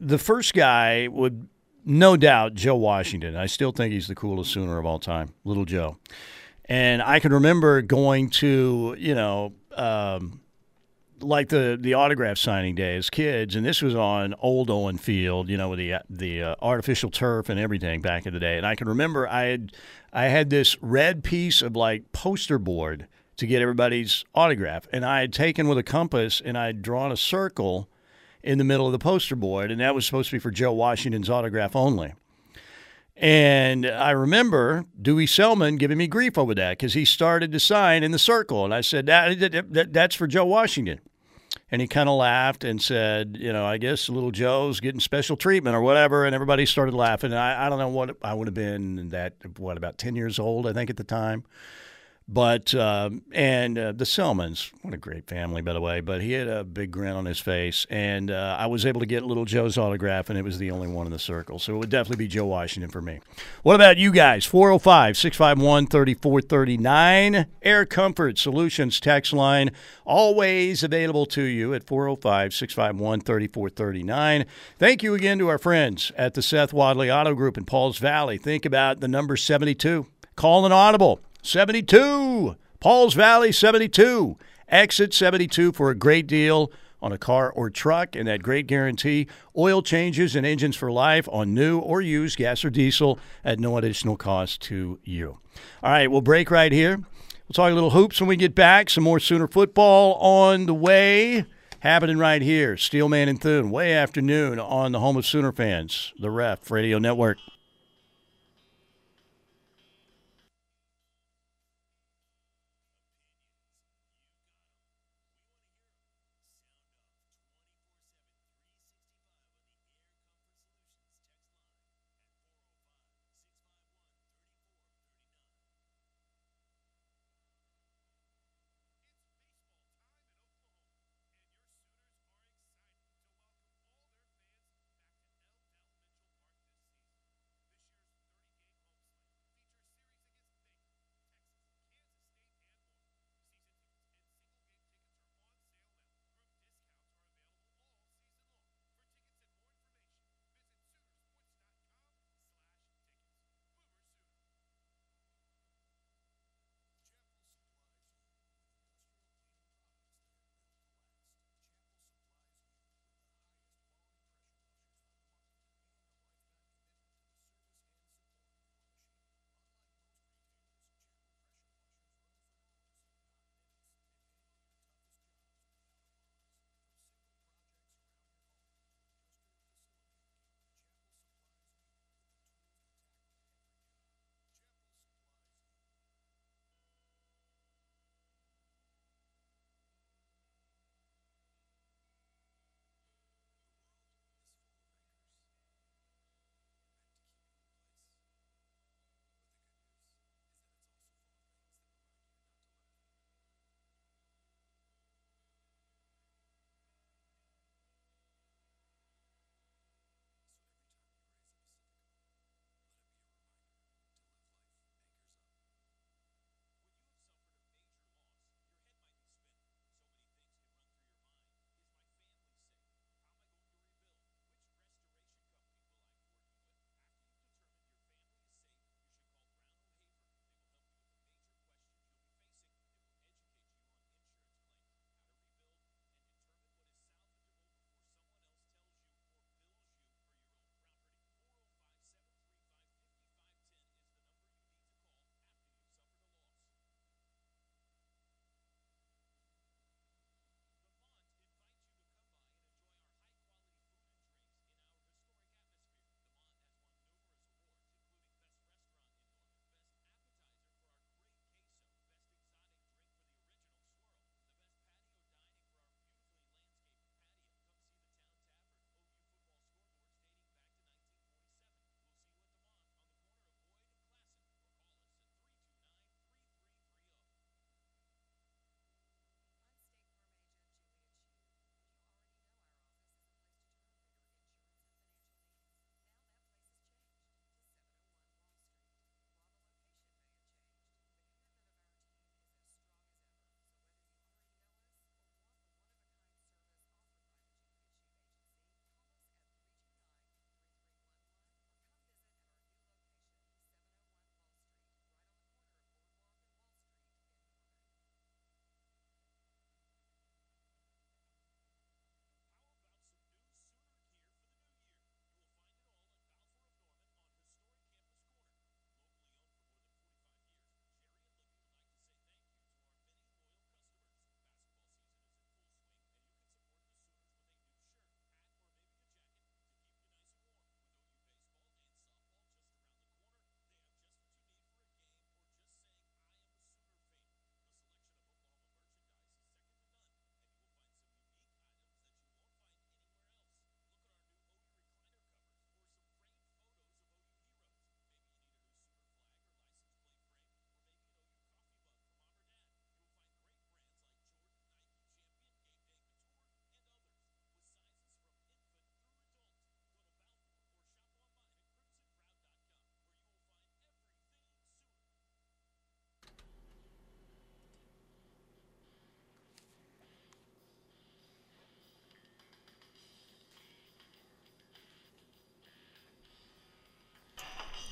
the, 0.00 0.18
first 0.18 0.54
guy 0.54 1.06
would 1.08 1.46
no 1.84 2.16
doubt 2.16 2.54
Joe 2.54 2.76
Washington. 2.76 3.36
I 3.36 3.46
still 3.46 3.72
think 3.72 3.92
he's 3.92 4.08
the 4.08 4.14
coolest 4.14 4.52
Sooner 4.52 4.78
of 4.78 4.86
all 4.86 4.98
time, 4.98 5.34
Little 5.44 5.66
Joe. 5.66 5.98
And 6.64 7.02
I 7.02 7.20
can 7.20 7.32
remember 7.32 7.82
going 7.82 8.30
to, 8.30 8.96
you 8.98 9.14
know, 9.14 9.52
um, 9.76 10.40
like 11.20 11.50
the 11.50 11.76
the 11.78 11.94
autograph 11.94 12.38
signing 12.38 12.74
day 12.74 12.96
as 12.96 13.10
kids, 13.10 13.54
and 13.54 13.64
this 13.64 13.82
was 13.82 13.94
on 13.94 14.34
Old 14.40 14.70
Owen 14.70 14.96
Field, 14.96 15.48
you 15.48 15.56
know, 15.56 15.68
with 15.68 15.78
the 15.78 15.96
the 16.08 16.42
uh, 16.42 16.54
artificial 16.62 17.10
turf 17.10 17.48
and 17.48 17.60
everything 17.60 18.00
back 18.00 18.26
in 18.26 18.32
the 18.32 18.40
day. 18.40 18.56
And 18.56 18.66
I 18.66 18.74
can 18.74 18.88
remember 18.88 19.28
I 19.28 19.44
had 19.44 19.72
I 20.12 20.24
had 20.24 20.50
this 20.50 20.80
red 20.82 21.22
piece 21.22 21.62
of 21.62 21.76
like 21.76 22.12
poster 22.12 22.58
board 22.58 23.06
to 23.36 23.46
get 23.46 23.62
everybody's 23.62 24.24
autograph, 24.34 24.86
and 24.92 25.04
I 25.04 25.20
had 25.20 25.32
taken 25.32 25.68
with 25.68 25.78
a 25.78 25.82
compass 25.82 26.40
and 26.44 26.56
I 26.56 26.66
had 26.66 26.82
drawn 26.82 27.10
a 27.10 27.16
circle 27.16 27.88
in 28.42 28.58
the 28.58 28.64
middle 28.64 28.86
of 28.86 28.92
the 28.92 28.98
poster 28.98 29.36
board, 29.36 29.70
and 29.70 29.80
that 29.80 29.94
was 29.94 30.04
supposed 30.04 30.30
to 30.30 30.36
be 30.36 30.40
for 30.40 30.50
Joe 30.50 30.72
Washington's 30.72 31.30
autograph 31.30 31.74
only. 31.76 32.12
And 33.16 33.86
I 33.86 34.10
remember 34.10 34.84
Dewey 35.00 35.26
Selmon 35.26 35.78
giving 35.78 35.98
me 35.98 36.06
grief 36.08 36.36
over 36.36 36.54
that 36.54 36.72
because 36.72 36.94
he 36.94 37.04
started 37.04 37.52
to 37.52 37.60
sign 37.60 38.02
in 38.02 38.10
the 38.10 38.18
circle, 38.18 38.64
and 38.64 38.74
I 38.74 38.80
said 38.80 39.06
that, 39.06 39.38
that, 39.38 39.72
that 39.72 39.92
that's 39.92 40.14
for 40.16 40.26
Joe 40.26 40.46
Washington. 40.46 41.00
and 41.70 41.80
he 41.80 41.88
kind 41.88 42.08
of 42.08 42.16
laughed 42.16 42.64
and 42.64 42.80
said, 42.80 43.36
"You 43.40 43.52
know, 43.52 43.64
I 43.64 43.78
guess 43.78 44.08
little 44.08 44.30
Joe's 44.30 44.80
getting 44.80 45.00
special 45.00 45.36
treatment 45.36 45.74
or 45.74 45.80
whatever." 45.80 46.24
And 46.24 46.34
everybody 46.34 46.66
started 46.66 46.94
laughing. 46.94 47.30
And 47.32 47.38
I, 47.40 47.66
I 47.66 47.68
don't 47.68 47.78
know 47.78 47.88
what 47.88 48.16
I 48.22 48.34
would 48.34 48.46
have 48.46 48.54
been 48.54 49.08
that 49.10 49.34
what 49.58 49.76
about 49.76 49.98
ten 49.98 50.14
years 50.14 50.38
old, 50.38 50.66
I 50.66 50.72
think, 50.72 50.90
at 50.90 50.96
the 50.96 51.04
time. 51.04 51.44
But 52.28 52.74
um, 52.74 53.22
and 53.32 53.76
uh, 53.78 53.92
the 53.92 54.04
Selmons, 54.04 54.70
what 54.82 54.94
a 54.94 54.96
great 54.96 55.26
family, 55.26 55.60
by 55.60 55.72
the 55.72 55.80
way. 55.80 56.00
But 56.00 56.22
he 56.22 56.32
had 56.32 56.48
a 56.48 56.64
big 56.64 56.90
grin 56.90 57.14
on 57.14 57.24
his 57.26 57.38
face, 57.38 57.86
and 57.90 58.30
uh, 58.30 58.56
I 58.58 58.66
was 58.66 58.86
able 58.86 59.00
to 59.00 59.06
get 59.06 59.24
little 59.24 59.44
Joe's 59.44 59.76
autograph, 59.76 60.30
and 60.30 60.38
it 60.38 60.42
was 60.42 60.58
the 60.58 60.70
only 60.70 60.88
one 60.88 61.06
in 61.06 61.12
the 61.12 61.18
circle. 61.18 61.58
So 61.58 61.74
it 61.74 61.78
would 61.78 61.90
definitely 61.90 62.24
be 62.24 62.28
Joe 62.28 62.46
Washington 62.46 62.90
for 62.90 63.02
me. 63.02 63.20
What 63.62 63.74
about 63.74 63.98
you 63.98 64.12
guys? 64.12 64.46
405 64.46 65.16
651 65.16 65.86
3439. 65.86 67.46
Air 67.62 67.86
Comfort 67.86 68.38
Solutions 68.38 69.00
text 69.00 69.32
line, 69.32 69.70
always 70.04 70.82
available 70.82 71.26
to 71.26 71.42
you 71.42 71.74
at 71.74 71.86
405 71.86 72.54
651 72.54 73.20
3439. 73.20 74.46
Thank 74.78 75.02
you 75.02 75.14
again 75.14 75.38
to 75.38 75.48
our 75.48 75.58
friends 75.58 76.12
at 76.16 76.34
the 76.34 76.42
Seth 76.42 76.72
Wadley 76.72 77.10
Auto 77.10 77.34
Group 77.34 77.58
in 77.58 77.64
Pauls 77.64 77.98
Valley. 77.98 78.38
Think 78.38 78.64
about 78.64 79.00
the 79.00 79.08
number 79.08 79.36
72. 79.36 80.06
Call 80.36 80.64
an 80.64 80.72
audible. 80.72 81.20
72. 81.42 82.56
Pauls 82.80 83.14
Valley 83.14 83.52
72. 83.52 84.36
Exit 84.68 85.12
72 85.12 85.72
for 85.72 85.90
a 85.90 85.94
great 85.94 86.26
deal 86.26 86.72
on 87.02 87.12
a 87.12 87.18
car 87.18 87.50
or 87.50 87.68
truck 87.68 88.14
and 88.14 88.28
that 88.28 88.42
great 88.42 88.66
guarantee. 88.66 89.26
Oil 89.58 89.82
changes 89.82 90.36
and 90.36 90.46
engines 90.46 90.76
for 90.76 90.90
life 90.90 91.28
on 91.30 91.52
new 91.52 91.78
or 91.78 92.00
used 92.00 92.38
gas 92.38 92.64
or 92.64 92.70
diesel 92.70 93.18
at 93.44 93.58
no 93.58 93.76
additional 93.76 94.16
cost 94.16 94.62
to 94.62 95.00
you. 95.04 95.40
All 95.82 95.90
right, 95.90 96.10
we'll 96.10 96.20
break 96.20 96.50
right 96.50 96.72
here. 96.72 96.96
We'll 96.96 97.54
talk 97.54 97.72
a 97.72 97.74
little 97.74 97.90
hoops 97.90 98.20
when 98.20 98.28
we 98.28 98.36
get 98.36 98.54
back. 98.54 98.88
Some 98.88 99.04
more 99.04 99.20
Sooner 99.20 99.48
football 99.48 100.14
on 100.14 100.66
the 100.66 100.74
way. 100.74 101.44
Happening 101.80 102.16
right 102.16 102.40
here. 102.40 102.76
Steelman 102.76 103.28
and 103.28 103.42
Thune, 103.42 103.72
way 103.72 103.92
afternoon 103.92 104.60
on 104.60 104.92
the 104.92 105.00
home 105.00 105.16
of 105.16 105.26
Sooner 105.26 105.50
fans, 105.50 106.12
the 106.18 106.30
Ref 106.30 106.70
Radio 106.70 106.98
Network. 106.98 107.38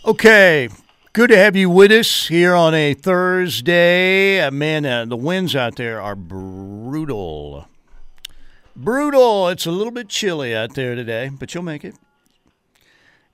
Okay, 0.03 0.71
good 1.13 1.29
to 1.29 1.37
have 1.37 1.55
you 1.55 1.69
with 1.69 1.93
us 1.93 2.29
here 2.29 2.55
on 2.55 2.73
a 2.73 2.95
Thursday. 2.95 4.41
Uh, 4.41 4.51
man, 4.51 4.87
uh, 4.87 5.05
the 5.05 5.17
winds 5.17 5.55
out 5.55 5.77
there 5.77 6.01
are 6.01 6.17
brutal. 6.17 7.69
Brutal. 8.75 9.51
It's 9.51 9.67
a 9.67 9.71
little 9.71 9.93
bit 9.93 10.09
chilly 10.09 10.57
out 10.57 10.73
there 10.75 10.95
today, 10.95 11.31
but 11.39 11.53
you'll 11.53 11.65
make 11.65 11.85
it. 11.85 11.97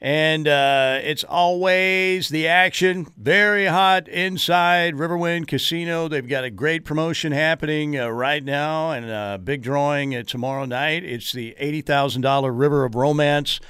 And 0.00 0.48
uh, 0.48 0.98
it's 1.04 1.22
always 1.22 2.30
the 2.30 2.48
action. 2.48 3.06
Very 3.16 3.66
hot 3.66 4.08
inside 4.08 4.94
Riverwind 4.94 5.46
Casino. 5.46 6.08
They've 6.08 6.26
got 6.26 6.42
a 6.42 6.50
great 6.50 6.84
promotion 6.84 7.30
happening 7.30 7.96
uh, 7.96 8.08
right 8.08 8.42
now 8.42 8.90
and 8.90 9.08
a 9.08 9.38
big 9.38 9.62
drawing 9.62 10.16
uh, 10.16 10.24
tomorrow 10.24 10.64
night. 10.64 11.04
It's 11.04 11.30
the 11.30 11.54
$80,000 11.60 12.58
River 12.58 12.84
of 12.84 12.96
Romance 12.96 13.60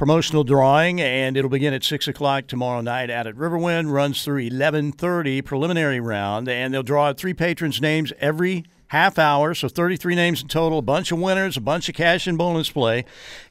promotional 0.00 0.44
drawing, 0.44 0.98
and 0.98 1.36
it'll 1.36 1.50
begin 1.50 1.74
at 1.74 1.84
6 1.84 2.08
o'clock 2.08 2.46
tomorrow 2.46 2.80
night 2.80 3.10
out 3.10 3.26
at 3.26 3.34
Riverwind. 3.34 3.92
Runs 3.92 4.24
through 4.24 4.36
1130 4.36 5.42
preliminary 5.42 6.00
round, 6.00 6.48
and 6.48 6.72
they'll 6.72 6.82
draw 6.82 7.12
three 7.12 7.34
patrons' 7.34 7.82
names 7.82 8.10
every 8.18 8.64
half 8.86 9.18
hour, 9.18 9.52
so 9.52 9.68
33 9.68 10.14
names 10.14 10.40
in 10.40 10.48
total, 10.48 10.78
a 10.78 10.82
bunch 10.82 11.12
of 11.12 11.18
winners, 11.18 11.58
a 11.58 11.60
bunch 11.60 11.90
of 11.90 11.94
cash 11.94 12.26
and 12.26 12.38
bonus 12.38 12.70
play. 12.70 13.04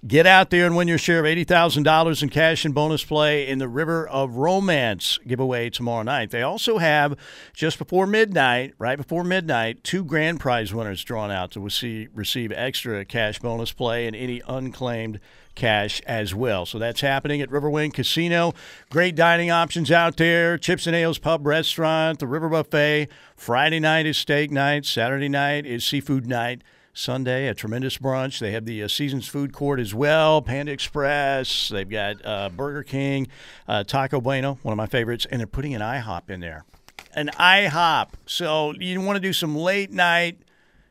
Get 0.08 0.26
out 0.26 0.50
there 0.50 0.66
and 0.66 0.76
win 0.76 0.88
your 0.88 0.98
share 0.98 1.20
of 1.20 1.26
$80,000 1.26 2.24
in 2.24 2.30
cash 2.30 2.66
and 2.66 2.74
bonus 2.74 3.04
play 3.04 3.48
in 3.48 3.60
the 3.60 3.68
River 3.68 4.08
of 4.08 4.38
Romance 4.38 5.20
giveaway 5.28 5.70
tomorrow 5.70 6.02
night. 6.02 6.32
They 6.32 6.42
also 6.42 6.80
have, 6.80 7.16
just 7.54 7.78
before 7.78 8.08
midnight, 8.08 8.74
right 8.80 8.98
before 8.98 9.24
midnight, 9.24 9.84
two 9.84 10.04
grand 10.04 10.40
prize 10.40 10.74
winners 10.74 11.04
drawn 11.04 11.30
out 11.30 11.52
to 11.52 11.60
receive, 11.60 12.10
receive 12.16 12.52
extra 12.52 13.06
cash 13.06 13.38
bonus 13.38 13.72
play 13.72 14.08
and 14.08 14.16
any 14.16 14.42
unclaimed 14.48 15.20
cash 15.60 16.02
as 16.07 16.34
well. 16.34 16.65
So 16.65 16.80
that's 16.80 17.02
happening 17.02 17.41
at 17.41 17.49
Riverwind 17.49 17.94
Casino. 17.94 18.53
Great 18.90 19.15
dining 19.15 19.52
options 19.52 19.91
out 19.91 20.18
there. 20.18 20.57
Chips 20.57 20.88
and 20.88 20.95
Ales 20.95 21.19
Pub 21.19 21.45
Restaurant, 21.45 22.18
the 22.18 22.26
River 22.26 22.49
Buffet. 22.49 23.07
Friday 23.36 23.80
night 23.80 24.07
is 24.07 24.18
steak 24.18 24.49
night. 24.49 24.86
Saturday 24.86 25.30
night 25.30 25.65
is 25.65 25.86
seafood 25.86 26.26
night. 26.26 26.64
Sunday, 26.94 27.48
a 27.48 27.53
tremendous 27.53 27.98
brunch. 27.98 28.40
They 28.40 28.52
have 28.52 28.65
the 28.65 28.84
uh, 28.84 28.88
Seasons 28.88 29.27
Food 29.27 29.53
Court 29.53 29.80
as 29.80 29.94
well, 29.94 30.41
Panda 30.41 30.72
Express. 30.72 31.69
They've 31.69 31.88
got 31.88 32.26
uh, 32.26 32.49
Burger 32.49 32.84
King, 32.84 33.27
uh, 33.68 33.84
Taco 33.84 34.19
Bueno, 34.19 34.57
one 34.64 34.73
of 34.73 34.77
my 34.77 34.88
favorites, 34.88 35.26
and 35.30 35.40
they're 35.40 35.48
putting 35.48 35.76
an 35.76 35.81
IHOP 35.81 36.30
in 36.30 36.40
there. 36.40 36.65
An 37.14 37.30
IHOP. 37.40 38.10
So 38.26 38.73
you 38.80 38.99
want 39.02 39.15
to 39.15 39.22
do 39.22 39.34
some 39.34 39.56
late 39.56 39.91
night, 39.91 40.40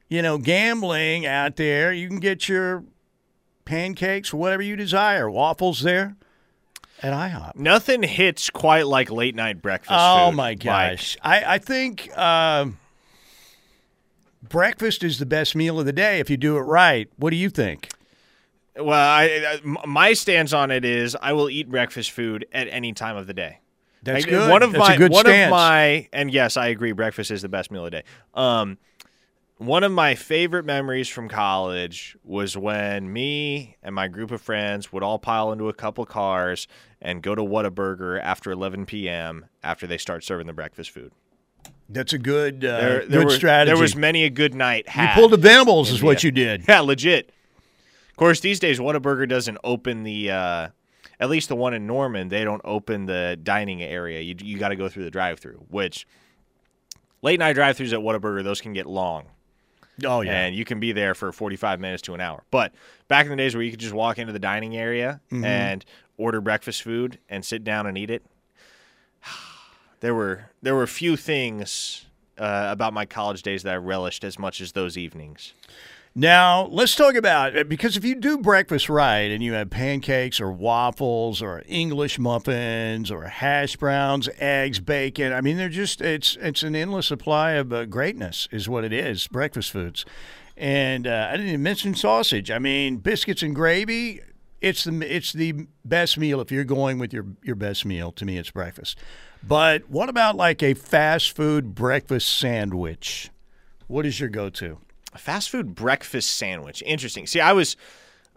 you 0.09 0.23
know, 0.23 0.39
gambling 0.39 1.27
out 1.27 1.57
there. 1.57 1.93
You 1.93 2.09
can 2.09 2.21
get 2.21 2.49
your 2.49 2.85
pancakes, 3.69 4.33
whatever 4.33 4.63
you 4.63 4.75
desire. 4.77 5.31
Waffles 5.31 5.83
there 5.83 6.17
at 7.03 7.13
IHOP. 7.13 7.55
Nothing 7.57 8.03
hits 8.03 8.51
quite 8.51 8.87
like 8.87 9.11
late 9.11 9.35
night 9.35 9.61
breakfast. 9.63 9.93
Oh 9.95 10.31
food, 10.31 10.37
my 10.37 10.51
Mike. 10.51 10.61
gosh! 10.61 11.17
I 11.23 11.55
I 11.55 11.59
think 11.59 12.11
uh, 12.17 12.67
breakfast 14.43 15.03
is 15.03 15.19
the 15.19 15.27
best 15.27 15.55
meal 15.55 15.79
of 15.79 15.87
the 15.87 15.93
day 15.93 16.21
if 16.21 16.31
you 16.31 16.37
do 16.37 16.57
it 16.57 16.61
right. 16.63 17.09
What 17.17 17.31
do 17.31 17.37
you 17.37 17.51
think? 17.51 17.89
Well, 18.77 18.93
I, 18.93 19.25
I- 19.65 19.87
my 19.87 20.13
stance 20.13 20.53
on 20.53 20.71
it 20.71 20.85
is 20.85 21.17
I 21.21 21.33
will 21.33 21.51
eat 21.51 21.69
breakfast 21.69 22.11
food 22.13 22.47
at 22.53 22.69
any 22.69 22.93
time 22.93 23.17
of 23.17 23.27
the 23.27 23.35
day. 23.35 23.61
That's 24.03 24.25
Like, 24.25 24.31
good. 24.31 24.51
One 24.51 24.63
of 24.63 24.73
That's 24.73 24.89
my 24.89 24.95
a 24.95 24.99
good 24.99 25.11
one 25.11 25.25
stance. 25.25 25.49
of 25.49 25.51
my 25.51 26.09
and 26.13 26.31
yes, 26.33 26.57
I 26.57 26.69
agree. 26.69 26.93
Breakfast 26.93 27.31
is 27.31 27.43
the 27.43 27.49
best 27.49 27.71
meal 27.71 27.85
of 27.85 27.91
the 27.91 27.99
day. 27.99 28.05
Um, 28.35 28.79
one 29.59 29.83
of 29.85 29.91
my 29.93 30.15
favorite 30.15 30.65
memories 30.65 31.09
from 31.09 31.29
college 31.29 32.17
was 32.25 32.57
when 32.57 33.13
me 33.13 33.77
and 33.83 33.95
my 33.95 34.09
group 34.09 34.31
of 34.31 34.41
friends 34.41 34.93
would 34.93 35.03
all 35.03 35.19
pile 35.19 35.53
into 35.53 35.69
a 35.69 35.73
couple 35.75 36.07
cars 36.07 36.69
and 37.03 37.23
go 37.23 37.35
to 37.35 37.43
Whataburger 37.43 38.21
after 38.23 38.51
11 38.51 38.87
p.m. 38.87 39.47
after 39.63 39.87
they 39.87 39.99
start 39.99 40.23
serving 40.25 40.47
the 40.47 40.53
breakfast 40.53 40.91
food. 40.91 41.13
That's 41.89 42.13
a 42.13 42.19
good 42.19 42.65
uh, 42.65 42.79
There, 42.81 43.07
good 43.07 43.25
were- 43.27 43.31
strategy. 43.31 43.75
There 43.75 43.81
was 43.81 43.97
many 43.97 44.25
a 44.25 44.31
good 44.31 44.55
night. 44.55 44.87
you 44.95 45.07
pulled 45.15 45.33
the 45.33 45.37
Venables, 45.39 45.91
is 45.91 46.03
what 46.03 46.23
you 46.23 46.31
did. 46.31 46.65
Yeah, 46.69 46.81
legit. 46.81 47.31
Of 48.11 48.17
course, 48.17 48.41
these 48.41 48.61
days 48.61 48.79
Whataburger 48.79 49.29
doesn't 49.29 49.59
open 49.65 50.03
the. 50.03 50.31
Uh, 50.31 50.69
at 51.21 51.31
least 51.31 51.49
the 51.49 51.57
one 51.57 51.75
in 51.75 51.87
Norman, 51.87 52.29
they 52.29 52.45
don't 52.45 52.61
open 52.65 53.07
the 53.07 53.37
dining 53.43 53.83
area. 53.83 54.21
You 54.21 54.37
you 54.41 54.57
got 54.59 54.69
to 54.69 54.77
go 54.77 54.89
through 54.89 55.05
the 55.05 55.11
drive-through, 55.11 55.65
which 55.69 56.07
late 57.23 57.41
night 57.41 57.55
drive-throughs 57.55 57.93
at 57.93 57.99
Whataburger 58.01 58.45
those 58.45 58.61
can 58.61 58.73
get 58.73 58.87
long, 58.87 59.25
Oh 60.05 60.21
yeah. 60.21 60.33
and 60.47 60.55
you 60.55 60.65
can 60.65 60.79
be 60.81 60.93
there 60.93 61.15
for 61.15 61.33
45 61.33 61.81
minutes 61.81 62.03
to 62.03 62.15
an 62.15 62.21
hour. 62.21 62.45
But 62.51 62.73
back 63.09 63.25
in 63.27 63.31
the 63.31 63.37
days 63.37 63.55
where 63.55 63.63
you 63.65 63.71
could 63.71 63.81
just 63.81 63.95
walk 63.95 64.19
into 64.19 64.33
the 64.33 64.39
dining 64.39 64.77
area 64.77 65.21
Mm-hmm. 65.33 65.45
and 65.45 65.85
order 66.17 66.41
breakfast 66.41 66.83
food 66.83 67.19
and 67.29 67.45
sit 67.45 67.63
down 67.65 67.87
and 67.87 67.97
eat 67.97 68.11
it, 68.11 68.23
there 70.01 70.15
were 70.15 70.51
there 70.63 70.75
were 70.75 70.87
few 70.87 71.17
things 71.17 72.07
uh, 72.39 72.69
about 72.71 72.93
my 72.93 73.05
college 73.05 73.43
days 73.43 73.63
that 73.65 73.73
I 73.75 73.77
relished 73.77 74.25
as 74.25 74.39
much 74.39 74.61
as 74.61 74.73
those 74.73 74.97
evenings. 74.97 75.53
Now, 76.19 76.67
let's 76.73 76.97
talk 76.97 77.15
about 77.15 77.69
because 77.69 77.97
if 77.97 78.05
you 78.05 78.17
do 78.17 78.39
breakfast 78.39 78.89
right 78.89 79.31
and 79.31 79.41
you 79.41 79.53
have 79.53 79.71
pancakes 79.71 80.41
or 80.41 80.51
waffles 80.51 81.41
or 81.41 81.63
English 81.69 82.19
muffins 82.19 83.09
or 83.09 83.23
hash 83.23 83.77
browns, 83.77 84.29
eggs, 84.41 84.81
bacon, 84.81 85.33
I 85.33 85.41
mean 85.41 85.57
they're 85.57 85.69
just 85.69 86.01
it's 86.01 86.37
it's 86.41 86.65
an 86.65 86.75
endless 86.75 87.07
supply 87.07 87.53
of 87.53 87.73
uh, 87.73 87.85
greatness 87.85 88.49
is 88.51 88.69
what 88.69 88.83
it 88.83 88.93
is, 88.93 89.29
breakfast 89.29 89.71
foods. 89.71 90.05
And 90.57 91.07
uh, 91.07 91.29
I 91.31 91.37
didn't 91.37 91.51
even 91.51 91.63
mention 91.63 91.95
sausage. 91.95 92.51
I 92.51 92.59
mean, 92.59 92.97
biscuits 92.97 93.45
and 93.45 93.55
gravy, 93.55 94.21
it's 94.61 94.83
the 94.83 95.01
it's 95.03 95.33
the 95.33 95.69
best 95.85 96.19
meal 96.19 96.41
if 96.41 96.51
you're 96.51 96.65
going 96.65 96.99
with 96.99 97.13
your 97.13 97.27
your 97.45 97.55
best 97.55 97.87
meal. 97.87 98.11
To 98.11 98.25
me, 98.25 98.39
it's 98.39 98.51
breakfast. 98.51 98.99
But 99.47 99.89
what 99.89 100.09
about 100.09 100.35
like 100.35 100.65
a 100.65 100.75
fast 100.75 101.37
food 101.37 101.77
breakfast 101.77 102.37
sandwich? 102.37 103.31
What 103.87 104.05
is 104.05 104.19
your 104.19 104.31
go-to? 104.31 104.79
A 105.19 105.21
fast 105.21 105.51
food 105.51 105.75
breakfast 105.75 106.31
sandwich. 106.37 106.81
Interesting. 106.87 107.27
See, 107.27 107.41
I 107.41 107.53
was 107.53 107.77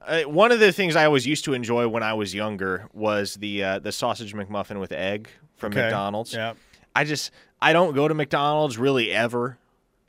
uh, 0.07 0.23
one 0.23 0.51
of 0.51 0.59
the 0.59 0.71
things 0.71 0.95
I 0.95 1.05
always 1.05 1.27
used 1.27 1.45
to 1.45 1.53
enjoy 1.53 1.87
when 1.87 2.01
I 2.01 2.13
was 2.13 2.33
younger 2.33 2.89
was 2.91 3.35
the 3.35 3.63
uh, 3.63 3.79
the 3.79 3.91
sausage 3.91 4.33
McMuffin 4.33 4.79
with 4.79 4.91
egg 4.91 5.29
from 5.57 5.73
Okay. 5.73 5.83
McDonald's. 5.83 6.33
Yeah. 6.33 6.53
I 6.95 7.03
just 7.03 7.29
I 7.61 7.71
don't 7.71 7.93
go 7.93 8.07
to 8.07 8.15
McDonald's 8.15 8.79
really 8.79 9.11
ever 9.11 9.59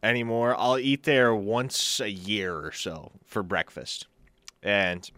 anymore. 0.02 0.56
I'll 0.58 0.78
eat 0.78 1.02
there 1.02 1.34
once 1.34 2.00
a 2.00 2.10
year 2.10 2.56
or 2.56 2.72
so 2.72 3.12
for 3.26 3.42
breakfast, 3.42 4.06
and 4.62 5.08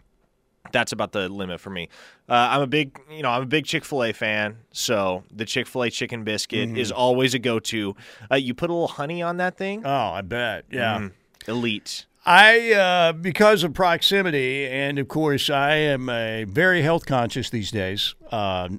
that's 0.73 0.91
about 0.91 1.13
the 1.13 1.29
limit 1.29 1.61
for 1.61 1.69
me. 1.69 1.87
Uh, 2.27 2.33
I'm 2.51 2.61
a 2.63 2.67
big, 2.67 2.99
you 3.09 3.23
know, 3.23 3.29
I'm 3.29 3.43
a 3.43 3.47
big 3.47 3.63
Chick 3.65 3.85
Fil 3.85 4.03
A 4.03 4.11
fan, 4.11 4.57
so 4.73 5.23
the 5.33 5.45
Chick 5.45 5.67
Fil 5.67 5.83
A 5.83 5.89
chicken 5.89 6.25
biscuit 6.25 6.77
is 6.77 6.91
always 6.91 7.33
a 7.33 7.39
go-to. 7.39 7.95
Uh, 8.29 8.35
you 8.35 8.53
put 8.53 8.69
a 8.69 8.73
little 8.73 8.89
honey 8.89 9.21
on 9.21 9.37
that 9.37 9.57
thing, 9.57 9.85
Oh, 9.85 9.89
I 10.09 10.21
bet. 10.21 10.65
Yeah. 10.69 10.99
Mm, 10.99 11.11
elite. 11.47 12.05
I, 12.25 12.73
uh, 12.73 13.13
because 13.13 13.63
of 13.63 13.73
proximity, 13.73 14.65
and 14.67 14.97
of 14.97 15.07
course, 15.07 15.49
I 15.49 15.75
am 15.75 16.09
a 16.09 16.45
very 16.45 16.81
health 16.81 17.05
conscious 17.05 17.51
these 17.51 17.69
days. 17.69 18.15
Uh, 18.31 18.69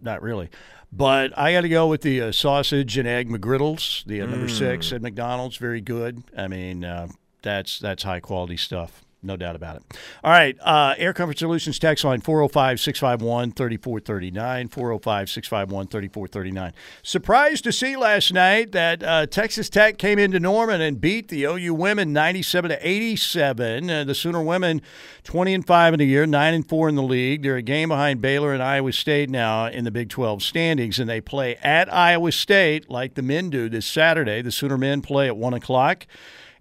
not 0.00 0.22
really, 0.22 0.48
but 0.90 1.36
I 1.38 1.52
got 1.52 1.60
to 1.62 1.68
go 1.68 1.86
with 1.86 2.00
the 2.00 2.20
uh, 2.22 2.32
sausage 2.32 2.96
and 2.96 3.06
egg 3.06 3.28
McGriddles, 3.28 4.04
the 4.06 4.22
uh, 4.22 4.26
number 4.26 4.48
six 4.48 4.90
at 4.92 5.02
McDonald's. 5.02 5.58
Very 5.58 5.82
good. 5.82 6.22
I 6.34 6.48
mean, 6.48 6.84
uh, 6.84 7.08
that's 7.42 7.78
that's 7.78 8.02
high 8.04 8.20
quality 8.20 8.56
stuff. 8.56 9.04
No 9.22 9.36
doubt 9.36 9.54
about 9.54 9.76
it. 9.76 9.82
All 10.24 10.30
right. 10.30 10.56
Uh, 10.60 10.94
Air 10.96 11.12
Comfort 11.12 11.38
Solutions 11.38 11.78
text 11.78 12.04
line 12.04 12.22
405 12.22 12.80
651 12.80 13.52
3439. 13.52 14.68
405 14.68 15.30
651 15.30 15.86
3439. 15.88 16.72
Surprised 17.02 17.64
to 17.64 17.72
see 17.72 17.96
last 17.96 18.32
night 18.32 18.72
that 18.72 19.02
uh, 19.02 19.26
Texas 19.26 19.68
Tech 19.68 19.98
came 19.98 20.18
into 20.18 20.40
Norman 20.40 20.80
and 20.80 21.02
beat 21.02 21.28
the 21.28 21.44
OU 21.44 21.74
women 21.74 22.14
97 22.14 22.70
to 22.70 22.78
87. 22.80 23.90
Uh, 23.90 24.04
the 24.04 24.14
Sooner 24.14 24.42
women 24.42 24.80
20 25.24 25.52
and 25.52 25.66
5 25.66 25.94
in 25.94 25.98
the 25.98 26.06
year, 26.06 26.24
9 26.24 26.54
and 26.54 26.66
4 26.66 26.88
in 26.88 26.94
the 26.94 27.02
league. 27.02 27.42
They're 27.42 27.56
a 27.56 27.62
game 27.62 27.90
behind 27.90 28.22
Baylor 28.22 28.54
and 28.54 28.62
Iowa 28.62 28.92
State 28.92 29.28
now 29.28 29.66
in 29.66 29.84
the 29.84 29.90
Big 29.90 30.08
12 30.08 30.42
standings, 30.42 30.98
and 30.98 31.10
they 31.10 31.20
play 31.20 31.56
at 31.56 31.92
Iowa 31.92 32.32
State 32.32 32.88
like 32.88 33.14
the 33.14 33.22
men 33.22 33.50
do 33.50 33.68
this 33.68 33.84
Saturday. 33.84 34.40
The 34.40 34.50
Sooner 34.50 34.78
men 34.78 35.02
play 35.02 35.26
at 35.26 35.36
1 35.36 35.52
o'clock. 35.52 36.06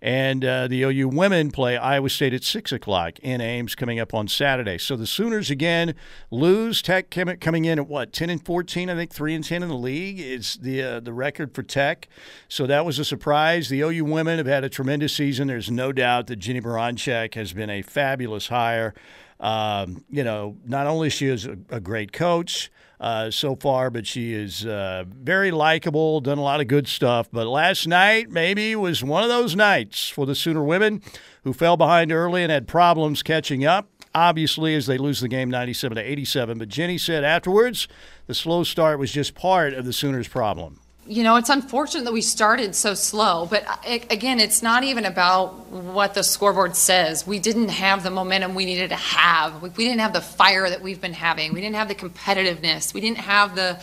And 0.02 0.46
uh, 0.46 0.68
the 0.68 0.84
OU 0.84 1.10
women 1.10 1.52
play 1.52 1.78
Iowa 1.78 2.10
State 2.10 2.34
at 2.34 2.44
6 2.44 2.72
o'clock 2.72 3.20
in 3.20 3.42
Ames 3.42 3.76
coming 3.76 4.00
up 4.00 4.14
on 4.14 4.28
Saturday. 4.28 4.78
So 4.78 4.96
the 4.96 5.08
Sooners 5.08 5.50
again 5.50 5.94
lose. 6.32 6.82
Tech 6.82 7.10
coming 7.10 7.66
in 7.66 7.80
at 7.80 7.88
what, 7.88 8.14
10 8.14 8.30
and 8.30 8.46
14, 8.46 8.90
I 8.90 8.96
think 8.96 9.12
3 9.12 9.36
and 9.36 9.44
10 9.44 9.64
in 9.64 9.70
the 9.70 9.76
league 9.76 10.20
is 10.20 10.56
the, 10.62 10.82
uh, 10.82 11.00
the 11.02 11.14
record 11.14 11.54
for 11.54 11.64
Tech. 11.64 12.08
So 12.48 12.66
that 12.68 12.86
was 12.86 12.98
a 12.98 13.06
surprise. 13.06 13.70
The 13.70 13.82
OU 13.82 14.06
women 14.06 14.38
have 14.38 14.48
had 14.48 14.64
a 14.64 14.70
tremendous 14.70 15.14
season. 15.14 15.48
There's 15.48 15.70
no 15.70 15.92
doubt 15.92 16.28
that 16.28 16.38
Jennie 16.38 16.62
Baranczyk 16.62 17.34
has 17.36 17.52
been 17.52 17.70
a 17.70 17.82
fabulous 17.82 18.48
hire. 18.48 18.94
Um, 19.40 20.04
you 20.10 20.24
know, 20.24 20.58
not 20.66 20.88
only 20.88 21.10
she 21.10 21.28
is 21.28 21.46
a, 21.46 21.58
a 21.70 21.80
great 21.80 22.12
coach, 22.12 22.72
uh, 23.00 23.32
so 23.32 23.56
far, 23.56 23.90
but 23.90 24.06
she 24.06 24.34
is 24.34 24.66
uh, 24.66 25.06
very 25.08 25.52
likable, 25.52 26.20
done 26.20 26.38
a 26.38 26.42
lot 26.44 26.60
of 26.60 26.68
good 26.68 26.88
stuff. 26.88 27.30
But 27.32 27.48
last 27.48 27.88
night, 27.88 28.30
maybe 28.30 28.76
was 28.76 29.04
one 29.04 29.24
of 29.24 29.30
those 29.30 29.56
nights 29.56 30.10
for 30.10 30.26
the 30.26 30.36
Sooner 30.36 30.64
women 30.64 31.02
who 31.44 31.54
fell 31.54 31.78
behind 31.78 32.12
early 32.12 32.44
and 32.44 32.52
had 32.52 32.68
problems 32.68 33.24
catching 33.24 33.66
up. 33.66 33.90
obviously, 34.14 34.76
as 34.76 34.88
they 34.88 34.98
lose 34.98 35.20
the 35.22 35.28
game 35.28 35.50
97 35.50 35.96
to 35.96 36.02
87. 36.02 36.58
But 36.58 36.68
Jennie 36.68 36.98
said 36.98 37.24
afterwards, 37.24 37.88
the 38.28 38.34
slow 38.34 38.64
start 38.64 39.00
was 39.00 39.12
just 39.12 39.36
part 39.36 39.74
of 39.74 39.86
the 39.86 39.94
Sooners' 39.94 40.28
problem. 40.28 40.82
You 41.10 41.24
know, 41.24 41.38
it's 41.38 41.50
unfortunate 41.50 42.04
that 42.04 42.14
we 42.14 42.22
started 42.22 42.76
so 42.76 42.94
slow, 42.94 43.48
but 43.48 43.64
I, 43.68 44.04
again, 44.12 44.40
it's 44.40 44.62
not 44.62 44.84
even 44.84 45.06
about 45.06 45.66
what 45.72 46.14
the 46.14 46.22
scoreboard 46.22 46.76
says. 46.76 47.26
We 47.26 47.40
didn't 47.40 47.70
have 47.70 48.04
the 48.04 48.12
momentum 48.12 48.54
we 48.54 48.66
needed 48.66 48.90
to 48.90 48.96
have. 48.96 49.60
We, 49.60 49.70
we 49.70 49.86
didn't 49.86 50.02
have 50.02 50.14
the 50.14 50.22
fire 50.22 50.70
that 50.70 50.84
we've 50.84 51.02
been 51.02 51.14
having. 51.14 51.52
We 51.52 51.62
didn't 51.62 51.78
have 51.78 51.88
the 51.88 51.96
competitiveness. 51.96 52.94
We 52.94 53.02
didn't 53.02 53.22
have 53.22 53.56
the 53.56 53.82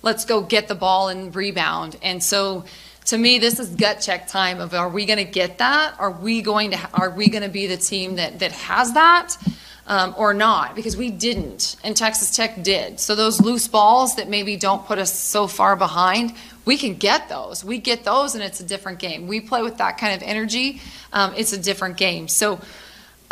let's 0.00 0.24
go 0.24 0.40
get 0.40 0.66
the 0.66 0.74
ball 0.74 1.10
and 1.10 1.36
rebound. 1.36 1.98
And 2.02 2.22
so 2.22 2.64
to 3.04 3.18
me, 3.18 3.38
this 3.38 3.60
is 3.60 3.68
gut 3.68 4.00
check 4.00 4.26
time 4.26 4.58
of 4.58 4.72
are 4.72 4.88
we 4.88 5.04
going 5.04 5.18
to 5.18 5.30
get 5.30 5.58
that? 5.58 5.96
Are 5.98 6.10
we 6.10 6.40
going 6.40 6.70
to 6.70 6.78
are 6.94 7.10
we 7.10 7.28
going 7.28 7.42
to 7.42 7.50
be 7.50 7.66
the 7.66 7.76
team 7.76 8.16
that 8.16 8.38
that 8.38 8.52
has 8.52 8.94
that? 8.94 9.36
Um, 9.84 10.14
or 10.16 10.32
not 10.32 10.76
because 10.76 10.96
we 10.96 11.10
didn't 11.10 11.74
and 11.82 11.96
texas 11.96 12.36
tech 12.36 12.62
did 12.62 13.00
so 13.00 13.16
those 13.16 13.40
loose 13.40 13.66
balls 13.66 14.14
that 14.14 14.28
maybe 14.28 14.56
don't 14.56 14.86
put 14.86 15.00
us 15.00 15.12
so 15.12 15.48
far 15.48 15.74
behind 15.74 16.34
we 16.64 16.76
can 16.76 16.94
get 16.94 17.28
those. 17.28 17.64
We 17.64 17.78
get 17.78 18.04
those 18.04 18.34
and 18.34 18.42
it's 18.42 18.60
a 18.60 18.64
different 18.64 18.98
game. 18.98 19.26
We 19.26 19.40
play 19.40 19.62
with 19.62 19.78
that 19.78 19.98
kind 19.98 20.14
of 20.14 20.26
energy 20.26 20.80
um, 21.12 21.34
it's 21.36 21.52
a 21.52 21.58
different 21.58 21.96
game. 21.96 22.28
So 22.28 22.60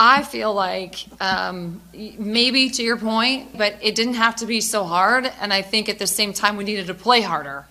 i 0.02 0.22
feel 0.22 0.54
like 0.54 1.04
um, 1.20 1.82
maybe 1.92 2.70
to 2.70 2.82
your 2.82 2.96
point 2.96 3.56
but 3.58 3.76
it 3.82 3.94
didn't 3.94 4.14
have 4.14 4.34
to 4.34 4.46
be 4.46 4.58
so 4.58 4.84
hard 4.84 5.30
and 5.42 5.52
i 5.52 5.60
think 5.60 5.90
at 5.90 5.98
the 5.98 6.06
same 6.06 6.32
time 6.32 6.56
we 6.56 6.64
needed 6.64 6.86
to 6.86 6.94
play 6.94 7.20
harder. 7.20 7.66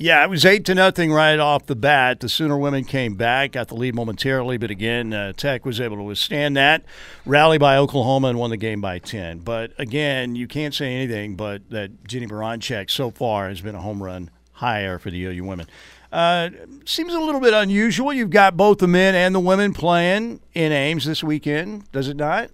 Yeah, 0.00 0.22
it 0.22 0.30
was 0.30 0.44
eight 0.44 0.64
to 0.66 0.76
nothing 0.76 1.12
right 1.12 1.40
off 1.40 1.66
the 1.66 1.74
bat. 1.74 2.20
The 2.20 2.28
Sooner 2.28 2.56
women 2.56 2.84
came 2.84 3.16
back, 3.16 3.50
got 3.50 3.66
the 3.66 3.74
lead 3.74 3.96
momentarily, 3.96 4.56
but 4.56 4.70
again, 4.70 5.12
uh, 5.12 5.32
Tech 5.32 5.66
was 5.66 5.80
able 5.80 5.96
to 5.96 6.04
withstand 6.04 6.56
that, 6.56 6.84
rally 7.26 7.58
by 7.58 7.76
Oklahoma, 7.76 8.28
and 8.28 8.38
won 8.38 8.50
the 8.50 8.56
game 8.56 8.80
by 8.80 9.00
ten. 9.00 9.38
But 9.38 9.72
again, 9.76 10.36
you 10.36 10.46
can't 10.46 10.72
say 10.72 10.94
anything 10.94 11.34
but 11.34 11.68
that 11.70 12.04
Jennie 12.04 12.28
Baranczyk 12.28 12.92
so 12.92 13.10
far 13.10 13.48
has 13.48 13.60
been 13.60 13.74
a 13.74 13.80
home 13.80 14.00
run 14.00 14.30
higher 14.58 14.98
for 14.98 15.10
the 15.10 15.24
OU 15.24 15.44
women. 15.44 15.66
Uh, 16.10 16.50
seems 16.84 17.12
a 17.12 17.20
little 17.20 17.40
bit 17.40 17.54
unusual. 17.54 18.12
You've 18.12 18.30
got 18.30 18.56
both 18.56 18.78
the 18.78 18.88
men 18.88 19.14
and 19.14 19.34
the 19.34 19.40
women 19.40 19.72
playing 19.72 20.40
in 20.54 20.72
Ames 20.72 21.04
this 21.04 21.22
weekend, 21.22 21.90
does 21.92 22.08
it 22.08 22.16
not? 22.16 22.50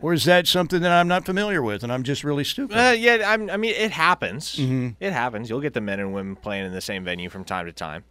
Or 0.00 0.12
is 0.12 0.24
that 0.24 0.48
something 0.48 0.82
that 0.82 0.90
I'm 0.90 1.06
not 1.06 1.24
familiar 1.24 1.62
with 1.62 1.84
and 1.84 1.92
I'm 1.92 2.02
just 2.02 2.24
really 2.24 2.42
stupid? 2.42 2.76
Uh, 2.76 2.90
yeah, 2.90 3.22
I'm, 3.24 3.48
i 3.48 3.56
mean, 3.56 3.74
it 3.76 3.92
happens. 3.92 4.56
Mm-hmm. 4.56 4.90
It 4.98 5.12
happens. 5.12 5.48
You'll 5.48 5.60
get 5.60 5.74
the 5.74 5.80
men 5.80 6.00
and 6.00 6.12
women 6.12 6.34
playing 6.34 6.66
in 6.66 6.72
the 6.72 6.80
same 6.80 7.04
venue 7.04 7.30
from 7.30 7.44
time 7.44 7.66
to 7.66 7.72
time. 7.72 8.02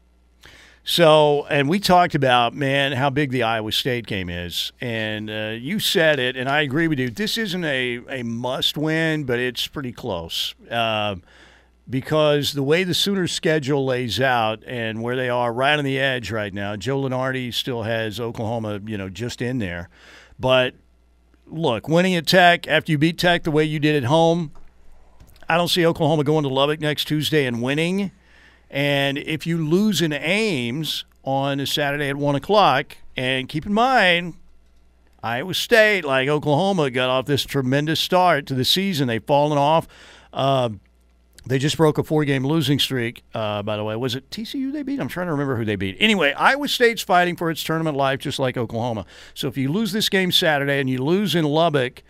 So, 0.83 1.45
and 1.47 1.69
we 1.69 1.79
talked 1.79 2.15
about, 2.15 2.55
man, 2.55 2.93
how 2.93 3.09
big 3.09 3.29
the 3.29 3.43
Iowa 3.43 3.71
State 3.71 4.07
game 4.07 4.29
is. 4.29 4.71
And 4.81 5.29
uh, 5.29 5.55
you 5.59 5.79
said 5.79 6.17
it, 6.17 6.35
and 6.35 6.49
I 6.49 6.61
agree 6.61 6.87
with 6.87 6.97
you. 6.97 7.09
This 7.09 7.37
isn't 7.37 7.63
a, 7.63 7.99
a 8.09 8.23
must 8.23 8.77
win, 8.77 9.25
but 9.25 9.37
it's 9.37 9.67
pretty 9.67 9.91
close. 9.91 10.55
Uh, 10.71 11.17
because 11.91 12.53
the 12.53 12.63
way 12.63 12.85
the 12.85 12.93
Sooners' 12.93 13.33
schedule 13.33 13.85
lays 13.85 14.19
out 14.19 14.63
and 14.65 15.03
where 15.03 15.17
they 15.17 15.29
are 15.29 15.51
right 15.51 15.77
on 15.77 15.83
the 15.83 15.99
edge 15.99 16.31
right 16.31 16.53
now, 16.53 16.77
Joe 16.77 17.01
Lunardi 17.01 17.53
still 17.53 17.83
has 17.83 18.19
Oklahoma, 18.19 18.79
you 18.85 18.97
know, 18.97 19.09
just 19.09 19.41
in 19.41 19.59
there. 19.59 19.89
But 20.39 20.73
look, 21.45 21.89
winning 21.89 22.15
at 22.15 22.25
Tech 22.25 22.65
after 22.67 22.93
you 22.93 22.97
beat 22.97 23.17
Tech 23.17 23.43
the 23.43 23.51
way 23.51 23.65
you 23.65 23.77
did 23.77 23.95
at 23.95 24.05
home, 24.05 24.51
I 25.49 25.57
don't 25.57 25.67
see 25.67 25.85
Oklahoma 25.85 26.23
going 26.23 26.43
to 26.43 26.49
Lubbock 26.49 26.79
next 26.79 27.05
Tuesday 27.05 27.45
and 27.45 27.61
winning. 27.61 28.11
And 28.69 29.17
if 29.17 29.45
you 29.45 29.57
lose 29.57 30.01
in 30.01 30.13
Ames 30.13 31.03
on 31.25 31.59
a 31.59 31.67
Saturday 31.67 32.07
at 32.07 32.15
1 32.15 32.35
o'clock, 32.35 32.95
and 33.17 33.49
keep 33.49 33.65
in 33.65 33.73
mind, 33.73 34.35
Iowa 35.21 35.53
State, 35.53 36.05
like 36.05 36.29
Oklahoma, 36.29 36.89
got 36.89 37.09
off 37.09 37.25
this 37.25 37.43
tremendous 37.43 37.99
start 37.99 38.45
to 38.45 38.55
the 38.55 38.63
season. 38.63 39.09
They've 39.09 39.21
fallen 39.21 39.57
off. 39.57 39.89
Uh, 40.31 40.69
they 41.45 41.57
just 41.57 41.75
broke 41.77 41.97
a 41.97 42.03
four 42.03 42.23
game 42.23 42.45
losing 42.45 42.77
streak, 42.77 43.23
uh, 43.33 43.63
by 43.63 43.75
the 43.75 43.83
way. 43.83 43.95
Was 43.95 44.15
it 44.15 44.29
TCU 44.29 44.71
they 44.71 44.83
beat? 44.83 44.99
I'm 44.99 45.07
trying 45.07 45.27
to 45.27 45.31
remember 45.31 45.55
who 45.55 45.65
they 45.65 45.75
beat. 45.75 45.97
Anyway, 45.99 46.33
Iowa 46.33 46.67
State's 46.67 47.01
fighting 47.01 47.35
for 47.35 47.49
its 47.49 47.63
tournament 47.63 47.97
life 47.97 48.19
just 48.19 48.37
like 48.37 48.57
Oklahoma. 48.57 49.05
So 49.33 49.47
if 49.47 49.57
you 49.57 49.71
lose 49.71 49.91
this 49.91 50.07
game 50.07 50.31
Saturday 50.31 50.79
and 50.79 50.89
you 50.89 51.03
lose 51.03 51.33
in 51.33 51.45
Lubbock 51.45 52.03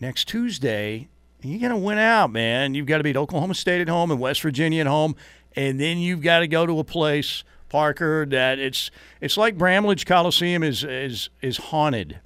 next 0.00 0.28
Tuesday, 0.28 1.08
you're 1.42 1.60
going 1.60 1.70
to 1.70 1.76
win 1.76 1.98
out, 1.98 2.32
man. 2.32 2.74
You've 2.74 2.86
got 2.86 2.98
to 2.98 3.04
beat 3.04 3.16
Oklahoma 3.16 3.54
State 3.54 3.82
at 3.82 3.88
home 3.88 4.10
and 4.10 4.18
West 4.18 4.40
Virginia 4.40 4.80
at 4.80 4.86
home. 4.86 5.16
And 5.54 5.78
then 5.78 5.98
you've 5.98 6.22
got 6.22 6.40
to 6.40 6.48
go 6.48 6.66
to 6.66 6.78
a 6.78 6.84
place, 6.84 7.44
Parker, 7.68 8.26
that 8.26 8.58
it's 8.58 8.90
it's 9.20 9.36
like 9.36 9.58
Bramlage 9.58 10.06
Coliseum 10.06 10.62
is, 10.62 10.82
is, 10.82 11.28
is 11.42 11.56
haunted 11.58 12.20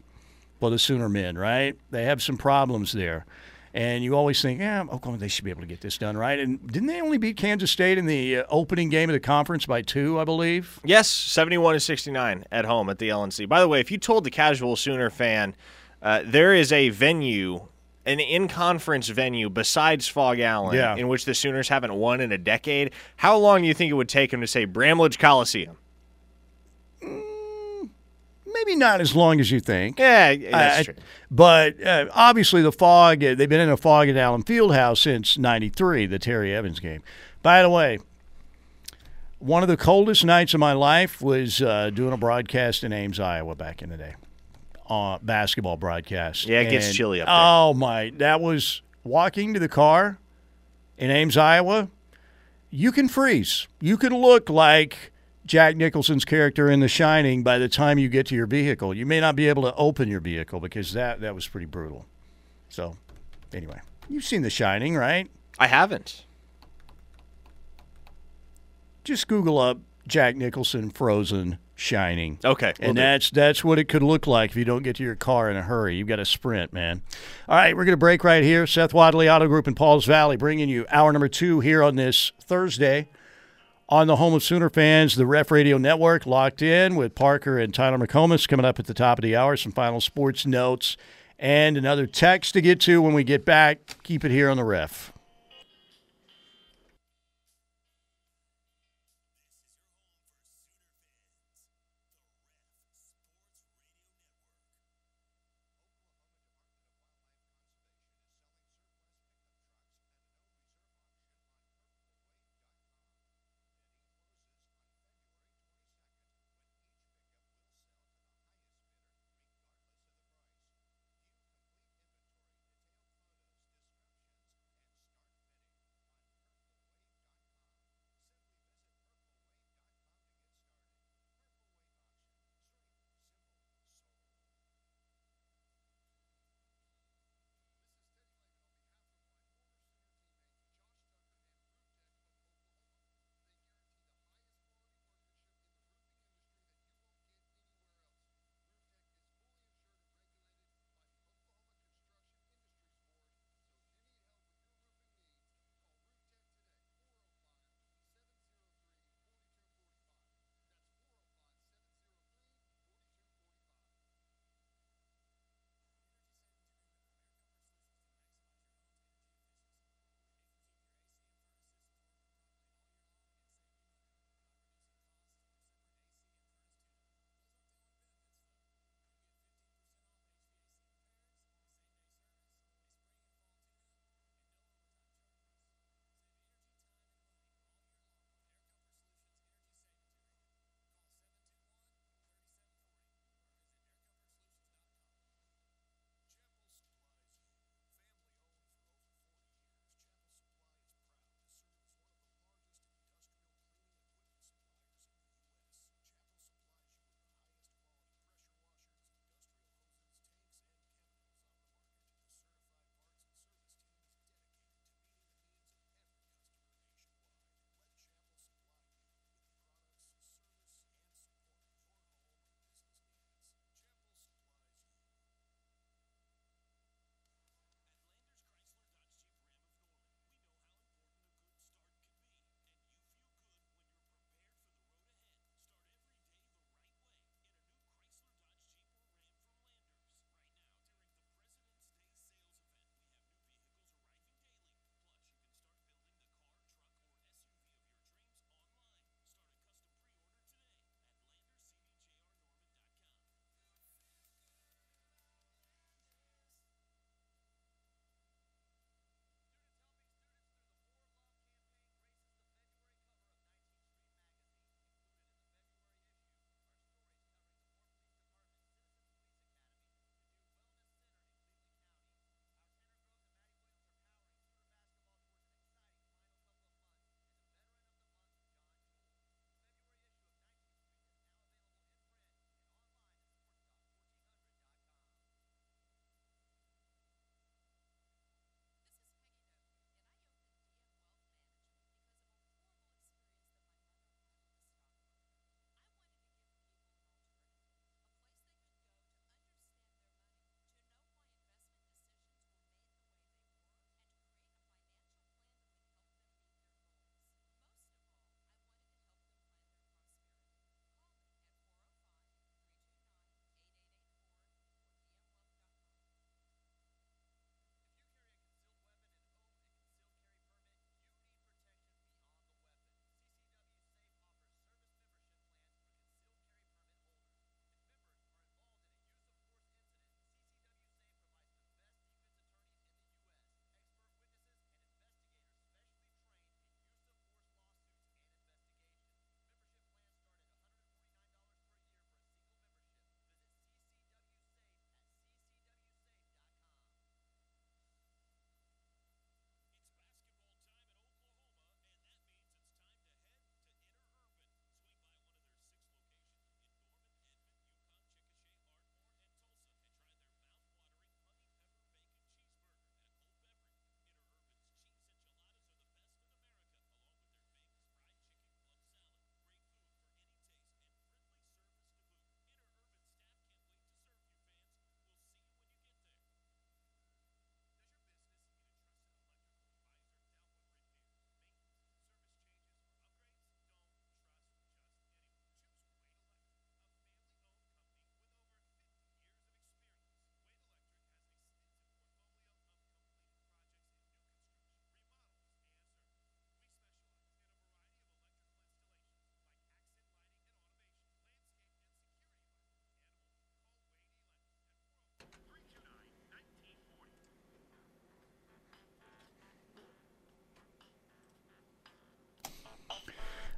by 0.60 0.70
the 0.70 0.78
Sooner 0.78 1.08
men, 1.08 1.36
right? 1.36 1.76
They 1.90 2.04
have 2.04 2.22
some 2.22 2.36
problems 2.36 2.92
there. 2.92 3.26
And 3.72 4.02
you 4.02 4.16
always 4.16 4.42
think, 4.42 4.58
yeah, 4.58 4.80
Oklahoma, 4.82 5.18
they 5.18 5.28
should 5.28 5.44
be 5.44 5.50
able 5.50 5.60
to 5.60 5.66
get 5.66 5.80
this 5.80 5.96
done, 5.96 6.16
right? 6.16 6.38
And 6.38 6.66
didn't 6.72 6.88
they 6.88 7.00
only 7.00 7.18
beat 7.18 7.36
Kansas 7.36 7.70
State 7.70 7.98
in 7.98 8.06
the 8.06 8.38
uh, 8.38 8.44
opening 8.48 8.88
game 8.88 9.08
of 9.08 9.14
the 9.14 9.20
conference 9.20 9.64
by 9.64 9.82
two, 9.82 10.18
I 10.18 10.24
believe? 10.24 10.80
Yes, 10.82 11.08
71 11.08 11.74
to 11.74 11.80
69 11.80 12.44
at 12.50 12.64
home 12.64 12.90
at 12.90 12.98
the 12.98 13.08
LNC. 13.08 13.48
By 13.48 13.60
the 13.60 13.68
way, 13.68 13.78
if 13.78 13.92
you 13.92 13.98
told 13.98 14.24
the 14.24 14.30
casual 14.30 14.74
Sooner 14.74 15.08
fan 15.08 15.54
uh, 16.02 16.22
there 16.24 16.52
is 16.52 16.72
a 16.72 16.88
venue, 16.88 17.68
an 18.06 18.18
in 18.18 18.48
conference 18.48 19.08
venue 19.08 19.48
besides 19.48 20.08
Phog 20.08 20.40
Allen, 20.40 20.74
yeah. 20.74 20.96
in 20.96 21.06
which 21.06 21.24
the 21.24 21.34
Sooners 21.34 21.68
haven't 21.68 21.94
won 21.94 22.20
in 22.20 22.32
a 22.32 22.38
decade, 22.38 22.92
how 23.16 23.36
long 23.36 23.62
do 23.62 23.68
you 23.68 23.74
think 23.74 23.90
it 23.90 23.94
would 23.94 24.08
take 24.08 24.32
them 24.32 24.40
to 24.40 24.46
say 24.46 24.64
Bramlage 24.64 25.18
Coliseum? 25.18 25.76
Maybe 28.52 28.76
not 28.76 29.00
as 29.00 29.14
long 29.14 29.40
as 29.40 29.50
you 29.50 29.60
think. 29.60 29.98
Yeah, 29.98 30.34
that's 30.36 30.80
uh, 30.80 30.92
true. 30.92 31.02
But 31.30 31.82
uh, 31.82 32.06
obviously, 32.12 32.62
the 32.62 32.72
fog, 32.72 33.22
uh, 33.22 33.34
they've 33.34 33.48
been 33.48 33.60
in 33.60 33.70
a 33.70 33.76
fog 33.76 34.08
at 34.08 34.16
Allen 34.16 34.42
Fieldhouse 34.42 34.98
since 34.98 35.38
93, 35.38 36.06
the 36.06 36.18
Terry 36.18 36.54
Evans 36.54 36.80
game. 36.80 37.02
By 37.42 37.62
the 37.62 37.70
way, 37.70 37.98
one 39.38 39.62
of 39.62 39.68
the 39.68 39.76
coldest 39.76 40.24
nights 40.24 40.54
of 40.54 40.60
my 40.60 40.72
life 40.72 41.22
was 41.22 41.62
uh, 41.62 41.90
doing 41.90 42.12
a 42.12 42.16
broadcast 42.16 42.84
in 42.84 42.92
Ames, 42.92 43.18
Iowa 43.18 43.54
back 43.54 43.82
in 43.82 43.88
the 43.88 43.96
day. 43.96 44.14
Uh, 44.88 45.18
basketball 45.22 45.76
broadcast. 45.76 46.46
Yeah, 46.46 46.60
it 46.60 46.70
gets 46.70 46.94
chilly 46.94 47.20
up 47.20 47.26
there. 47.26 47.34
Oh, 47.36 47.74
my. 47.74 48.12
That 48.16 48.40
was 48.40 48.82
walking 49.04 49.54
to 49.54 49.60
the 49.60 49.68
car 49.68 50.18
in 50.98 51.10
Ames, 51.10 51.36
Iowa. 51.36 51.88
You 52.70 52.92
can 52.92 53.08
freeze. 53.08 53.66
You 53.80 53.96
can 53.96 54.12
look 54.12 54.50
like 54.50 55.12
Jack 55.46 55.76
Nicholson's 55.76 56.24
character 56.24 56.70
in 56.70 56.80
The 56.80 56.88
Shining 56.88 57.42
by 57.42 57.58
the 57.58 57.68
time 57.68 57.98
you 57.98 58.08
get 58.08 58.26
to 58.26 58.34
your 58.34 58.46
vehicle. 58.46 58.94
You 58.94 59.06
may 59.06 59.20
not 59.20 59.36
be 59.36 59.48
able 59.48 59.62
to 59.62 59.74
open 59.74 60.08
your 60.08 60.20
vehicle 60.20 60.60
because 60.60 60.92
that, 60.92 61.20
that 61.20 61.34
was 61.34 61.48
pretty 61.48 61.66
brutal. 61.66 62.06
So, 62.68 62.96
anyway, 63.52 63.80
you've 64.08 64.24
seen 64.24 64.42
The 64.42 64.50
Shining, 64.50 64.96
right? 64.96 65.28
I 65.58 65.66
haven't. 65.66 66.24
Just 69.02 69.28
Google 69.28 69.58
up 69.58 69.78
Jack 70.06 70.36
Nicholson 70.36 70.90
frozen 70.90 71.58
shining. 71.74 72.38
Okay. 72.44 72.74
and 72.80 72.96
that's 72.98 73.30
that's 73.30 73.64
what 73.64 73.78
it 73.78 73.88
could 73.88 74.02
look 74.02 74.26
like 74.26 74.50
if 74.50 74.56
you 74.56 74.64
don't 74.64 74.82
get 74.82 74.96
to 74.96 75.02
your 75.02 75.16
car 75.16 75.50
in 75.50 75.56
a 75.56 75.62
hurry. 75.62 75.96
You've 75.96 76.08
got 76.08 76.16
to 76.16 76.26
sprint, 76.26 76.72
man. 76.72 77.02
All 77.48 77.56
right, 77.56 77.74
we're 77.74 77.84
going 77.84 77.94
to 77.94 77.96
break 77.96 78.22
right 78.22 78.42
here. 78.42 78.66
Seth 78.66 78.92
Wadley 78.92 79.28
Auto 79.28 79.48
Group 79.48 79.66
in 79.66 79.74
Pauls 79.74 80.04
Valley 80.04 80.36
bringing 80.36 80.68
you 80.68 80.84
hour 80.90 81.12
number 81.12 81.28
2 81.28 81.60
here 81.60 81.82
on 81.82 81.96
this 81.96 82.32
Thursday 82.42 83.08
on 83.90 84.06
the 84.06 84.16
home 84.16 84.34
of 84.34 84.42
Sooner 84.42 84.70
fans, 84.70 85.16
the 85.16 85.26
Ref 85.26 85.50
Radio 85.50 85.76
Network, 85.76 86.24
locked 86.24 86.62
in 86.62 86.94
with 86.94 87.16
Parker 87.16 87.58
and 87.58 87.74
Tyler 87.74 87.98
McComas 87.98 88.46
coming 88.46 88.64
up 88.64 88.78
at 88.78 88.86
the 88.86 88.94
top 88.94 89.18
of 89.18 89.22
the 89.22 89.34
hour. 89.34 89.56
Some 89.56 89.72
final 89.72 90.00
sports 90.00 90.46
notes 90.46 90.96
and 91.40 91.76
another 91.76 92.06
text 92.06 92.54
to 92.54 92.60
get 92.60 92.80
to 92.82 93.02
when 93.02 93.14
we 93.14 93.24
get 93.24 93.44
back. 93.44 93.96
Keep 94.04 94.24
it 94.24 94.30
here 94.30 94.48
on 94.48 94.56
the 94.56 94.64
Ref. 94.64 95.12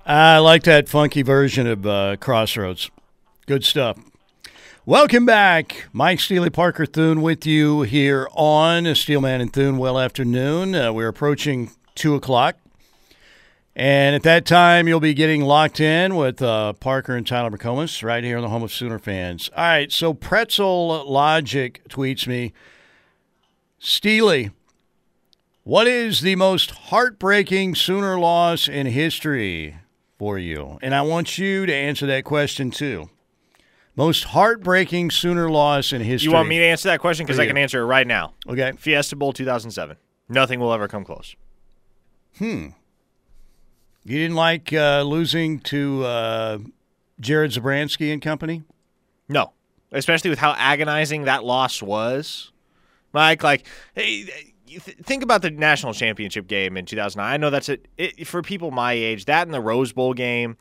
I 0.04 0.38
like 0.38 0.64
that 0.64 0.88
funky 0.88 1.22
version 1.22 1.68
of 1.68 1.86
uh, 1.86 2.16
Crossroads. 2.16 2.90
Good 3.46 3.64
stuff. 3.64 3.98
Welcome 4.84 5.24
back. 5.24 5.86
Mike 5.92 6.18
Steely 6.18 6.50
Parker 6.50 6.86
Thune 6.86 7.22
with 7.22 7.46
you 7.46 7.82
here 7.82 8.28
on 8.32 8.92
Steelman 8.96 9.40
and 9.40 9.52
Thune. 9.52 9.78
Well 9.78 10.00
afternoon. 10.00 10.74
Uh, 10.74 10.92
we're 10.92 11.06
approaching 11.06 11.70
2 11.94 12.16
o'clock. 12.16 12.56
And 13.76 14.16
at 14.16 14.24
that 14.24 14.44
time, 14.44 14.88
you'll 14.88 14.98
be 14.98 15.14
getting 15.14 15.42
locked 15.42 15.78
in 15.78 16.16
with 16.16 16.42
uh, 16.42 16.72
Parker 16.72 17.14
and 17.14 17.24
Tyler 17.24 17.50
McComas 17.50 18.02
right 18.02 18.24
here 18.24 18.36
on 18.36 18.42
the 18.42 18.48
home 18.48 18.64
of 18.64 18.72
Sooner 18.72 18.98
fans. 18.98 19.50
All 19.56 19.62
right, 19.62 19.92
so 19.92 20.12
Pretzel 20.14 21.08
Logic 21.08 21.80
tweets 21.88 22.26
me 22.26 22.52
Steely, 23.78 24.50
what 25.62 25.86
is 25.86 26.22
the 26.22 26.34
most 26.34 26.72
heartbreaking 26.72 27.76
Sooner 27.76 28.18
loss 28.18 28.66
in 28.66 28.86
history 28.86 29.76
for 30.22 30.38
you? 30.38 30.78
And 30.82 30.94
I 30.94 31.02
want 31.02 31.36
you 31.36 31.66
to 31.66 31.74
answer 31.74 32.06
that 32.06 32.22
question 32.22 32.70
too. 32.70 33.10
Most 33.96 34.22
heartbreaking 34.22 35.10
Sooner 35.10 35.50
loss 35.50 35.92
in 35.92 36.00
history. 36.00 36.26
You 36.26 36.32
want 36.32 36.48
me 36.48 36.60
to 36.60 36.64
answer 36.64 36.90
that 36.90 37.00
question? 37.00 37.26
Because 37.26 37.40
I 37.40 37.46
can 37.46 37.58
answer 37.58 37.80
it 37.80 37.86
right 37.86 38.06
now. 38.06 38.32
Okay. 38.46 38.70
Fiesta 38.78 39.16
Bowl 39.16 39.32
2007. 39.32 39.96
Nothing 40.28 40.60
will 40.60 40.72
ever 40.72 40.86
come 40.86 41.04
close. 41.04 41.34
Hmm. 42.38 42.68
You 44.04 44.18
didn't 44.18 44.36
like 44.36 44.72
uh, 44.72 45.02
losing 45.02 45.58
to 45.58 46.04
uh, 46.04 46.58
Jared 47.18 47.50
Zabransky 47.50 48.12
and 48.12 48.22
company? 48.22 48.62
No, 49.28 49.50
especially 49.90 50.30
with 50.30 50.38
how 50.38 50.52
agonizing 50.52 51.24
that 51.24 51.42
loss 51.42 51.82
was. 51.82 52.52
Mike, 53.12 53.42
like, 53.42 53.66
hey, 53.96 54.51
th- 54.80 54.96
think 54.98 55.22
about 55.22 55.42
the 55.42 55.50
national 55.50 55.94
championship 55.94 56.46
game 56.46 56.76
in 56.76 56.86
2009. 56.86 57.32
I 57.32 57.36
know 57.36 57.50
that's 57.50 57.68
it, 57.68 57.86
it 57.96 58.26
for 58.26 58.42
people 58.42 58.70
my 58.70 58.92
age. 58.92 59.26
That 59.26 59.46
and 59.46 59.54
the 59.54 59.60
Rose 59.60 59.92
Bowl 59.92 60.14
game, 60.14 60.56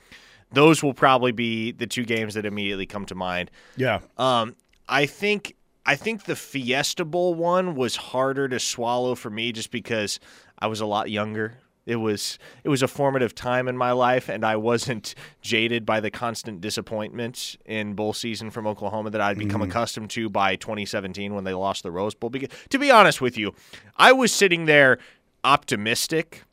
those 0.52 0.84
will 0.84 0.94
probably 0.94 1.32
be 1.32 1.72
the 1.72 1.88
two 1.88 2.04
games 2.04 2.34
that 2.34 2.46
immediately 2.46 2.86
come 2.86 3.06
to 3.08 3.16
mind. 3.16 3.52
Yeah. 3.76 4.00
Um, 4.18 4.56
I 4.88 5.06
think 5.06 5.56
I 5.86 5.96
think 5.96 6.26
the 6.26 6.36
Fiesta 6.36 7.06
Bowl 7.06 7.34
one 7.34 7.76
was 7.76 7.96
harder 7.96 8.48
to 8.48 8.60
swallow 8.60 9.16
for 9.16 9.30
me 9.30 9.52
just 9.52 9.72
because 9.72 10.20
I 10.60 10.68
was 10.68 10.82
a 10.82 10.86
lot 10.86 11.10
younger. 11.10 11.58
It 11.86 11.96
was 11.96 12.38
it 12.64 12.70
was 12.70 12.84
a 12.84 12.88
formative 12.88 13.34
time 13.34 13.68
in 13.68 13.76
my 13.76 13.92
life, 13.92 14.30
and 14.30 14.46
I 14.46 14.56
wasn't 14.56 15.16
jaded 15.42 15.86
by 15.86 16.00
the 16.00 16.12
constant 16.12 16.62
disappointment 16.62 17.58
in 17.66 17.94
bowl 17.94 18.14
season 18.14 18.52
from 18.52 18.68
Oklahoma 18.68 19.10
that 19.10 19.22
I'd 19.22 19.38
become 19.38 19.62
mm. 19.62 19.68
accustomed 19.68 20.12
to 20.12 20.30
by 20.30 20.56
2017 20.56 21.34
when 21.34 21.44
they 21.44 21.54
lost 21.54 21.84
the 21.84 21.92
Rose 21.92 22.14
Bowl. 22.14 22.30
Because, 22.30 22.50
to 22.70 22.78
be 22.78 22.92
honest 22.92 23.20
with 23.20 23.38
you, 23.38 23.56
I 23.98 24.12
was 24.12 24.32
sitting 24.32 24.66
there 24.66 25.00
optimistic 25.44 26.44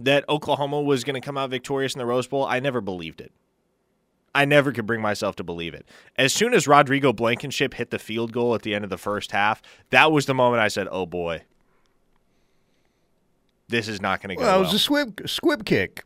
that 0.00 0.28
Oklahoma 0.28 0.82
was 0.82 1.04
going 1.04 1.14
to 1.14 1.24
come 1.24 1.38
out 1.38 1.50
victorious 1.50 1.94
in 1.94 2.00
the 2.00 2.06
Rose 2.06 2.26
Bowl. 2.26 2.44
I 2.44 2.58
never 2.58 2.80
believed 2.80 3.20
it. 3.20 3.32
I 4.34 4.44
never 4.44 4.72
could 4.72 4.86
bring 4.86 5.00
myself 5.00 5.36
to 5.36 5.44
believe 5.44 5.74
it. 5.74 5.86
As 6.16 6.32
soon 6.32 6.54
as 6.54 6.66
Rodrigo 6.66 7.12
Blankenship 7.12 7.74
hit 7.74 7.90
the 7.90 8.00
field 8.00 8.32
goal 8.32 8.54
at 8.56 8.62
the 8.62 8.74
end 8.74 8.82
of 8.82 8.90
the 8.90 8.98
first 8.98 9.30
half, 9.30 9.62
that 9.90 10.10
was 10.10 10.26
the 10.26 10.34
moment 10.34 10.60
I 10.60 10.66
said, 10.66 10.88
"Oh 10.90 11.06
boy, 11.06 11.42
this 13.68 13.88
is 13.88 14.00
not 14.00 14.20
going 14.20 14.30
to 14.30 14.36
go 14.36 14.42
Well, 14.42 14.50
well." 14.52 14.60
it 14.60 14.64
was 14.64 14.74
a 14.74 14.78
squib, 14.78 15.20
squib 15.26 15.64
kick, 15.64 16.02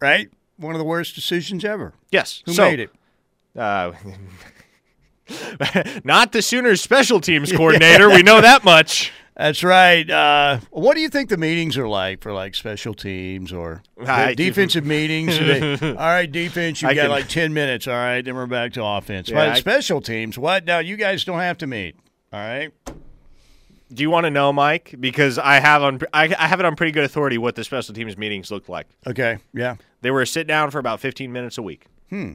right? 0.00 0.30
One 0.56 0.74
of 0.74 0.78
the 0.78 0.84
worst 0.84 1.14
decisions 1.14 1.64
ever. 1.64 1.92
yes, 2.10 2.42
Who 2.46 2.52
so, 2.54 2.62
made 2.64 2.80
it? 2.80 2.90
Uh, 3.54 3.92
not 6.04 6.32
the 6.32 6.42
Sooners 6.42 6.80
special 6.80 7.20
teams 7.20 7.52
coordinator. 7.56 8.08
We 8.10 8.22
know 8.22 8.40
that 8.40 8.64
much. 8.64 9.12
That's 9.36 9.62
right. 9.62 10.08
Uh, 10.08 10.60
what 10.70 10.94
do 10.94 11.00
you 11.00 11.10
think 11.10 11.28
the 11.28 11.36
meetings 11.36 11.76
are 11.76 11.86
like 11.86 12.22
for 12.22 12.32
like 12.32 12.54
special 12.54 12.94
teams 12.94 13.52
or 13.52 13.82
I- 14.06 14.32
defensive 14.34 14.86
meetings? 14.86 15.38
They- 15.38 15.76
all 15.82 15.94
right, 15.94 16.30
defense, 16.30 16.80
you 16.80 16.88
I 16.88 16.94
got 16.94 17.02
can- 17.02 17.10
like 17.10 17.28
ten 17.28 17.52
minutes. 17.52 17.86
All 17.86 17.94
right, 17.94 18.24
then 18.24 18.34
we're 18.34 18.46
back 18.46 18.72
to 18.74 18.84
offense. 18.84 19.28
Yeah, 19.28 19.34
but 19.36 19.48
I- 19.50 19.60
special 19.60 20.00
teams, 20.00 20.38
what? 20.38 20.64
Now 20.64 20.78
you 20.78 20.96
guys 20.96 21.24
don't 21.24 21.40
have 21.40 21.58
to 21.58 21.66
meet. 21.66 21.96
All 22.32 22.40
right. 22.40 22.72
Do 23.92 24.02
you 24.02 24.10
want 24.10 24.24
to 24.24 24.30
know, 24.30 24.52
Mike? 24.52 24.96
Because 24.98 25.38
I 25.38 25.60
have 25.60 25.82
on 25.82 26.00
I, 26.12 26.34
I 26.36 26.48
have 26.48 26.58
it 26.58 26.66
on 26.66 26.74
pretty 26.74 26.92
good 26.92 27.04
authority 27.04 27.38
what 27.38 27.54
the 27.54 27.64
special 27.64 27.94
teams 27.94 28.16
meetings 28.16 28.50
looked 28.50 28.68
like. 28.68 28.86
Okay. 29.06 29.38
Yeah. 29.54 29.76
They 30.02 30.10
were 30.10 30.22
a 30.22 30.26
sit 30.26 30.46
down 30.46 30.70
for 30.70 30.78
about 30.78 31.00
15 31.00 31.32
minutes 31.32 31.56
a 31.56 31.62
week. 31.62 31.86
Hmm. 32.10 32.32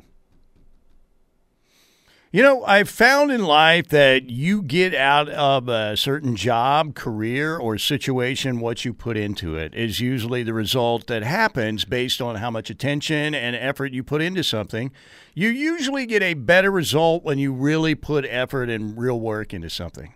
You 2.33 2.43
know, 2.43 2.63
I've 2.63 2.87
found 2.89 3.29
in 3.29 3.43
life 3.43 3.89
that 3.89 4.29
you 4.29 4.61
get 4.61 4.95
out 4.95 5.27
of 5.27 5.67
a 5.67 5.97
certain 5.97 6.37
job, 6.37 6.95
career, 6.95 7.57
or 7.57 7.77
situation 7.77 8.61
what 8.61 8.85
you 8.85 8.93
put 8.93 9.17
into 9.17 9.57
it 9.57 9.75
is 9.75 9.99
usually 9.99 10.41
the 10.41 10.53
result 10.53 11.07
that 11.07 11.23
happens 11.23 11.83
based 11.83 12.21
on 12.21 12.37
how 12.37 12.49
much 12.49 12.69
attention 12.69 13.35
and 13.35 13.53
effort 13.57 13.91
you 13.91 14.01
put 14.01 14.21
into 14.21 14.45
something. 14.45 14.93
You 15.33 15.49
usually 15.49 16.05
get 16.05 16.23
a 16.23 16.33
better 16.35 16.71
result 16.71 17.25
when 17.25 17.37
you 17.37 17.51
really 17.51 17.95
put 17.95 18.23
effort 18.23 18.69
and 18.69 18.97
real 18.97 19.19
work 19.19 19.53
into 19.53 19.69
something. 19.69 20.13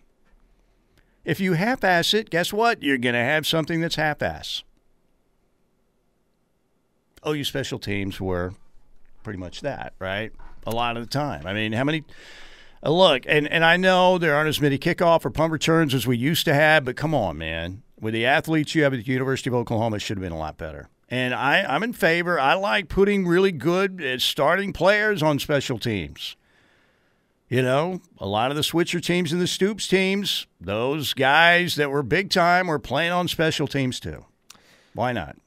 If 1.26 1.39
you 1.39 1.53
half 1.53 1.84
ass 1.84 2.14
it, 2.14 2.30
guess 2.30 2.53
what? 2.53 2.84
You're 2.84 2.99
going 2.99 3.15
to 3.15 3.19
have 3.19 3.47
something 3.47 3.81
that's 3.81 3.95
half 3.95 4.22
ass. 4.22 4.64
Oh, 7.23 7.34
you 7.34 7.43
special 7.43 7.80
teams 7.80 8.22
were 8.22 8.53
pretty 9.23 9.39
much 9.39 9.61
that, 9.61 9.93
right? 9.97 10.31
A 10.68 10.72
lot 10.72 10.95
of 10.95 11.03
the 11.03 11.10
time. 11.10 11.47
I 11.47 11.53
mean, 11.53 11.73
how 11.73 11.84
many? 11.84 12.03
Uh, 12.84 12.91
look, 12.91 13.23
and 13.27 13.47
and 13.47 13.65
I 13.65 13.77
know 13.77 14.19
there 14.19 14.35
aren't 14.35 14.49
as 14.49 14.61
many 14.61 14.77
kickoff 14.77 15.26
or 15.26 15.31
punt 15.31 15.52
returns 15.52 15.95
as 15.95 16.06
we 16.06 16.18
used 16.18 16.45
to 16.45 16.53
have, 16.53 16.85
but 16.85 16.95
come 16.95 17.15
on, 17.15 17.38
man. 17.39 17.81
With 17.99 18.14
the 18.14 18.26
athletes 18.26 18.76
you 18.76 18.84
have 18.84 18.93
at 18.93 19.03
the 19.03 19.11
University 19.11 19.49
of 19.49 19.56
Oklahoma, 19.56 19.95
it 19.95 19.99
should 19.99 20.18
have 20.18 20.23
been 20.23 20.31
a 20.31 20.38
lot 20.38 20.57
better. 20.57 20.89
And 21.10 21.34
I, 21.34 21.64
I'm 21.64 21.81
in 21.81 21.93
favor. 21.93 22.39
I 22.39 22.53
like 22.56 22.89
putting 22.89 23.26
really 23.26 23.52
good 23.52 24.03
uh, 24.03 24.19
starting 24.19 24.73
players 24.73 25.23
on 25.23 25.39
special 25.39 25.80
teams. 25.80 26.35
You 27.56 27.61
know, 27.61 28.02
a 28.18 28.27
lot 28.27 28.52
of 28.52 28.57
the 28.57 28.64
Switzer 28.64 28.99
teams 28.99 29.32
and 29.32 29.40
the 29.40 29.48
Stoops 29.48 29.88
teams, 29.88 30.45
those 30.60 31.14
guys 31.14 31.76
that 31.76 31.90
were 31.90 32.03
big 32.03 32.30
time 32.30 32.68
were 32.68 32.80
playing 32.80 33.14
on 33.14 33.30
special 33.30 33.65
teams 33.65 33.98
too. 33.98 34.26
Why 34.94 35.14
not? 35.14 35.38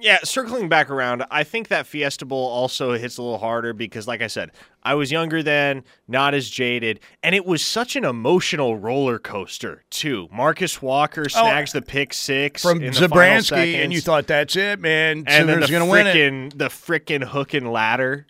Yeah, 0.00 0.18
circling 0.22 0.68
back 0.68 0.88
around, 0.88 1.24
I 1.32 1.42
think 1.42 1.66
that 1.66 1.88
Fiesta 1.88 2.24
Bowl 2.24 2.46
also 2.46 2.92
hits 2.92 3.18
a 3.18 3.22
little 3.22 3.38
harder 3.38 3.72
because, 3.72 4.06
like 4.06 4.22
I 4.22 4.28
said, 4.28 4.52
I 4.84 4.94
was 4.94 5.10
younger 5.10 5.42
then, 5.42 5.82
not 6.06 6.32
as 6.32 6.48
jaded, 6.48 7.00
and 7.24 7.34
it 7.34 7.44
was 7.44 7.60
such 7.60 7.96
an 7.96 8.04
emotional 8.04 8.76
roller 8.76 9.18
coaster 9.18 9.82
too. 9.90 10.28
Marcus 10.30 10.80
Walker 10.80 11.22
oh, 11.22 11.26
snags 11.26 11.72
the 11.72 11.82
pick 11.82 12.14
six 12.14 12.62
From 12.62 12.78
Zabransky, 12.78 13.82
and 13.82 13.92
you 13.92 14.00
thought 14.00 14.28
that's 14.28 14.54
it, 14.54 14.78
man. 14.78 15.24
and 15.26 15.48
then 15.48 15.58
the 15.58 15.66
going 15.66 15.84
to 15.84 15.90
win 15.90 16.06
it. 16.06 16.56
the 16.56 16.68
frickin' 16.68 17.24
hook 17.24 17.52
and 17.52 17.72
ladder. 17.72 18.28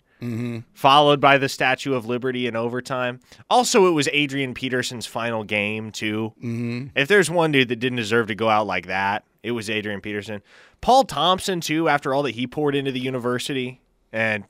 Followed 0.73 1.19
by 1.21 1.37
the 1.37 1.47
Statue 1.49 1.93
of 1.93 2.05
Liberty 2.05 2.45
in 2.47 2.55
overtime. 2.55 3.19
Also, 3.49 3.87
it 3.87 3.91
was 3.91 4.09
Adrian 4.11 4.53
Peterson's 4.53 5.05
final 5.05 5.43
game 5.43 5.91
too. 5.91 6.33
Mm-hmm. 6.39 6.87
If 6.95 7.07
there's 7.07 7.29
one 7.31 7.51
dude 7.51 7.69
that 7.69 7.77
didn't 7.77 7.97
deserve 7.97 8.27
to 8.27 8.35
go 8.35 8.49
out 8.49 8.67
like 8.67 8.87
that, 8.87 9.23
it 9.43 9.51
was 9.51 9.69
Adrian 9.69 10.01
Peterson. 10.01 10.41
Paul 10.81 11.03
Thompson 11.05 11.61
too. 11.61 11.87
After 11.89 12.13
all 12.13 12.23
that 12.23 12.35
he 12.35 12.47
poured 12.47 12.75
into 12.75 12.91
the 12.91 12.99
university 12.99 13.81
and 14.11 14.43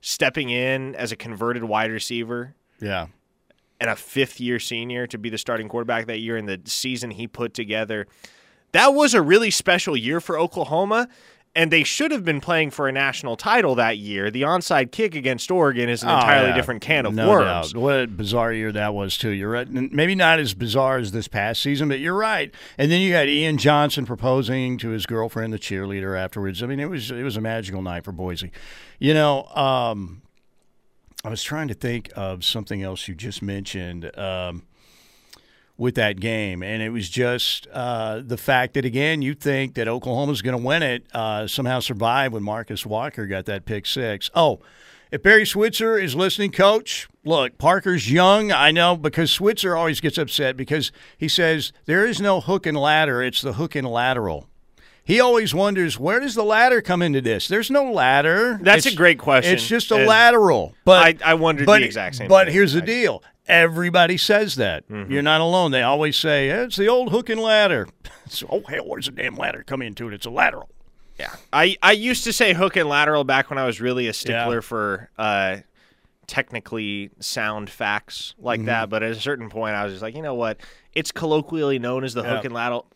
stepping 0.00 0.50
in 0.50 0.94
as 0.94 1.10
a 1.12 1.16
converted 1.16 1.64
wide 1.64 1.90
receiver 1.90 2.54
Yeah. 2.80 3.06
and 3.80 3.90
a 3.90 3.96
fifth 3.96 4.40
year 4.40 4.58
senior 4.58 5.06
to 5.08 5.18
be 5.18 5.28
the 5.30 5.38
starting 5.38 5.68
quarterback 5.68 6.06
that 6.06 6.18
year 6.20 6.36
in 6.36 6.46
the 6.46 6.60
season 6.64 7.10
he 7.10 7.26
put 7.26 7.52
together. 7.54 8.06
That 8.72 8.94
was 8.94 9.14
a 9.14 9.22
really 9.22 9.50
special 9.50 9.96
year 9.96 10.20
for 10.20 10.38
Oklahoma, 10.38 11.08
and 11.56 11.72
they 11.72 11.82
should 11.82 12.12
have 12.12 12.24
been 12.24 12.40
playing 12.40 12.70
for 12.70 12.86
a 12.86 12.92
national 12.92 13.36
title 13.36 13.74
that 13.74 13.98
year. 13.98 14.30
The 14.30 14.42
onside 14.42 14.92
kick 14.92 15.14
against 15.16 15.50
Oregon 15.50 15.88
is 15.88 16.02
an 16.04 16.10
Oh, 16.10 16.14
entirely 16.16 16.50
yeah. 16.50 16.54
different 16.54 16.82
can 16.82 17.06
of 17.06 17.14
no 17.14 17.28
worms. 17.28 17.72
Doubt. 17.72 17.80
What 17.80 18.00
a 18.02 18.06
bizarre 18.06 18.52
year 18.52 18.70
that 18.72 18.94
was 18.94 19.16
too. 19.18 19.30
You're 19.30 19.50
right. 19.50 19.68
Maybe 19.68 20.14
not 20.14 20.38
as 20.38 20.54
bizarre 20.54 20.98
as 20.98 21.10
this 21.12 21.26
past 21.26 21.62
season, 21.62 21.88
but 21.88 21.98
you're 21.98 22.14
right. 22.14 22.54
And 22.78 22.92
then 22.92 23.00
you 23.00 23.14
had 23.14 23.28
Ian 23.28 23.56
Johnson 23.58 24.06
proposing 24.06 24.78
to 24.78 24.90
his 24.90 25.06
girlfriend, 25.06 25.52
the 25.52 25.58
cheerleader, 25.58 26.16
afterwards. 26.16 26.62
I 26.62 26.66
mean, 26.66 26.78
it 26.78 26.90
was 26.90 27.10
it 27.10 27.22
was 27.22 27.36
a 27.36 27.40
magical 27.40 27.82
night 27.82 28.04
for 28.04 28.12
Boise. 28.12 28.52
You 28.98 29.14
know, 29.14 29.44
um, 29.46 30.22
I 31.24 31.28
was 31.30 31.42
trying 31.42 31.68
to 31.68 31.74
think 31.74 32.10
of 32.14 32.44
something 32.44 32.82
else 32.82 33.08
you 33.08 33.14
just 33.14 33.42
mentioned. 33.42 34.16
Um, 34.16 34.62
with 35.78 35.94
that 35.96 36.18
game, 36.20 36.62
and 36.62 36.82
it 36.82 36.90
was 36.90 37.08
just 37.08 37.66
uh, 37.72 38.20
the 38.24 38.36
fact 38.38 38.74
that 38.74 38.84
again 38.84 39.20
you 39.22 39.34
think 39.34 39.74
that 39.74 39.86
Oklahoma's 39.88 40.40
going 40.42 40.56
to 40.56 40.62
win 40.64 40.82
it, 40.82 41.06
uh, 41.12 41.46
somehow 41.46 41.80
survive 41.80 42.32
when 42.32 42.42
Marcus 42.42 42.86
Walker 42.86 43.26
got 43.26 43.44
that 43.46 43.64
pick 43.66 43.84
six. 43.86 44.30
Oh, 44.34 44.60
if 45.10 45.22
Barry 45.22 45.46
Switzer 45.46 45.98
is 45.98 46.14
listening, 46.16 46.50
Coach, 46.50 47.08
look, 47.24 47.58
Parker's 47.58 48.10
young. 48.10 48.50
I 48.50 48.70
know 48.70 48.96
because 48.96 49.30
Switzer 49.30 49.76
always 49.76 50.00
gets 50.00 50.18
upset 50.18 50.56
because 50.56 50.92
he 51.16 51.28
says 51.28 51.72
there 51.84 52.06
is 52.06 52.20
no 52.20 52.40
hook 52.40 52.66
and 52.66 52.76
ladder; 52.76 53.22
it's 53.22 53.42
the 53.42 53.52
hook 53.54 53.74
and 53.76 53.86
lateral. 53.86 54.48
He 55.04 55.20
always 55.20 55.54
wonders 55.54 56.00
where 56.00 56.18
does 56.18 56.34
the 56.34 56.42
ladder 56.42 56.82
come 56.82 57.00
into 57.00 57.20
this? 57.20 57.46
There's 57.46 57.70
no 57.70 57.92
ladder. 57.92 58.58
That's 58.60 58.86
a 58.86 58.94
great 58.94 59.18
question, 59.20 59.54
It's 59.54 59.68
just 59.68 59.92
a 59.92 59.96
and 59.98 60.06
lateral. 60.08 60.74
But 60.84 61.22
I- 61.22 61.30
I 61.32 61.34
wondered 61.34 61.68
the 61.68 61.84
exact 61.84 62.16
same 62.16 62.26
But 62.28 62.46
thing, 62.46 62.54
here's 62.54 62.72
the 62.72 62.80
deal: 62.80 63.22
everybody 63.48 64.16
says 64.16 64.56
that. 64.56 64.88
Mm-hmm. 64.88 65.12
You're 65.12 65.22
not 65.22 65.40
alone. 65.40 65.70
They 65.70 65.82
always 65.82 66.16
say 66.16 66.50
"Eh, 66.50 66.64
it's 66.64 66.76
the 66.76 66.88
old 66.88 67.10
hook 67.10 67.28
and 67.28 67.40
ladder. 67.40 67.88
so, 68.28 68.46
oh 68.50 68.62
hell, 68.68 68.86
where's 68.86 69.06
the 69.06 69.12
damn 69.12 69.36
ladder 69.36 69.62
come 69.66 69.82
into 69.82 70.08
it? 70.08 70.14
It's 70.14 70.26
a 70.26 70.30
lateral. 70.30 70.68
Yeah, 71.18 71.34
I 71.52 71.76
I 71.82 71.92
used 71.92 72.24
to 72.24 72.32
say 72.32 72.52
hook 72.52 72.76
and 72.76 72.88
lateral 72.88 73.24
back 73.24 73.48
when 73.50 73.58
I 73.58 73.64
was 73.66 73.80
really 73.80 74.06
a 74.08 74.12
stickler 74.12 74.56
Yeah. 74.56 74.60
for 74.60 75.10
uh, 75.18 75.56
technically 76.26 77.10
sound 77.20 77.70
facts 77.70 78.34
like 78.38 78.58
Mm-hmm. 78.60 78.66
that. 78.66 78.90
But 78.90 79.02
at 79.02 79.12
a 79.12 79.20
certain 79.20 79.48
point, 79.48 79.74
I 79.74 79.84
was 79.84 79.92
just 79.94 80.02
like, 80.02 80.14
you 80.16 80.22
know 80.22 80.34
what? 80.34 80.58
It's 80.94 81.12
colloquially 81.12 81.78
known 81.78 82.04
as 82.04 82.14
the 82.14 82.22
Yeah. 82.22 82.36
hook 82.36 82.44
and 82.44 82.54
lateral, 82.54 82.86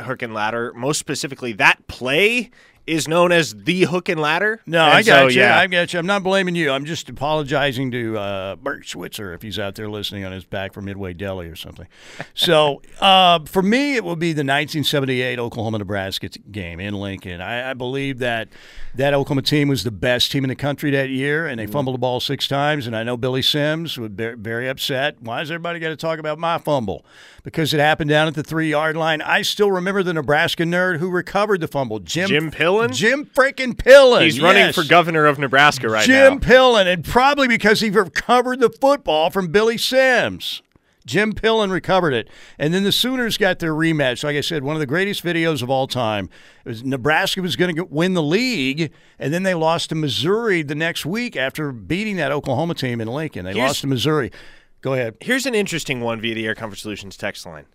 hook 0.00 0.22
and 0.22 0.32
ladder. 0.34 0.72
Most 0.74 0.98
specifically, 0.98 1.52
that 1.54 1.86
play 1.86 2.50
is 2.88 3.06
known 3.06 3.32
as 3.32 3.54
the 3.54 3.82
hook 3.82 4.08
and 4.08 4.20
ladder. 4.20 4.60
No, 4.66 4.82
And 4.84 4.94
I 4.94 5.02
got 5.02 5.20
so, 5.20 5.28
you. 5.28 5.40
Yeah, 5.40 5.58
I 5.58 5.66
got 5.66 5.92
you. 5.92 5.98
I'm 5.98 6.06
not 6.06 6.22
blaming 6.22 6.54
you. 6.54 6.70
I'm 6.70 6.84
just 6.84 7.08
apologizing 7.08 7.90
to 7.90 8.18
uh, 8.18 8.56
Barry 8.56 8.84
Switzer 8.84 9.34
if 9.34 9.42
he's 9.42 9.58
out 9.58 9.74
there 9.74 9.88
listening 9.88 10.24
on 10.24 10.32
his 10.32 10.44
back 10.44 10.72
from 10.72 10.86
Midway 10.86 11.12
Deli 11.12 11.48
or 11.48 11.56
something. 11.56 11.86
So 12.34 12.82
uh, 13.00 13.40
for 13.46 13.62
me, 13.62 13.96
it 13.96 14.04
will 14.04 14.16
be 14.16 14.28
the 14.28 14.40
1978 14.40 15.38
Oklahoma 15.38 15.78
Nebraska 15.78 16.28
game 16.28 16.78
in 16.78 16.94
Lincoln. 16.94 17.40
I, 17.40 17.70
I 17.70 17.74
believe 17.74 18.18
that 18.20 18.48
that 18.94 19.12
Oklahoma 19.12 19.42
team 19.42 19.68
was 19.68 19.82
the 19.84 19.90
best 19.90 20.30
team 20.30 20.44
in 20.44 20.48
the 20.48 20.56
country 20.56 20.90
that 20.92 21.08
year, 21.10 21.46
and 21.46 21.58
they 21.58 21.66
fumbled 21.66 21.94
the 21.94 21.98
ball 21.98 22.20
six 22.20 22.46
times. 22.46 22.86
And 22.86 22.96
I 22.96 23.02
know 23.02 23.16
Billy 23.16 23.42
Sims 23.42 23.98
was 23.98 24.10
very, 24.12 24.36
very 24.36 24.68
upset. 24.68 25.20
Why 25.20 25.42
is 25.42 25.50
everybody 25.50 25.78
got 25.80 25.88
to 25.88 25.96
talk 25.96 26.18
about 26.18 26.38
my 26.38 26.58
fumble? 26.58 27.04
Because 27.48 27.72
it 27.72 27.80
happened 27.80 28.10
down 28.10 28.28
at 28.28 28.34
the 28.34 28.42
three 28.42 28.70
yard 28.70 28.94
line. 28.94 29.22
I 29.22 29.40
still 29.40 29.72
remember 29.72 30.02
the 30.02 30.12
Nebraska 30.12 30.64
nerd 30.64 30.98
who 30.98 31.08
recovered 31.08 31.60
the 31.60 31.68
fumble, 31.68 31.98
Jim 31.98 32.28
Jim 32.28 32.50
Pillen? 32.50 32.92
Jim 32.92 33.24
freaking 33.24 33.72
Pillen. 33.72 34.22
he's 34.22 34.38
running 34.38 34.66
yes. 34.66 34.74
for 34.74 34.84
governor 34.84 35.26
of 35.26 35.38
Nebraska 35.38 35.88
right 35.88 36.04
Jim 36.04 36.14
now. 36.14 36.30
Jim 36.30 36.40
Pillen, 36.40 36.92
and 36.92 37.04
probably 37.04 37.48
because 37.48 37.80
he 37.80 37.88
recovered 37.88 38.60
the 38.60 38.68
football 38.68 39.30
from 39.30 39.48
Billy 39.48 39.78
Sims. 39.78 40.62
Jim 41.08 41.32
Pillen 41.32 41.72
recovered 41.72 42.12
it. 42.12 42.28
And 42.58 42.72
then 42.72 42.84
the 42.84 42.92
Sooners 42.92 43.38
got 43.38 43.58
their 43.58 43.72
rematch. 43.72 44.22
Like 44.22 44.36
I 44.36 44.42
said, 44.42 44.62
one 44.62 44.76
of 44.76 44.80
the 44.80 44.86
greatest 44.86 45.24
videos 45.24 45.62
of 45.62 45.70
all 45.70 45.86
time. 45.86 46.28
It 46.64 46.68
was 46.68 46.84
Nebraska 46.84 47.40
was 47.40 47.56
going 47.56 47.74
to 47.74 47.84
win 47.84 48.12
the 48.12 48.22
league, 48.22 48.92
and 49.18 49.32
then 49.32 49.42
they 49.42 49.54
lost 49.54 49.88
to 49.88 49.94
Missouri 49.94 50.62
the 50.62 50.74
next 50.74 51.06
week 51.06 51.34
after 51.34 51.72
beating 51.72 52.16
that 52.16 52.30
Oklahoma 52.30 52.74
team 52.74 53.00
in 53.00 53.08
Lincoln. 53.08 53.46
They 53.46 53.54
lost 53.54 53.80
to 53.80 53.86
Missouri. 53.86 54.30
Go 54.80 54.94
ahead. 54.94 55.16
Here's 55.20 55.46
an 55.46 55.54
interesting 55.54 56.00
one 56.00 56.20
via 56.20 56.34
the 56.34 56.46
Air 56.46 56.54
Comfort 56.54 56.76
Solutions 56.76 57.16
text 57.16 57.44
line. 57.46 57.66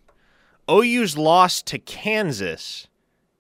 OU's 0.69 1.17
loss 1.17 1.61
to 1.63 1.77
Kansas 1.77 2.87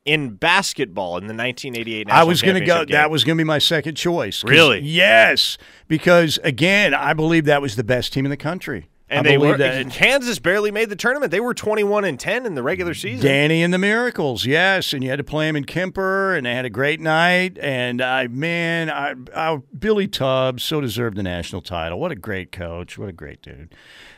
in 0.05 0.31
basketball 0.35 1.17
in 1.17 1.27
the 1.27 1.33
1988 1.33 2.07
national 2.07 2.21
I 2.21 2.27
was 2.27 2.41
going 2.41 2.59
to 2.59 2.65
go. 2.65 2.83
game. 2.85 2.93
That 2.93 3.09
was 3.09 3.23
going 3.23 3.37
to 3.37 3.43
be 3.43 3.47
my 3.47 3.59
second 3.59 3.95
choice. 3.95 4.43
Really? 4.43 4.79
Yes, 4.81 5.57
because 5.87 6.39
again, 6.43 6.93
I 6.93 7.13
believe 7.13 7.45
that 7.45 7.61
was 7.61 7.75
the 7.77 7.83
best 7.83 8.11
team 8.11 8.25
in 8.25 8.29
the 8.29 8.37
country. 8.37 8.89
And 9.13 9.27
I 9.27 9.31
they 9.31 9.37
were 9.37 9.57
that. 9.57 9.91
Kansas 9.91 10.39
barely 10.39 10.71
made 10.71 10.89
the 10.89 10.95
tournament. 10.95 11.31
They 11.31 11.39
were 11.39 11.53
21 11.53 12.05
and 12.05 12.19
10 12.19 12.45
in 12.45 12.55
the 12.55 12.63
regular 12.63 12.93
season. 12.93 13.25
Danny 13.25 13.63
and 13.63 13.73
the 13.73 13.77
Miracles, 13.77 14.45
yes, 14.45 14.93
and 14.93 15.03
you 15.03 15.09
had 15.09 15.17
to 15.17 15.23
play 15.23 15.47
him 15.47 15.55
in 15.55 15.65
Kemper, 15.65 16.35
and 16.35 16.45
they 16.45 16.53
had 16.53 16.65
a 16.65 16.69
great 16.69 16.99
night. 16.99 17.57
And 17.59 18.01
I, 18.01 18.27
man, 18.27 18.89
I, 18.89 19.15
I, 19.35 19.59
Billy 19.77 20.07
Tubbs 20.07 20.63
so 20.63 20.81
deserved 20.81 21.17
the 21.17 21.23
national 21.23 21.61
title. 21.61 21.99
What 21.99 22.11
a 22.11 22.15
great 22.15 22.51
coach! 22.51 22.97
What 22.97 23.09
a 23.09 23.13
great 23.13 23.41
dude. 23.41 23.73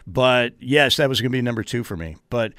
But 0.07 0.53
yes, 0.59 0.97
that 0.97 1.09
was 1.09 1.21
going 1.21 1.31
to 1.31 1.35
be 1.35 1.41
number 1.41 1.63
two 1.63 1.83
for 1.83 1.97
me. 1.97 2.17
But 2.29 2.53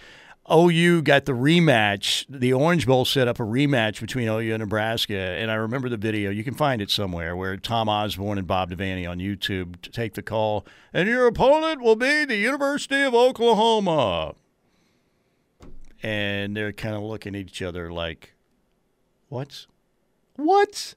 OU 0.52 1.02
got 1.02 1.24
the 1.24 1.32
rematch. 1.32 2.24
The 2.28 2.52
Orange 2.52 2.86
Bowl 2.86 3.04
set 3.04 3.28
up 3.28 3.40
a 3.40 3.42
rematch 3.42 4.00
between 4.00 4.28
OU 4.28 4.54
and 4.54 4.60
Nebraska, 4.60 5.16
and 5.16 5.50
I 5.50 5.54
remember 5.54 5.88
the 5.88 5.96
video. 5.96 6.30
You 6.30 6.44
can 6.44 6.54
find 6.54 6.80
it 6.80 6.90
somewhere 6.90 7.34
where 7.36 7.56
Tom 7.56 7.88
Osborne 7.88 8.38
and 8.38 8.46
Bob 8.46 8.70
Devaney 8.70 9.08
on 9.08 9.18
YouTube 9.18 9.80
take 9.92 10.14
the 10.14 10.22
call, 10.22 10.66
and 10.92 11.08
your 11.08 11.26
opponent 11.26 11.82
will 11.82 11.96
be 11.96 12.24
the 12.24 12.36
University 12.36 13.02
of 13.02 13.14
Oklahoma 13.14 14.34
and 16.02 16.56
they're 16.56 16.72
kind 16.72 16.94
of 16.94 17.02
looking 17.02 17.34
at 17.34 17.40
each 17.40 17.62
other 17.62 17.90
like, 17.90 18.34
"What? 19.28 19.66
What? 20.36 20.94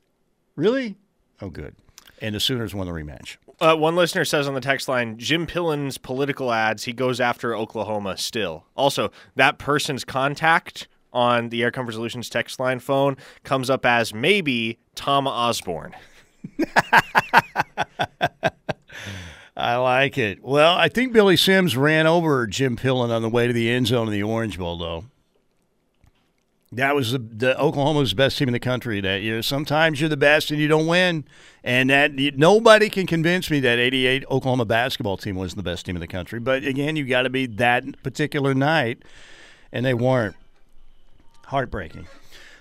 Really? 0.55 0.97
Oh, 1.41 1.49
good." 1.49 1.75
And 2.21 2.35
the 2.35 2.39
Sooners 2.39 2.75
won 2.75 2.87
the 2.87 2.93
rematch. 2.93 3.37
Uh, 3.61 3.75
one 3.75 3.95
listener 3.95 4.23
says 4.23 4.47
on 4.47 4.53
the 4.53 4.61
text 4.61 4.87
line, 4.87 5.17
Jim 5.17 5.45
Pillen's 5.45 5.97
political 5.97 6.51
ads, 6.53 6.85
he 6.85 6.93
goes 6.93 7.19
after 7.19 7.53
Oklahoma 7.53 8.15
still. 8.17 8.65
Also, 8.75 9.11
that 9.35 9.57
person's 9.57 10.05
contact 10.05 10.87
on 11.11 11.49
the 11.49 11.61
Air 11.63 11.71
Comfort 11.71 11.91
Solutions 11.91 12.29
text 12.29 12.59
line 12.59 12.79
phone 12.79 13.17
comes 13.43 13.69
up 13.69 13.85
as 13.85 14.13
maybe 14.13 14.79
Tom 14.95 15.27
Osborne. 15.27 15.93
I 19.57 19.75
like 19.75 20.17
it. 20.17 20.41
Well, 20.41 20.75
I 20.75 20.87
think 20.87 21.11
Billy 21.11 21.35
Sims 21.35 21.75
ran 21.75 22.07
over 22.07 22.47
Jim 22.47 22.77
Pillen 22.77 23.09
on 23.09 23.21
the 23.21 23.29
way 23.29 23.45
to 23.45 23.51
the 23.51 23.69
end 23.69 23.87
zone 23.87 24.07
of 24.07 24.13
the 24.13 24.23
Orange 24.23 24.57
Bowl, 24.57 24.77
though. 24.77 25.03
That 26.71 26.93
was 26.93 27.13
the, 27.13 27.17
the 27.17 27.59
Oklahoma's 27.59 28.13
best 28.13 28.37
team 28.37 28.47
in 28.47 28.53
the 28.53 28.59
country 28.59 29.01
that 29.01 29.23
year. 29.23 29.41
Sometimes 29.41 29.99
you're 29.99 30.09
the 30.09 30.17
best 30.17 30.51
and 30.51 30.59
you 30.59 30.67
don't 30.67 30.85
win, 30.85 31.25
and 31.63 31.89
that 31.89 32.13
nobody 32.13 32.89
can 32.89 33.07
convince 33.07 33.49
me 33.49 33.59
that 33.61 33.79
'88 33.79 34.25
Oklahoma 34.29 34.65
basketball 34.65 35.17
team 35.17 35.35
was 35.35 35.55
the 35.55 35.63
best 35.63 35.87
team 35.87 35.95
in 35.95 35.99
the 35.99 36.07
country. 36.07 36.39
But 36.39 36.63
again, 36.63 36.95
you 36.95 37.05
got 37.05 37.23
to 37.23 37.29
be 37.29 37.47
that 37.47 38.03
particular 38.03 38.53
night, 38.53 39.01
and 39.71 39.83
they 39.83 39.95
weren't. 39.95 40.35
Heartbreaking. 41.45 42.07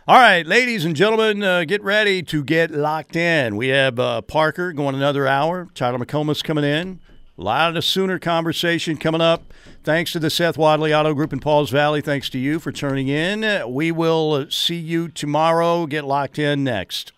All 0.07 0.17
right, 0.17 0.47
ladies 0.47 0.87
and 0.87 0.97
gentlemen, 0.97 1.43
uh, 1.43 1.65
get 1.65 1.83
ready 1.83 2.23
to 2.23 2.43
get 2.43 2.71
locked 2.71 3.15
in. 3.15 3.57
We 3.57 3.69
have 3.69 3.99
uh, 3.99 4.23
Parker 4.23 4.73
going 4.73 4.95
another 4.95 5.27
hour. 5.27 5.69
Tyler 5.75 5.99
McComas 5.99 6.43
coming 6.43 6.65
in. 6.65 7.01
A 7.37 7.43
lot 7.43 7.69
of 7.69 7.75
the 7.75 7.83
Sooner 7.83 8.19
conversation 8.19 8.97
coming 8.97 9.21
up. 9.21 9.43
Thanks 9.89 10.13
to 10.13 10.19
the 10.19 10.29
Seth 10.29 10.59
Wadley 10.59 10.93
Auto 10.93 11.15
Group 11.15 11.33
in 11.33 11.41
Pauls 11.41 11.71
Valley. 11.71 12.03
Thanks 12.03 12.29
to 12.29 12.39
you 12.39 12.59
for 12.59 12.71
turning 12.71 13.09
in. 13.09 13.73
We 13.73 13.91
will 13.91 14.51
see 14.51 14.77
you 14.77 15.09
tomorrow. 15.09 15.87
Get 15.87 16.05
locked 16.05 16.39
in 16.39 16.63
next. 16.63 17.15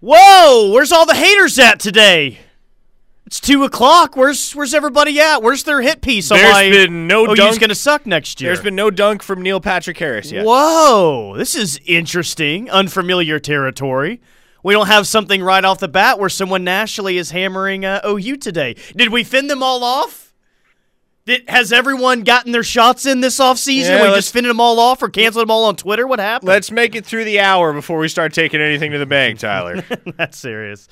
Whoa, 0.00 0.70
where's 0.72 0.92
all 0.92 1.06
the 1.06 1.14
haters 1.14 1.58
at 1.58 1.80
today? 1.80 2.38
It's 3.26 3.40
two 3.40 3.64
o'clock. 3.64 4.14
Where's 4.14 4.52
where's 4.52 4.72
everybody 4.72 5.18
at? 5.18 5.42
Where's 5.42 5.64
their 5.64 5.80
hit 5.82 6.00
piece 6.00 6.30
on 6.30 6.38
There's 6.38 6.52
why 6.52 6.70
been 6.70 7.08
no 7.08 7.26
OU's 7.26 7.36
dunk- 7.36 7.60
going 7.60 7.70
to 7.70 7.74
suck 7.74 8.06
next 8.06 8.40
year? 8.40 8.50
There's 8.50 8.62
been 8.62 8.76
no 8.76 8.90
dunk 8.90 9.22
from 9.22 9.42
Neil 9.42 9.60
Patrick 9.60 9.98
Harris 9.98 10.30
yet. 10.30 10.44
Whoa, 10.46 11.34
this 11.36 11.56
is 11.56 11.80
interesting, 11.86 12.70
unfamiliar 12.70 13.40
territory. 13.40 14.20
We 14.62 14.74
don't 14.74 14.86
have 14.86 15.08
something 15.08 15.42
right 15.42 15.64
off 15.64 15.78
the 15.80 15.88
bat 15.88 16.18
where 16.20 16.28
someone 16.28 16.62
nationally 16.62 17.18
is 17.18 17.30
hammering 17.32 17.84
uh, 17.84 18.00
OU 18.06 18.36
today. 18.36 18.76
Did 18.94 19.10
we 19.10 19.24
fend 19.24 19.50
them 19.50 19.62
all 19.62 19.82
off? 19.82 20.25
Did, 21.26 21.48
has 21.48 21.72
everyone 21.72 22.22
gotten 22.22 22.52
their 22.52 22.62
shots 22.62 23.04
in 23.04 23.20
this 23.20 23.38
offseason? 23.40 23.88
Yeah, 23.88 24.08
we 24.08 24.14
just 24.14 24.32
fended 24.32 24.48
them 24.50 24.60
all 24.60 24.78
off 24.78 25.02
or 25.02 25.08
canceled 25.10 25.42
them 25.42 25.50
all 25.50 25.64
on 25.64 25.74
Twitter? 25.76 26.06
What 26.06 26.20
happened? 26.20 26.48
Let's 26.48 26.70
make 26.70 26.94
it 26.94 27.04
through 27.04 27.24
the 27.24 27.40
hour 27.40 27.72
before 27.72 27.98
we 27.98 28.08
start 28.08 28.32
taking 28.32 28.60
anything 28.60 28.92
to 28.92 28.98
the 28.98 29.06
bank, 29.06 29.38
Tyler. 29.40 29.84
That's 30.16 30.38
serious. 30.38 30.86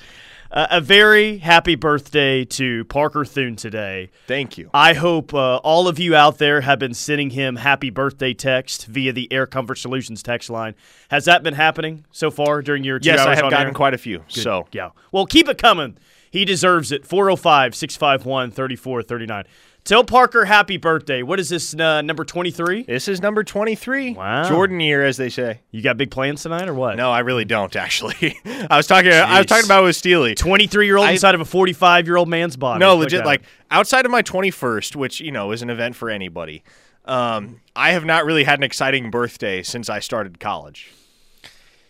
Uh, 0.51 0.67
a 0.69 0.79
very 0.81 1.37
happy 1.39 1.75
birthday 1.75 2.45
to 2.45 2.83
Parker 2.85 3.25
Thune 3.25 3.55
today. 3.55 4.11
Thank 4.27 4.57
you. 4.57 4.69
I 4.73 4.93
hope 4.93 5.33
uh, 5.33 5.57
all 5.57 5.87
of 5.87 5.99
you 5.99 6.15
out 6.15 6.37
there 6.37 6.61
have 6.61 6.79
been 6.79 6.93
sending 6.93 7.31
him 7.31 7.55
happy 7.55 7.89
birthday 7.89 8.33
text 8.33 8.85
via 8.85 9.11
the 9.11 9.31
Air 9.33 9.47
Comfort 9.47 9.75
Solutions 9.75 10.21
text 10.21 10.49
line. 10.49 10.75
Has 11.09 11.25
that 11.25 11.43
been 11.43 11.55
happening 11.55 12.05
so 12.11 12.29
far 12.29 12.61
during 12.61 12.83
your 12.83 12.99
two 12.99 13.07
Yes, 13.09 13.19
hours 13.19 13.27
I 13.27 13.35
have 13.35 13.49
gotten 13.51 13.67
air? 13.67 13.73
quite 13.73 13.93
a 13.93 13.97
few. 13.97 14.23
So 14.27 14.67
Yeah. 14.71 14.89
Well, 15.11 15.25
keep 15.25 15.47
it 15.49 15.57
coming. 15.57 15.97
He 16.29 16.45
deserves 16.45 16.91
it. 16.91 17.05
405 17.05 17.73
651 17.75 18.51
3439. 18.51 19.45
Tell 19.85 20.03
Parker 20.03 20.45
happy 20.45 20.77
birthday. 20.77 21.21
What 21.21 21.39
is 21.39 21.47
this, 21.49 21.75
uh, 21.75 22.01
number 22.01 22.25
23? 22.25 22.83
this 22.83 23.07
is 23.07 23.21
number 23.21 23.43
23. 23.43 24.15
Wow. 24.15 24.49
Jordan 24.49 24.79
year, 24.79 25.05
as 25.05 25.15
they 25.17 25.29
say. 25.29 25.61
You 25.69 25.83
got 25.83 25.95
big 25.95 26.09
plans 26.09 26.41
tonight 26.41 26.67
or 26.67 26.73
what? 26.73 26.97
No, 26.97 27.11
I 27.11 27.19
really 27.19 27.45
don't 27.45 27.75
actually. 27.75 28.35
I 28.45 28.77
was 28.77 28.87
talking. 28.87 29.11
I 29.11 29.37
was 29.37 29.45
talking 29.45 29.65
about 29.65 29.83
it 29.83 29.85
with 29.85 29.95
Steely. 29.95 30.33
23 30.33 30.87
year 30.87 30.97
old 30.97 31.05
I- 31.07 31.11
inside 31.11 31.35
of 31.35 31.41
a 31.41 31.45
45 31.45 32.07
year 32.07 32.17
old 32.17 32.27
man's 32.27 32.57
body. 32.57 32.79
No, 32.79 32.95
legit. 32.95 33.23
Like 33.27 33.43
outside 33.69 34.05
of 34.05 34.11
my 34.11 34.23
21st, 34.23 34.95
which 34.95 35.21
you 35.21 35.31
know 35.31 35.51
is 35.51 35.61
an 35.61 35.69
event 35.69 35.95
for 35.95 36.09
anybody. 36.09 36.63
Um, 37.05 37.61
I 37.75 37.91
have 37.91 38.05
not 38.05 38.25
really 38.25 38.43
had 38.43 38.57
an 38.57 38.63
exciting 38.63 39.11
birthday 39.11 39.61
since 39.61 39.87
I 39.87 39.99
started 39.99 40.39
college. 40.39 40.91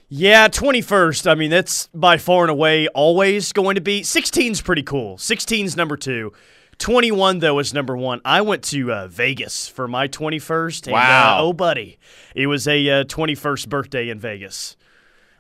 Yeah, 0.10 0.50
21st. 0.50 1.32
I 1.32 1.36
mean, 1.36 1.50
that's 1.50 1.88
by 1.94 2.18
far 2.18 2.44
and 2.44 2.52
away 2.52 2.90
always 2.90 3.54
going 3.54 3.76
to 3.76 3.82
be. 3.82 4.02
16's 4.02 4.62
pretty 4.62 4.84
cool. 4.84 5.16
16's 5.16 5.78
number 5.78 5.96
two. 5.96 6.34
21, 6.78 7.40
though, 7.40 7.60
is 7.60 7.74
number 7.74 7.96
one. 7.96 8.22
I 8.26 8.42
went 8.42 8.64
to 8.66 8.92
uh, 8.92 9.08
Vegas 9.08 9.68
for 9.68 9.88
my 9.88 10.08
21st. 10.08 10.88
And, 10.88 10.94
Wow. 10.94 11.38
Uh, 11.38 11.42
oh, 11.44 11.54
buddy. 11.54 11.98
It 12.36 12.48
was 12.48 12.68
a 12.68 12.90
uh, 12.90 13.04
21st 13.06 13.70
birthday 13.70 14.10
in 14.10 14.20
Vegas. 14.20 14.76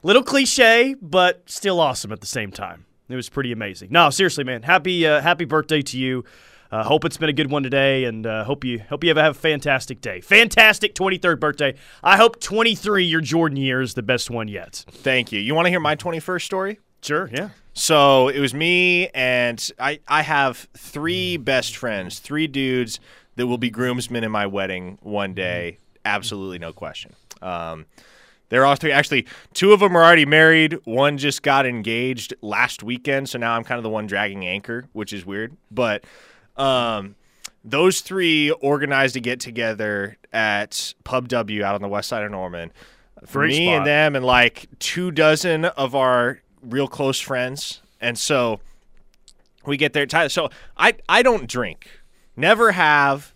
Little 0.03 0.23
cliche, 0.23 0.95
but 1.01 1.49
still 1.49 1.79
awesome 1.79 2.11
at 2.11 2.21
the 2.21 2.27
same 2.27 2.51
time. 2.51 2.85
It 3.09 3.15
was 3.15 3.29
pretty 3.29 3.51
amazing. 3.51 3.89
No, 3.91 4.09
seriously, 4.09 4.43
man. 4.43 4.63
Happy 4.63 5.05
uh, 5.05 5.21
happy 5.21 5.45
birthday 5.45 5.81
to 5.81 5.97
you. 5.97 6.23
Uh, 6.71 6.83
hope 6.83 7.05
it's 7.05 7.17
been 7.17 7.29
a 7.29 7.33
good 7.33 7.51
one 7.51 7.63
today, 7.63 8.05
and 8.05 8.25
uh, 8.25 8.43
hope 8.43 8.63
you 8.63 8.79
hope 8.79 9.03
you 9.03 9.09
have, 9.09 9.17
have 9.17 9.35
a 9.35 9.39
fantastic 9.39 10.01
day. 10.01 10.21
Fantastic 10.21 10.95
23rd 10.95 11.39
birthday. 11.39 11.75
I 12.03 12.17
hope 12.17 12.39
23 12.39 13.03
your 13.05 13.21
Jordan 13.21 13.57
year 13.57 13.81
is 13.81 13.93
the 13.93 14.01
best 14.01 14.29
one 14.29 14.47
yet. 14.47 14.85
Thank 14.89 15.31
you. 15.31 15.39
You 15.39 15.53
want 15.53 15.67
to 15.67 15.69
hear 15.69 15.79
my 15.79 15.95
21st 15.95 16.41
story? 16.41 16.79
Sure, 17.01 17.29
yeah. 17.31 17.49
So 17.73 18.29
it 18.29 18.39
was 18.39 18.53
me 18.53 19.09
and 19.09 19.71
I. 19.79 19.99
I 20.07 20.21
have 20.21 20.67
three 20.77 21.37
best 21.37 21.75
friends, 21.75 22.19
three 22.19 22.47
dudes 22.47 22.99
that 23.35 23.47
will 23.47 23.57
be 23.57 23.69
groomsmen 23.69 24.23
in 24.23 24.31
my 24.31 24.47
wedding 24.47 24.97
one 25.01 25.33
day. 25.33 25.79
Absolutely 26.05 26.57
no 26.57 26.71
question. 26.71 27.13
Um, 27.41 27.85
they're 28.49 28.65
all 28.65 28.75
three. 28.75 28.91
Actually, 28.91 29.25
two 29.53 29.73
of 29.73 29.81
them 29.81 29.95
are 29.97 30.03
already 30.03 30.25
married. 30.25 30.77
One 30.85 31.17
just 31.17 31.43
got 31.43 31.65
engaged 31.65 32.33
last 32.41 32.81
weekend, 32.81 33.27
so 33.27 33.37
now 33.37 33.55
I'm 33.55 33.63
kind 33.63 33.77
of 33.77 33.83
the 33.83 33.89
one 33.89 34.07
dragging 34.07 34.45
anchor, 34.45 34.85
which 34.93 35.11
is 35.11 35.25
weird. 35.25 35.57
But 35.69 36.05
um, 36.55 37.15
those 37.63 38.01
three 38.01 38.51
organized 38.51 39.15
to 39.15 39.19
get 39.19 39.39
together 39.39 40.17
at 40.31 40.93
Pub 41.03 41.27
W 41.27 41.63
out 41.63 41.75
on 41.75 41.81
the 41.81 41.87
west 41.87 42.07
side 42.07 42.23
of 42.23 42.31
Norman. 42.31 42.71
For 43.25 43.39
Great 43.41 43.49
me 43.57 43.65
spot. 43.65 43.77
and 43.77 43.87
them, 43.87 44.15
and 44.15 44.25
like 44.25 44.67
two 44.79 45.09
dozen 45.11 45.65
of 45.65 45.95
our 45.95 46.39
real 46.67 46.87
close 46.87 47.19
friends, 47.19 47.81
and 48.01 48.17
so 48.17 48.59
we 49.65 49.77
get 49.77 49.93
there. 49.93 50.05
Tyler, 50.05 50.29
so 50.29 50.49
I 50.77 50.93
I 51.09 51.21
don't 51.23 51.47
drink, 51.47 51.89
never 52.35 52.71
have, 52.71 53.33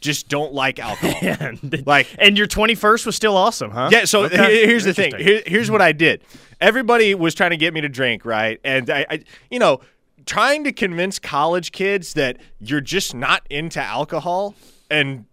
just 0.00 0.28
don't 0.28 0.52
like 0.52 0.78
alcohol. 0.80 1.18
And, 1.22 1.86
Like- 1.86 2.08
and 2.18 2.36
your 2.38 2.46
21st 2.46 3.06
was 3.06 3.16
still 3.16 3.36
awesome, 3.36 3.70
huh? 3.70 3.88
Yeah, 3.92 4.04
so 4.04 4.24
Okay. 4.24 4.66
here's 4.66 4.84
the 4.84 4.94
thing. 4.94 5.14
Here, 5.16 5.42
here's 5.46 5.70
what 5.70 5.82
I 5.82 5.92
did. 5.92 6.22
Everybody 6.60 7.14
was 7.14 7.34
trying 7.34 7.50
to 7.50 7.56
get 7.56 7.72
me 7.72 7.80
to 7.80 7.88
drink, 7.88 8.24
right? 8.26 8.60
And 8.64 8.90
I, 8.90 9.06
I, 9.10 9.24
you 9.50 9.58
know, 9.58 9.80
trying 10.26 10.64
to 10.64 10.72
convince 10.72 11.18
college 11.18 11.72
kids 11.72 12.12
that 12.14 12.36
you're 12.60 12.82
just 12.82 13.14
not 13.14 13.46
into 13.48 13.80
alcohol 13.82 14.54
and 14.90 15.24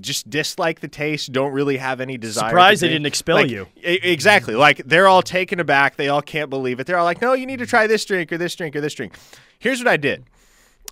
just 0.00 0.28
dislike 0.30 0.80
the 0.80 0.88
taste, 0.88 1.32
don't 1.32 1.52
really 1.52 1.78
have 1.78 2.00
any 2.00 2.16
desire. 2.16 2.44
to 2.44 2.48
Surprised 2.50 2.82
they 2.82 2.88
didn't 2.88 3.06
expel 3.06 3.36
Like, 3.36 3.50
you. 3.50 3.66
Exactly. 3.82 4.54
Like 4.54 4.78
they're 4.84 5.08
all 5.08 5.22
taken 5.22 5.58
aback. 5.60 5.96
They 5.96 6.08
all 6.08 6.22
can't 6.22 6.50
believe 6.50 6.80
it. 6.80 6.86
They're 6.86 6.98
all 6.98 7.04
like, 7.04 7.20
"No, 7.20 7.32
you 7.32 7.46
need 7.46 7.58
to 7.58 7.66
try 7.66 7.86
this 7.86 8.04
drink 8.04 8.32
or 8.32 8.38
this 8.38 8.54
drink 8.54 8.76
or 8.76 8.80
this 8.80 8.94
drink." 8.94 9.16
Here's 9.58 9.80
what 9.80 9.88
I 9.88 9.96
did. 9.96 10.24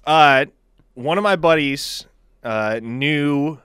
Uh, 0.05 0.47
one 0.95 1.19
of 1.19 1.25
my 1.25 1.37
buddies 1.37 2.07
uh, 2.43 2.81
knew 2.83 3.59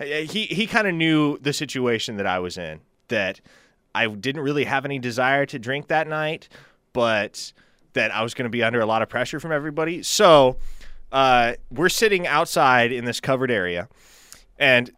he 0.00 0.44
he 0.44 0.66
kind 0.66 0.86
of 0.86 0.94
knew 0.94 1.38
the 1.38 1.52
situation 1.52 2.16
that 2.16 2.26
I 2.26 2.38
was 2.38 2.58
in 2.58 2.80
that 3.08 3.40
I 3.94 4.08
didn't 4.08 4.42
really 4.42 4.64
have 4.64 4.84
any 4.84 4.98
desire 4.98 5.46
to 5.46 5.58
drink 5.58 5.88
that 5.88 6.08
night, 6.08 6.48
but 6.92 7.52
that 7.92 8.12
I 8.12 8.22
was 8.22 8.34
going 8.34 8.44
to 8.44 8.50
be 8.50 8.62
under 8.62 8.80
a 8.80 8.86
lot 8.86 9.02
of 9.02 9.08
pressure 9.08 9.38
from 9.38 9.52
everybody. 9.52 10.02
So 10.02 10.56
uh, 11.14 11.54
we're 11.70 11.88
sitting 11.88 12.26
outside 12.26 12.92
in 12.92 13.04
this 13.04 13.20
covered 13.20 13.50
area, 13.50 13.88
and 14.58 14.90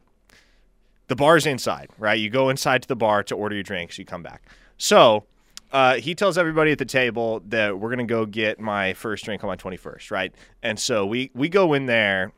the 1.06 1.14
bar's 1.14 1.46
inside. 1.46 1.90
Right, 1.98 2.18
you 2.18 2.30
go 2.30 2.48
inside 2.48 2.82
to 2.82 2.88
the 2.88 2.96
bar 2.96 3.22
to 3.24 3.36
order 3.36 3.54
your 3.54 3.62
drinks. 3.62 3.98
You 3.98 4.04
come 4.04 4.22
back. 4.22 4.42
So. 4.76 5.24
Uh, 5.72 5.96
he 5.96 6.14
tells 6.14 6.38
everybody 6.38 6.70
at 6.70 6.78
the 6.78 6.84
table 6.84 7.42
that 7.48 7.76
we're 7.76 7.90
gonna 7.90 8.04
go 8.04 8.24
get 8.24 8.60
my 8.60 8.94
first 8.94 9.24
drink 9.24 9.42
on 9.42 9.48
my 9.48 9.56
21st, 9.56 10.12
right? 10.12 10.32
And 10.62 10.78
so 10.78 11.04
we 11.04 11.32
we 11.34 11.48
go 11.48 11.74
in 11.74 11.86
there, 11.86 12.32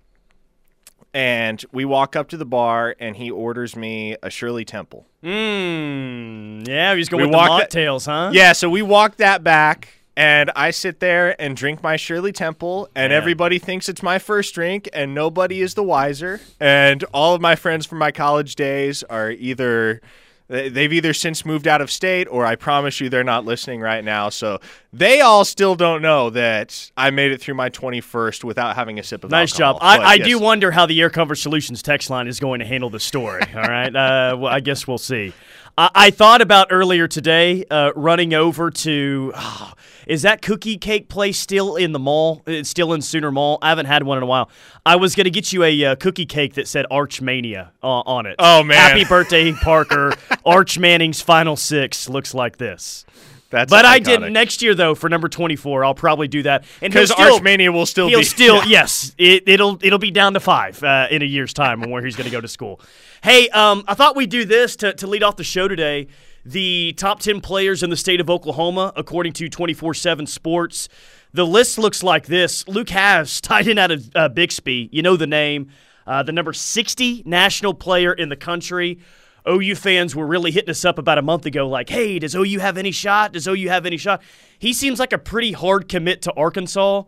and 1.14 1.64
we 1.72 1.84
walk 1.84 2.16
up 2.16 2.28
to 2.28 2.36
the 2.36 2.46
bar 2.46 2.96
and 2.98 3.16
he 3.16 3.30
orders 3.30 3.76
me 3.76 4.16
a 4.22 4.30
Shirley 4.30 4.64
Temple. 4.64 5.06
Mm, 5.22 6.66
yeah, 6.66 6.94
he's 6.94 7.08
going 7.08 7.22
We 7.22 7.26
with 7.26 7.32
the 7.32 7.38
mocktails, 7.38 8.06
huh? 8.06 8.30
Yeah, 8.32 8.52
so 8.52 8.70
we 8.70 8.82
walk 8.82 9.16
that 9.16 9.44
back 9.44 9.97
and 10.18 10.50
I 10.56 10.72
sit 10.72 10.98
there 10.98 11.40
and 11.40 11.56
drink 11.56 11.80
my 11.80 11.94
Shirley 11.96 12.32
Temple 12.32 12.88
and 12.96 13.10
Man. 13.10 13.16
everybody 13.16 13.58
thinks 13.60 13.88
it's 13.88 14.02
my 14.02 14.18
first 14.18 14.52
drink 14.52 14.88
and 14.92 15.14
nobody 15.14 15.60
is 15.62 15.74
the 15.74 15.82
wiser. 15.84 16.40
And 16.58 17.04
all 17.14 17.34
of 17.36 17.40
my 17.40 17.54
friends 17.54 17.86
from 17.86 17.98
my 17.98 18.10
college 18.10 18.56
days 18.56 19.04
are 19.04 19.30
either 19.30 20.00
they- 20.48 20.70
they've 20.70 20.92
either 20.94 21.12
since 21.12 21.44
moved 21.44 21.68
out 21.68 21.80
of 21.82 21.90
state 21.90 22.26
or 22.30 22.46
I 22.46 22.56
promise 22.56 23.00
you 23.00 23.10
they're 23.10 23.22
not 23.22 23.44
listening 23.44 23.80
right 23.80 24.02
now. 24.02 24.30
So 24.30 24.58
they 24.94 25.20
all 25.20 25.44
still 25.44 25.74
don't 25.74 26.00
know 26.00 26.30
that 26.30 26.90
I 26.96 27.10
made 27.10 27.32
it 27.32 27.40
through 27.42 27.54
my 27.54 27.68
21st 27.68 28.42
without 28.44 28.74
having 28.74 28.98
a 28.98 29.02
sip 29.02 29.24
of 29.24 29.30
Nice 29.30 29.52
job. 29.52 29.76
I, 29.82 29.98
I 29.98 30.14
yes. 30.14 30.26
do 30.26 30.38
wonder 30.38 30.70
how 30.70 30.86
the 30.86 30.98
Air 31.00 31.10
Comfort 31.10 31.34
Solutions 31.36 31.82
text 31.82 32.08
line 32.10 32.26
is 32.26 32.40
going 32.40 32.60
to 32.60 32.64
handle 32.66 32.88
the 32.90 32.98
story. 32.98 33.42
All 33.54 33.62
right. 33.62 33.94
Uh, 33.94 34.36
well, 34.38 34.52
I 34.52 34.60
guess 34.60 34.86
we'll 34.88 34.96
see. 34.98 35.32
I, 35.78 35.90
I 35.94 36.10
thought 36.10 36.42
about 36.42 36.68
earlier 36.70 37.06
today 37.06 37.64
uh, 37.70 37.92
running 37.94 38.34
over 38.34 38.70
to. 38.70 39.32
ah, 39.34 39.74
is 40.08 40.22
that 40.22 40.42
cookie 40.42 40.76
cake 40.76 41.08
place 41.08 41.38
still 41.38 41.76
in 41.76 41.92
the 41.92 41.98
mall? 41.98 42.42
It's 42.46 42.68
still 42.68 42.92
in 42.92 43.00
Sooner 43.00 43.30
Mall. 43.30 43.58
I 43.62 43.68
haven't 43.68 43.86
had 43.86 44.02
one 44.02 44.16
in 44.18 44.24
a 44.24 44.26
while. 44.26 44.50
I 44.84 44.96
was 44.96 45.14
going 45.14 45.24
to 45.24 45.30
get 45.30 45.52
you 45.52 45.62
a 45.62 45.84
uh, 45.84 45.96
cookie 45.96 46.26
cake 46.26 46.54
that 46.54 46.66
said 46.66 46.86
Archmania 46.90 47.68
uh, 47.82 47.86
on 47.86 48.26
it. 48.26 48.36
Oh, 48.38 48.64
man. 48.64 48.76
Happy 48.76 49.04
birthday, 49.04 49.52
Parker. 49.52 50.14
Arch 50.44 50.78
Manning's 50.78 51.20
final 51.20 51.56
six 51.56 52.08
looks 52.08 52.34
like 52.34 52.56
this. 52.56 53.04
That's 53.50 53.70
But 53.70 53.86
I 53.86 53.98
didn't. 53.98 54.32
Next 54.32 54.60
year, 54.60 54.74
though, 54.74 54.94
for 54.94 55.08
number 55.08 55.28
24, 55.28 55.84
I'll 55.84 55.94
probably 55.94 56.28
do 56.28 56.42
that. 56.42 56.64
And 56.82 56.92
because 56.92 57.10
Archmania 57.10 57.72
will 57.72 57.86
still 57.86 58.08
He'll 58.08 58.18
be 58.18 58.24
still 58.24 58.64
yes. 58.66 59.14
It, 59.16 59.48
it'll 59.48 59.78
it'll 59.82 59.98
be 59.98 60.10
down 60.10 60.34
to 60.34 60.40
five 60.40 60.82
uh, 60.82 61.06
in 61.10 61.22
a 61.22 61.24
year's 61.24 61.54
time 61.54 61.82
on 61.82 61.90
where 61.90 62.04
he's 62.04 62.14
going 62.14 62.26
to 62.26 62.30
go 62.30 62.40
to 62.40 62.48
school. 62.48 62.80
Hey, 63.22 63.48
um, 63.48 63.82
I 63.88 63.94
thought 63.94 64.14
we'd 64.14 64.30
do 64.30 64.44
this 64.44 64.76
to 64.76 64.92
to 64.94 65.06
lead 65.06 65.22
off 65.22 65.36
the 65.36 65.44
show 65.44 65.66
today. 65.66 66.06
The 66.44 66.94
top 66.96 67.20
ten 67.20 67.40
players 67.40 67.82
in 67.82 67.90
the 67.90 67.96
state 67.96 68.20
of 68.20 68.30
Oklahoma, 68.30 68.92
according 68.94 69.32
to 69.34 69.48
twenty 69.48 69.74
four 69.74 69.92
seven 69.92 70.26
Sports. 70.26 70.88
The 71.32 71.44
list 71.44 71.78
looks 71.78 72.02
like 72.02 72.26
this: 72.26 72.66
Luke 72.68 72.90
Hasz, 72.90 73.40
tight 73.40 73.66
end 73.66 73.78
out 73.78 73.90
of 73.90 74.10
uh, 74.14 74.28
Bixby. 74.28 74.88
You 74.92 75.02
know 75.02 75.16
the 75.16 75.26
name. 75.26 75.70
Uh, 76.06 76.22
the 76.22 76.32
number 76.32 76.52
sixty 76.52 77.22
national 77.26 77.74
player 77.74 78.12
in 78.12 78.28
the 78.28 78.36
country. 78.36 79.00
OU 79.48 79.74
fans 79.76 80.14
were 80.14 80.26
really 80.26 80.50
hitting 80.50 80.70
us 80.70 80.84
up 80.84 80.98
about 80.98 81.16
a 81.16 81.22
month 81.22 81.46
ago, 81.46 81.66
like, 81.66 81.88
hey, 81.88 82.18
does 82.18 82.34
OU 82.34 82.58
have 82.58 82.76
any 82.76 82.90
shot? 82.90 83.32
Does 83.32 83.48
OU 83.48 83.68
have 83.68 83.86
any 83.86 83.96
shot? 83.96 84.22
He 84.58 84.74
seems 84.74 85.00
like 85.00 85.12
a 85.12 85.18
pretty 85.18 85.52
hard 85.52 85.88
commit 85.88 86.22
to 86.22 86.32
Arkansas. 86.34 87.04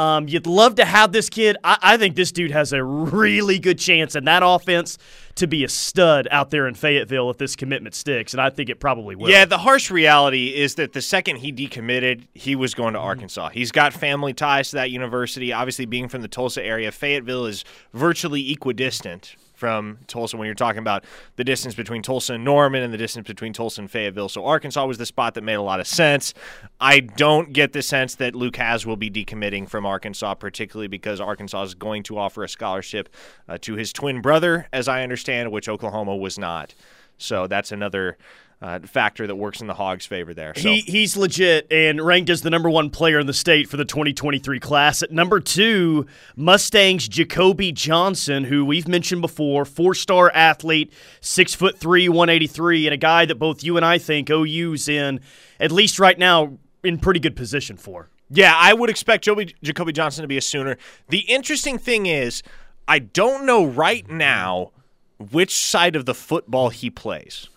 Um, 0.00 0.28
you'd 0.28 0.46
love 0.46 0.76
to 0.76 0.86
have 0.86 1.12
this 1.12 1.28
kid. 1.28 1.58
I, 1.62 1.76
I 1.82 1.96
think 1.98 2.16
this 2.16 2.32
dude 2.32 2.52
has 2.52 2.72
a 2.72 2.82
really 2.82 3.58
good 3.58 3.78
chance 3.78 4.16
in 4.16 4.24
that 4.24 4.42
offense 4.42 4.96
to 5.34 5.46
be 5.46 5.62
a 5.62 5.68
stud 5.68 6.26
out 6.30 6.48
there 6.48 6.66
in 6.66 6.72
Fayetteville 6.74 7.28
if 7.28 7.36
this 7.36 7.54
commitment 7.54 7.94
sticks, 7.94 8.32
and 8.32 8.40
I 8.40 8.48
think 8.48 8.70
it 8.70 8.80
probably 8.80 9.14
will. 9.14 9.28
Yeah, 9.28 9.44
the 9.44 9.58
harsh 9.58 9.90
reality 9.90 10.54
is 10.56 10.76
that 10.76 10.94
the 10.94 11.02
second 11.02 11.36
he 11.36 11.52
decommitted, 11.52 12.26
he 12.32 12.56
was 12.56 12.72
going 12.72 12.94
to 12.94 12.98
Arkansas. 12.98 13.50
He's 13.50 13.72
got 13.72 13.92
family 13.92 14.32
ties 14.32 14.70
to 14.70 14.76
that 14.76 14.90
university. 14.90 15.52
Obviously, 15.52 15.84
being 15.84 16.08
from 16.08 16.22
the 16.22 16.28
Tulsa 16.28 16.64
area, 16.64 16.90
Fayetteville 16.90 17.44
is 17.44 17.62
virtually 17.92 18.50
equidistant 18.50 19.36
from 19.60 19.98
Tulsa 20.06 20.38
when 20.38 20.46
you're 20.46 20.54
talking 20.54 20.78
about 20.78 21.04
the 21.36 21.44
distance 21.44 21.74
between 21.74 22.00
Tulsa 22.00 22.32
and 22.32 22.44
Norman 22.44 22.82
and 22.82 22.94
the 22.94 22.98
distance 22.98 23.28
between 23.28 23.52
Tulsa 23.52 23.82
and 23.82 23.90
Fayetteville. 23.90 24.30
So 24.30 24.46
Arkansas 24.46 24.86
was 24.86 24.96
the 24.96 25.04
spot 25.04 25.34
that 25.34 25.44
made 25.44 25.54
a 25.54 25.62
lot 25.62 25.80
of 25.80 25.86
sense. 25.86 26.32
I 26.80 27.00
don't 27.00 27.52
get 27.52 27.74
the 27.74 27.82
sense 27.82 28.14
that 28.14 28.34
Luke 28.34 28.56
Hasz 28.56 28.86
will 28.86 28.96
be 28.96 29.10
decommitting 29.10 29.68
from 29.68 29.84
Arkansas, 29.84 30.34
particularly 30.34 30.88
because 30.88 31.20
Arkansas 31.20 31.62
is 31.64 31.74
going 31.74 32.02
to 32.04 32.16
offer 32.16 32.42
a 32.42 32.48
scholarship 32.48 33.10
uh, 33.48 33.58
to 33.60 33.74
his 33.74 33.92
twin 33.92 34.22
brother, 34.22 34.66
as 34.72 34.88
I 34.88 35.02
understand, 35.02 35.52
which 35.52 35.68
Oklahoma 35.68 36.16
was 36.16 36.38
not. 36.38 36.74
So 37.18 37.46
that's 37.46 37.70
another 37.70 38.16
uh, 38.62 38.78
factor 38.80 39.26
that 39.26 39.36
works 39.36 39.60
in 39.60 39.66
the 39.66 39.74
Hogs' 39.74 40.04
favor 40.04 40.34
there. 40.34 40.54
So. 40.54 40.68
He, 40.68 40.80
he's 40.80 41.16
legit 41.16 41.66
and 41.70 42.00
ranked 42.00 42.28
as 42.28 42.42
the 42.42 42.50
number 42.50 42.68
one 42.68 42.90
player 42.90 43.18
in 43.18 43.26
the 43.26 43.32
state 43.32 43.68
for 43.68 43.78
the 43.78 43.86
2023 43.86 44.60
class. 44.60 45.02
At 45.02 45.10
number 45.10 45.40
two, 45.40 46.06
Mustangs 46.36 47.08
Jacoby 47.08 47.72
Johnson, 47.72 48.44
who 48.44 48.64
we've 48.64 48.86
mentioned 48.86 49.22
before, 49.22 49.64
four 49.64 49.94
star 49.94 50.30
athlete, 50.34 50.92
six 51.20 51.54
foot 51.54 51.78
three, 51.78 52.08
183, 52.08 52.86
and 52.86 52.94
a 52.94 52.98
guy 52.98 53.24
that 53.24 53.36
both 53.36 53.64
you 53.64 53.76
and 53.76 53.86
I 53.86 53.96
think 53.96 54.28
OU's 54.28 54.88
in, 54.88 55.20
at 55.58 55.72
least 55.72 55.98
right 55.98 56.18
now, 56.18 56.58
in 56.84 56.98
pretty 56.98 57.20
good 57.20 57.36
position 57.36 57.76
for. 57.76 58.08
Yeah, 58.30 58.54
I 58.56 58.74
would 58.74 58.90
expect 58.90 59.24
Joby, 59.24 59.54
Jacoby 59.62 59.92
Johnson 59.92 60.22
to 60.22 60.28
be 60.28 60.36
a 60.36 60.40
Sooner. 60.40 60.76
The 61.08 61.20
interesting 61.20 61.78
thing 61.78 62.06
is, 62.06 62.42
I 62.86 63.00
don't 63.00 63.44
know 63.44 63.64
right 63.64 64.08
now 64.08 64.72
which 65.18 65.54
side 65.54 65.96
of 65.96 66.06
the 66.06 66.14
football 66.14 66.70
he 66.70 66.90
plays. 66.90 67.48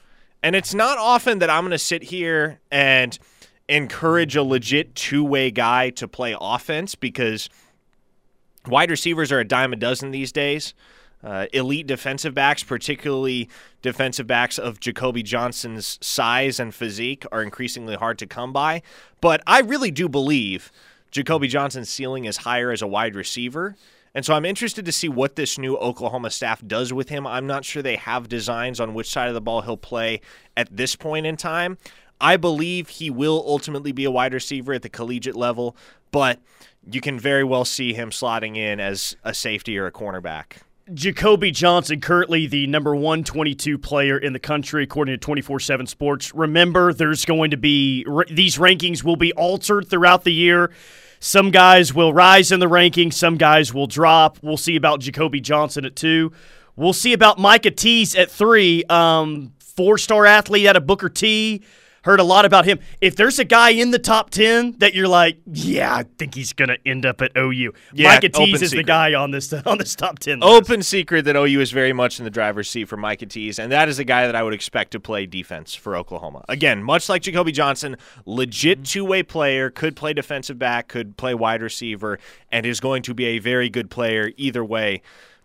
And 0.44 0.58
it's 0.58 0.74
not 0.74 0.98
often 0.98 1.40
that 1.40 1.50
I'm 1.50 1.64
going 1.64 1.72
to 1.72 1.80
sit 1.80 2.04
here 2.04 2.60
and 2.70 3.18
encourage 3.70 4.36
a 4.36 4.44
legit 4.44 4.94
two 4.94 5.24
way 5.24 5.50
guy 5.50 5.90
to 5.92 6.08
play 6.08 6.36
offense 6.40 6.96
because 6.96 7.50
wide 8.68 8.92
receivers 8.92 9.32
are 9.32 9.40
a 9.40 9.46
dime 9.46 9.72
a 9.72 9.78
dozen 9.78 10.12
these 10.12 10.34
days. 10.34 10.74
Uh, 11.24 11.46
elite 11.54 11.88
defensive 11.88 12.34
backs, 12.34 12.64
particularly 12.64 13.50
defensive 13.82 14.28
backs 14.28 14.60
of 14.60 14.82
Jacoby 14.82 15.24
Johnson's 15.24 15.98
size 16.02 16.60
and 16.60 16.76
physique, 16.76 17.26
are 17.32 17.42
increasingly 17.42 17.96
hard 17.96 18.20
to 18.20 18.28
come 18.28 18.52
by. 18.52 18.82
But 19.22 19.42
I 19.48 19.62
really 19.62 19.92
do 19.92 20.10
believe 20.10 20.70
Jacoby 21.12 21.48
Johnson's 21.48 21.90
ceiling 21.90 22.26
is 22.26 22.38
higher 22.38 22.72
as 22.72 22.82
a 22.82 22.88
wide 22.88 23.16
receiver. 23.16 23.78
And 24.16 24.24
so 24.24 24.34
I'm 24.34 24.46
interested 24.46 24.86
to 24.86 24.92
see 24.92 25.10
what 25.10 25.36
this 25.36 25.58
new 25.58 25.76
Oklahoma 25.78 26.30
staff 26.30 26.62
does 26.66 26.94
with 26.94 27.10
him. 27.10 27.26
I'm 27.26 27.48
not 27.48 27.66
sure 27.66 27.82
they 27.82 27.96
have 27.96 28.30
designs 28.30 28.80
on 28.80 28.94
which 28.94 29.10
side 29.10 29.28
of 29.28 29.34
the 29.34 29.42
ball 29.42 29.62
he'll 29.62 29.78
play 29.78 30.22
at 30.56 30.76
this 30.76 30.96
point 30.96 31.26
in 31.26 31.36
time. 31.36 31.78
I 32.22 32.38
believe 32.38 32.90
he 32.90 33.10
will 33.10 33.44
ultimately 33.46 33.92
be 33.92 34.06
a 34.06 34.12
wide 34.12 34.34
receiver 34.34 34.74
at 34.74 34.84
the 34.84 34.90
collegiate 34.90 35.36
level, 35.36 35.76
but 36.12 36.40
you 36.90 37.02
can 37.02 37.20
very 37.20 37.44
well 37.44 37.66
see 37.66 37.94
him 37.94 38.12
slotting 38.12 38.56
in 38.56 38.80
as 38.80 39.18
a 39.24 39.34
safety 39.34 39.78
or 39.78 39.88
a 39.88 39.92
cornerback. 39.92 40.58
Jacoby 40.94 41.52
Johnson, 41.52 42.02
currently 42.02 42.46
the 42.46 42.68
number 42.68 42.94
122 42.94 43.78
player 43.78 44.18
in 44.18 44.34
the 44.34 44.40
country, 44.40 44.84
according 44.84 45.14
to 45.14 45.18
24 45.18 45.62
7 45.62 45.88
Sports. 45.88 46.34
Remember, 46.36 46.94
there's 46.94 47.26
going 47.26 47.52
to 47.52 47.58
be, 47.58 48.06
these 48.30 48.58
rankings 48.58 49.04
will 49.04 49.16
be 49.16 49.32
altered 49.34 49.88
throughout 49.88 50.24
the 50.24 50.34
year. 50.34 50.72
Some 51.26 51.52
guys 51.52 51.94
will 51.94 52.14
rise 52.14 52.52
in 52.52 52.60
the 52.60 52.66
rankings, 52.66 53.14
some 53.14 53.38
guys 53.38 53.74
will 53.74 53.88
drop. 53.88 54.40
We'll 54.42 54.58
see 54.58 54.76
about 54.76 55.00
Jacoby 55.00 55.40
Johnson 55.40 55.86
at 55.86 55.96
two. 55.96 56.34
We'll 56.76 56.92
see 56.92 57.14
about 57.14 57.40
Micah 57.40 57.72
Tease 57.72 58.14
at 58.14 58.30
three. 58.30 58.84
Um, 58.90 59.54
Four 59.58 59.98
star 59.98 60.26
athlete 60.26 60.68
out 60.68 60.76
of 60.76 60.86
Booker 60.86 61.08
T. 61.08 61.64
Heard 62.04 62.20
a 62.20 62.24
lot 62.24 62.44
about 62.44 62.66
him. 62.66 62.80
If 63.00 63.16
there's 63.16 63.40
a 63.40 63.46
guy 63.46 63.70
in 63.70 63.92
the 63.92 64.00
top 64.00 64.30
10 64.30 64.80
that 64.80 64.94
you're 64.94 65.08
like, 65.08 65.38
yeah, 65.46 65.96
I 65.96 66.04
think 66.04 66.36
he's 66.36 66.52
going 66.52 66.68
to 66.68 66.78
end 66.86 67.06
up 67.06 67.22
at 67.22 67.32
OU. 67.38 67.74
Yeah, 67.94 68.10
Micah 68.10 68.30
open 68.36 68.62
is 68.62 68.72
the 68.72 68.84
guy 68.84 69.14
on 69.14 69.32
this 69.32 69.54
on 69.66 69.78
this 69.78 69.96
top 69.96 70.20
10 70.20 70.42
list. 70.42 70.52
Open 70.52 70.84
secret 70.84 71.24
that 71.24 71.38
OU 71.38 71.62
is 71.62 71.72
very 71.72 71.94
much 71.94 72.20
in 72.20 72.26
the 72.26 72.30
driver's 72.30 72.70
seat 72.70 72.90
for 72.90 72.98
Micah 72.98 73.26
Tease, 73.26 73.58
and 73.58 73.72
that 73.72 73.88
is 73.88 74.00
a 74.00 74.04
guy 74.04 74.26
that 74.26 74.36
I 74.36 74.44
would 74.44 74.54
expect 74.54 74.92
to 74.92 75.00
play 75.00 75.26
defense 75.26 75.74
for 75.74 75.96
Oklahoma. 75.96 76.44
Again, 76.50 76.84
much 76.84 77.08
like 77.08 77.22
Jacoby 77.22 77.54
Johnson, 77.54 77.96
legit 78.26 78.84
two 78.84 79.06
way 79.06 79.24
player, 79.24 79.70
could 79.70 79.96
play 79.96 80.12
defensive 80.12 80.60
back, 80.60 80.90
could 80.90 81.16
play 81.16 81.34
wide 81.34 81.62
receiver, 81.62 82.20
and 82.52 82.66
is 82.66 82.82
going 82.82 83.04
to 83.04 83.14
be 83.14 83.28
a 83.28 83.40
very 83.40 83.70
good 83.70 83.90
player 83.90 84.34
either 84.36 84.66
way. 84.66 85.02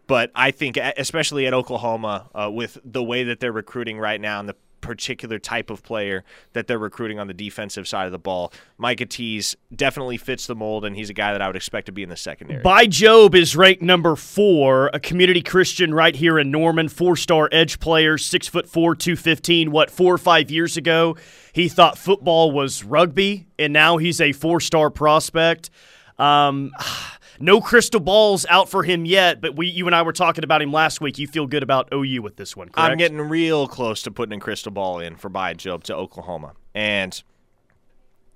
But 0.09 0.33
I 0.35 0.51
think, 0.51 0.77
especially 0.77 1.47
at 1.47 1.55
Oklahoma, 1.55 2.31
uh, 2.35 2.51
with 2.51 2.79
the 2.83 3.05
way 3.05 3.25
that 3.25 3.41
they're 3.41 3.53
recruiting 3.53 3.99
right 3.99 4.21
now 4.21 4.41
and 4.41 4.49
the 4.49 4.57
particular 4.81 5.39
type 5.39 5.71
of 5.71 5.83
player 5.83 6.25
that 6.53 6.67
they're 6.67 6.79
recruiting 6.79 7.19
on 7.19 7.27
the 7.27 7.35
defensive 7.35 7.87
side 7.87 8.07
of 8.07 8.13
the 8.13 8.19
ball, 8.19 8.53
Micah 8.77 9.07
Tease 9.07 9.57
definitely 9.75 10.17
fits 10.17 10.47
the 10.47 10.55
mold, 10.55 10.85
and 10.85 10.97
he's 10.97 11.11
a 11.11 11.15
guy 11.15 11.33
that 11.33 11.43
I 11.43 11.47
would 11.47 11.57
expect 11.57 11.87
to 11.87 11.93
be 11.93 12.03
in 12.03 12.09
the 12.09 12.17
secondary. 12.17 12.63
Bai 12.63 12.87
Jobe 12.87 13.35
is 13.35 13.57
ranked 13.57 13.83
number 13.83 14.17
four, 14.17 14.91
a 14.93 15.01
community 15.01 15.43
Christian 15.43 15.95
right 15.95 16.15
here 16.15 16.39
in 16.39 16.51
Norman, 16.51 16.89
four 16.89 17.17
star 17.17 17.49
edge 17.53 17.81
player, 17.81 18.19
six 18.19 18.49
foot 18.49 18.69
four, 18.69 18.95
215. 18.95 19.71
What, 19.71 19.91
four 19.91 20.15
or 20.15 20.19
five 20.19 20.51
years 20.51 20.77
ago, 20.77 21.17
he 21.53 21.69
thought 21.69 21.99
football 21.99 22.53
was 22.53 22.85
rugby, 22.85 23.47
and 23.59 23.73
now 23.73 23.97
he's 23.97 24.21
a 24.21 24.33
four 24.33 24.61
star 24.61 24.91
prospect. 24.91 25.71
Um, 26.19 26.73
no 27.41 27.61
crystal 27.61 28.01
balls 28.01 28.47
out 28.49 28.69
for 28.69 28.83
him 28.83 29.05
yet, 29.05 29.41
but 29.41 29.57
we, 29.57 29.69
you 29.69 29.87
and 29.87 29.95
I 29.95 30.03
were 30.03 30.13
talking 30.13 30.45
about 30.45 30.63
him 30.63 30.73
last 30.73 31.01
week. 31.01 31.19
You 31.19 31.27
feel 31.27 31.47
good 31.47 31.63
about 31.63 31.89
OU 31.93 32.23
with 32.23 32.37
this 32.37 32.57
one, 32.57 32.69
correct? 32.69 32.91
I'm 32.91 32.99
getting 32.99 33.21
real 33.21 33.67
close 33.69 34.03
to 34.03 34.11
putting 34.11 34.37
a 34.37 34.41
crystal 34.41 34.73
ball 34.73 34.99
in 34.99 35.17
for 35.17 35.29
Bai 35.29 35.55
Jobe 35.55 35.83
to 35.85 35.95
Oklahoma. 35.95 36.55
And, 36.75 37.23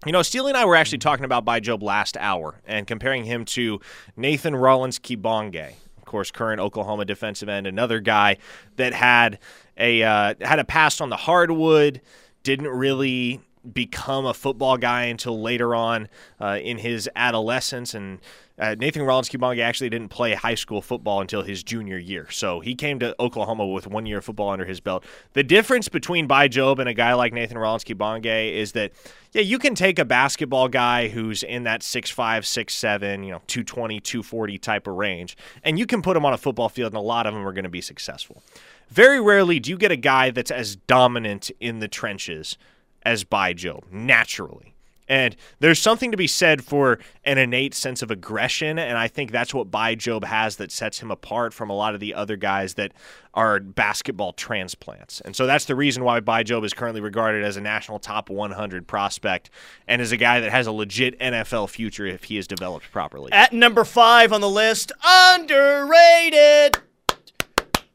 you 0.07 0.13
know, 0.13 0.23
Steely 0.23 0.51
and 0.51 0.57
I 0.57 0.65
were 0.65 0.77
actually 0.77 0.99
talking 0.99 1.25
about 1.25 1.45
Bai 1.45 1.61
Jobe 1.61 1.83
last 1.83 2.17
hour 2.17 2.61
and 2.67 2.87
comparing 2.87 3.25
him 3.25 3.45
to 3.47 3.81
Nathan 4.17 4.55
Rollins 4.55 4.99
Kibonge, 4.99 5.75
of 5.97 6.05
course, 6.05 6.31
current 6.31 6.61
Oklahoma 6.61 7.05
defensive 7.05 7.49
end, 7.49 7.67
another 7.67 8.01
guy 8.01 8.37
that 8.77 8.93
had 8.93 9.39
a 9.77 10.03
uh, 10.03 10.35
had 10.41 10.59
a 10.59 10.65
pass 10.65 11.01
on 11.01 11.09
the 11.09 11.17
hardwood, 11.17 12.01
didn't 12.43 12.69
really 12.69 13.41
become 13.71 14.27
a 14.27 14.35
football 14.35 14.77
guy 14.77 15.05
until 15.05 15.41
later 15.41 15.75
on 15.75 16.09
uh, 16.41 16.59
in 16.63 16.79
his 16.79 17.09
adolescence 17.15 17.95
and 17.95 18.19
uh, 18.59 18.77
Nathan 18.79 19.03
Rollins 19.03 19.29
Kibonge 19.29 19.61
actually 19.61 19.91
didn't 19.91 20.11
play 20.11 20.35
high 20.35 20.55
school 20.55 20.83
football 20.83 21.21
until 21.21 21.43
his 21.43 21.63
junior 21.63 21.99
year. 21.99 22.31
So 22.31 22.61
he 22.61 22.75
came 22.75 22.99
to 23.01 23.15
Oklahoma 23.19 23.67
with 23.67 23.87
one 23.87 24.07
year 24.07 24.19
of 24.19 24.25
football 24.25 24.51
under 24.51 24.65
his 24.65 24.79
belt. 24.79 25.05
The 25.33 25.43
difference 25.43 25.89
between 25.89 26.27
Bai 26.27 26.49
Jobe 26.49 26.79
and 26.79 26.89
a 26.89 26.95
guy 26.95 27.15
like 27.15 27.33
Nathan 27.33 27.59
Rollins 27.59 27.83
Kibonge 27.83 28.53
is 28.53 28.73
that, 28.73 28.93
yeah, 29.33 29.43
you 29.43 29.59
can 29.59 29.75
take 29.75 29.99
a 29.99 30.05
basketball 30.05 30.69
guy 30.69 31.09
who's 31.09 31.43
in 31.43 31.65
that 31.65 31.81
6'5, 31.81 32.15
6'7, 32.15 33.25
you 33.25 33.33
know, 33.33 33.41
220, 33.47 34.01
240 34.01 34.59
type 34.59 34.87
of 34.87 34.95
range, 34.95 35.37
and 35.65 35.79
you 35.79 35.87
can 35.87 36.03
put 36.03 36.17
him 36.17 36.25
on 36.25 36.33
a 36.33 36.39
football 36.39 36.69
field, 36.69 36.93
and 36.93 36.99
a 36.99 37.01
lot 37.01 37.27
of 37.27 37.35
them 37.35 37.47
are 37.47 37.53
going 37.53 37.65
to 37.65 37.71
be 37.71 37.81
successful. 37.81 38.43
Very 38.91 39.21
rarely 39.21 39.59
do 39.59 39.71
you 39.71 39.79
get 39.79 39.91
a 39.91 39.97
guy 39.97 40.31
that's 40.31 40.51
as 40.51 40.77
dominant 40.77 41.51
in 41.59 41.79
the 41.79 41.89
trenches 41.89 42.59
as 43.05 43.25
Bai 43.25 43.55
Jobe, 43.55 43.91
naturally. 43.91 44.73
And 45.09 45.37
there's 45.59 45.79
something 45.79 46.11
to 46.13 46.17
be 46.17 46.27
said 46.27 46.65
for 46.65 46.99
an 47.25 47.37
innate 47.37 47.75
sense 47.75 48.01
of 48.01 48.11
aggression, 48.11 48.79
and 48.79 48.97
I 48.97 49.09
think 49.09 49.31
that's 49.31 49.53
what 49.53 49.71
Bai 49.71 49.95
Jobe 49.95 50.25
has 50.25 50.57
that 50.57 50.73
sets 50.73 51.01
him 51.01 51.11
apart 51.11 51.53
from 51.53 51.69
a 51.69 51.75
lot 51.75 51.93
of 51.93 52.01
the 52.01 52.15
other 52.15 52.37
guys 52.37 52.75
that 52.75 52.93
are 53.35 53.61
basketball 53.61 54.33
transplants. 54.33 55.21
And 55.21 55.35
so 55.35 55.47
that's 55.47 55.65
the 55.67 55.75
reason 55.75 56.05
why 56.05 56.21
Bai 56.21 56.45
Jobe 56.45 56.65
is 56.65 56.73
currently 56.73 57.01
regarded 57.01 57.45
as 57.45 57.57
a 57.57 57.61
national 57.61 57.99
top 57.99 58.31
100 58.31 58.87
prospect 58.87 59.51
and 59.87 60.01
is 60.01 60.13
a 60.13 60.17
guy 60.17 60.41
that 60.41 60.51
has 60.51 60.67
a 60.67 60.73
legit 60.73 61.19
NFL 61.19 61.69
future 61.69 62.07
if 62.07 62.25
he 62.25 62.39
is 62.39 62.47
developed 62.47 62.91
properly. 62.93 63.33
At 63.33 63.53
number 63.53 63.85
five 63.85 64.33
on 64.33 64.41
the 64.41 64.51
list, 64.51 64.93
underrated. 65.05 66.79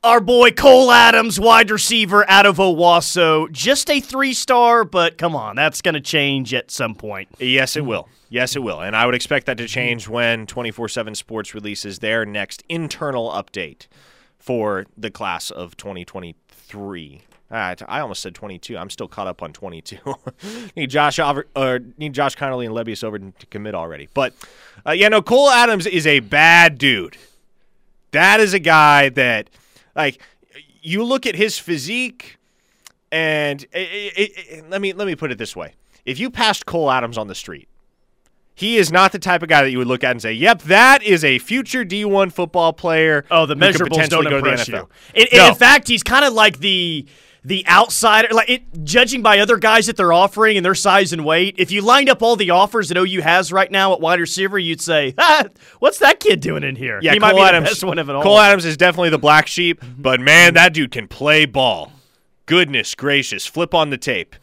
Our 0.03 0.21
boy 0.21 0.51
Cole 0.51 0.91
Adams, 0.91 1.39
wide 1.39 1.71
receiver 1.71 2.23
out 2.29 2.45
of 2.45 2.57
Owasso. 2.57 3.51
Just 3.51 3.89
a 3.89 3.99
three 3.99 4.33
star, 4.33 4.83
but 4.83 5.17
come 5.17 5.35
on, 5.35 5.55
that's 5.55 5.81
going 5.81 5.95
to 5.95 6.01
change 6.01 6.53
at 6.53 6.69
some 6.69 6.93
point. 6.93 7.29
Yes, 7.39 7.75
it 7.75 7.83
will. 7.83 8.07
Yes, 8.29 8.55
it 8.55 8.61
will. 8.61 8.79
And 8.79 8.95
I 8.95 9.05
would 9.05 9.15
expect 9.15 9.47
that 9.47 9.57
to 9.57 9.67
change 9.67 10.07
when 10.07 10.45
24 10.45 10.89
7 10.89 11.15
Sports 11.15 11.55
releases 11.55 11.99
their 11.99 12.25
next 12.25 12.63
internal 12.69 13.31
update 13.31 13.87
for 14.37 14.85
the 14.95 15.09
class 15.09 15.49
of 15.49 15.75
2023. 15.77 17.21
Ah, 17.49 17.75
I 17.87 17.99
almost 18.01 18.21
said 18.21 18.35
22. 18.35 18.77
I'm 18.77 18.89
still 18.89 19.07
caught 19.07 19.27
up 19.27 19.41
on 19.41 19.51
22. 19.51 19.97
need 20.75 20.89
Josh 20.89 21.17
over, 21.17 21.47
or 21.55 21.79
need 21.97 22.13
Josh 22.13 22.35
Conerly 22.35 22.65
and 22.65 22.75
Lebbeus 22.75 23.03
Overton 23.03 23.33
to 23.39 23.45
commit 23.47 23.73
already. 23.73 24.09
But 24.13 24.33
uh, 24.85 24.91
yeah, 24.91 25.07
no, 25.07 25.21
Cole 25.21 25.49
Adams 25.49 25.85
is 25.87 26.05
a 26.05 26.19
bad 26.19 26.77
dude. 26.77 27.17
That 28.11 28.39
is 28.39 28.53
a 28.53 28.59
guy 28.59 29.09
that, 29.09 29.49
like, 29.97 30.21
you 30.81 31.03
look 31.03 31.25
at 31.25 31.35
his 31.35 31.57
physique, 31.59 32.37
and 33.11 33.63
it, 33.63 33.67
it, 33.73 34.31
it, 34.37 34.69
let 34.69 34.79
me 34.79 34.93
let 34.93 35.07
me 35.07 35.15
put 35.15 35.31
it 35.31 35.37
this 35.37 35.55
way: 35.55 35.73
if 36.05 36.19
you 36.19 36.29
passed 36.29 36.65
Cole 36.65 36.89
Adams 36.89 37.17
on 37.17 37.27
the 37.27 37.35
street, 37.35 37.67
he 38.55 38.77
is 38.77 38.91
not 38.91 39.11
the 39.11 39.19
type 39.19 39.43
of 39.43 39.49
guy 39.49 39.63
that 39.63 39.71
you 39.71 39.77
would 39.77 39.87
look 39.87 40.03
at 40.03 40.11
and 40.11 40.21
say, 40.21 40.33
"Yep, 40.33 40.61
that 40.63 41.03
is 41.03 41.23
a 41.23 41.39
future 41.39 41.83
D1 41.83 42.31
football 42.31 42.73
player." 42.73 43.25
Oh, 43.29 43.45
the 43.45 43.55
measurables 43.55 44.07
don't 44.07 44.23
go 44.23 44.29
to 44.29 44.41
the 44.41 44.49
impress 44.49 44.67
you. 44.67 44.87
In, 45.13 45.27
No. 45.33 45.49
in 45.49 45.55
fact, 45.55 45.87
he's 45.87 46.03
kind 46.03 46.23
of 46.25 46.33
like 46.33 46.59
the 46.59 47.05
the 47.47 47.65
outsider. 47.67 48.27
Like 48.31 48.49
it, 48.49 48.83
judging 48.83 49.21
by 49.21 49.39
other 49.39 49.57
guys 49.57 49.87
that 49.87 49.95
they're 49.95 50.11
offering 50.11 50.57
and 50.57 50.65
their 50.65 50.75
size 50.75 51.13
and 51.13 51.23
weight, 51.23 51.55
if 51.57 51.71
you 51.71 51.81
lined 51.81 52.09
up 52.09 52.21
all 52.21 52.35
the 52.35 52.49
offers 52.49 52.89
that 52.89 52.97
OU 52.97 53.21
has 53.21 53.53
right 53.53 53.71
now 53.71 53.93
at 53.93 54.01
wide 54.01 54.19
receiver, 54.19 54.59
you'd 54.59 54.81
say, 54.81 55.15
ah, 55.17 55.45
"What's 55.79 55.99
that 55.99 56.19
kid 56.19 56.41
doing 56.41 56.63
in 56.63 56.75
here?" 56.75 56.99
Yeah, 57.01 57.13
he 57.13 57.19
Cole 57.19 57.29
might 57.29 57.35
be 57.35 57.41
Adams, 57.41 57.69
the 57.69 57.71
best 57.71 57.83
one 57.85 57.99
of 57.99 58.09
it 58.09 58.15
all. 58.15 58.21
Cole 58.21 58.37
Adams 58.37 58.65
is 58.65 58.75
definitely 58.75 59.09
the 59.09 59.17
black 59.17 59.47
sheep, 59.47 59.81
but 59.97 60.19
man, 60.19 60.53
that 60.55 60.73
dude 60.73 60.91
can 60.91 61.07
play 61.07 61.45
ball. 61.45 61.93
Goodness 62.45 62.93
gracious, 62.95 63.45
flip 63.45 63.73
on 63.73 63.89
the 63.89 63.97
tape. 63.97 64.35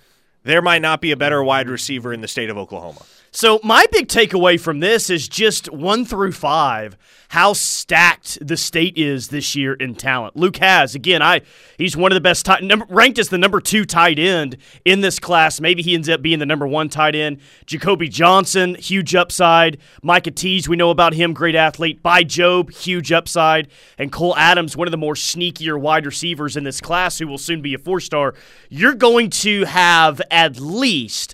There 0.43 0.63
might 0.63 0.83
not 0.83 1.01
be 1.01 1.11
a 1.11 1.17
better 1.17 1.43
wide 1.45 1.69
receiver 1.69 2.13
in 2.13 2.23
the 2.23 2.29
state 2.29 2.51
of 2.51 2.57
Oklahoma. 2.57 3.03
So 3.37 3.59
my 3.65 3.85
big 3.91 4.07
takeaway 4.07 4.61
from 4.61 4.79
this 4.79 5.11
is 5.11 5.27
just 5.27 5.69
one 5.73 6.05
through 6.05 6.31
five, 6.31 6.97
how 7.31 7.53
stacked 7.53 8.39
the 8.41 8.57
state 8.57 8.97
is 8.97 9.27
this 9.27 9.57
year 9.57 9.75
in 9.75 9.97
talent. 9.97 10.37
Luke 10.37 10.57
Hasz 10.59 10.95
again, 10.95 11.21
I 11.21 11.41
he's 11.77 11.97
one 11.97 12.13
of 12.13 12.15
the 12.15 12.21
best 12.21 12.47
tight, 12.47 12.63
ranked 12.89 13.19
as 13.19 13.31
the 13.31 13.39
number 13.39 13.61
two 13.61 13.85
tight 13.85 14.21
end 14.21 14.57
in 14.85 15.01
this 15.01 15.19
class. 15.19 15.61
Maybe 15.61 15.83
he 15.83 15.97
ends 15.97 16.09
up 16.09 16.23
being 16.23 16.39
the 16.39 16.47
number 16.47 16.65
one 16.65 16.89
tight 16.89 17.17
end. 17.17 17.41
Jacoby 17.67 18.09
Johnson, 18.09 18.77
huge 18.77 19.17
upside. 19.17 19.79
Micah 20.01 20.31
Tease, 20.31 20.69
we 20.69 20.77
know 20.77 20.91
about 20.91 21.13
him, 21.13 21.33
great 21.33 21.57
athlete. 21.57 22.05
Bai 22.05 22.23
Jobe, 22.23 22.73
huge 22.73 23.11
upside, 23.11 23.67
and 23.99 24.13
Cole 24.13 24.37
Adams, 24.37 24.77
one 24.77 24.87
of 24.87 24.93
the 24.93 24.97
more 24.97 25.15
sneakier 25.15 25.77
wide 25.77 26.07
receivers 26.07 26.57
in 26.57 26.63
this 26.63 26.81
class, 26.81 27.19
who 27.19 27.27
will 27.27 27.39
soon 27.39 27.63
be 27.63 27.75
a 27.75 27.79
four 27.79 27.99
star. 27.99 28.35
You're 28.69 28.95
going 28.95 29.31
to 29.31 29.65
have 29.65 30.23
at 30.31 30.61
least 30.61 31.34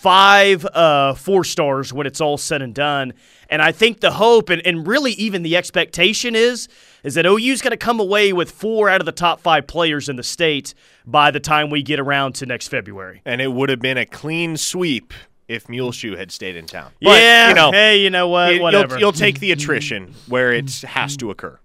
five 0.00 0.64
uh, 0.64 1.12
four 1.12 1.44
stars 1.44 1.92
when 1.92 2.06
it's 2.06 2.22
all 2.22 2.38
said 2.38 2.62
and 2.62 2.74
done. 2.74 3.12
And 3.50 3.60
I 3.60 3.70
think 3.70 4.00
the 4.00 4.12
hope 4.12 4.48
and, 4.48 4.64
and 4.66 4.86
really 4.86 5.12
even 5.12 5.42
the 5.42 5.56
expectation 5.56 6.34
is 6.34 6.68
is 7.04 7.14
that 7.14 7.26
OU's 7.26 7.60
going 7.60 7.72
to 7.72 7.76
come 7.76 8.00
away 8.00 8.32
with 8.32 8.50
four 8.50 8.88
out 8.88 9.00
of 9.00 9.06
the 9.06 9.12
top 9.12 9.40
five 9.40 9.66
players 9.66 10.08
in 10.08 10.16
the 10.16 10.22
state 10.22 10.72
by 11.06 11.30
the 11.30 11.40
time 11.40 11.68
we 11.68 11.82
get 11.82 12.00
around 12.00 12.34
to 12.36 12.46
next 12.46 12.68
February. 12.68 13.20
And 13.26 13.42
it 13.42 13.52
would 13.52 13.68
have 13.68 13.80
been 13.80 13.98
a 13.98 14.06
clean 14.06 14.56
sweep 14.56 15.12
if 15.48 15.68
Muleshoe 15.68 16.16
had 16.16 16.30
stayed 16.32 16.56
in 16.56 16.64
town. 16.66 16.92
But, 17.02 17.20
yeah, 17.20 17.48
you 17.50 17.54
know, 17.54 17.72
hey, 17.72 17.98
you 17.98 18.08
know 18.08 18.28
what? 18.28 18.54
you'll- 18.54 18.62
Whatever. 18.62 18.98
You'll, 18.98 19.12
take 19.12 19.40
the 19.40 19.52
attrition 19.52 20.14
where 20.28 20.52
it 20.52 20.70
has 20.82 21.16
to 21.18 21.30
occur. 21.30 21.58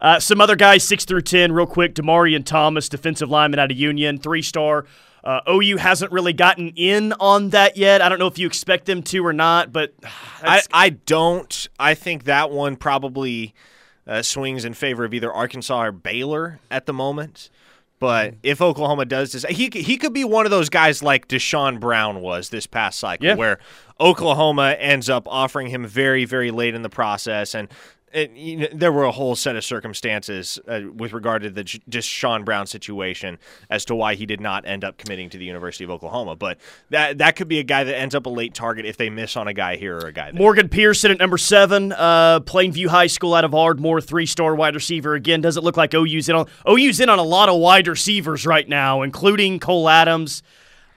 Uh, 0.00 0.20
some 0.20 0.40
other 0.40 0.56
guys, 0.56 0.84
six 0.84 1.04
through 1.04 1.22
ten, 1.22 1.52
real 1.52 1.66
quick. 1.66 1.94
Demarion 1.94 2.44
Thomas, 2.44 2.88
defensive 2.88 3.30
lineman 3.30 3.58
out 3.60 3.70
of 3.70 3.76
Union, 3.76 4.18
three 4.18 4.42
star. 4.42 4.84
Uh, 5.24 5.40
OU 5.48 5.76
hasn't 5.76 6.10
really 6.10 6.32
gotten 6.32 6.68
in 6.74 7.12
on 7.20 7.50
that 7.50 7.76
yet. 7.76 8.02
I 8.02 8.08
don't 8.08 8.18
know 8.18 8.26
if 8.26 8.38
you 8.38 8.46
expect 8.46 8.86
them 8.86 9.02
to 9.04 9.24
or 9.24 9.32
not, 9.32 9.72
but 9.72 9.94
I, 10.42 10.62
I 10.72 10.90
don't. 10.90 11.68
I 11.78 11.94
think 11.94 12.24
that 12.24 12.50
one 12.50 12.76
probably 12.76 13.54
uh, 14.06 14.22
swings 14.22 14.64
in 14.64 14.74
favor 14.74 15.04
of 15.04 15.14
either 15.14 15.32
Arkansas 15.32 15.80
or 15.84 15.92
Baylor 15.92 16.58
at 16.70 16.86
the 16.86 16.92
moment. 16.92 17.50
But 18.00 18.34
if 18.42 18.60
Oklahoma 18.60 19.04
does 19.04 19.30
this, 19.30 19.44
he 19.44 19.70
he 19.72 19.96
could 19.96 20.12
be 20.12 20.24
one 20.24 20.44
of 20.44 20.50
those 20.50 20.68
guys 20.68 21.04
like 21.04 21.28
Deshaun 21.28 21.78
Brown 21.78 22.20
was 22.20 22.48
this 22.48 22.66
past 22.66 22.98
cycle, 22.98 23.24
Yeah. 23.28 23.34
where 23.34 23.60
Oklahoma 24.00 24.74
ends 24.76 25.08
up 25.08 25.28
offering 25.28 25.68
him 25.68 25.86
very 25.86 26.24
very 26.24 26.50
late 26.50 26.74
in 26.74 26.82
the 26.82 26.88
process, 26.88 27.54
and 27.54 27.68
it, 28.12 28.32
you 28.32 28.56
know, 28.56 28.68
there 28.72 28.92
were 28.92 29.04
a 29.04 29.12
whole 29.12 29.34
set 29.34 29.56
of 29.56 29.64
circumstances 29.64 30.58
uh, 30.68 30.80
with 30.94 31.12
regard 31.12 31.42
to 31.42 31.50
the 31.50 31.64
J- 31.64 31.80
Deshaun 31.88 32.44
Brown 32.44 32.66
situation 32.66 33.38
as 33.70 33.84
to 33.86 33.94
why 33.94 34.14
he 34.14 34.26
did 34.26 34.40
not 34.40 34.66
end 34.66 34.84
up 34.84 34.98
committing 34.98 35.30
to 35.30 35.38
the 35.38 35.44
University 35.44 35.84
of 35.84 35.90
Oklahoma. 35.90 36.36
But 36.36 36.58
that 36.90 37.18
that 37.18 37.36
could 37.36 37.48
be 37.48 37.58
a 37.58 37.62
guy 37.62 37.84
that 37.84 37.96
ends 37.96 38.14
up 38.14 38.26
a 38.26 38.28
late 38.28 38.54
target 38.54 38.86
if 38.86 38.96
they 38.96 39.10
miss 39.10 39.36
on 39.36 39.48
a 39.48 39.54
guy 39.54 39.76
here 39.76 39.96
or 39.96 40.06
a 40.06 40.12
guy 40.12 40.30
there. 40.30 40.40
Morgan 40.40 40.68
Pearson 40.68 41.10
at 41.10 41.18
number 41.18 41.38
seven, 41.38 41.92
uh, 41.92 42.40
Plainview 42.40 42.88
High 42.88 43.06
School 43.06 43.34
out 43.34 43.44
of 43.44 43.54
Ardmore, 43.54 44.00
three-star 44.00 44.54
wide 44.54 44.74
receiver. 44.74 45.14
Again, 45.14 45.40
doesn't 45.40 45.64
look 45.64 45.76
like 45.76 45.94
OU's 45.94 46.28
in 46.28 46.36
on 46.36 46.46
OU's 46.68 47.00
in 47.00 47.08
on 47.08 47.18
a 47.18 47.24
lot 47.24 47.48
of 47.48 47.58
wide 47.58 47.88
receivers 47.88 48.46
right 48.46 48.68
now, 48.68 49.02
including 49.02 49.58
Cole 49.58 49.88
Adams. 49.88 50.42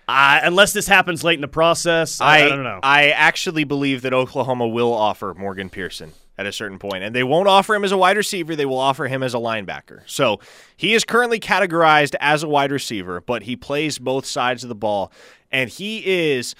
Uh, 0.07 0.39
unless 0.43 0.71
this 0.71 0.87
happens 0.87 1.23
late 1.23 1.33
in 1.33 1.41
the 1.41 1.47
process, 1.47 2.21
I, 2.21 2.45
I 2.45 2.49
don't 2.49 2.63
know. 2.63 2.79
I 2.83 3.09
actually 3.09 3.63
believe 3.63 4.03
that 4.03 4.13
Oklahoma 4.13 4.67
will 4.67 4.93
offer 4.93 5.33
Morgan 5.33 5.69
Pearson 5.69 6.13
at 6.37 6.45
a 6.45 6.51
certain 6.51 6.79
point, 6.79 7.03
and 7.03 7.15
they 7.15 7.23
won't 7.23 7.47
offer 7.47 7.75
him 7.75 7.83
as 7.83 7.91
a 7.91 7.97
wide 7.97 8.17
receiver. 8.17 8.55
They 8.55 8.65
will 8.65 8.79
offer 8.79 9.07
him 9.07 9.23
as 9.23 9.33
a 9.33 9.37
linebacker. 9.37 10.01
So 10.05 10.39
he 10.75 10.93
is 10.93 11.05
currently 11.05 11.39
categorized 11.39 12.15
as 12.19 12.43
a 12.43 12.47
wide 12.47 12.71
receiver, 12.71 13.21
but 13.21 13.43
he 13.43 13.55
plays 13.55 13.97
both 13.97 14.25
sides 14.25 14.63
of 14.63 14.69
the 14.69 14.75
ball, 14.75 15.11
and 15.51 15.69
he 15.69 16.05
is, 16.05 16.55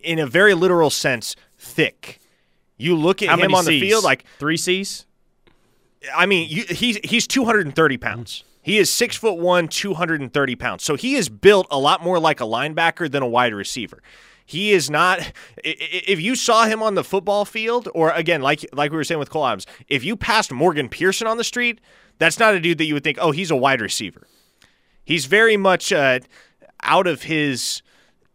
in 0.00 0.18
a 0.18 0.26
very 0.26 0.54
literal 0.54 0.90
sense, 0.90 1.34
thick. 1.58 2.20
You 2.76 2.96
look 2.96 3.22
at 3.22 3.28
How 3.28 3.36
him 3.36 3.54
on 3.54 3.64
the 3.64 3.80
field, 3.80 4.04
like 4.04 4.24
three 4.38 4.56
C's. 4.56 5.06
I 6.14 6.24
mean, 6.26 6.48
you, 6.48 6.64
he's 6.70 6.96
he's 7.04 7.26
230 7.26 7.98
pounds. 7.98 8.44
He 8.62 8.78
is 8.78 8.90
six 8.90 9.16
foot 9.16 9.38
one, 9.38 9.68
230 9.68 10.56
pounds. 10.56 10.84
So 10.84 10.94
he 10.94 11.14
is 11.14 11.28
built 11.28 11.66
a 11.70 11.78
lot 11.78 12.02
more 12.02 12.18
like 12.18 12.40
a 12.40 12.44
linebacker 12.44 13.10
than 13.10 13.22
a 13.22 13.26
wide 13.26 13.54
receiver. 13.54 14.02
He 14.50 14.72
is 14.72 14.90
not. 14.90 15.32
If 15.62 16.20
you 16.20 16.34
saw 16.34 16.64
him 16.64 16.82
on 16.82 16.96
the 16.96 17.04
football 17.04 17.44
field, 17.44 17.88
or 17.94 18.10
again, 18.10 18.42
like 18.42 18.66
like 18.72 18.90
we 18.90 18.96
were 18.96 19.04
saying 19.04 19.20
with 19.20 19.30
Cole 19.30 19.46
Adams, 19.46 19.64
if 19.86 20.02
you 20.02 20.16
passed 20.16 20.50
Morgan 20.50 20.88
Pearson 20.88 21.28
on 21.28 21.36
the 21.36 21.44
street, 21.44 21.80
that's 22.18 22.40
not 22.40 22.54
a 22.54 22.58
dude 22.58 22.78
that 22.78 22.86
you 22.86 22.94
would 22.94 23.04
think, 23.04 23.16
oh, 23.20 23.30
he's 23.30 23.52
a 23.52 23.56
wide 23.56 23.80
receiver. 23.80 24.26
He's 25.04 25.26
very 25.26 25.56
much 25.56 25.92
uh, 25.92 26.18
out 26.82 27.06
of 27.06 27.22
his 27.22 27.82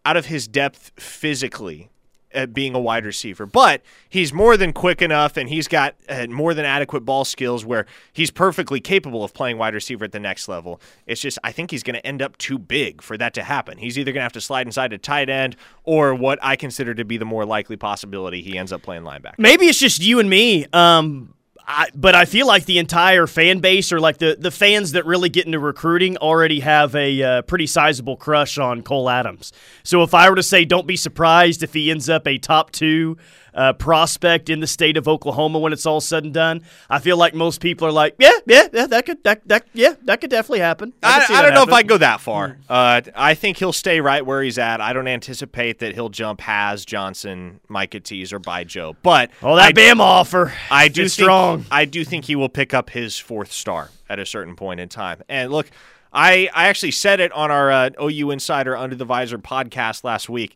out 0.06 0.16
of 0.16 0.28
his 0.28 0.48
depth 0.48 0.94
physically 0.98 1.90
at 2.36 2.54
being 2.54 2.76
a 2.76 2.80
wide 2.80 3.06
receiver, 3.06 3.46
but 3.46 3.82
he's 4.10 4.34
more 4.34 4.58
than 4.58 4.74
quick 4.74 5.02
enough, 5.02 5.38
and 5.38 5.50
he's 5.50 5.68
got 5.68 5.96
uh, 6.10 6.28
more 6.28 6.54
than 6.54 6.66
adequate 6.66 7.02
ball 7.02 7.26
skills 7.26 7.66
where 7.66 7.86
he's 8.14 8.32
perfectly 8.32 8.80
capable 8.80 9.24
of 9.24 9.34
playing 9.34 9.58
wide 9.58 9.74
receiver 9.74 10.06
at 10.06 10.12
the 10.12 10.20
next 10.20 10.48
level. 10.48 10.80
It's 11.08 11.22
just 11.22 11.40
I 11.44 11.52
think 11.52 11.72
he's 11.72 11.84
going 11.84 11.96
to 11.96 12.06
end 12.06 12.22
up 12.22 12.38
too 12.38 12.60
big 12.60 13.02
for 13.02 13.18
that 13.18 13.34
to 13.36 13.44
happen. 13.44 13.78
He's 13.78 13.98
either 13.98 14.12
going 14.12 14.22
to 14.22 14.26
have 14.26 14.34
to 14.34 14.42
slide 14.42 14.68
inside 14.68 14.92
to 14.92 14.98
tight 14.98 15.30
end, 15.30 15.56
or 15.84 16.14
what 16.14 16.38
I 16.42 16.56
consider 16.56 16.94
to 16.94 17.06
be 17.06 17.18
the 17.18 17.26
more 17.26 17.46
likely 17.46 17.78
possibility, 17.78 18.42
he 18.42 18.58
ends 18.58 18.72
up 18.72 18.82
playing 18.82 19.04
linebacker. 19.04 19.36
Maybe 19.38 19.66
it's 19.66 19.80
just 19.80 20.04
you 20.04 20.20
and 20.20 20.30
me. 20.30 20.66
Um, 20.74 21.34
I, 21.68 21.90
but 21.96 22.14
I 22.14 22.26
feel 22.26 22.46
like 22.46 22.66
the 22.66 22.78
entire 22.78 23.26
fan 23.26 23.60
base, 23.60 23.92
or 23.92 24.00
like 24.00 24.20
the, 24.20 24.36
the 24.40 24.52
fans 24.52 24.92
that 24.92 25.06
really 25.06 25.30
get 25.30 25.46
into 25.46 25.60
recruiting, 25.60 26.18
already 26.18 26.60
have 26.60 26.96
a 26.96 27.24
uh, 27.24 27.42
pretty 27.42 27.66
sizable 27.66 28.18
crush 28.18 28.58
on 28.58 28.84
Cole 28.84 29.10
Adams. 29.10 29.52
So 29.84 30.04
if 30.04 30.14
I 30.14 30.30
were 30.30 30.36
to 30.36 30.44
say, 30.44 30.66
don't 30.66 30.86
be 30.86 30.96
surprised 30.96 31.64
if 31.64 31.74
he 31.74 31.90
ends 31.90 32.08
up 32.08 32.28
a 32.28 32.38
top 32.38 32.72
two 32.72 33.18
uh, 33.56 33.74
prospect 33.74 34.50
in 34.50 34.60
the 34.60 34.68
state 34.68 34.98
of 34.98 35.08
Oklahoma 35.08 35.58
when 35.60 35.74
it's 35.74 35.86
all 35.86 36.02
said 36.02 36.24
and 36.26 36.34
done, 36.34 36.62
I 36.90 37.00
feel 37.00 37.18
like 37.18 37.34
most 37.34 37.62
people 37.62 37.88
are 37.88 37.92
like, 37.92 38.16
yeah, 38.20 38.30
yeah, 38.46 38.68
yeah, 38.74 38.86
that 38.88 39.06
could, 39.06 39.24
that, 39.24 39.48
that, 39.48 39.66
yeah, 39.74 39.96
that 40.04 40.22
could 40.22 40.30
definitely 40.30 40.60
happen. 40.60 40.94
I, 41.02 41.20
could 41.20 41.28
see 41.28 41.34
I 41.34 41.42
don't 41.42 41.54
know 41.54 41.64
if 41.64 41.70
happen. 41.70 41.74
I 41.74 41.84
go 41.84 41.98
that 41.98 42.20
far. 42.22 42.58
Uh, 42.70 43.02
I 43.16 43.34
think 43.34 43.58
he'll 43.58 43.74
stay 43.74 44.02
right 44.02 44.26
where 44.26 44.44
he's 44.44 44.58
at. 44.58 44.82
I 44.82 44.92
don't 44.94 45.08
anticipate 45.08 45.80
that 45.80 45.94
he'll 45.96 46.10
jump 46.10 46.42
Hasz 46.42 46.84
Johnson, 46.86 47.62
Micah 47.70 48.02
Tease, 48.02 48.34
or 48.34 48.40
Bai 48.40 48.66
Jobe. 48.66 48.98
But 49.02 49.32
Oh, 49.42 49.56
that 49.56 49.68
I, 49.68 49.72
Bama 49.72 50.02
offer. 50.02 50.54
I 50.70 50.90
do 50.90 51.04
It's 51.04 51.16
think, 51.16 51.26
strong. 51.26 51.66
I 51.72 51.86
do 51.86 52.04
think 52.04 52.26
he 52.26 52.36
will 52.36 52.50
pick 52.50 52.74
up 52.74 52.90
his 52.90 53.18
fourth 53.18 53.52
star 53.52 53.90
at 54.10 54.20
a 54.20 54.26
certain 54.26 54.56
point 54.56 54.80
in 54.82 54.90
time. 54.90 55.22
And 55.30 55.52
look, 55.52 55.72
I 56.12 56.50
I 56.54 56.68
actually 56.68 56.92
said 56.92 57.20
it 57.20 57.32
on 57.32 57.52
our 57.52 57.72
uh, 57.72 57.90
OU 58.02 58.32
Insider 58.32 58.76
Under 58.76 58.96
the 58.96 59.06
Visor 59.06 59.38
podcast 59.38 60.04
last 60.04 60.30
week. 60.30 60.56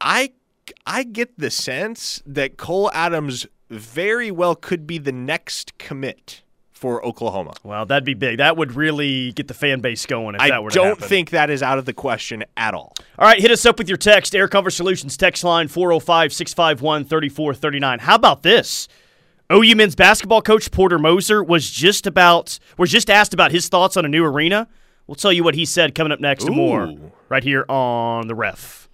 I 0.00 0.32
I 0.86 1.02
get 1.02 1.38
the 1.38 1.50
sense 1.50 2.22
that 2.26 2.56
Cole 2.56 2.90
Adams 2.92 3.46
very 3.70 4.30
well 4.30 4.54
could 4.54 4.86
be 4.86 4.98
the 4.98 5.12
next 5.12 5.76
commit 5.78 6.42
for 6.78 7.04
Oklahoma. 7.04 7.54
Well, 7.64 7.86
that'd 7.86 8.04
be 8.04 8.14
big. 8.14 8.38
That 8.38 8.56
would 8.56 8.74
really 8.74 9.32
get 9.32 9.48
the 9.48 9.54
fan 9.54 9.80
base 9.80 10.06
going 10.06 10.36
if 10.36 10.40
I 10.40 10.50
that 10.50 10.62
were 10.62 10.70
to 10.70 10.74
don't 10.74 11.00
think 11.00 11.30
that 11.30 11.50
is 11.50 11.62
out 11.62 11.78
of 11.78 11.84
the 11.84 11.92
question 11.92 12.44
at 12.56 12.72
all. 12.72 12.94
All 13.18 13.26
right, 13.26 13.40
hit 13.40 13.50
us 13.50 13.66
up 13.66 13.78
with 13.78 13.88
your 13.88 13.98
text. 13.98 14.34
Air 14.34 14.48
Comfort 14.48 14.70
Solutions 14.70 15.16
text 15.16 15.42
line 15.42 15.68
405 15.68 16.32
651 16.32 17.04
3439. 17.04 17.98
How 17.98 18.14
about 18.14 18.42
this? 18.42 18.88
OU 19.52 19.76
men's 19.76 19.94
basketball 19.94 20.42
coach 20.42 20.70
Porter 20.70 20.98
Moser 20.98 21.42
was 21.42 21.70
just 21.70 22.06
about 22.06 22.58
was 22.76 22.90
just 22.90 23.10
asked 23.10 23.34
about 23.34 23.50
his 23.50 23.68
thoughts 23.68 23.96
on 23.96 24.04
a 24.04 24.08
new 24.08 24.24
arena. 24.24 24.68
We'll 25.06 25.14
tell 25.14 25.32
you 25.32 25.42
what 25.42 25.54
he 25.54 25.64
said 25.64 25.94
coming 25.94 26.12
up 26.12 26.20
next 26.20 26.44
and 26.44 26.54
more 26.54 26.94
right 27.28 27.42
here 27.42 27.64
on 27.68 28.28
the 28.28 28.34
ref. 28.34 28.87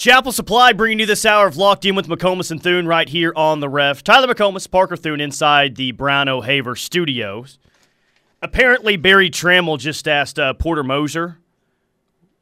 Chapel 0.00 0.32
Supply 0.32 0.72
bringing 0.72 1.00
you 1.00 1.04
this 1.04 1.26
hour 1.26 1.46
of 1.46 1.58
Locked 1.58 1.84
In 1.84 1.94
with 1.94 2.08
McComas 2.08 2.50
and 2.50 2.62
Thune 2.62 2.86
right 2.86 3.06
here 3.06 3.34
on 3.36 3.60
the 3.60 3.68
ref. 3.68 4.02
Tyler 4.02 4.32
McComas, 4.32 4.70
Parker 4.70 4.96
Thune 4.96 5.20
inside 5.20 5.76
the 5.76 5.92
Brown 5.92 6.26
O'Haver 6.26 6.74
studios. 6.74 7.58
Apparently, 8.40 8.96
Berry 8.96 9.28
Tramel 9.28 9.78
just 9.78 10.08
asked 10.08 10.38
uh, 10.38 10.54
Porter 10.54 10.82
Moser 10.82 11.36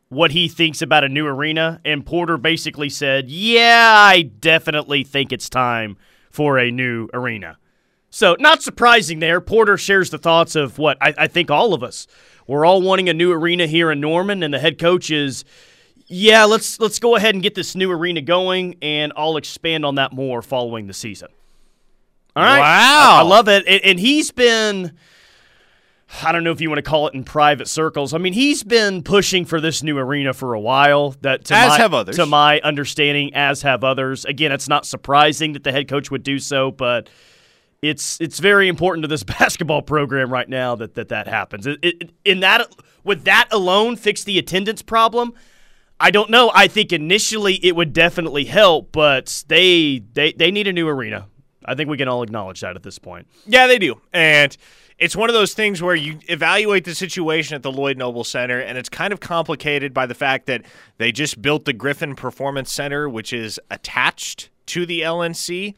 what 0.08 0.30
he 0.30 0.46
thinks 0.46 0.80
about 0.80 1.02
a 1.02 1.08
new 1.08 1.26
arena, 1.26 1.80
and 1.84 2.06
Porter 2.06 2.38
basically 2.38 2.88
said, 2.88 3.28
Yeah, 3.28 4.04
I 4.06 4.22
definitely 4.22 5.02
think 5.02 5.32
it's 5.32 5.48
time 5.48 5.96
for 6.30 6.60
a 6.60 6.70
new 6.70 7.08
arena. 7.12 7.58
So, 8.08 8.36
not 8.38 8.62
surprising 8.62 9.18
there. 9.18 9.40
Porter 9.40 9.76
shares 9.76 10.10
the 10.10 10.18
thoughts 10.18 10.54
of 10.54 10.78
what 10.78 10.96
I, 11.00 11.12
I 11.18 11.26
think 11.26 11.50
all 11.50 11.74
of 11.74 11.82
us. 11.82 12.06
We're 12.46 12.64
all 12.64 12.80
wanting 12.80 13.08
a 13.08 13.14
new 13.14 13.32
arena 13.32 13.66
here 13.66 13.90
in 13.90 13.98
Norman, 13.98 14.44
and 14.44 14.54
the 14.54 14.60
head 14.60 14.78
coach 14.78 15.10
is 15.10 15.44
yeah, 16.08 16.44
let's 16.44 16.80
let's 16.80 16.98
go 16.98 17.16
ahead 17.16 17.34
and 17.34 17.42
get 17.42 17.54
this 17.54 17.74
new 17.74 17.90
arena 17.90 18.22
going, 18.22 18.76
and 18.80 19.12
I'll 19.16 19.36
expand 19.36 19.84
on 19.84 19.96
that 19.96 20.12
more 20.12 20.40
following 20.42 20.86
the 20.86 20.94
season. 20.94 21.28
All 22.34 22.42
right, 22.42 22.60
Wow. 22.60 23.16
I, 23.16 23.20
I 23.20 23.22
love 23.22 23.48
it, 23.48 23.64
and, 23.66 23.84
and 23.84 24.00
he's 24.00 24.30
been. 24.30 24.92
I 26.22 26.32
don't 26.32 26.42
know 26.42 26.52
if 26.52 26.60
you 26.62 26.70
want 26.70 26.78
to 26.78 26.82
call 26.90 27.06
it 27.08 27.12
in 27.12 27.22
private 27.22 27.68
circles. 27.68 28.14
I 28.14 28.18
mean, 28.18 28.32
he's 28.32 28.62
been 28.62 29.02
pushing 29.02 29.44
for 29.44 29.60
this 29.60 29.82
new 29.82 29.98
arena 29.98 30.32
for 30.32 30.54
a 30.54 30.60
while. 30.60 31.14
That 31.20 31.44
to 31.46 31.54
As 31.54 31.70
my, 31.72 31.76
have 31.76 31.92
others. 31.92 32.16
To 32.16 32.24
my 32.24 32.60
understanding, 32.60 33.34
as 33.34 33.60
have 33.60 33.84
others. 33.84 34.24
Again, 34.24 34.50
it's 34.50 34.68
not 34.68 34.86
surprising 34.86 35.52
that 35.52 35.64
the 35.64 35.72
head 35.72 35.86
coach 35.88 36.10
would 36.10 36.22
do 36.22 36.38
so, 36.38 36.70
but 36.70 37.10
it's 37.82 38.18
it's 38.22 38.38
very 38.38 38.68
important 38.68 39.02
to 39.02 39.08
this 39.08 39.22
basketball 39.38 39.82
program 39.82 40.32
right 40.32 40.48
now 40.48 40.74
that 40.76 40.94
that, 40.94 41.08
that 41.08 41.28
happens. 41.28 41.66
It, 41.66 41.78
it, 41.82 42.10
in 42.24 42.40
that 42.40 42.74
would 43.04 43.26
that 43.26 43.48
alone 43.50 43.96
fix 43.96 44.24
the 44.24 44.38
attendance 44.38 44.80
problem? 44.80 45.34
I 46.00 46.10
don't 46.10 46.30
know. 46.30 46.50
I 46.54 46.68
think 46.68 46.92
initially 46.92 47.54
it 47.64 47.74
would 47.74 47.92
definitely 47.92 48.44
help, 48.44 48.92
but 48.92 49.44
they 49.48 50.02
they 50.12 50.32
they 50.32 50.50
need 50.50 50.68
a 50.68 50.72
new 50.72 50.88
arena. 50.88 51.26
I 51.64 51.74
think 51.74 51.90
we 51.90 51.96
can 51.96 52.08
all 52.08 52.22
acknowledge 52.22 52.60
that 52.60 52.76
at 52.76 52.82
this 52.82 52.98
point. 52.98 53.26
Yeah, 53.46 53.66
they 53.66 53.78
do. 53.78 54.00
And 54.12 54.56
it's 54.98 55.14
one 55.14 55.28
of 55.28 55.34
those 55.34 55.54
things 55.54 55.82
where 55.82 55.94
you 55.94 56.18
evaluate 56.28 56.84
the 56.84 56.94
situation 56.94 57.54
at 57.54 57.62
the 57.62 57.70
Lloyd 57.70 57.98
Noble 57.98 58.24
Center, 58.24 58.58
and 58.58 58.78
it's 58.78 58.88
kind 58.88 59.12
of 59.12 59.20
complicated 59.20 59.92
by 59.92 60.06
the 60.06 60.14
fact 60.14 60.46
that 60.46 60.62
they 60.96 61.12
just 61.12 61.42
built 61.42 61.66
the 61.66 61.72
Griffin 61.72 62.14
Performance 62.14 62.72
Center, 62.72 63.08
which 63.08 63.32
is 63.32 63.60
attached 63.70 64.50
to 64.66 64.86
the 64.86 65.02
LNC. 65.02 65.74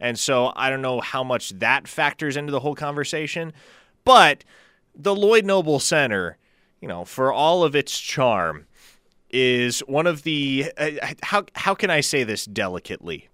And 0.00 0.18
so 0.18 0.52
I 0.54 0.70
don't 0.70 0.82
know 0.82 1.00
how 1.00 1.24
much 1.24 1.50
that 1.50 1.88
factors 1.88 2.36
into 2.36 2.52
the 2.52 2.60
whole 2.60 2.74
conversation. 2.74 3.52
But 4.04 4.44
the 4.94 5.14
Lloyd 5.14 5.44
Noble 5.44 5.80
Center, 5.80 6.36
you 6.80 6.88
know, 6.88 7.04
for 7.04 7.32
all 7.32 7.64
of 7.64 7.74
its 7.74 7.98
charm, 7.98 8.66
is 9.30 9.80
one 9.80 10.06
of 10.06 10.22
the 10.22 10.72
uh, 10.76 10.90
how 11.22 11.44
how 11.54 11.74
can 11.74 11.90
I 11.90 12.00
say 12.00 12.24
this 12.24 12.44
delicately? 12.44 13.28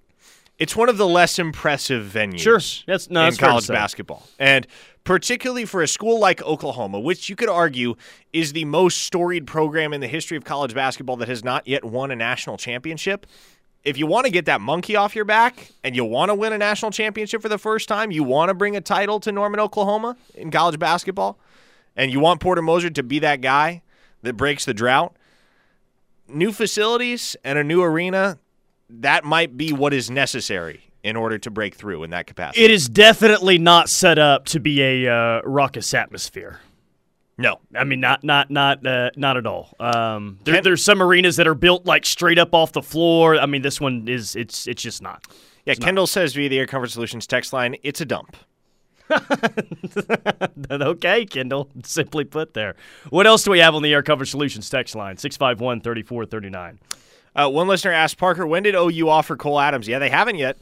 It's 0.58 0.76
one 0.76 0.88
of 0.88 0.98
the 0.98 1.06
less 1.06 1.38
impressive 1.40 2.06
venues 2.14 2.38
Sure. 2.38 2.58
That's- 2.86 3.10
no, 3.10 3.20
in 3.22 3.26
that's 3.26 3.38
to 3.38 3.44
college 3.44 3.66
basketball. 3.68 4.22
And 4.38 4.66
particularly 5.02 5.64
for 5.64 5.82
a 5.82 5.88
school 5.88 6.20
like 6.20 6.40
Oklahoma, 6.42 7.00
which 7.00 7.28
you 7.28 7.34
could 7.36 7.48
argue 7.48 7.96
is 8.32 8.52
the 8.52 8.64
most 8.64 9.02
storied 9.02 9.46
program 9.46 9.92
in 9.92 10.00
the 10.00 10.06
history 10.06 10.36
of 10.36 10.44
college 10.44 10.72
basketball 10.72 11.16
that 11.16 11.28
has 11.28 11.42
not 11.44 11.66
yet 11.66 11.84
won 11.84 12.10
a 12.10 12.16
national 12.16 12.56
championship. 12.56 13.26
If 13.82 13.98
you 13.98 14.06
want 14.06 14.24
to 14.26 14.32
get 14.32 14.46
that 14.46 14.60
monkey 14.62 14.96
off 14.96 15.14
your 15.14 15.26
back 15.26 15.72
and 15.82 15.94
you 15.94 16.04
want 16.06 16.30
to 16.30 16.34
win 16.34 16.52
a 16.54 16.58
national 16.58 16.90
championship 16.90 17.42
for 17.42 17.50
the 17.50 17.58
first 17.58 17.86
time, 17.86 18.10
you 18.12 18.24
want 18.24 18.48
to 18.48 18.54
bring 18.54 18.76
a 18.76 18.80
title 18.80 19.20
to 19.20 19.32
Norman, 19.32 19.60
Oklahoma 19.60 20.16
in 20.34 20.50
college 20.50 20.78
basketball, 20.78 21.38
and 21.96 22.10
you 22.10 22.18
want 22.20 22.40
Porter 22.40 22.62
Moser 22.62 22.88
to 22.90 23.02
be 23.02 23.18
that 23.18 23.40
guy 23.42 23.82
that 24.22 24.34
breaks 24.38 24.64
the 24.64 24.72
drought, 24.72 25.14
new 26.28 26.52
facilities 26.52 27.36
and 27.44 27.58
a 27.58 27.64
new 27.64 27.82
arena, 27.82 28.38
that 28.88 29.24
might 29.24 29.56
be 29.56 29.72
what 29.72 29.92
is 29.92 30.10
necessary 30.10 30.90
in 31.02 31.16
order 31.16 31.38
to 31.38 31.50
break 31.50 31.74
through 31.74 32.02
in 32.02 32.10
that 32.10 32.26
capacity. 32.26 32.64
It 32.64 32.70
is 32.70 32.88
definitely 32.88 33.58
not 33.58 33.88
set 33.88 34.18
up 34.18 34.46
to 34.46 34.60
be 34.60 34.80
a 34.82 35.12
uh, 35.12 35.42
raucous 35.44 35.92
atmosphere. 35.92 36.60
no. 37.36 37.60
I 37.76 37.84
mean, 37.84 38.00
not 38.00 38.24
not 38.24 38.50
not 38.50 38.86
uh, 38.86 39.10
not 39.16 39.36
at 39.36 39.46
all. 39.46 39.74
Um, 39.80 40.38
there, 40.44 40.62
there's 40.62 40.82
some 40.84 41.02
arenas 41.02 41.36
that 41.36 41.46
are 41.46 41.54
built 41.54 41.84
like 41.84 42.06
straight 42.06 42.38
up 42.38 42.54
off 42.54 42.72
the 42.72 42.82
floor. 42.82 43.36
I 43.36 43.46
mean, 43.46 43.62
this 43.62 43.80
one 43.80 44.08
is 44.08 44.34
it's 44.36 44.66
it's 44.66 44.82
just 44.82 45.02
not. 45.02 45.24
Yeah, 45.66 45.74
Kendall 45.74 46.06
says 46.06 46.34
via 46.34 46.48
the 46.48 46.58
Air 46.58 46.66
Comfort 46.66 46.90
Solutions 46.90 47.26
text 47.26 47.52
line, 47.52 47.76
it's 47.82 48.00
a 48.00 48.04
dump. 48.04 48.36
okay, 50.70 51.26
Kendall. 51.26 51.70
Simply 51.84 52.24
put, 52.24 52.54
there. 52.54 52.76
What 53.10 53.26
else 53.26 53.44
do 53.44 53.50
we 53.50 53.58
have 53.58 53.74
on 53.74 53.82
the 53.82 53.92
Air 53.92 54.02
Comfort 54.02 54.26
Solutions 54.26 54.68
text 54.70 54.94
line? 54.94 55.16
651 55.16 55.80
3439. 55.80 56.78
Uh, 57.36 57.50
one 57.50 57.66
listener 57.66 57.92
asked 57.92 58.16
Parker, 58.16 58.46
when 58.46 58.62
did 58.62 58.74
OU 58.74 59.08
offer 59.08 59.36
Cole 59.36 59.60
Adams? 59.60 59.88
Yeah, 59.88 59.98
they 59.98 60.10
haven't 60.10 60.36
yet. 60.36 60.56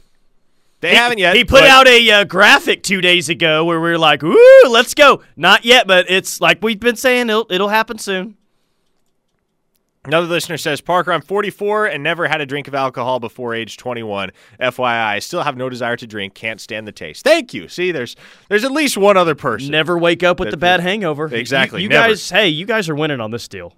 They 0.81 0.95
haven't 0.95 1.17
yet. 1.17 1.37
He 1.37 1.45
put 1.45 1.63
out 1.63 1.87
a 1.87 2.11
uh, 2.11 2.23
graphic 2.25 2.83
two 2.83 2.99
days 2.99 3.29
ago 3.29 3.63
where 3.63 3.79
we 3.79 3.89
were 3.89 3.97
like, 3.97 4.21
"Ooh, 4.21 4.63
let's 4.69 4.93
go!" 4.93 5.21
Not 5.37 5.63
yet, 5.63 5.87
but 5.87 6.07
it's 6.09 6.41
like 6.41 6.61
we've 6.61 6.77
been 6.79 6.97
saying. 6.97 7.29
It'll, 7.29 7.47
it'll 7.49 7.69
happen 7.69 7.97
soon. 7.99 8.35
Another 10.05 10.27
listener 10.27 10.57
says, 10.57 10.81
Parker, 10.81 11.13
I'm 11.13 11.21
44 11.21 11.85
and 11.85 12.03
never 12.03 12.27
had 12.27 12.41
a 12.41 12.45
drink 12.45 12.67
of 12.67 12.75
alcohol 12.75 13.21
before 13.21 13.55
age 13.55 13.77
21. 13.77 14.31
FYI, 14.59 14.83
I 15.05 15.19
still 15.19 15.43
have 15.43 15.55
no 15.55 15.69
desire 15.69 15.95
to 15.95 16.05
drink. 16.05 16.33
Can't 16.33 16.59
stand 16.59 16.85
the 16.85 16.91
taste. 16.91 17.23
Thank 17.23 17.53
you. 17.53 17.69
See, 17.69 17.91
there's 17.91 18.15
there's 18.49 18.65
at 18.65 18.71
least 18.71 18.97
one 18.97 19.15
other 19.15 19.33
person. 19.35 19.71
Never 19.71 19.97
wake 19.97 20.21
up 20.21 20.39
with 20.39 20.47
That- 20.47 20.51
the 20.51 20.57
bad 20.57 20.81
hangover. 20.81 21.27
Exactly, 21.33 21.81
You, 21.81 21.87
you 21.87 21.89
guys, 21.89 22.29
hey, 22.29 22.49
you 22.49 22.65
guys 22.65 22.89
are 22.89 22.95
winning 22.95 23.21
on 23.21 23.31
this 23.31 23.47
deal. 23.47 23.73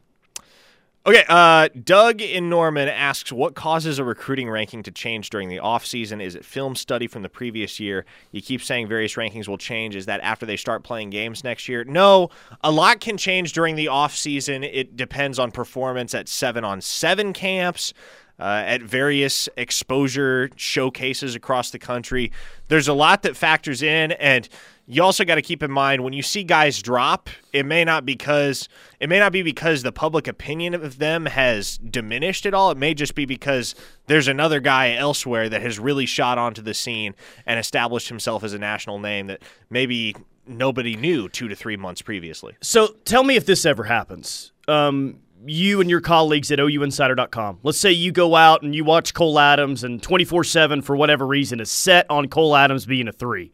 Okay, 1.08 1.24
uh, 1.30 1.70
Doug 1.84 2.20
in 2.20 2.50
Norman 2.50 2.90
asks 2.90 3.32
what 3.32 3.54
causes 3.54 4.00
a 4.00 4.04
recruiting 4.04 4.50
ranking 4.50 4.82
to 4.82 4.92
change 4.92 5.30
during 5.30 5.50
the 5.50 5.58
offseason? 5.58 6.20
Is 6.20 6.34
it 6.34 6.44
film 6.44 6.76
study 6.76 7.06
from 7.06 7.22
the 7.22 7.30
previous 7.30 7.80
year? 7.80 8.06
You 8.32 8.42
keep 8.42 8.64
saying 8.64 8.88
various 8.88 9.14
rankings 9.14 9.48
will 9.48 9.60
change. 9.60 9.96
Is 9.96 10.08
that 10.08 10.20
after 10.22 10.48
they 10.48 10.58
start 10.58 10.84
playing 10.84 11.12
games 11.12 11.44
next 11.44 11.70
year? 11.70 11.84
No, 11.84 12.32
a 12.64 12.72
lot 12.72 13.02
can 13.02 13.18
change 13.18 13.54
during 13.54 13.76
the 13.76 13.86
offseason. 13.86 14.68
It 14.74 14.98
depends 14.98 15.38
on 15.38 15.52
performance 15.52 16.16
at 16.16 16.28
seven 16.28 16.64
on 16.64 16.82
seven 16.82 17.34
camps. 17.34 17.94
Uh, 18.38 18.64
at 18.66 18.82
various 18.82 19.48
exposure 19.56 20.50
showcases 20.58 21.36
across 21.36 21.72
the 21.72 21.80
country. 21.80 22.34
There's 22.68 22.90
a 22.90 22.94
lot 22.94 23.24
that 23.24 23.38
factors 23.38 23.82
in, 23.82 24.12
and 24.12 24.50
you 24.88 25.02
also 25.02 25.26
got 25.26 25.36
to 25.36 25.42
keep 25.42 25.64
in 25.64 25.72
mind 25.72 26.04
when 26.04 26.14
you 26.14 26.22
see 26.22 26.44
guys 26.44 26.82
drop, 26.82 27.30
it 27.52 27.66
may 27.66 27.84
not 27.84 28.06
because 28.06 28.70
it 29.00 29.10
may 29.10 29.18
not 29.18 29.32
be 29.32 29.42
because 29.42 29.84
the 29.84 29.92
public 29.92 30.28
opinion 30.28 30.76
of 30.76 31.00
them 31.00 31.26
has 31.26 31.78
diminished 31.78 32.46
at 32.46 32.54
all. 32.54 32.72
It 32.72 32.78
may 32.78 32.94
just 32.94 33.16
be 33.16 33.26
because 33.26 33.74
there's 34.08 34.28
another 34.28 34.60
guy 34.60 34.94
elsewhere 34.94 35.50
that 35.50 35.62
has 35.62 35.80
really 35.80 36.06
shot 36.06 36.38
onto 36.38 36.62
the 36.62 36.74
scene 36.74 37.16
and 37.46 37.60
established 37.60 38.10
himself 38.10 38.44
as 38.44 38.54
a 38.54 38.60
national 38.60 39.00
name 39.00 39.28
that 39.28 39.42
maybe 39.70 40.16
nobody 40.48 40.96
knew 40.96 41.28
two 41.30 41.48
to 41.48 41.56
three 41.56 41.78
months 41.78 42.02
previously. 42.04 42.56
So 42.62 42.96
tell 43.06 43.24
me 43.24 43.36
if 43.36 43.46
this 43.48 43.66
ever 43.66 43.86
happens. 43.86 44.52
Um, 44.68 45.20
you 45.48 45.82
and 45.82 45.90
your 45.90 46.02
colleagues 46.02 46.52
at 46.52 46.60
OUinsider.com. 46.60 47.60
Let's 47.64 47.80
say 47.80 47.92
you 47.92 48.12
go 48.12 48.36
out 48.36 48.62
and 48.62 48.74
you 48.74 48.84
watch 48.84 49.14
Cole 49.14 49.38
Adams, 49.40 49.84
and 49.84 50.02
24 50.02 50.44
7 50.44 50.82
for 50.82 50.96
whatever 50.96 51.26
reason 51.26 51.60
is 51.60 51.72
set 51.72 52.10
on 52.10 52.28
Cole 52.28 52.56
Adams 52.56 52.86
being 52.86 53.08
a 53.08 53.12
three. 53.12 53.52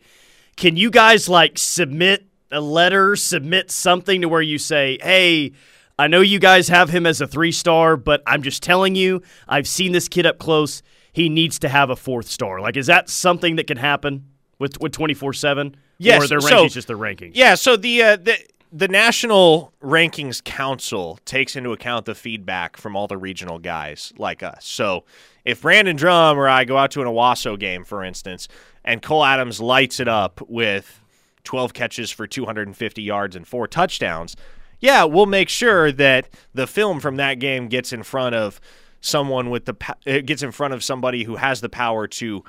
Can 0.61 0.77
you 0.77 0.91
guys 0.91 1.27
like 1.27 1.57
submit 1.57 2.23
a 2.51 2.61
letter, 2.61 3.15
submit 3.15 3.71
something 3.71 4.21
to 4.21 4.29
where 4.29 4.43
you 4.43 4.59
say, 4.59 4.99
hey, 5.01 5.53
I 5.97 6.05
know 6.05 6.21
you 6.21 6.37
guys 6.37 6.67
have 6.67 6.91
him 6.91 7.07
as 7.07 7.19
a 7.19 7.25
three 7.25 7.51
star, 7.51 7.97
but 7.97 8.21
I'm 8.27 8.43
just 8.43 8.61
telling 8.61 8.93
you, 8.93 9.23
I've 9.47 9.67
seen 9.67 9.91
this 9.91 10.07
kid 10.07 10.27
up 10.27 10.37
close. 10.37 10.83
He 11.13 11.29
needs 11.29 11.57
to 11.59 11.69
have 11.69 11.89
a 11.89 11.95
fourth 11.95 12.27
star. 12.27 12.61
Like, 12.61 12.77
is 12.77 12.85
that 12.85 13.09
something 13.09 13.55
that 13.55 13.65
can 13.65 13.77
happen 13.77 14.27
with 14.59 14.79
with 14.79 14.91
24 14.91 15.33
7? 15.33 15.75
Yes, 15.97 16.25
Or 16.25 16.27
their 16.27 16.41
so- 16.41 16.67
just 16.67 16.87
their 16.87 16.95
rankings? 16.95 17.31
Yeah, 17.33 17.55
so 17.55 17.75
the 17.75 18.03
uh, 18.03 18.15
the 18.17 18.37
the 18.71 18.87
National 18.87 19.73
Rankings 19.81 20.43
Council 20.43 21.19
takes 21.25 21.55
into 21.55 21.73
account 21.73 22.05
the 22.05 22.15
feedback 22.15 22.77
from 22.77 22.95
all 22.95 23.07
the 23.07 23.17
regional 23.17 23.59
guys 23.59 24.13
like 24.17 24.43
us. 24.43 24.65
So 24.65 25.03
if 25.43 25.61
Brandon 25.61 25.95
Drumm 25.95 26.37
or 26.37 26.47
I 26.47 26.63
go 26.63 26.77
out 26.77 26.91
to 26.91 27.01
an 27.01 27.07
Owasso 27.07 27.59
game, 27.59 27.83
for 27.83 28.03
instance, 28.03 28.47
and 28.85 29.01
Cole 29.01 29.25
Adams 29.25 29.59
lights 29.59 29.99
it 29.99 30.07
up 30.07 30.41
with 30.47 31.01
12 31.43 31.73
catches 31.73 32.11
for 32.11 32.27
250 32.27 33.01
yards 33.01 33.35
and 33.35 33.45
four 33.45 33.67
touchdowns, 33.67 34.37
yeah, 34.79 35.03
we'll 35.03 35.25
make 35.25 35.49
sure 35.49 35.91
that 35.91 36.29
the 36.53 36.65
film 36.65 36.99
from 36.99 37.17
that 37.17 37.39
game 37.39 37.67
gets 37.67 37.91
in 37.91 38.03
front 38.03 38.35
of 38.35 38.61
someone 39.01 39.49
with 39.49 39.65
the 39.65 40.21
gets 40.25 40.43
in 40.43 40.51
front 40.51 40.73
of 40.73 40.83
somebody 40.83 41.23
who 41.23 41.35
has 41.35 41.59
the 41.59 41.69
power 41.69 42.07
to 42.07 42.43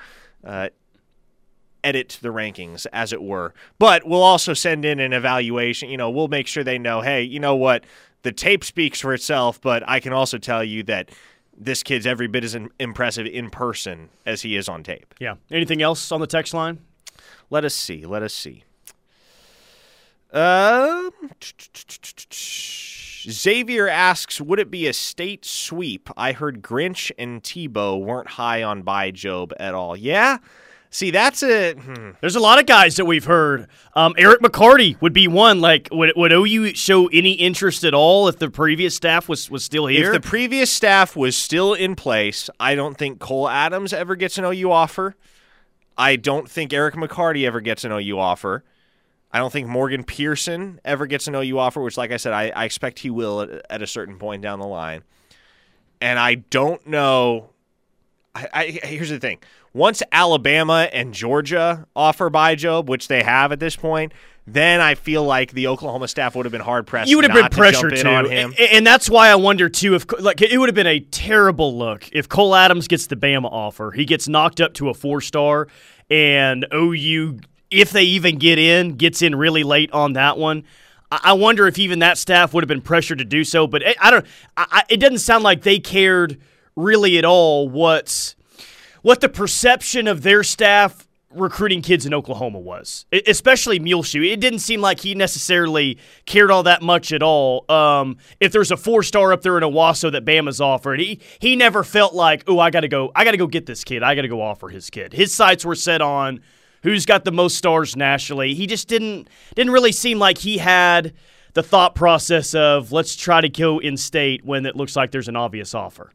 uh, 0.44 0.68
edit 1.84 2.18
the 2.22 2.28
rankings, 2.28 2.86
as 2.92 3.12
it 3.12 3.22
were. 3.22 3.54
But 3.78 4.06
we'll 4.06 4.22
also 4.22 4.54
send 4.54 4.84
in 4.84 5.00
an 5.00 5.12
evaluation. 5.12 5.90
You 5.90 5.96
know, 5.96 6.10
we'll 6.10 6.28
make 6.28 6.46
sure 6.46 6.64
they 6.64 6.78
know, 6.78 7.00
hey, 7.00 7.22
you 7.22 7.40
know 7.40 7.56
what? 7.56 7.84
The 8.22 8.32
tape 8.32 8.64
speaks 8.64 9.00
for 9.00 9.14
itself, 9.14 9.60
but 9.60 9.82
I 9.88 10.00
can 10.00 10.12
also 10.12 10.38
tell 10.38 10.62
you 10.62 10.82
that 10.84 11.10
this 11.56 11.82
kid's 11.82 12.06
every 12.06 12.28
bit 12.28 12.44
as 12.44 12.56
impressive 12.78 13.26
in 13.26 13.50
person 13.50 14.08
as 14.24 14.42
he 14.42 14.56
is 14.56 14.68
on 14.68 14.82
tape. 14.82 15.14
Yeah. 15.20 15.34
Anything 15.50 15.82
else 15.82 16.12
on 16.12 16.20
the 16.20 16.26
text 16.26 16.54
line? 16.54 16.78
Let 17.50 17.64
us 17.64 17.74
see. 17.74 18.06
Let 18.06 18.22
us 18.22 18.32
see. 18.32 18.64
Um. 20.32 21.10
Xavier 23.30 23.86
asks, 23.86 24.40
would 24.40 24.58
it 24.58 24.70
be 24.70 24.86
a 24.88 24.92
state 24.92 25.44
sweep? 25.44 26.08
I 26.16 26.32
heard 26.32 26.62
Grinch 26.62 27.12
and 27.18 27.42
Tebow 27.42 28.02
weren't 28.02 28.30
high 28.30 28.62
on 28.62 28.82
Bai 28.82 29.12
Jobe 29.12 29.52
at 29.60 29.74
all. 29.74 29.96
Yeah? 29.96 30.38
See, 30.94 31.10
that's 31.10 31.42
a. 31.42 31.72
Hmm. 31.72 32.10
There's 32.20 32.36
a 32.36 32.40
lot 32.40 32.60
of 32.60 32.66
guys 32.66 32.96
that 32.96 33.06
we've 33.06 33.24
heard. 33.24 33.66
Um, 33.94 34.14
Eric 34.18 34.42
McCarty 34.42 35.00
would 35.00 35.14
be 35.14 35.26
one. 35.26 35.62
Like, 35.62 35.88
would, 35.90 36.12
would 36.16 36.32
OU 36.32 36.74
show 36.74 37.06
any 37.08 37.32
interest 37.32 37.82
at 37.82 37.94
all 37.94 38.28
if 38.28 38.38
the 38.38 38.50
previous 38.50 38.94
staff 38.94 39.26
was, 39.26 39.50
was 39.50 39.64
still 39.64 39.86
here? 39.86 40.12
If 40.12 40.22
the 40.22 40.28
previous 40.28 40.70
staff 40.70 41.16
was 41.16 41.34
still 41.34 41.72
in 41.72 41.96
place, 41.96 42.50
I 42.60 42.74
don't 42.74 42.98
think 42.98 43.20
Cole 43.20 43.48
Adams 43.48 43.94
ever 43.94 44.14
gets 44.16 44.36
an 44.36 44.44
OU 44.44 44.70
offer. 44.70 45.16
I 45.96 46.16
don't 46.16 46.48
think 46.48 46.74
Eric 46.74 46.94
McCarty 46.94 47.46
ever 47.46 47.62
gets 47.62 47.84
an 47.84 47.92
OU 47.92 48.18
offer. 48.18 48.62
I 49.32 49.38
don't 49.38 49.50
think 49.50 49.68
Morgan 49.68 50.04
Pearson 50.04 50.78
ever 50.84 51.06
gets 51.06 51.26
an 51.26 51.34
OU 51.34 51.58
offer, 51.58 51.80
which, 51.80 51.96
like 51.96 52.12
I 52.12 52.18
said, 52.18 52.34
I, 52.34 52.50
I 52.50 52.66
expect 52.66 52.98
he 52.98 53.08
will 53.08 53.40
at, 53.40 53.64
at, 53.70 53.80
a 53.80 53.86
certain 53.86 54.18
point 54.18 54.42
down 54.42 54.58
the 54.58 54.66
line. 54.66 55.04
And 56.02 56.18
I 56.18 56.34
don't 56.34 56.86
know. 56.86 57.51
I, 58.34 58.48
I, 58.52 58.64
here's 58.86 59.10
the 59.10 59.18
thing: 59.18 59.38
once 59.72 60.02
Alabama 60.10 60.88
and 60.92 61.12
Georgia 61.12 61.86
offer 61.94 62.30
Bai 62.30 62.56
Jobe, 62.56 62.86
which 62.86 63.08
they 63.08 63.22
have 63.22 63.52
at 63.52 63.60
this 63.60 63.76
point, 63.76 64.12
then 64.46 64.80
I 64.80 64.94
feel 64.94 65.24
like 65.24 65.52
the 65.52 65.68
Oklahoma 65.68 66.08
staff 66.08 66.34
would 66.34 66.46
have 66.46 66.52
been 66.52 66.60
hard 66.60 66.86
pressed. 66.86 67.10
You 67.10 67.18
would 67.18 67.30
have 67.30 67.34
been 67.34 67.50
pressured 67.50 67.96
to, 67.96 68.08
on 68.08 68.30
him, 68.30 68.54
and, 68.58 68.86
that's 68.86 69.08
why 69.08 69.28
I 69.28 69.34
wonder 69.36 69.68
too 69.68 69.94
if 69.94 70.06
like 70.18 70.40
it 70.40 70.58
would 70.58 70.68
have 70.68 70.74
been 70.74 70.86
a 70.86 71.00
terrible 71.00 71.76
look 71.76 72.08
if 72.12 72.28
Cole 72.28 72.54
Adams 72.54 72.88
gets 72.88 73.06
the 73.06 73.16
Bama 73.16 73.50
offer, 73.50 73.90
he 73.90 74.04
gets 74.04 74.28
knocked 74.28 74.60
up 74.60 74.74
to 74.74 74.88
a 74.88 74.94
four 74.94 75.20
star, 75.20 75.68
and 76.10 76.66
OU, 76.74 77.40
if 77.70 77.90
they 77.90 78.04
even 78.04 78.38
get 78.38 78.58
in, 78.58 78.96
gets 78.96 79.22
in 79.22 79.34
really 79.34 79.62
late 79.62 79.92
on 79.92 80.14
that 80.14 80.38
one. 80.38 80.64
I 81.10 81.34
wonder 81.34 81.68
if 81.68 81.78
even 81.78 81.98
that 81.98 82.16
staff 82.16 82.54
would 82.54 82.64
have 82.64 82.68
been 82.68 82.80
pressured 82.80 83.18
to 83.18 83.24
do 83.26 83.44
so, 83.44 83.66
but 83.66 83.82
eh, 83.82 83.92
I 84.00 84.10
don't. 84.10 84.26
I, 84.56 84.84
it 84.88 84.96
doesn't 84.96 85.18
sound 85.18 85.44
like 85.44 85.60
they 85.60 85.78
cared 85.78 86.40
really 86.76 87.18
at 87.18 87.24
all 87.24 87.68
what's 87.68 88.34
what 89.02 89.20
the 89.20 89.28
perception 89.28 90.06
of 90.06 90.22
their 90.22 90.42
staff 90.42 91.08
recruiting 91.34 91.82
kids 91.82 92.06
in 92.06 92.14
Oklahoma 92.14 92.58
was, 92.58 93.06
especially 93.26 93.78
Muleshoe. 93.78 94.22
It 94.22 94.40
didn't 94.40 94.60
seem 94.60 94.80
like 94.80 95.00
he 95.00 95.14
necessarily 95.14 95.98
cared 96.26 96.50
all 96.50 96.62
that 96.64 96.82
much 96.82 97.12
at 97.12 97.22
all. 97.22 97.64
Um, 97.70 98.18
if 98.40 98.52
there's 98.52 98.70
a 98.70 98.76
four 98.76 99.02
star 99.02 99.32
up 99.32 99.42
there 99.42 99.56
in 99.56 99.64
Owasso 99.64 100.12
that 100.12 100.24
Bama's 100.24 100.60
offered, 100.60 101.00
he 101.00 101.20
he 101.40 101.56
never 101.56 101.84
felt 101.84 102.14
like, 102.14 102.44
oh, 102.46 102.58
I 102.58 102.70
got 102.70 102.80
to 102.80 102.88
go, 102.88 103.10
I 103.14 103.24
got 103.24 103.32
to 103.32 103.36
go 103.36 103.46
get 103.46 103.66
this 103.66 103.84
kid, 103.84 104.02
I 104.02 104.14
got 104.14 104.22
to 104.22 104.28
go 104.28 104.40
offer 104.40 104.68
his 104.68 104.90
kid. 104.90 105.12
His 105.12 105.34
sights 105.34 105.64
were 105.64 105.74
set 105.74 106.00
on 106.00 106.40
who's 106.82 107.06
got 107.06 107.24
the 107.24 107.32
most 107.32 107.56
stars 107.56 107.96
nationally. 107.96 108.54
He 108.54 108.66
just 108.66 108.88
didn't 108.88 109.28
didn't 109.54 109.72
really 109.72 109.92
seem 109.92 110.18
like 110.18 110.38
he 110.38 110.58
had 110.58 111.14
the 111.54 111.62
thought 111.62 111.94
process 111.94 112.54
of 112.54 112.92
let's 112.92 113.14
try 113.14 113.40
to 113.40 113.48
go 113.48 113.78
in 113.78 113.96
state 113.96 114.44
when 114.44 114.64
it 114.66 114.76
looks 114.76 114.96
like 114.96 115.10
there's 115.10 115.28
an 115.28 115.36
obvious 115.36 115.74
offer. 115.74 116.12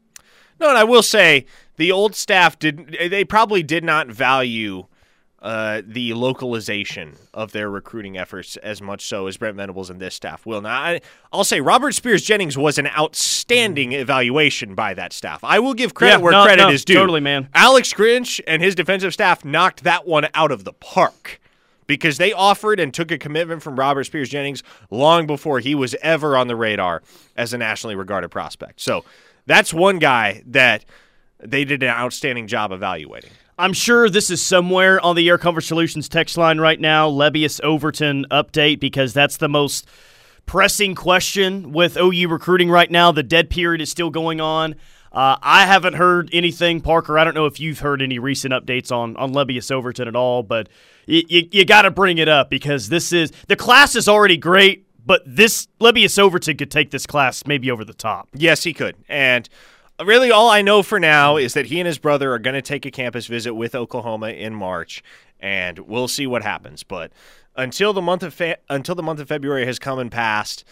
No, 0.60 0.68
and 0.68 0.78
I 0.78 0.84
will 0.84 1.02
say 1.02 1.46
the 1.76 1.92
old 1.92 2.14
staff 2.14 2.58
did 2.58 2.96
they 3.10 3.24
probably 3.24 3.62
did 3.62 3.84
not 3.84 4.08
value 4.08 4.86
uh, 5.40 5.82
the 5.86 6.14
localization 6.14 7.14
of 7.32 7.52
their 7.52 7.70
recruiting 7.70 8.18
efforts 8.18 8.56
as 8.56 8.82
much 8.82 9.06
so 9.06 9.28
as 9.28 9.36
Brent 9.36 9.56
Venables 9.56 9.88
and 9.88 10.00
this 10.00 10.16
staff 10.16 10.44
will. 10.44 10.60
Now, 10.60 10.80
I, 10.80 11.00
will 11.32 11.44
say 11.44 11.60
Robert 11.60 11.92
Spears 11.92 12.24
Jennings 12.24 12.58
was 12.58 12.76
an 12.76 12.88
outstanding 12.88 13.92
evaluation 13.92 14.74
by 14.74 14.94
that 14.94 15.12
staff. 15.12 15.44
I 15.44 15.60
will 15.60 15.74
give 15.74 15.94
credit 15.94 16.16
yeah, 16.16 16.22
where 16.22 16.32
no, 16.32 16.44
credit 16.44 16.62
no, 16.64 16.70
is 16.70 16.84
due. 16.84 16.94
Totally, 16.94 17.20
man. 17.20 17.48
Alex 17.54 17.94
Grinch 17.94 18.40
and 18.48 18.62
his 18.62 18.74
defensive 18.74 19.12
staff 19.14 19.44
knocked 19.44 19.84
that 19.84 20.08
one 20.08 20.26
out 20.34 20.50
of 20.50 20.64
the 20.64 20.72
park 20.72 21.40
because 21.86 22.18
they 22.18 22.32
offered 22.32 22.80
and 22.80 22.92
took 22.92 23.12
a 23.12 23.18
commitment 23.18 23.62
from 23.62 23.78
Robert 23.78 24.04
Spears 24.04 24.28
Jennings 24.28 24.64
long 24.90 25.26
before 25.26 25.60
he 25.60 25.74
was 25.74 25.94
ever 26.02 26.36
on 26.36 26.48
the 26.48 26.56
radar 26.56 27.02
as 27.36 27.52
a 27.52 27.58
nationally 27.58 27.94
regarded 27.94 28.30
prospect. 28.30 28.80
So 28.80 29.04
that's 29.48 29.74
one 29.74 29.98
guy 29.98 30.42
that 30.46 30.84
they 31.40 31.64
did 31.64 31.82
an 31.82 31.88
outstanding 31.88 32.46
job 32.46 32.70
evaluating. 32.70 33.30
I'm 33.58 33.72
sure 33.72 34.08
this 34.08 34.30
is 34.30 34.40
somewhere 34.40 35.00
on 35.00 35.16
the 35.16 35.28
Air 35.28 35.38
Comfort 35.38 35.62
Solutions 35.62 36.08
text 36.08 36.36
line 36.36 36.60
right 36.60 36.78
now, 36.78 37.10
Lebbeus 37.10 37.60
Overton 37.62 38.24
update, 38.30 38.78
because 38.78 39.12
that's 39.12 39.38
the 39.38 39.48
most 39.48 39.88
pressing 40.46 40.94
question 40.94 41.72
with 41.72 41.96
OU 41.96 42.28
recruiting 42.28 42.70
right 42.70 42.90
now. 42.90 43.10
The 43.10 43.24
dead 43.24 43.50
period 43.50 43.80
is 43.80 43.90
still 43.90 44.10
going 44.10 44.40
on. 44.40 44.76
Uh, 45.10 45.36
I 45.42 45.66
haven't 45.66 45.94
heard 45.94 46.30
anything, 46.32 46.80
Parker. 46.80 47.18
I 47.18 47.24
don't 47.24 47.34
know 47.34 47.46
if 47.46 47.58
you've 47.58 47.80
heard 47.80 48.02
any 48.02 48.18
recent 48.18 48.52
updates 48.52 48.92
on 48.92 49.16
on 49.16 49.32
Lebbeus 49.32 49.70
Overton 49.72 50.06
at 50.06 50.14
all, 50.14 50.42
but 50.42 50.68
you 51.06 51.64
got 51.64 51.82
to 51.82 51.90
bring 51.90 52.18
it 52.18 52.28
up 52.28 52.50
because 52.50 52.90
this 52.90 53.12
is 53.12 53.32
the 53.48 53.56
class 53.56 53.96
is 53.96 54.08
already 54.08 54.36
great, 54.36 54.86
but 55.08 55.22
this 55.26 55.66
Lebbeus 55.80 56.18
Overton 56.18 56.56
could 56.56 56.70
take 56.70 56.90
this 56.90 57.06
class 57.06 57.46
maybe 57.46 57.70
over 57.70 57.84
the 57.84 57.94
top. 57.94 58.28
Yes, 58.34 58.62
he 58.62 58.72
could, 58.72 58.94
and 59.08 59.48
really 60.04 60.30
all 60.30 60.50
I 60.50 60.62
know 60.62 60.82
for 60.82 61.00
now 61.00 61.36
is 61.36 61.54
that 61.54 61.66
he 61.66 61.80
and 61.80 61.86
his 61.86 61.98
brother 61.98 62.32
are 62.32 62.38
going 62.38 62.54
to 62.54 62.62
take 62.62 62.86
a 62.86 62.90
campus 62.90 63.26
visit 63.26 63.54
with 63.54 63.74
Oklahoma 63.74 64.28
in 64.28 64.54
March, 64.54 65.02
and 65.40 65.78
we'll 65.80 66.08
see 66.08 66.26
what 66.26 66.42
happens. 66.42 66.82
But 66.82 67.10
until 67.56 67.92
the 67.92 68.02
month 68.02 68.22
of 68.22 68.34
fe- 68.34 68.58
until 68.68 68.94
the 68.94 69.02
month 69.02 69.18
of 69.18 69.28
February 69.28 69.66
has 69.66 69.78
come 69.78 69.98
and 69.98 70.12
passed, 70.12 70.64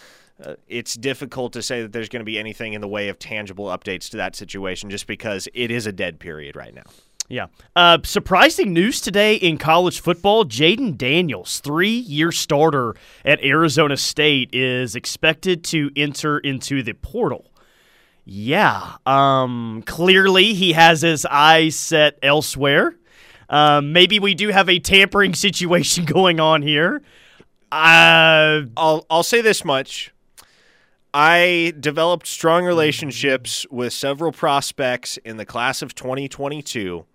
uh, 0.43 0.53
it's 0.67 0.93
difficult 0.93 1.51
to 1.53 1.63
say 1.63 1.81
that 1.81 1.91
there's 1.91 2.09
going 2.09 2.21
to 2.21 2.25
be 2.25 2.37
anything 2.37 2.73
in 2.73 2.81
the 2.81 2.87
way 2.87 3.09
of 3.09 3.17
tangible 3.17 3.65
updates 3.65 4.09
to 4.11 4.17
that 4.17 4.35
situation, 4.35 4.89
just 4.89 5.07
because 5.07 5.47
it 5.53 5.71
is 5.71 5.87
a 5.87 5.91
dead 5.91 6.19
period 6.19 6.55
right 6.55 6.75
now. 6.75 6.83
Yeah. 7.29 7.47
Uh, 7.75 7.97
surprising 8.03 8.71
news 8.71 9.01
today 9.01 9.35
in 9.35 9.57
college 9.57 9.99
football 9.99 10.45
Jayden 10.45 10.97
Daniels, 10.97 11.59
three 11.59 11.97
year 11.97 12.31
starter 12.31 12.95
at 13.25 13.43
Arizona 13.43 13.97
State, 13.97 14.49
is 14.53 14.95
expected 14.95 15.63
to 15.65 15.91
enter 15.95 16.39
into 16.39 16.81
the 16.83 16.93
portal. 16.93 17.51
Yeah. 18.23 18.95
Um, 19.05 19.83
clearly, 19.85 20.53
he 20.53 20.73
has 20.73 21.01
his 21.01 21.25
eyes 21.25 21.75
set 21.75 22.17
elsewhere. 22.23 22.95
Um, 23.49 23.91
maybe 23.91 24.19
we 24.19 24.33
do 24.33 24.49
have 24.49 24.69
a 24.69 24.79
tampering 24.79 25.33
situation 25.33 26.05
going 26.05 26.39
on 26.39 26.61
here. 26.61 27.01
Uh, 27.71 28.63
I'll 28.77 29.05
I'll 29.09 29.23
say 29.23 29.41
this 29.41 29.65
much. 29.65 30.13
I 31.13 31.73
developed 31.77 32.27
strong 32.27 32.63
relationships 32.63 33.65
with 33.69 33.91
several 33.91 34.31
prospects 34.31 35.17
in 35.17 35.37
the 35.37 35.45
class 35.45 35.81
of 35.81 35.95
2022 35.95 37.05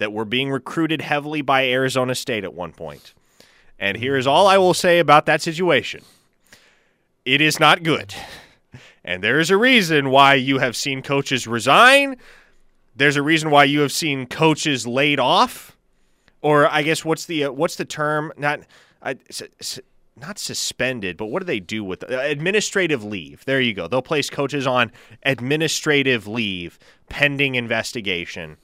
that 0.00 0.12
were 0.12 0.24
being 0.24 0.50
recruited 0.50 1.02
heavily 1.02 1.42
by 1.42 1.66
Arizona 1.66 2.14
State 2.14 2.42
at 2.42 2.54
one 2.54 2.72
point. 2.72 3.12
And 3.78 3.98
here 3.98 4.16
is 4.16 4.26
all 4.26 4.46
I 4.46 4.58
will 4.58 4.74
say 4.74 4.98
about 4.98 5.26
that 5.26 5.42
situation. 5.42 6.02
It 7.24 7.40
is 7.42 7.60
not 7.60 7.82
good. 7.82 8.14
And 9.04 9.22
there 9.22 9.38
is 9.38 9.50
a 9.50 9.58
reason 9.58 10.10
why 10.10 10.34
you 10.34 10.58
have 10.58 10.74
seen 10.74 11.02
coaches 11.02 11.46
resign. 11.46 12.16
There's 12.96 13.16
a 13.16 13.22
reason 13.22 13.50
why 13.50 13.64
you 13.64 13.80
have 13.80 13.92
seen 13.92 14.26
coaches 14.26 14.86
laid 14.86 15.20
off, 15.20 15.76
or 16.40 16.66
I 16.66 16.82
guess 16.82 17.04
what's 17.04 17.26
the 17.26 17.44
uh, 17.44 17.52
what's 17.52 17.76
the 17.76 17.84
term? 17.84 18.32
Not 18.36 18.60
uh, 19.02 19.14
not 20.16 20.38
suspended, 20.38 21.16
but 21.16 21.26
what 21.26 21.40
do 21.40 21.46
they 21.46 21.60
do 21.60 21.84
with 21.84 22.10
uh, 22.10 22.20
administrative 22.20 23.04
leave? 23.04 23.44
There 23.44 23.60
you 23.60 23.74
go. 23.74 23.86
They'll 23.86 24.02
place 24.02 24.28
coaches 24.28 24.66
on 24.66 24.92
administrative 25.22 26.26
leave 26.26 26.78
pending 27.08 27.54
investigation. 27.54 28.56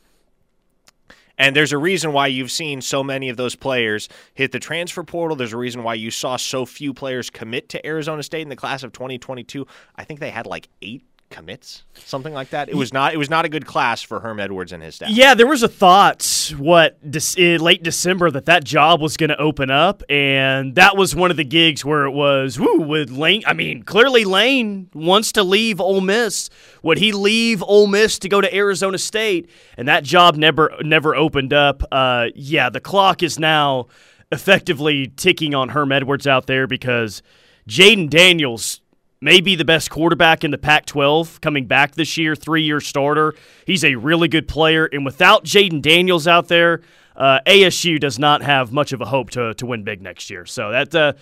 And 1.38 1.54
there's 1.54 1.72
a 1.72 1.78
reason 1.78 2.12
why 2.12 2.28
you've 2.28 2.50
seen 2.50 2.80
so 2.80 3.04
many 3.04 3.28
of 3.28 3.36
those 3.36 3.54
players 3.54 4.08
hit 4.34 4.52
the 4.52 4.58
transfer 4.58 5.02
portal. 5.02 5.36
There's 5.36 5.52
a 5.52 5.58
reason 5.58 5.82
why 5.82 5.94
you 5.94 6.10
saw 6.10 6.36
so 6.36 6.64
few 6.64 6.94
players 6.94 7.28
commit 7.28 7.68
to 7.70 7.86
Arizona 7.86 8.22
State 8.22 8.42
in 8.42 8.48
the 8.48 8.56
class 8.56 8.82
of 8.82 8.92
2022. 8.92 9.66
I 9.96 10.04
think 10.04 10.20
they 10.20 10.30
had 10.30 10.46
like 10.46 10.68
eight 10.80 11.04
commits, 11.36 11.82
something 11.94 12.32
like 12.32 12.50
that. 12.50 12.70
It 12.70 12.74
was 12.74 12.94
not. 12.94 13.12
It 13.12 13.18
was 13.18 13.28
not 13.28 13.44
a 13.44 13.48
good 13.48 13.66
class 13.66 14.00
for 14.00 14.20
Herm 14.20 14.40
Edwards 14.40 14.72
and 14.72 14.82
his 14.82 14.94
staff. 14.94 15.10
Yeah, 15.10 15.34
there 15.34 15.46
was 15.46 15.62
a 15.62 15.68
thought 15.68 16.52
what 16.56 16.98
de- 17.08 17.58
late 17.58 17.82
December 17.82 18.30
that 18.30 18.46
that 18.46 18.64
job 18.64 19.02
was 19.02 19.18
going 19.18 19.28
to 19.28 19.38
open 19.38 19.70
up, 19.70 20.02
and 20.08 20.74
that 20.76 20.96
was 20.96 21.14
one 21.14 21.30
of 21.30 21.36
the 21.36 21.44
gigs 21.44 21.84
where 21.84 22.06
it 22.06 22.12
was 22.12 22.58
woo 22.58 22.80
with 22.80 23.10
Lane. 23.10 23.42
I 23.46 23.52
mean, 23.52 23.82
clearly 23.82 24.24
Lane 24.24 24.88
wants 24.94 25.32
to 25.32 25.42
leave 25.42 25.78
Ole 25.78 26.00
Miss. 26.00 26.48
Would 26.82 26.98
he 26.98 27.12
leave 27.12 27.62
Ole 27.62 27.86
Miss 27.86 28.18
to 28.20 28.28
go 28.30 28.40
to 28.40 28.54
Arizona 28.54 28.96
State? 28.96 29.50
And 29.76 29.86
that 29.88 30.04
job 30.04 30.36
never 30.36 30.72
never 30.80 31.14
opened 31.14 31.52
up. 31.52 31.82
Uh, 31.92 32.28
yeah, 32.34 32.70
the 32.70 32.80
clock 32.80 33.22
is 33.22 33.38
now 33.38 33.88
effectively 34.32 35.12
ticking 35.16 35.54
on 35.54 35.68
Herm 35.68 35.92
Edwards 35.92 36.26
out 36.26 36.46
there 36.46 36.66
because 36.66 37.22
Jayden 37.68 38.08
Daniels 38.08 38.80
maybe 39.20 39.54
the 39.54 39.64
best 39.64 39.90
quarterback 39.90 40.44
in 40.44 40.50
the 40.50 40.58
Pac 40.58 40.86
12 40.86 41.40
coming 41.40 41.66
back 41.66 41.94
this 41.94 42.16
year, 42.16 42.34
three 42.34 42.62
year 42.62 42.80
starter. 42.80 43.34
He's 43.66 43.84
a 43.84 43.94
really 43.96 44.28
good 44.28 44.48
player. 44.48 44.86
And 44.86 45.04
without 45.04 45.44
Jayden 45.44 45.82
Daniels 45.82 46.26
out 46.26 46.48
there, 46.48 46.82
uh, 47.16 47.40
ASU 47.46 47.98
does 47.98 48.18
not 48.18 48.42
have 48.42 48.72
much 48.72 48.92
of 48.92 49.00
a 49.00 49.06
hope 49.06 49.30
to, 49.30 49.54
to 49.54 49.66
win 49.66 49.84
big 49.84 50.02
next 50.02 50.30
year. 50.30 50.46
So 50.46 50.70
that. 50.70 50.94
Uh, 50.94 51.12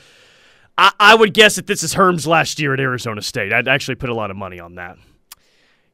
I, 0.77 0.91
I 0.99 1.15
would 1.15 1.35
guess 1.35 1.55
that 1.55 1.69
this 1.69 1.85
is 1.85 1.95
Herm's 1.95 2.27
last 2.27 2.59
year 2.59 2.75
at 2.75 2.81
Arizona 2.81 3.23
State. 3.23 3.53
I'd 3.53 3.69
actually 3.69 3.95
put 3.95 4.11
a 4.11 4.15
lot 4.15 4.33
of 4.33 4.37
money 4.37 4.59
on 4.59 4.75
that 4.75 4.99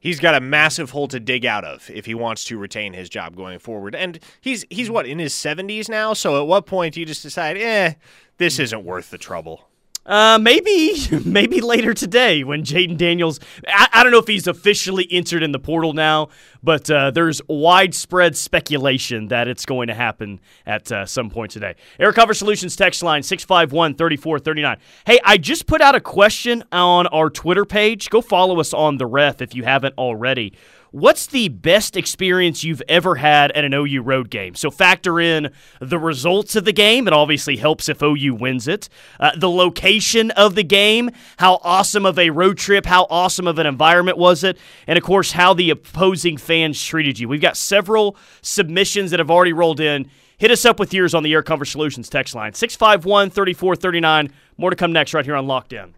he's 0.01 0.19
got 0.19 0.35
a 0.35 0.41
massive 0.41 0.89
hole 0.89 1.07
to 1.07 1.19
dig 1.19 1.45
out 1.45 1.63
of 1.63 1.89
if 1.89 2.05
he 2.05 2.13
wants 2.13 2.43
to 2.45 2.57
retain 2.57 2.91
his 2.91 3.07
job 3.07 3.37
going 3.37 3.59
forward. 3.59 3.95
And 3.95 4.19
he's 4.41 4.65
he's 4.69 4.89
what 4.91 5.05
in 5.05 5.19
his 5.19 5.33
70s 5.33 5.87
now, 5.87 6.13
so 6.13 6.41
at 6.41 6.47
what 6.47 6.65
point 6.65 6.95
do 6.95 6.99
you 6.99 7.05
just 7.05 7.23
decide, 7.23 7.55
"Eh, 7.57 7.93
this 8.37 8.59
isn't 8.59 8.83
worth 8.83 9.09
the 9.11 9.17
trouble?" 9.17 9.69
Uh, 10.03 10.39
maybe, 10.41 10.95
maybe 11.25 11.61
later 11.61 11.93
today 11.93 12.43
when 12.43 12.63
Jayden 12.63 12.97
Daniels. 12.97 13.39
I, 13.67 13.87
I, 13.93 14.03
don't 14.03 14.11
know 14.11 14.17
if 14.17 14.27
he's 14.27 14.47
officially 14.47 15.07
entered 15.11 15.43
in 15.43 15.51
the 15.51 15.59
portal 15.59 15.93
now, 15.93 16.29
but 16.63 16.89
uh, 16.89 17.11
there's 17.11 17.39
widespread 17.47 18.35
speculation 18.35 19.27
that 19.27 19.47
it's 19.47 19.63
going 19.63 19.89
to 19.89 19.93
happen 19.93 20.39
at 20.65 20.91
uh, 20.91 21.05
some 21.05 21.29
point 21.29 21.51
today. 21.51 21.75
Air 21.99 22.13
Comfort 22.13 22.33
Solutions 22.33 22.75
text 22.75 23.03
line 23.03 23.21
651 23.21 23.93
3439. 23.93 24.77
Hey, 25.05 25.19
I 25.23 25.37
just 25.37 25.67
put 25.67 25.81
out 25.81 25.93
a 25.93 26.01
question 26.01 26.63
on 26.71 27.05
our 27.07 27.29
Twitter 27.29 27.65
page. 27.65 28.09
Go 28.09 28.21
follow 28.21 28.59
us 28.59 28.73
on 28.73 28.97
the 28.97 29.05
ref 29.05 29.39
if 29.39 29.53
you 29.53 29.63
haven't 29.63 29.95
already. 29.99 30.53
What's 30.93 31.25
the 31.25 31.47
best 31.47 31.95
experience 31.95 32.65
you've 32.65 32.81
ever 32.89 33.15
had 33.15 33.53
at 33.53 33.63
an 33.63 33.73
OU 33.73 34.01
road 34.01 34.29
game? 34.29 34.55
So 34.55 34.69
factor 34.69 35.21
in 35.21 35.53
the 35.79 35.97
results 35.97 36.57
of 36.57 36.65
the 36.65 36.73
game. 36.73 37.07
It 37.07 37.13
obviously 37.13 37.55
helps 37.55 37.87
if 37.87 38.03
OU 38.03 38.35
wins 38.35 38.67
it. 38.67 38.89
Uh, 39.17 39.31
the 39.37 39.49
location 39.49 40.31
of 40.31 40.55
the 40.55 40.65
game, 40.65 41.09
how 41.37 41.61
awesome 41.63 42.05
of 42.05 42.19
a 42.19 42.29
road 42.31 42.57
trip, 42.57 42.85
how 42.85 43.07
awesome 43.09 43.47
of 43.47 43.57
an 43.57 43.67
environment 43.67 44.17
was 44.17 44.43
it, 44.43 44.57
and 44.85 44.97
of 44.97 45.03
course 45.05 45.31
how 45.31 45.53
the 45.53 45.69
opposing 45.69 46.35
fans 46.35 46.83
treated 46.83 47.17
you. 47.17 47.29
We've 47.29 47.39
got 47.39 47.55
several 47.55 48.17
submissions 48.41 49.11
that 49.11 49.19
have 49.21 49.31
already 49.31 49.53
rolled 49.53 49.79
in. 49.79 50.11
Hit 50.39 50.51
us 50.51 50.65
up 50.65 50.77
with 50.77 50.93
yours 50.93 51.13
on 51.13 51.23
the 51.23 51.31
Air 51.31 51.41
Comfort 51.41 51.65
Solutions 51.65 52.09
text 52.09 52.35
line 52.35 52.53
651 52.53 53.29
3439. 53.29 54.33
More 54.57 54.69
to 54.69 54.75
come 54.75 54.91
next 54.91 55.13
right 55.13 55.23
here 55.23 55.37
on 55.37 55.47
Locked 55.47 55.71
In. 55.71 55.93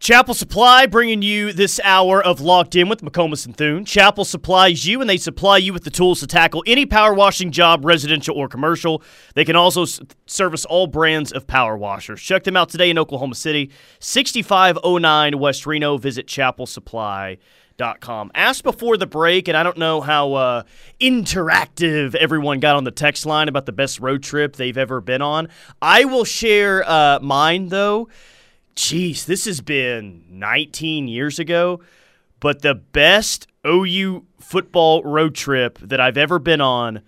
Chapel 0.00 0.32
Supply 0.32 0.86
bringing 0.86 1.20
you 1.20 1.52
this 1.52 1.78
hour 1.84 2.24
of 2.24 2.40
Locked 2.40 2.74
In 2.74 2.88
with 2.88 3.02
McComas 3.02 3.44
and 3.44 3.54
Thune. 3.54 3.84
Chapel 3.84 4.24
supplies 4.24 4.86
you 4.86 5.02
and 5.02 5.10
they 5.10 5.18
supply 5.18 5.58
you 5.58 5.74
with 5.74 5.84
the 5.84 5.90
tools 5.90 6.20
to 6.20 6.26
tackle 6.26 6.64
any 6.66 6.86
power 6.86 7.12
washing 7.12 7.50
job, 7.50 7.84
residential 7.84 8.34
or 8.34 8.48
commercial. 8.48 9.02
They 9.34 9.44
can 9.44 9.56
also 9.56 9.84
service 10.24 10.64
all 10.64 10.86
brands 10.86 11.32
of 11.32 11.46
power 11.46 11.76
washers. 11.76 12.22
Check 12.22 12.44
them 12.44 12.56
out 12.56 12.70
today 12.70 12.88
in 12.88 12.98
Oklahoma 12.98 13.34
City, 13.34 13.70
6509 13.98 15.38
West 15.38 15.66
Reno. 15.66 15.98
Visit 15.98 16.26
chapelsupply.com. 16.26 18.30
Asked 18.34 18.64
before 18.64 18.96
the 18.96 19.06
break, 19.06 19.48
and 19.48 19.56
I 19.56 19.62
don't 19.62 19.76
know 19.76 20.00
how 20.00 20.32
uh, 20.32 20.62
interactive 20.98 22.14
everyone 22.14 22.60
got 22.60 22.76
on 22.76 22.84
the 22.84 22.90
text 22.90 23.26
line 23.26 23.48
about 23.48 23.66
the 23.66 23.72
best 23.72 24.00
road 24.00 24.22
trip 24.22 24.56
they've 24.56 24.78
ever 24.78 25.02
been 25.02 25.20
on. 25.20 25.48
I 25.82 26.06
will 26.06 26.24
share 26.24 26.88
uh, 26.88 27.18
mine, 27.20 27.68
though. 27.68 28.08
Jeez, 28.76 29.24
this 29.24 29.44
has 29.44 29.60
been 29.60 30.24
19 30.30 31.08
years 31.08 31.38
ago, 31.38 31.80
but 32.38 32.62
the 32.62 32.74
best 32.74 33.46
OU 33.66 34.24
football 34.38 35.02
road 35.02 35.34
trip 35.34 35.78
that 35.80 36.00
I've 36.00 36.16
ever 36.16 36.38
been 36.38 36.60
on, 36.60 37.02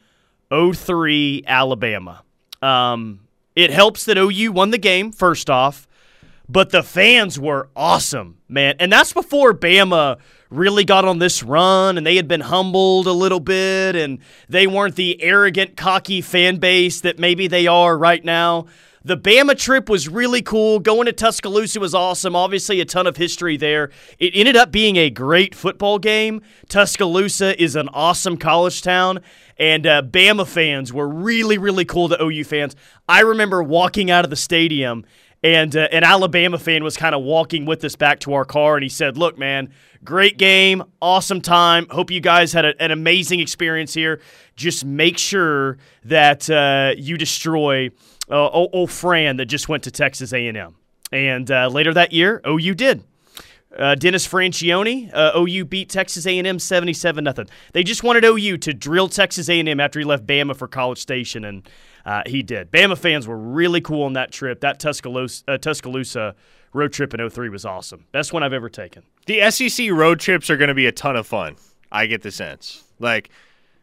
03 0.51 1.45
Alabama. 1.47 2.23
Um, 2.61 3.21
it 3.57 3.71
helps 3.71 4.05
that 4.05 4.19
OU 4.19 4.53
won 4.53 4.71
the 4.71 4.79
game, 4.79 5.13
first 5.13 5.49
off, 5.51 5.87
but 6.49 6.71
the 6.71 6.83
fans 6.83 7.39
were 7.39 7.69
awesome, 7.75 8.39
man. 8.49 8.75
And 8.79 8.93
that's 8.93 9.13
before 9.13 9.55
Bama 9.55 10.19
really 10.51 10.85
got 10.85 11.05
on 11.05 11.19
this 11.19 11.43
run 11.43 11.97
and 11.97 12.07
they 12.07 12.17
had 12.17 12.29
been 12.29 12.41
humbled 12.41 13.07
a 13.07 13.13
little 13.13 13.41
bit 13.41 13.97
and 13.97 14.19
they 14.49 14.67
weren't 14.67 14.97
the 14.97 15.21
arrogant, 15.23 15.77
cocky 15.77 16.21
fan 16.21 16.57
base 16.57 17.01
that 17.01 17.19
maybe 17.19 17.47
they 17.47 17.67
are 17.67 17.97
right 17.97 18.25
now. 18.25 18.67
The 19.05 19.17
Bama 19.17 19.59
trip 19.59 19.89
was 19.89 20.09
really 20.09 20.43
cool. 20.43 20.79
Going 20.79 21.07
to 21.07 21.13
Tuscaloosa 21.13 21.81
was 21.81 21.93
awesome. 21.93 22.37
Obviously, 22.37 22.81
a 22.81 22.85
ton 22.85 23.09
of 23.09 23.17
history 23.17 23.57
there. 23.57 23.91
It 24.21 24.33
ended 24.37 24.55
up 24.55 24.71
being 24.71 24.97
a 24.97 25.11
great 25.11 25.57
football 25.57 25.99
game. 25.99 26.41
Tuscaloosa 26.69 27.61
is 27.61 27.75
an 27.75 27.89
awesome 27.89 28.37
college 28.37 28.81
town, 28.81 29.19
and 29.59 29.89
uh, 29.89 30.03
Bama 30.03 30.47
fans 30.47 30.93
were 30.93 31.09
really, 31.09 31.59
really 31.59 31.85
cool 31.85 32.09
to 32.11 32.23
OU 32.23 32.45
fans. 32.45 32.77
I 33.09 33.21
remember 33.21 33.61
walking 33.61 34.09
out 34.09 34.23
of 34.23 34.31
the 34.31 34.37
stadium, 34.37 35.05
and 35.43 35.75
uh, 35.75 35.89
an 35.91 36.05
Alabama 36.05 36.57
fan 36.57 36.85
was 36.85 36.97
kind 36.97 37.17
of 37.17 37.23
walking 37.23 37.67
with 37.67 37.83
us 37.83 37.97
back 37.97 38.21
to 38.21 38.35
our 38.35 38.45
car, 38.45 38.77
and 38.77 38.85
he 38.85 38.89
said, 38.89 39.17
Look, 39.17 39.37
man, 39.37 39.73
great 40.05 40.39
game, 40.39 40.85
awesome 41.01 41.41
time. 41.41 41.89
Hope 41.91 42.13
you 42.13 42.21
guys 42.21 42.53
had 42.53 42.65
a, 42.65 42.81
an 42.81 42.93
amazing 42.93 43.41
experience 43.41 43.95
here. 43.95 44.21
Just 44.55 44.85
make 44.85 45.19
sure 45.19 45.79
that 46.05 46.49
uh, 46.49 46.95
you 46.97 47.19
destroy 47.19 47.91
uh, 48.31 48.49
old, 48.49 48.91
Fran 48.91 49.37
that 49.37 49.47
just 49.47 49.69
went 49.69 49.85
to 49.85 49.91
Texas 49.91 50.33
A&M. 50.33 50.77
And 51.11 51.51
uh, 51.51 51.69
later 51.69 51.93
that 51.95 52.13
year, 52.13 52.41
OU 52.47 52.75
did. 52.75 53.05
Uh, 53.77 53.95
Dennis 53.95 54.29
Franchione, 54.29 55.11
uh, 55.15 55.33
OU 55.37 55.65
beat 55.65 55.89
Texas 55.89 56.27
A&M 56.27 56.59
77 56.59 57.25
nothing. 57.25 57.49
They 57.73 57.83
just 57.83 58.03
wanted 58.03 58.25
OU 58.25 58.59
to 58.59 58.75
drill 58.75 59.09
Texas 59.09 59.49
A&M 59.49 59.81
after 59.81 59.99
he 59.99 60.05
left 60.05 60.27
Bama 60.27 60.55
for 60.55 60.69
College 60.69 60.99
Station, 60.99 61.45
and 61.45 61.69
uh, 62.05 62.23
he 62.27 62.43
did. 62.43 62.71
Bama 62.71 62.99
fans 62.99 63.27
were 63.27 63.39
really 63.39 63.81
cool 63.81 64.03
on 64.03 64.13
that 64.13 64.31
trip. 64.31 64.61
That 64.61 64.79
Tuscaloosa, 64.79 65.45
uh, 65.49 65.59
Tuscaloosa 65.59 66.35
road 66.75 66.93
trip 66.93 67.15
in 67.15 67.29
03 67.29 67.49
was 67.49 67.65
awesome. 67.65 68.05
Best 68.13 68.33
one 68.33 68.43
I've 68.43 68.53
ever 68.53 68.69
taken. 68.69 69.05
The 69.27 69.51
SEC 69.51 69.91
road 69.91 70.21
trips 70.21 70.51
are 70.51 70.57
going 70.57 70.69
to 70.69 70.75
be 70.75 70.87
a 70.87 70.93
ton 70.93 71.17
of 71.17 71.27
fun. 71.27 71.57
I 71.91 72.07
get 72.07 72.23
the 72.23 72.31
sense. 72.31 72.85
Like, 72.99 73.31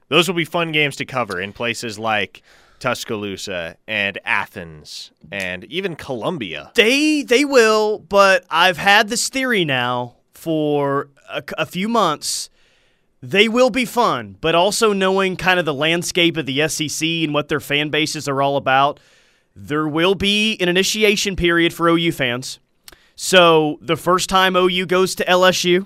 those 0.10 0.28
will 0.28 0.36
be 0.36 0.46
fun 0.46 0.72
games 0.72 0.96
to 0.98 1.06
cover 1.06 1.40
in 1.40 1.54
places 1.54 1.98
like 1.98 2.42
Tuscaloosa 2.80 3.78
and 3.88 4.18
Athens 4.26 5.12
and 5.32 5.66
even 5.66 5.96
Columbia. 5.96 6.72
They 6.76 7.22
they 7.22 7.46
will, 7.46 8.00
but 8.00 8.46
I've 8.50 8.78
had 8.78 9.10
this 9.10 9.30
theory 9.30 9.66
now 9.66 10.16
for 10.34 11.10
a, 11.30 11.44
a, 11.58 11.66
few 11.66 11.90
months. 11.90 12.50
They 13.22 13.50
will 13.50 13.70
be 13.70 13.86
fun, 13.86 14.38
but 14.40 14.56
also 14.56 14.94
knowing 14.94 15.36
kind 15.36 15.60
of 15.60 15.66
the 15.66 15.74
landscape 15.74 16.38
of 16.38 16.46
the 16.46 16.68
SEC 16.70 17.06
and 17.06 17.34
what 17.34 17.50
their 17.50 17.60
fan 17.60 17.90
bases 17.90 18.30
are 18.30 18.42
all 18.42 18.56
about, 18.56 19.00
there 19.56 19.88
will 19.88 20.16
be 20.16 20.58
an 20.62 20.70
initiation 20.70 21.36
period 21.36 21.74
for 21.74 21.90
OU 21.90 22.14
fans. 22.14 22.60
So 23.16 23.78
the 23.82 23.98
first 23.98 24.30
time 24.30 24.56
OU 24.56 24.86
goes 24.86 25.14
to 25.16 25.26
LSU, 25.26 25.86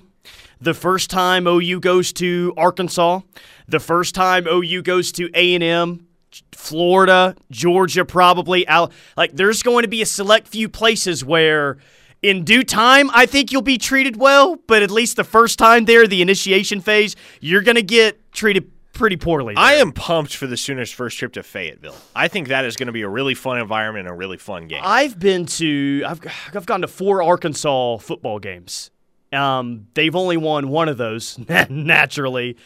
the 0.60 0.74
first 0.74 1.10
time 1.10 1.48
OU 1.48 1.80
goes 1.80 2.12
to 2.14 2.54
Arkansas, 2.56 3.20
the 3.66 3.80
first 3.80 4.14
time 4.14 4.46
OU 4.46 4.82
goes 4.82 5.10
to 5.12 5.28
A&M, 5.34 6.06
Florida, 6.52 7.36
Georgia, 7.50 8.04
probably 8.04 8.66
out. 8.68 8.92
Like, 9.16 9.32
there's 9.32 9.62
going 9.62 9.82
to 9.82 9.88
be 9.88 10.02
a 10.02 10.06
select 10.06 10.48
few 10.48 10.68
places 10.68 11.24
where, 11.24 11.78
in 12.22 12.44
due 12.44 12.62
time, 12.62 13.10
I 13.12 13.26
think 13.26 13.52
you'll 13.52 13.62
be 13.62 13.78
treated 13.78 14.16
well. 14.16 14.56
But 14.66 14.82
at 14.82 14.90
least 14.90 15.16
the 15.16 15.24
first 15.24 15.58
time 15.58 15.84
there, 15.84 16.06
the 16.06 16.22
initiation 16.22 16.80
phase, 16.80 17.16
you're 17.40 17.62
going 17.62 17.76
to 17.76 17.82
get 17.82 18.32
treated 18.32 18.70
pretty 18.94 19.16
poorly. 19.16 19.54
There. 19.54 19.62
I 19.62 19.74
am 19.74 19.92
pumped 19.92 20.34
for 20.34 20.46
the 20.46 20.56
Sooners' 20.56 20.90
first 20.90 21.18
trip 21.18 21.32
to 21.34 21.42
Fayetteville. 21.42 21.96
I 22.14 22.28
think 22.28 22.48
that 22.48 22.64
is 22.64 22.76
going 22.76 22.86
to 22.86 22.92
be 22.92 23.02
a 23.02 23.08
really 23.08 23.34
fun 23.34 23.58
environment 23.58 24.06
and 24.06 24.14
a 24.14 24.16
really 24.16 24.38
fun 24.38 24.68
game. 24.68 24.80
I've 24.82 25.18
been 25.18 25.46
to, 25.46 26.04
I've, 26.06 26.20
I've 26.54 26.66
gone 26.66 26.80
to 26.80 26.88
four 26.88 27.22
Arkansas 27.22 27.98
football 27.98 28.38
games. 28.38 28.90
Um, 29.32 29.88
they've 29.94 30.14
only 30.14 30.36
won 30.36 30.68
one 30.68 30.88
of 30.88 30.96
those, 30.96 31.38
naturally. 31.68 32.56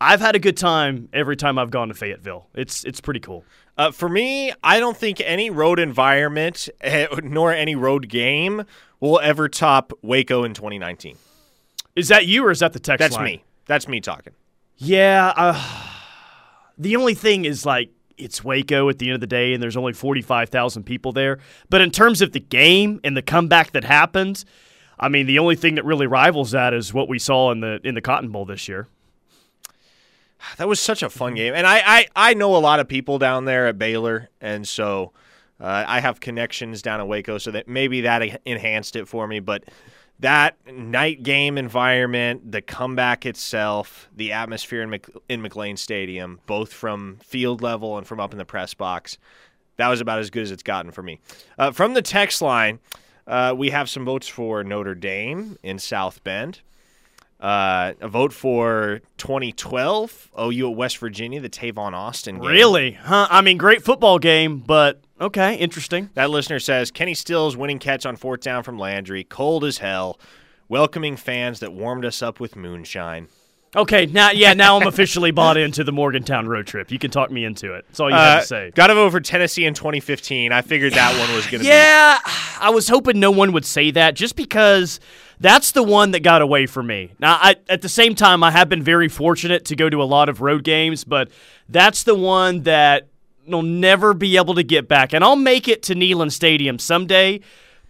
I've 0.00 0.20
had 0.20 0.36
a 0.36 0.38
good 0.38 0.56
time 0.56 1.08
every 1.12 1.36
time 1.36 1.58
I've 1.58 1.70
gone 1.70 1.88
to 1.88 1.94
Fayetteville. 1.94 2.48
It's 2.54 2.84
it's 2.84 3.00
pretty 3.00 3.20
cool. 3.20 3.44
Uh, 3.76 3.90
for 3.90 4.08
me, 4.08 4.52
I 4.62 4.80
don't 4.80 4.96
think 4.96 5.20
any 5.24 5.50
road 5.50 5.78
environment 5.78 6.68
eh, 6.80 7.06
nor 7.22 7.52
any 7.52 7.74
road 7.74 8.08
game 8.08 8.64
will 9.00 9.20
ever 9.20 9.48
top 9.48 9.92
Waco 10.02 10.44
in 10.44 10.54
2019. 10.54 11.16
Is 11.94 12.08
that 12.08 12.26
you 12.26 12.44
or 12.44 12.50
is 12.50 12.60
that 12.60 12.72
the 12.72 12.80
text 12.80 13.00
That's 13.00 13.16
line? 13.16 13.24
me. 13.24 13.44
That's 13.66 13.88
me 13.88 14.00
talking. 14.00 14.32
Yeah. 14.76 15.32
Uh, 15.36 15.62
the 16.76 16.96
only 16.96 17.14
thing 17.14 17.44
is 17.44 17.66
like 17.66 17.90
it's 18.16 18.44
Waco 18.44 18.88
at 18.88 18.98
the 18.98 19.06
end 19.06 19.14
of 19.14 19.20
the 19.20 19.26
day, 19.26 19.52
and 19.52 19.62
there's 19.62 19.76
only 19.76 19.92
45,000 19.92 20.84
people 20.84 21.12
there. 21.12 21.38
But 21.70 21.80
in 21.80 21.90
terms 21.90 22.20
of 22.20 22.32
the 22.32 22.40
game 22.40 23.00
and 23.04 23.16
the 23.16 23.22
comeback 23.22 23.72
that 23.72 23.84
happened, 23.84 24.44
I 24.98 25.08
mean, 25.08 25.26
the 25.26 25.38
only 25.38 25.56
thing 25.56 25.76
that 25.76 25.84
really 25.84 26.06
rivals 26.06 26.52
that 26.52 26.74
is 26.74 26.92
what 26.92 27.08
we 27.08 27.18
saw 27.18 27.50
in 27.52 27.60
the 27.60 27.80
in 27.84 27.94
the 27.94 28.00
Cotton 28.00 28.30
Bowl 28.30 28.44
this 28.44 28.68
year. 28.68 28.88
That 30.56 30.68
was 30.68 30.80
such 30.80 31.02
a 31.02 31.10
fun 31.10 31.34
game, 31.34 31.54
and 31.54 31.66
I 31.66 31.82
I, 31.84 32.06
I 32.16 32.34
know 32.34 32.56
a 32.56 32.58
lot 32.58 32.80
of 32.80 32.88
people 32.88 33.18
down 33.18 33.44
there 33.44 33.66
at 33.66 33.78
Baylor, 33.78 34.28
and 34.40 34.66
so 34.66 35.12
uh, 35.60 35.84
I 35.86 36.00
have 36.00 36.20
connections 36.20 36.82
down 36.82 37.00
in 37.00 37.08
Waco, 37.08 37.38
so 37.38 37.50
that 37.50 37.68
maybe 37.68 38.02
that 38.02 38.40
enhanced 38.44 38.96
it 38.96 39.08
for 39.08 39.26
me. 39.26 39.40
But 39.40 39.64
that 40.20 40.56
night 40.66 41.22
game 41.22 41.58
environment, 41.58 42.50
the 42.50 42.60
comeback 42.60 43.24
itself, 43.24 44.08
the 44.16 44.32
atmosphere 44.32 44.82
in, 44.82 44.90
Mc, 44.90 45.08
in 45.28 45.42
McLane 45.42 45.78
Stadium, 45.78 46.40
both 46.46 46.72
from 46.72 47.18
field 47.22 47.62
level 47.62 47.98
and 47.98 48.06
from 48.06 48.18
up 48.20 48.32
in 48.32 48.38
the 48.38 48.44
press 48.44 48.74
box, 48.74 49.18
that 49.76 49.88
was 49.88 50.00
about 50.00 50.18
as 50.18 50.30
good 50.30 50.42
as 50.42 50.50
it's 50.50 50.62
gotten 50.62 50.90
for 50.90 51.02
me. 51.02 51.20
Uh, 51.56 51.70
from 51.70 51.94
the 51.94 52.02
text 52.02 52.42
line, 52.42 52.80
uh, 53.28 53.54
we 53.56 53.70
have 53.70 53.88
some 53.88 54.04
votes 54.04 54.26
for 54.26 54.64
Notre 54.64 54.94
Dame 54.94 55.56
in 55.62 55.78
South 55.78 56.22
Bend. 56.24 56.60
Uh, 57.40 57.92
a 58.00 58.08
vote 58.08 58.32
for 58.32 59.00
2012 59.18 60.30
OU 60.40 60.70
at 60.70 60.76
West 60.76 60.98
Virginia, 60.98 61.40
the 61.40 61.48
Tavon 61.48 61.92
Austin 61.92 62.40
game. 62.40 62.48
Really? 62.50 62.92
Huh? 62.92 63.28
I 63.30 63.42
mean, 63.42 63.58
great 63.58 63.82
football 63.82 64.18
game, 64.18 64.58
but 64.58 65.00
okay, 65.20 65.54
interesting. 65.54 66.10
That 66.14 66.30
listener 66.30 66.58
says 66.58 66.90
Kenny 66.90 67.14
Stills 67.14 67.56
winning 67.56 67.78
catch 67.78 68.04
on 68.04 68.16
fourth 68.16 68.40
down 68.40 68.64
from 68.64 68.76
Landry, 68.76 69.22
cold 69.22 69.64
as 69.64 69.78
hell, 69.78 70.18
welcoming 70.68 71.16
fans 71.16 71.60
that 71.60 71.72
warmed 71.72 72.04
us 72.04 72.22
up 72.22 72.40
with 72.40 72.56
moonshine. 72.56 73.28
Okay, 73.76 74.06
now 74.06 74.30
yeah, 74.30 74.54
now 74.54 74.78
I'm 74.80 74.86
officially 74.88 75.30
bought 75.30 75.56
into 75.56 75.84
the 75.84 75.92
Morgantown 75.92 76.48
road 76.48 76.66
trip. 76.66 76.90
You 76.90 76.98
can 76.98 77.10
talk 77.10 77.30
me 77.30 77.44
into 77.44 77.74
it. 77.74 77.84
That's 77.88 78.00
all 78.00 78.08
you 78.10 78.16
Uh, 78.16 78.18
have 78.24 78.40
to 78.42 78.46
say. 78.46 78.70
Got 78.74 78.86
to 78.88 78.94
vote 78.94 79.10
for 79.10 79.20
Tennessee 79.20 79.66
in 79.66 79.74
2015. 79.74 80.52
I 80.52 80.62
figured 80.62 80.94
that 80.94 81.18
one 81.18 81.34
was 81.36 81.46
going 81.46 81.62
to 81.62 81.68
Yeah, 81.68 82.18
I 82.60 82.70
was 82.70 82.88
hoping 82.88 83.20
no 83.20 83.30
one 83.30 83.52
would 83.52 83.66
say 83.66 83.90
that 83.90 84.14
just 84.14 84.36
because 84.36 85.00
that's 85.40 85.72
the 85.72 85.82
one 85.82 86.12
that 86.12 86.20
got 86.20 86.40
away 86.42 86.66
from 86.66 86.86
me. 86.86 87.12
Now, 87.20 87.38
I, 87.40 87.56
at 87.68 87.82
the 87.82 87.88
same 87.88 88.14
time, 88.14 88.42
I 88.42 88.50
have 88.50 88.68
been 88.68 88.82
very 88.82 89.08
fortunate 89.08 89.66
to 89.66 89.76
go 89.76 89.88
to 89.90 90.02
a 90.02 90.04
lot 90.04 90.28
of 90.28 90.40
road 90.40 90.64
games, 90.64 91.04
but 91.04 91.28
that's 91.68 92.02
the 92.04 92.14
one 92.14 92.62
that 92.62 93.08
will 93.46 93.62
never 93.62 94.14
be 94.14 94.36
able 94.36 94.54
to 94.54 94.62
get 94.62 94.88
back. 94.88 95.12
And 95.12 95.22
I'll 95.22 95.36
make 95.36 95.68
it 95.68 95.82
to 95.84 95.94
Neyland 95.94 96.32
Stadium 96.32 96.78
someday, 96.78 97.40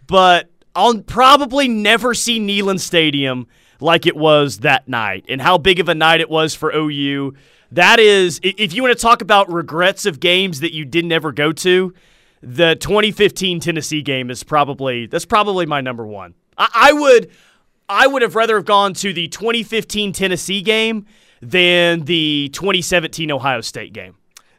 but 0.07 0.49
I'll 0.75 0.99
probably 1.01 1.67
never 1.67 2.13
see 2.13 2.39
Neyland 2.39 2.79
Stadium 2.81 3.47
like 3.79 4.05
it 4.05 4.15
was 4.15 4.59
that 4.59 4.87
night 4.87 5.25
and 5.29 5.41
how 5.41 5.57
big 5.57 5.79
of 5.79 5.89
a 5.89 5.95
night 5.95 6.19
it 6.21 6.29
was 6.29 6.55
for 6.55 6.71
OU. 6.73 7.33
That 7.71 7.99
is, 7.99 8.39
if 8.43 8.73
you 8.73 8.81
want 8.81 8.97
to 8.97 9.01
talk 9.01 9.21
about 9.21 9.51
regrets 9.51 10.05
of 10.05 10.19
games 10.19 10.59
that 10.61 10.73
you 10.73 10.85
didn't 10.85 11.11
ever 11.11 11.31
go 11.31 11.51
to, 11.53 11.93
the 12.41 12.75
2015 12.75 13.59
Tennessee 13.59 14.01
game 14.01 14.29
is 14.31 14.43
probably 14.43 15.05
that's 15.05 15.25
probably 15.25 15.65
my 15.65 15.81
number 15.81 16.05
one. 16.05 16.33
I, 16.57 16.69
I 16.73 16.93
would 16.93 17.29
I 17.87 18.07
would 18.07 18.21
have 18.21 18.35
rather 18.35 18.55
have 18.55 18.65
gone 18.65 18.93
to 18.95 19.13
the 19.13 19.27
2015 19.27 20.13
Tennessee 20.13 20.61
game 20.61 21.05
than 21.41 22.05
the 22.05 22.49
2017 22.53 23.31
Ohio 23.31 23.61
State 23.61 23.93
game. 23.93 24.15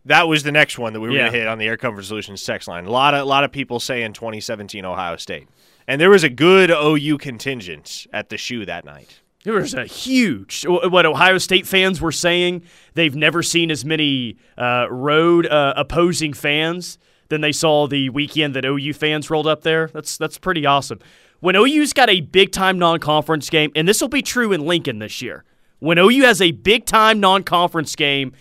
That 0.07 0.29
was 0.29 0.43
the 0.43 0.53
next 0.53 0.79
one 0.79 0.93
that 0.95 1.01
we 1.01 1.09
were 1.09 1.15
Yeah. 1.15 1.21
going 1.23 1.33
to 1.33 1.39
hit 1.41 1.47
on 1.49 1.59
the 1.59 1.67
Air 1.67 1.77
Comfort 1.77 2.05
Solutions 2.05 2.43
text 2.45 2.69
line. 2.69 2.87
A 2.87 2.91
lot 2.91 3.15
of 3.15 3.21
a 3.21 3.25
lot 3.25 3.45
of 3.45 3.53
people 3.53 3.81
saying 3.81 4.13
2017 4.15 4.85
Ohio 4.85 5.17
State. 5.17 5.49
And 5.87 6.01
there 6.01 6.11
was 6.11 6.25
a 6.25 6.29
good 6.29 6.71
OU 6.71 7.19
contingent 7.19 8.07
at 8.13 8.29
the 8.29 8.37
shoe 8.37 8.65
that 8.67 8.85
night. 8.85 9.21
There 9.45 9.55
was 9.55 9.73
a 9.73 9.87
huge 9.87 10.67
what 10.67 11.07
Ohio 11.07 11.39
State 11.39 11.67
fans 11.67 12.01
were 12.01 12.13
saying. 12.13 12.63
They've 12.93 13.17
never 13.17 13.43
seen 13.43 13.71
as 13.71 13.87
many 13.87 14.37
uh, 14.59 14.87
road 14.91 15.47
uh, 15.47 15.73
opposing 15.77 16.35
fans 16.35 16.99
than 17.31 17.41
they 17.41 17.53
saw 17.53 17.87
the 17.87 18.11
weekend 18.11 18.55
that 18.55 18.67
OU 18.67 18.93
fans 18.93 19.31
rolled 19.31 19.47
up 19.47 19.63
there. 19.63 19.89
That's 19.95 20.19
that's 20.19 20.37
pretty 20.37 20.67
awesome. 20.67 20.99
When 21.41 21.57
OU's 21.57 21.95
got 21.95 22.11
a 22.11 22.21
big 22.21 22.53
time 22.53 22.79
non 22.79 23.01
conference 23.01 23.49
game, 23.49 23.73
and 23.75 23.89
this 23.89 24.03
will 24.03 24.09
be 24.09 24.21
true 24.21 24.53
in 24.53 24.67
Lincoln 24.67 24.99
this 24.99 25.23
year, 25.23 25.45
when 25.79 25.97
OU 25.97 26.25
has 26.25 26.43
a 26.43 26.51
big 26.51 26.85
time 26.85 27.19
non 27.19 27.43
conference 27.43 27.97
game 27.97 28.33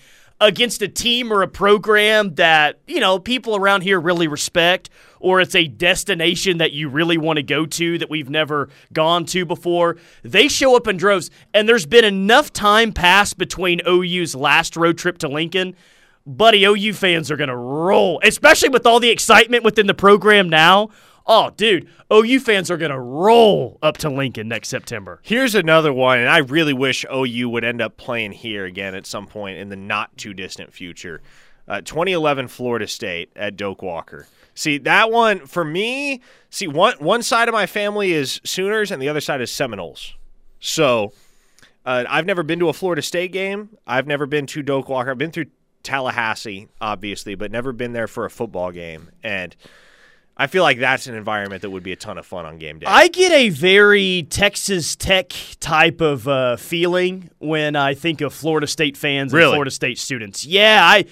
against 0.41 0.81
a 0.81 0.87
team 0.87 1.33
or 1.33 1.41
a 1.41 1.47
program 1.47 2.35
that, 2.35 2.79
you 2.87 2.99
know, 2.99 3.19
people 3.19 3.55
around 3.55 3.81
here 3.81 3.99
really 3.99 4.27
respect, 4.27 4.89
or 5.19 5.41
it's 5.41 5.55
a 5.55 5.67
destination 5.67 6.59
that 6.59 6.71
you 6.71 6.87
really 6.87 7.17
want 7.17 7.37
to 7.37 7.43
go 7.43 7.65
to 7.65 7.97
that 7.97 8.09
we've 8.09 8.29
never 8.29 8.69
gone 8.93 9.25
to 9.25 9.45
before, 9.45 9.97
they 10.23 10.47
show 10.47 10.75
up 10.75 10.87
in 10.87 10.97
droves. 10.97 11.29
And 11.53 11.67
there's 11.67 11.85
been 11.85 12.05
enough 12.05 12.53
time 12.53 12.93
passed 12.93 13.37
between 13.37 13.81
OU's 13.87 14.33
last 14.33 14.77
road 14.77 14.97
trip 14.97 15.17
to 15.19 15.27
Lincoln. 15.27 15.75
Buddy, 16.25 16.63
OU 16.63 16.93
fans 16.93 17.31
are 17.31 17.37
going 17.37 17.49
to 17.49 17.55
roll, 17.55 18.21
especially 18.23 18.69
with 18.69 18.85
all 18.85 18.99
the 18.99 19.09
excitement 19.09 19.63
within 19.63 19.87
the 19.87 19.93
program 19.93 20.47
now. 20.47 20.89
Oh, 21.31 21.51
dude, 21.55 21.87
OU 22.11 22.39
fans 22.39 22.71
are 22.71 22.77
going 22.77 22.89
to 22.89 22.99
roll 22.99 23.77
up 23.83 23.97
to 23.97 24.09
Lincoln 24.09 24.47
next 24.47 24.69
September. 24.69 25.19
Here's 25.21 25.53
another 25.53 25.93
one, 25.93 26.17
and 26.17 26.27
I 26.27 26.39
really 26.39 26.73
wish 26.73 27.05
OU 27.13 27.49
would 27.49 27.63
end 27.63 27.83
up 27.83 27.97
playing 27.97 28.31
here 28.31 28.65
again 28.65 28.95
at 28.95 29.05
some 29.05 29.27
point 29.27 29.59
in 29.59 29.69
the 29.69 29.75
not 29.75 30.17
too 30.17 30.33
distant 30.33 30.73
future. 30.73 31.21
Uh, 31.67 31.81
2011 31.81 32.47
Florida 32.47 32.87
State 32.87 33.31
at 33.35 33.55
Doak 33.55 33.83
Walker. 33.83 34.25
See 34.55 34.79
that 34.79 35.11
one 35.11 35.45
for 35.45 35.63
me. 35.63 36.19
See 36.49 36.67
one 36.67 36.95
one 36.97 37.21
side 37.21 37.47
of 37.47 37.53
my 37.53 37.67
family 37.67 38.11
is 38.11 38.41
Sooners 38.43 38.89
and 38.89 38.99
the 38.99 39.07
other 39.07 39.21
side 39.21 39.39
is 39.39 39.51
Seminoles. 39.51 40.15
So 40.59 41.13
uh, 41.85 42.05
I've 42.09 42.25
never 42.25 42.41
been 42.41 42.57
to 42.57 42.69
a 42.69 42.73
Florida 42.73 43.03
State 43.03 43.31
game. 43.31 43.77
I've 43.85 44.07
never 44.07 44.25
been 44.25 44.47
to 44.47 44.63
Doak 44.63 44.89
Walker. 44.89 45.11
I've 45.11 45.19
been 45.19 45.31
through 45.31 45.45
Tallahassee, 45.83 46.69
obviously, 46.81 47.35
but 47.35 47.51
never 47.51 47.71
been 47.71 47.93
there 47.93 48.07
for 48.07 48.25
a 48.25 48.31
football 48.31 48.71
game. 48.71 49.11
And 49.23 49.55
I 50.41 50.47
feel 50.47 50.63
like 50.63 50.79
that's 50.79 51.05
an 51.07 51.15
environment 51.15 51.63
that 51.63 51.69
would 51.69 51.83
be 51.83 51.91
a 51.91 51.97
ton 51.97 52.17
of 52.17 52.25
fun 52.25 52.45
on 52.45 52.57
game 52.59 52.79
day. 52.79 52.85
I 52.87 53.09
get 53.09 53.33
a 53.33 53.49
very 53.49 54.25
Texas 54.29 54.95
Tech 54.95 55.33
type 55.59 55.99
of 55.99 56.29
uh, 56.29 56.55
feeling 56.55 57.29
when 57.39 57.75
I 57.75 57.93
think 57.93 58.21
of 58.21 58.33
Florida 58.33 58.65
State 58.65 58.95
fans 58.95 59.33
and 59.33 59.43
Florida 59.43 59.69
State 59.69 59.97
students. 59.99 60.45
Yeah, 60.45 60.79
I 60.81 61.05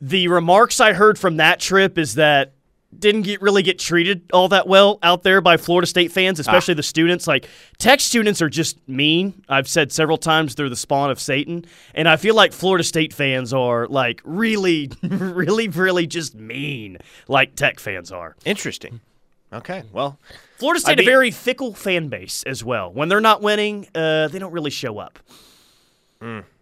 the 0.00 0.28
remarks 0.28 0.80
I 0.80 0.92
heard 0.92 1.18
from 1.18 1.38
that 1.38 1.58
trip 1.58 1.98
is 1.98 2.14
that 2.14 2.54
didn't 2.98 3.22
get 3.22 3.40
really 3.42 3.62
get 3.62 3.78
treated 3.78 4.22
all 4.32 4.48
that 4.48 4.66
well 4.66 4.98
out 5.02 5.22
there 5.22 5.40
by 5.40 5.56
Florida 5.56 5.86
State 5.86 6.12
fans, 6.12 6.38
especially 6.38 6.74
the 6.74 6.82
students. 6.82 7.26
Like 7.26 7.48
Tech 7.78 8.00
students 8.00 8.42
are 8.42 8.48
just 8.48 8.78
mean. 8.88 9.42
I've 9.48 9.68
said 9.68 9.92
several 9.92 10.18
times 10.18 10.54
they're 10.54 10.68
the 10.68 10.76
spawn 10.76 11.10
of 11.10 11.20
Satan, 11.20 11.64
and 11.94 12.08
I 12.08 12.16
feel 12.16 12.34
like 12.34 12.52
Florida 12.52 12.84
State 12.84 13.12
fans 13.12 13.52
are 13.52 13.86
like 13.88 14.20
really, 14.24 14.90
really, 15.02 15.68
really 15.68 16.06
just 16.06 16.34
mean, 16.34 16.98
like 17.28 17.54
Tech 17.56 17.80
fans 17.80 18.12
are. 18.12 18.36
Interesting. 18.44 19.00
Okay, 19.52 19.82
well, 19.92 20.18
Florida 20.56 20.80
State 20.80 21.00
a 21.00 21.04
very 21.04 21.30
fickle 21.30 21.74
fan 21.74 22.08
base 22.08 22.42
as 22.44 22.64
well. 22.64 22.90
When 22.92 23.08
they're 23.08 23.20
not 23.20 23.42
winning, 23.42 23.86
uh, 23.94 24.28
they 24.28 24.38
don't 24.38 24.52
really 24.52 24.70
show 24.70 24.98
up. 24.98 25.18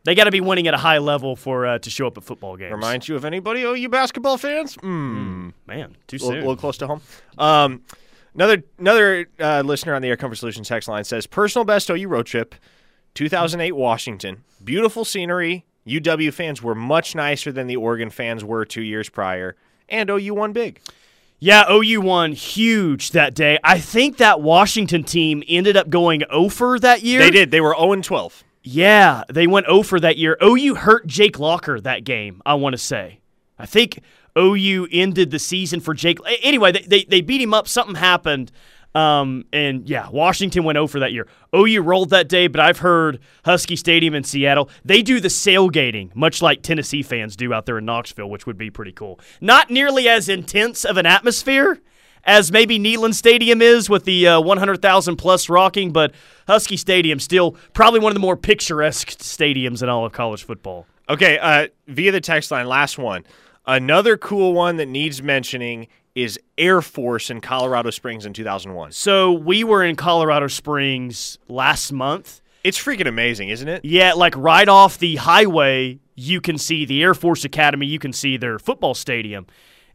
They 0.05 0.15
got 0.15 0.25
to 0.25 0.31
be 0.31 0.41
winning 0.41 0.67
at 0.67 0.73
a 0.75 0.79
high 0.79 0.99
level 0.99 1.37
for 1.37 1.67
uh, 1.67 1.79
to 1.79 1.91
show 1.91 2.07
up 2.07 2.17
at 2.17 2.25
football 2.25 2.57
games. 2.57 2.73
reminds 2.73 3.07
you 3.09 3.17
of 3.17 3.25
anybody 3.25 3.65
Oh, 3.67 3.75
you 3.75 3.89
basketball 3.89 4.39
fans? 4.39 4.77
Mm. 4.79 5.53
man, 5.67 5.97
too 6.07 6.17
a 6.17 6.19
soon. 6.19 6.29
little, 6.29 6.41
little 6.43 6.57
close 6.57 6.79
to 6.79 6.87
home. 6.87 7.03
Um, 7.37 7.83
another 8.35 8.62
another 8.79 9.27
uh, 9.39 9.62
listener 9.65 9.95
on 9.95 10.01
the 10.03 10.09
Air 10.09 10.17
Comfort 10.17 10.37
Solutions 10.37 10.69
text 10.69 10.89
line 10.89 11.05
says 11.05 11.27
personal 11.27 11.65
best 11.67 11.91
OU 11.91 12.09
road 12.09 12.27
trip, 12.27 12.55
2008 13.15 13.73
Washington. 13.73 14.45
Beautiful 14.65 15.05
scenery. 15.05 15.67
UW 15.87 16.33
fans 16.33 16.62
were 16.62 16.75
much 16.75 17.15
nicer 17.15 17.51
than 17.53 17.67
the 17.67 17.77
Oregon 17.77 18.11
fans 18.11 18.45
were 18.45 18.65
two 18.65 18.83
years 18.83 19.09
prior, 19.09 19.57
and 19.89 20.09
OU 20.11 20.35
won 20.35 20.53
big. 20.53 20.81
yeah, 21.41 21.65
OU 21.70 22.03
won 22.03 22.33
huge 22.33 23.11
that 23.12 23.35
day. 23.35 23.59
I 23.65 23.79
think 23.79 24.19
that 24.19 24.41
Washington 24.43 25.05
team 25.05 25.43
ended 25.49 25.77
up 25.77 25.89
going 25.89 26.23
over 26.31 26.79
that 26.79 27.03
year. 27.03 27.19
They 27.20 27.31
did. 27.31 27.51
They 27.51 27.61
were 27.62 27.75
0 27.79 27.97
12. 28.03 28.45
Yeah, 28.63 29.25
they 29.29 29.47
went 29.47 29.67
over 29.67 29.99
that 30.01 30.17
year. 30.19 30.37
OU 30.43 30.75
hurt 30.77 31.07
Jake 31.07 31.39
Locker 31.39 31.81
that 31.81 32.05
game, 32.05 32.43
I 32.45 32.55
want 32.55 32.75
to 32.75 32.79
say. 32.79 33.21
I 33.59 33.67
think 33.67 34.01
OU 34.39 34.89
ended 34.93 35.31
the 35.31 35.39
season 35.39 35.81
for 35.81 35.95
Jake. 35.95 36.19
Anyway, 36.43 36.73
they, 36.73 36.83
they, 36.83 37.05
they 37.05 37.21
beat 37.21 37.41
him 37.41 37.55
up. 37.55 37.69
Something 37.69 37.95
happened. 37.95 38.53
Um, 38.95 39.45
and 39.53 39.89
yeah, 39.89 40.09
Washington 40.11 40.65
went 40.65 40.77
over 40.77 40.99
that 41.01 41.13
year. 41.13 41.29
OU 41.55 41.83
rolled 41.83 42.11
that 42.11 42.29
day, 42.29 42.49
but 42.49 42.61
I've 42.61 42.79
heard 42.79 43.21
Husky 43.45 43.77
Stadium 43.77 44.15
in 44.15 44.25
Seattle, 44.25 44.69
they 44.85 45.01
do 45.01 45.21
the 45.21 45.31
sailgating, 45.31 46.11
much 46.15 46.43
like 46.43 46.63
Tennessee 46.63 47.03
fans 47.03 47.37
do 47.37 47.53
out 47.55 47.67
there 47.67 47.79
in 47.79 47.85
Knoxville, 47.85 48.29
which 48.29 48.47
would 48.47 48.59
be 48.59 48.71
pretty 48.71 48.93
cool. 48.93 49.21
Not 49.41 49.71
nearly 49.71 50.09
as 50.09 50.29
intense 50.29 50.85
of 50.85 50.97
an 50.97 51.07
atmosphere 51.07 51.81
as 52.25 52.53
maybe 52.53 52.79
Neyland 52.79 53.15
Stadium 53.15 53.63
is 53.63 53.89
with 53.89 54.05
the 54.05 54.29
uh, 54.29 54.41
100,000 54.41 55.17
plus 55.17 55.49
rocking, 55.49 55.93
but 55.93 56.13
Husky 56.47 56.77
Stadium 56.77 57.19
still 57.19 57.57
probably 57.73 58.01
one 58.01 58.11
of 58.11 58.15
the 58.15 58.21
more 58.21 58.37
picturesque 58.37 59.11
stadiums 59.19 59.83
in 59.83 59.89
all 59.89 60.05
of 60.05 60.13
college 60.13 60.45
football. 60.45 60.87
Okay, 61.09 61.39
uh, 61.39 61.69
via 61.89 62.13
the 62.13 62.21
text 62.21 62.51
line, 62.51 62.67
last 62.67 62.99
one. 62.99 63.25
Another 63.67 64.17
cool 64.17 64.53
one 64.53 64.77
that 64.77 64.87
needs 64.87 65.23
mentioning 65.23 65.89
is 66.15 66.39
Air 66.59 66.83
Force 66.83 67.31
in 67.31 67.41
Colorado 67.41 67.91
Springs 67.91 68.27
in 68.27 68.33
2001. 68.33 68.93
So 68.93 69.33
we 69.33 69.65
were 69.65 69.85
in 69.85 69.97
Colorado 69.97 70.49
Springs 70.49 71.39
last 71.49 71.93
month. 71.93 72.41
It's 72.63 72.79
freaking 72.79 73.07
amazing, 73.07 73.49
isn't 73.49 73.69
it? 73.69 73.85
Yeah, 73.85 74.13
like 74.13 74.37
right 74.37 74.69
off 74.69 74.99
the 74.99 75.17
highway, 75.17 75.99
you 76.15 76.41
can 76.41 76.59
see 76.59 76.85
the 76.85 77.03
Air 77.03 77.15
Force 77.15 77.45
Academy, 77.45 77.87
you 77.87 77.99
can 77.99 78.13
see 78.13 78.37
their 78.37 78.59
football 78.59 78.95
stadium. 78.95 79.47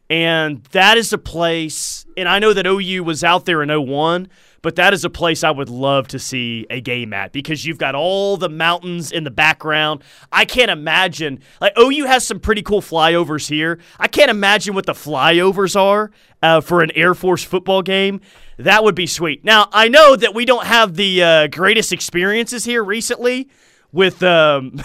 And 0.08 0.62
that 0.66 0.96
is 0.96 1.12
a 1.12 1.18
place, 1.18 2.06
and 2.16 2.28
I 2.28 2.38
know 2.38 2.52
that 2.52 2.66
OU 2.66 3.02
was 3.02 3.24
out 3.24 3.44
there 3.44 3.60
in 3.62 3.68
01, 3.68 4.28
but 4.62 4.76
that 4.76 4.94
is 4.94 5.04
a 5.04 5.10
place 5.10 5.42
I 5.42 5.50
would 5.50 5.68
love 5.68 6.06
to 6.08 6.18
see 6.18 6.64
a 6.70 6.80
game 6.80 7.12
at 7.12 7.32
because 7.32 7.64
you've 7.64 7.78
got 7.78 7.96
all 7.96 8.36
the 8.36 8.48
mountains 8.48 9.10
in 9.10 9.24
the 9.24 9.30
background. 9.30 10.02
I 10.30 10.44
can't 10.44 10.70
imagine, 10.70 11.40
like, 11.60 11.76
OU 11.78 12.06
has 12.06 12.26
some 12.26 12.38
pretty 12.38 12.62
cool 12.62 12.80
flyovers 12.80 13.48
here. 13.48 13.80
I 13.98 14.06
can't 14.06 14.30
imagine 14.30 14.74
what 14.74 14.86
the 14.86 14.92
flyovers 14.92 15.74
are 15.80 16.12
uh, 16.40 16.60
for 16.60 16.82
an 16.82 16.92
Air 16.92 17.14
Force 17.14 17.42
football 17.42 17.82
game. 17.82 18.20
That 18.58 18.84
would 18.84 18.94
be 18.94 19.06
sweet. 19.06 19.44
Now, 19.44 19.68
I 19.72 19.88
know 19.88 20.14
that 20.14 20.34
we 20.34 20.44
don't 20.44 20.66
have 20.66 20.94
the 20.94 21.22
uh, 21.22 21.46
greatest 21.48 21.92
experiences 21.92 22.64
here 22.64 22.82
recently 22.82 23.48
with 23.96 24.22
um, 24.22 24.78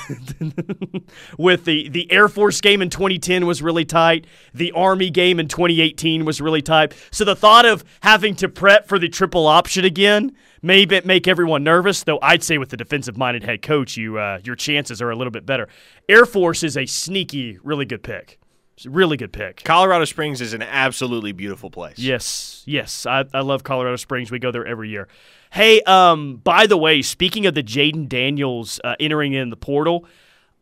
with 1.37 1.65
the 1.65 1.89
the 1.89 2.09
Air 2.11 2.29
Force 2.29 2.61
game 2.61 2.81
in 2.81 2.89
2010 2.89 3.45
was 3.45 3.61
really 3.61 3.83
tight. 3.83 4.25
The 4.53 4.71
Army 4.71 5.09
game 5.09 5.37
in 5.37 5.49
2018 5.49 6.23
was 6.23 6.39
really 6.39 6.61
tight. 6.61 6.93
So 7.11 7.25
the 7.25 7.35
thought 7.35 7.65
of 7.65 7.83
having 8.01 8.35
to 8.37 8.47
prep 8.47 8.87
for 8.87 8.97
the 8.97 9.09
triple 9.09 9.47
option 9.47 9.83
again 9.83 10.33
may 10.61 10.85
make 10.85 11.27
everyone 11.27 11.63
nervous. 11.63 12.03
Though 12.03 12.19
I'd 12.21 12.41
say 12.41 12.57
with 12.57 12.69
the 12.69 12.77
defensive 12.77 13.17
minded 13.17 13.43
head 13.43 13.61
coach, 13.61 13.97
you 13.97 14.17
uh, 14.17 14.39
your 14.45 14.55
chances 14.55 15.01
are 15.01 15.11
a 15.11 15.15
little 15.15 15.31
bit 15.31 15.45
better. 15.45 15.67
Air 16.07 16.25
Force 16.25 16.63
is 16.63 16.77
a 16.77 16.85
sneaky, 16.85 17.59
really 17.63 17.85
good 17.85 18.03
pick. 18.03 18.39
Really 18.85 19.17
good 19.17 19.33
pick. 19.33 19.63
Colorado 19.63 20.05
Springs 20.05 20.41
is 20.41 20.53
an 20.53 20.63
absolutely 20.63 21.33
beautiful 21.33 21.69
place. 21.69 21.99
Yes, 21.99 22.63
yes. 22.65 23.05
I, 23.05 23.25
I 23.31 23.41
love 23.41 23.63
Colorado 23.63 23.95
Springs. 23.97 24.31
We 24.31 24.39
go 24.39 24.51
there 24.51 24.65
every 24.65 24.89
year. 24.89 25.07
Hey, 25.51 25.81
um, 25.81 26.37
by 26.37 26.65
the 26.65 26.77
way, 26.77 27.01
speaking 27.01 27.45
of 27.45 27.53
the 27.53 27.61
Jayden 27.61 28.07
Daniels 28.07 28.79
uh, 28.85 28.95
entering 29.01 29.33
in 29.33 29.49
the 29.49 29.57
portal, 29.57 30.05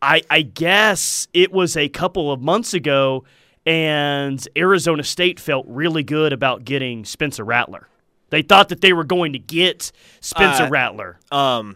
I, 0.01 0.23
I 0.31 0.41
guess 0.41 1.27
it 1.31 1.51
was 1.51 1.77
a 1.77 1.89
couple 1.89 2.31
of 2.31 2.41
months 2.41 2.73
ago, 2.73 3.23
and 3.67 4.45
Arizona 4.57 5.03
State 5.03 5.39
felt 5.39 5.67
really 5.67 6.01
good 6.01 6.33
about 6.33 6.65
getting 6.65 7.05
Spencer 7.05 7.43
Rattler. 7.43 7.87
They 8.31 8.41
thought 8.41 8.69
that 8.69 8.81
they 8.81 8.93
were 8.93 9.03
going 9.03 9.33
to 9.33 9.39
get 9.39 9.91
Spencer 10.21 10.63
Uh, 10.63 10.69
Rattler. 10.69 11.19
Um, 11.31 11.75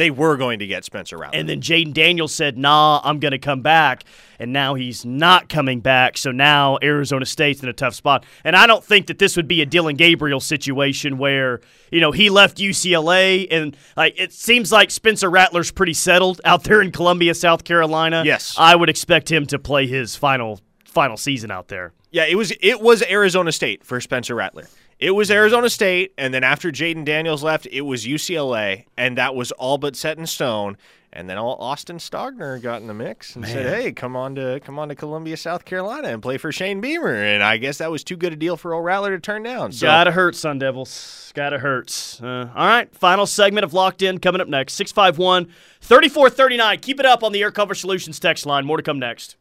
they 0.00 0.10
were 0.10 0.38
going 0.38 0.60
to 0.60 0.66
get 0.66 0.82
Spencer 0.82 1.18
Rattler. 1.18 1.38
And 1.38 1.46
then 1.46 1.60
Jayden 1.60 1.92
Daniels 1.92 2.34
said, 2.34 2.56
"Nah, 2.56 3.02
I'm 3.04 3.20
going 3.20 3.32
to 3.32 3.38
come 3.38 3.60
back." 3.60 4.04
And 4.38 4.50
now 4.54 4.74
he's 4.74 5.04
not 5.04 5.50
coming 5.50 5.80
back. 5.80 6.16
So 6.16 6.32
now 6.32 6.78
Arizona 6.82 7.26
State's 7.26 7.62
in 7.62 7.68
a 7.68 7.74
tough 7.74 7.94
spot. 7.94 8.24
And 8.42 8.56
I 8.56 8.66
don't 8.66 8.82
think 8.82 9.08
that 9.08 9.18
this 9.18 9.36
would 9.36 9.46
be 9.46 9.60
a 9.60 9.66
Dillon 9.66 9.96
Gabriel 9.96 10.40
situation 10.40 11.18
where 11.18 11.60
you 11.92 12.00
know 12.00 12.12
he 12.12 12.30
left 12.30 12.56
UCLA 12.56 13.46
and 13.50 13.76
like 13.98 14.18
it 14.18 14.32
seems 14.32 14.72
like 14.72 14.90
Spencer 14.90 15.28
Rattler's 15.28 15.70
pretty 15.70 15.92
settled 15.94 16.40
out 16.46 16.64
there 16.64 16.80
in 16.80 16.90
Columbia, 16.92 17.34
South 17.34 17.64
Carolina. 17.64 18.22
Yes. 18.24 18.54
I 18.58 18.74
would 18.74 18.88
expect 18.88 19.30
him 19.30 19.44
to 19.46 19.58
play 19.58 19.86
his 19.86 20.16
final 20.16 20.60
final 20.84 21.18
season 21.18 21.50
out 21.50 21.68
there. 21.68 21.92
yeah, 22.10 22.24
it 22.24 22.36
was 22.36 22.52
it 22.62 22.80
was 22.80 23.02
Arizona 23.02 23.52
State 23.52 23.84
for 23.84 24.00
Spencer 24.00 24.34
Rattler. 24.34 24.66
It 25.00 25.12
was 25.12 25.30
Arizona 25.30 25.70
State, 25.70 26.12
and 26.18 26.34
then 26.34 26.44
after 26.44 26.70
Jayden 26.70 27.06
Daniels 27.06 27.42
left, 27.42 27.66
it 27.72 27.80
was 27.80 28.04
UCLA, 28.04 28.84
and 28.98 29.16
that 29.16 29.34
was 29.34 29.50
all 29.52 29.78
but 29.78 29.96
set 29.96 30.18
in 30.18 30.26
stone. 30.26 30.76
And 31.10 31.28
then 31.28 31.38
all 31.38 31.56
Austin 31.58 31.96
Stogner 31.96 32.62
got 32.62 32.82
in 32.82 32.86
the 32.86 32.94
mix 32.94 33.34
and 33.34 33.44
said, 33.44 33.66
"Hey, 33.74 33.90
come 33.90 34.14
on 34.14 34.36
to 34.36 34.60
come 34.62 34.78
on 34.78 34.90
to 34.90 34.94
Columbia, 34.94 35.36
South 35.36 35.64
Carolina, 35.64 36.08
and 36.08 36.22
play 36.22 36.36
for 36.36 36.52
Shane 36.52 36.80
Beamer." 36.80 37.14
And 37.14 37.42
I 37.42 37.56
guess 37.56 37.78
that 37.78 37.90
was 37.90 38.04
too 38.04 38.16
good 38.16 38.32
a 38.32 38.36
deal 38.36 38.56
for 38.56 38.74
old 38.74 38.84
Rattler 38.84 39.10
to 39.16 39.18
turn 39.18 39.42
down. 39.42 39.72
So 39.72 39.86
Gotta 39.86 40.12
hurt, 40.12 40.36
Sun 40.36 40.60
Devils. 40.60 41.32
Gotta 41.34 41.58
hurt. 41.58 42.20
Uh, 42.22 42.46
all 42.54 42.66
right, 42.66 42.94
final 42.94 43.26
segment 43.26 43.64
of 43.64 43.72
Locked 43.72 44.02
In 44.02 44.18
coming 44.18 44.40
up 44.40 44.46
next. 44.46 44.74
651 44.74 45.46
3439. 45.80 46.78
Keep 46.78 47.00
it 47.00 47.06
up 47.06 47.24
on 47.24 47.32
the 47.32 47.42
Air 47.42 47.50
Comfort 47.50 47.74
Solutions 47.76 48.20
text 48.20 48.46
line. 48.46 48.64
More 48.64 48.76
to 48.76 48.82
come 48.84 49.00
next. 49.00 49.34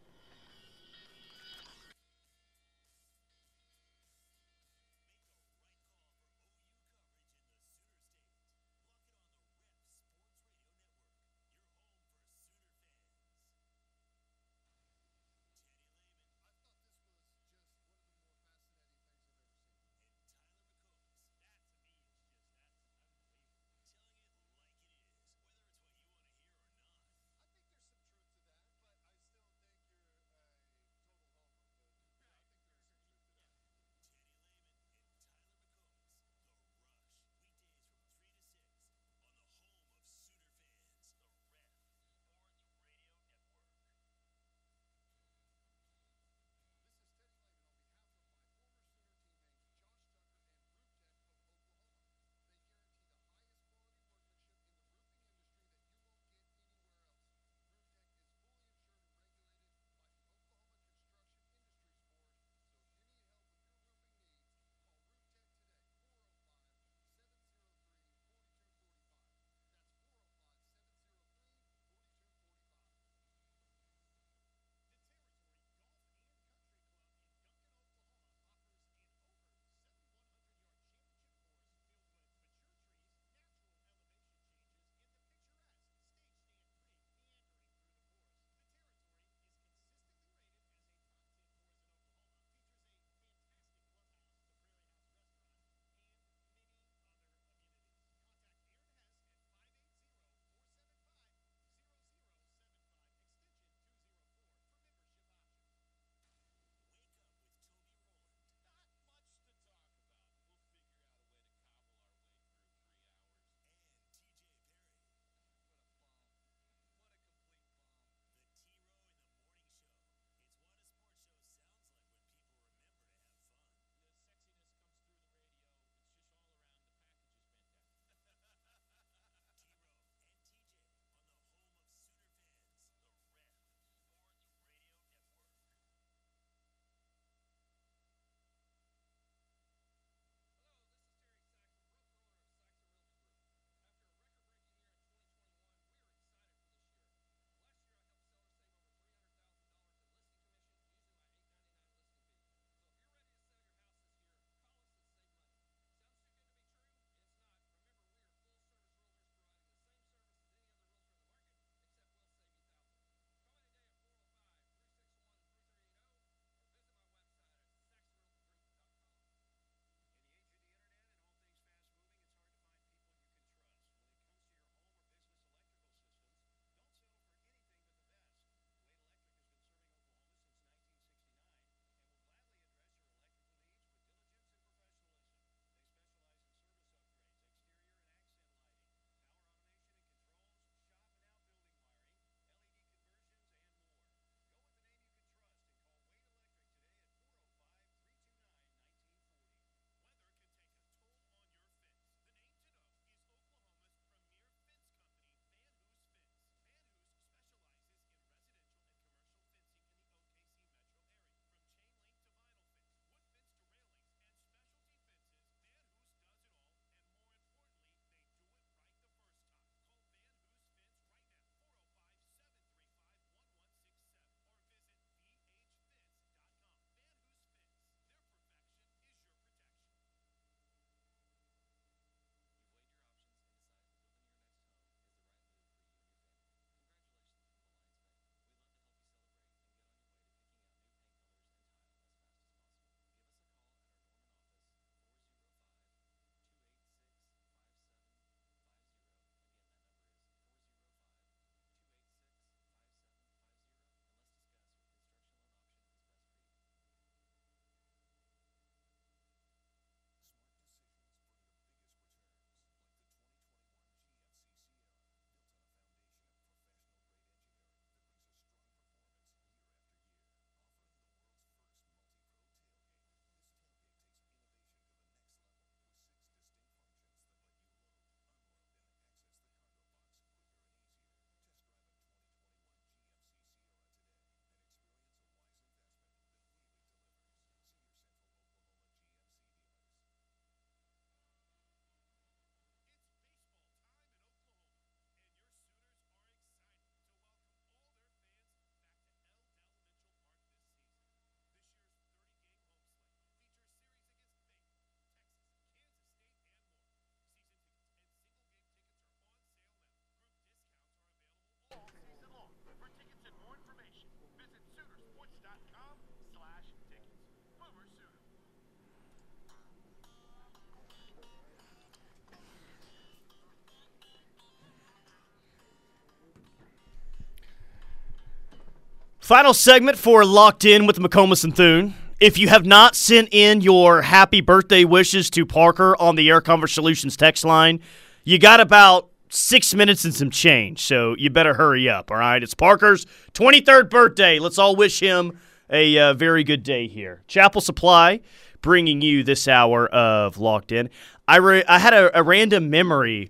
Final 329.29 329.53
segment 329.53 329.95
for 329.95 330.25
Locked 330.25 330.65
In 330.65 330.87
with 330.87 330.97
McComas 330.97 331.43
and 331.43 331.55
Thune. 331.55 331.93
If 332.19 332.39
you 332.39 332.47
have 332.47 332.65
not 332.65 332.95
sent 332.95 333.29
in 333.31 333.61
your 333.61 334.01
happy 334.01 334.41
birthday 334.41 334.85
wishes 334.85 335.29
to 335.29 335.45
Parker 335.45 335.95
on 335.97 336.15
the 336.15 336.27
Air 336.31 336.41
Comfort 336.41 336.69
Solutions 336.69 337.15
text 337.15 337.45
line, 337.45 337.79
you 338.23 338.39
got 338.39 338.59
about 338.59 339.11
six 339.29 339.75
minutes 339.75 340.03
and 340.03 340.15
some 340.15 340.31
change, 340.31 340.79
so 340.79 341.15
you 341.19 341.29
better 341.29 341.53
hurry 341.53 341.87
up, 341.87 342.09
all 342.09 342.17
right? 342.17 342.41
It's 342.41 342.55
Parker's 342.55 343.05
23rd 343.33 343.91
birthday. 343.91 344.39
Let's 344.39 344.57
all 344.57 344.75
wish 344.75 344.99
him 344.99 345.37
a 345.69 345.95
uh, 345.99 346.15
very 346.15 346.43
good 346.43 346.63
day 346.63 346.87
here. 346.87 347.21
Chapel 347.27 347.61
Supply 347.61 348.21
bringing 348.63 348.99
you 348.99 349.23
this 349.23 349.47
hour 349.47 349.87
of 349.89 350.39
Locked 350.39 350.71
In. 350.71 350.89
I, 351.27 351.37
re- 351.37 351.63
I 351.67 351.77
had 351.77 351.93
a, 351.93 352.19
a 352.19 352.23
random 352.23 352.71
memory 352.71 353.29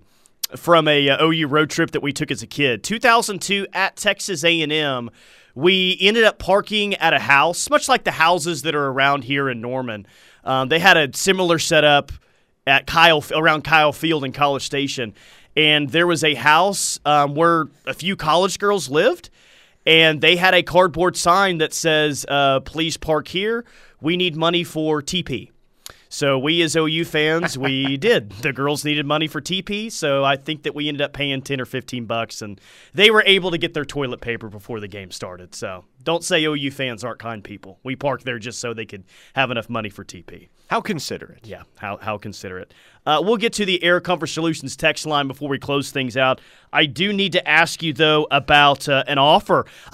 from 0.56 0.88
a 0.88 1.10
uh, 1.10 1.22
OU 1.26 1.46
road 1.48 1.68
trip 1.68 1.90
that 1.90 2.02
we 2.02 2.14
took 2.14 2.30
as 2.30 2.42
a 2.42 2.46
kid. 2.46 2.82
2002 2.84 3.66
at 3.74 3.96
Texas 3.96 4.42
A&M 4.44 5.10
we 5.54 5.96
ended 6.00 6.24
up 6.24 6.38
parking 6.38 6.94
at 6.94 7.12
a 7.12 7.18
house, 7.18 7.68
much 7.70 7.88
like 7.88 8.04
the 8.04 8.12
houses 8.12 8.62
that 8.62 8.74
are 8.74 8.88
around 8.88 9.24
here 9.24 9.48
in 9.48 9.60
Norman. 9.60 10.06
Um, 10.44 10.68
they 10.68 10.78
had 10.78 10.96
a 10.96 11.16
similar 11.16 11.58
setup 11.58 12.12
at 12.66 12.86
Kyle 12.86 13.24
around 13.34 13.62
Kyle 13.62 13.92
Field 13.92 14.24
in 14.24 14.32
College 14.32 14.64
Station, 14.64 15.14
and 15.56 15.90
there 15.90 16.06
was 16.06 16.22
a 16.24 16.34
house 16.34 16.98
um, 17.04 17.34
where 17.34 17.66
a 17.86 17.94
few 17.94 18.16
college 18.16 18.58
girls 18.58 18.88
lived, 18.88 19.30
and 19.86 20.20
they 20.20 20.36
had 20.36 20.54
a 20.54 20.62
cardboard 20.62 21.16
sign 21.16 21.58
that 21.58 21.74
says, 21.74 22.24
uh, 22.28 22.60
"Please 22.60 22.96
park 22.96 23.28
here. 23.28 23.64
We 24.00 24.16
need 24.16 24.36
money 24.36 24.64
for 24.64 25.02
TP." 25.02 25.50
So 26.12 26.40
we 26.40 26.60
as 26.62 26.74
OU 26.74 27.04
fans, 27.04 27.56
we 27.56 27.96
did. 27.96 28.30
The 28.32 28.52
girls 28.52 28.84
needed 28.84 29.06
money 29.06 29.28
for 29.28 29.40
TP, 29.40 29.92
so 29.92 30.24
I 30.24 30.34
think 30.34 30.64
that 30.64 30.74
we 30.74 30.88
ended 30.88 31.02
up 31.02 31.12
paying 31.12 31.40
10 31.40 31.60
or 31.60 31.64
15 31.64 32.04
bucks 32.06 32.42
and 32.42 32.60
they 32.92 33.12
were 33.12 33.22
able 33.26 33.52
to 33.52 33.58
get 33.58 33.74
their 33.74 33.84
toilet 33.84 34.20
paper 34.20 34.48
before 34.48 34.80
the 34.80 34.88
game 34.88 35.12
started. 35.12 35.54
So 35.54 35.84
don't 36.02 36.24
say 36.24 36.44
OU 36.44 36.72
fans 36.72 37.04
aren't 37.04 37.20
kind 37.20 37.44
people. 37.44 37.78
We 37.84 37.94
parked 37.94 38.24
there 38.24 38.40
just 38.40 38.58
so 38.58 38.74
they 38.74 38.86
could 38.86 39.04
have 39.34 39.52
enough 39.52 39.70
money 39.70 39.88
for 39.88 40.04
TP. 40.04 40.48
How 40.70 40.80
considerate. 40.80 41.48
Yeah, 41.48 41.64
how, 41.78 41.96
how 41.96 42.16
considerate. 42.16 42.72
Uh, 43.04 43.20
we'll 43.24 43.38
get 43.38 43.52
to 43.54 43.64
the 43.64 43.82
Air 43.82 44.00
Comfort 44.00 44.28
Solutions 44.28 44.76
text 44.76 45.04
line 45.04 45.26
before 45.26 45.48
we 45.48 45.58
close 45.58 45.90
things 45.90 46.16
out. 46.16 46.40
I 46.72 46.86
do 46.86 47.12
need 47.12 47.32
to 47.32 47.48
ask 47.48 47.82
you, 47.82 47.92
though, 47.92 48.28
about 48.30 48.88
uh, 48.88 49.02
an 49.08 49.18
offer. 49.18 49.66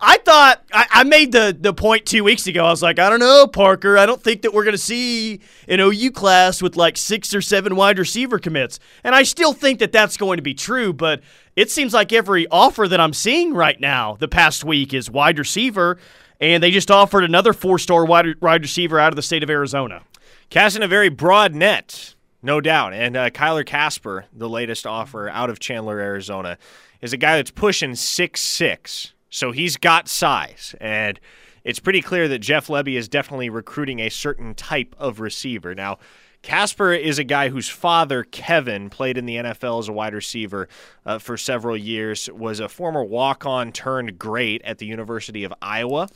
I 0.00 0.16
thought, 0.24 0.64
I, 0.72 0.86
I, 0.90 1.04
made 1.04 1.32
the, 1.32 1.54
the 1.60 1.74
point 1.74 2.06
two 2.06 2.24
weeks 2.24 2.46
ago. 2.46 2.64
I 2.64 2.70
was 2.70 2.82
like, 2.82 2.98
I 2.98 3.10
don't 3.10 3.20
know, 3.20 3.46
Parker. 3.46 3.98
I 3.98 4.06
don't 4.06 4.22
think 4.22 4.40
that 4.42 4.54
we're 4.54 4.64
going 4.64 4.72
to 4.72 4.78
see 4.78 5.40
an 5.68 5.78
OU 5.78 6.12
class 6.12 6.62
with 6.62 6.76
like 6.76 6.96
six 6.96 7.34
or 7.34 7.42
seven 7.42 7.76
wide 7.76 7.98
receiver 7.98 8.38
commits. 8.38 8.80
And 9.04 9.14
I 9.14 9.24
still 9.24 9.52
think 9.52 9.80
that 9.80 9.92
that's 9.92 10.16
going 10.16 10.38
to 10.38 10.42
be 10.42 10.54
true, 10.54 10.94
but 10.94 11.20
it 11.54 11.70
seems 11.70 11.92
like 11.92 12.14
every 12.14 12.48
offer 12.48 12.88
that 12.88 12.98
I'm 12.98 13.12
seeing 13.12 13.52
right 13.52 13.78
now 13.78 14.16
the 14.18 14.28
past 14.28 14.64
week 14.64 14.94
is 14.94 15.10
wide 15.10 15.38
receiver 15.38 15.98
and 16.40 16.62
they 16.62 16.70
just 16.70 16.90
offered 16.90 17.24
another 17.24 17.52
four-star 17.52 18.04
wide, 18.04 18.40
wide 18.40 18.62
receiver 18.62 18.98
out 18.98 19.12
of 19.12 19.16
the 19.16 19.22
state 19.22 19.42
of 19.42 19.50
Arizona. 19.50 20.02
Casting 20.50 20.82
a 20.82 20.88
very 20.88 21.08
broad 21.08 21.54
net, 21.54 22.14
no 22.42 22.60
doubt. 22.60 22.92
And 22.92 23.16
uh, 23.16 23.30
Kyler 23.30 23.66
Kasper, 23.66 24.26
the 24.32 24.48
latest 24.48 24.86
offer 24.86 25.28
out 25.28 25.50
of 25.50 25.58
Chandler, 25.58 25.98
Arizona, 25.98 26.58
is 27.00 27.12
a 27.12 27.16
guy 27.16 27.36
that's 27.36 27.50
pushing 27.50 27.94
six 27.94 28.40
six, 28.40 29.14
so 29.30 29.52
he's 29.52 29.76
got 29.76 30.08
size 30.08 30.74
and. 30.80 31.20
It's 31.64 31.80
pretty 31.80 32.00
clear 32.00 32.28
that 32.28 32.38
Jeff 32.38 32.68
Lebby 32.68 32.96
is 32.96 33.08
definitely 33.08 33.50
recruiting 33.50 33.98
a 33.98 34.08
certain 34.08 34.54
type 34.54 34.94
of 35.00 35.18
receiver. 35.18 35.74
Now, 35.74 35.98
Kasper 36.46 36.92
is 36.92 37.18
a 37.18 37.24
guy 37.24 37.48
whose 37.48 37.68
father, 37.68 38.22
Kevin, 38.22 38.88
played 38.88 39.18
in 39.18 39.26
the 39.26 39.34
NFL 39.34 39.80
as 39.80 39.88
a 39.88 39.92
wide 39.92 40.14
receiver 40.14 40.68
uh, 41.04 41.18
for 41.18 41.36
several 41.36 41.76
years, 41.76 42.30
was 42.32 42.60
a 42.60 42.68
former 42.68 43.02
walk 43.02 43.44
on 43.44 43.72
turned 43.72 44.16
great 44.16 44.62
at 44.62 44.78
the 44.78 44.86
University 44.86 45.42
of 45.42 45.52
Iowa. 45.60 46.08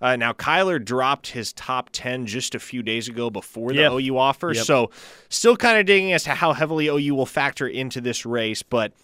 Uh, 0.00 0.16
now, 0.16 0.32
Kyler 0.32 0.82
dropped 0.82 1.26
his 1.26 1.52
top 1.52 1.90
10 1.92 2.24
just 2.24 2.54
a 2.54 2.58
few 2.58 2.82
days 2.82 3.08
ago 3.08 3.28
before 3.28 3.74
the 3.74 3.80
yep. 3.80 3.92
OU 3.92 4.16
offer. 4.16 4.52
Yep. 4.54 4.64
So, 4.64 4.90
still 5.28 5.54
kind 5.54 5.78
of 5.78 5.84
digging 5.84 6.14
as 6.14 6.24
to 6.24 6.30
how 6.30 6.54
heavily 6.54 6.86
OU 6.86 7.14
will 7.14 7.26
factor 7.26 7.68
into 7.68 8.00
this 8.00 8.24
race. 8.24 8.62
But 8.62 8.94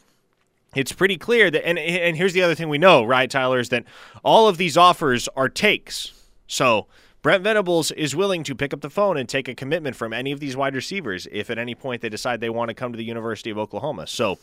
it's 0.74 0.92
pretty 0.92 1.18
clear 1.18 1.50
that, 1.50 1.68
and, 1.68 1.78
and 1.78 2.16
here's 2.16 2.32
the 2.32 2.40
other 2.40 2.54
thing 2.54 2.70
we 2.70 2.78
know, 2.78 3.04
right, 3.04 3.28
Tyler, 3.28 3.58
is 3.58 3.68
that 3.68 3.84
all 4.24 4.48
of 4.48 4.56
these 4.56 4.78
offers 4.78 5.28
are 5.36 5.50
takes. 5.50 6.14
So, 6.46 6.86
Brent 7.24 7.42
Venables 7.42 7.90
is 7.92 8.14
willing 8.14 8.44
to 8.44 8.54
pick 8.54 8.74
up 8.74 8.82
the 8.82 8.90
phone 8.90 9.16
and 9.16 9.26
take 9.26 9.48
a 9.48 9.54
commitment 9.54 9.96
from 9.96 10.12
any 10.12 10.30
of 10.30 10.40
these 10.40 10.58
wide 10.58 10.74
receivers 10.74 11.26
if 11.32 11.48
at 11.48 11.56
any 11.56 11.74
point 11.74 12.02
they 12.02 12.10
decide 12.10 12.40
they 12.40 12.50
want 12.50 12.68
to 12.68 12.74
come 12.74 12.92
to 12.92 12.98
the 12.98 13.04
University 13.04 13.48
of 13.48 13.56
Oklahoma. 13.56 14.06
So 14.06 14.38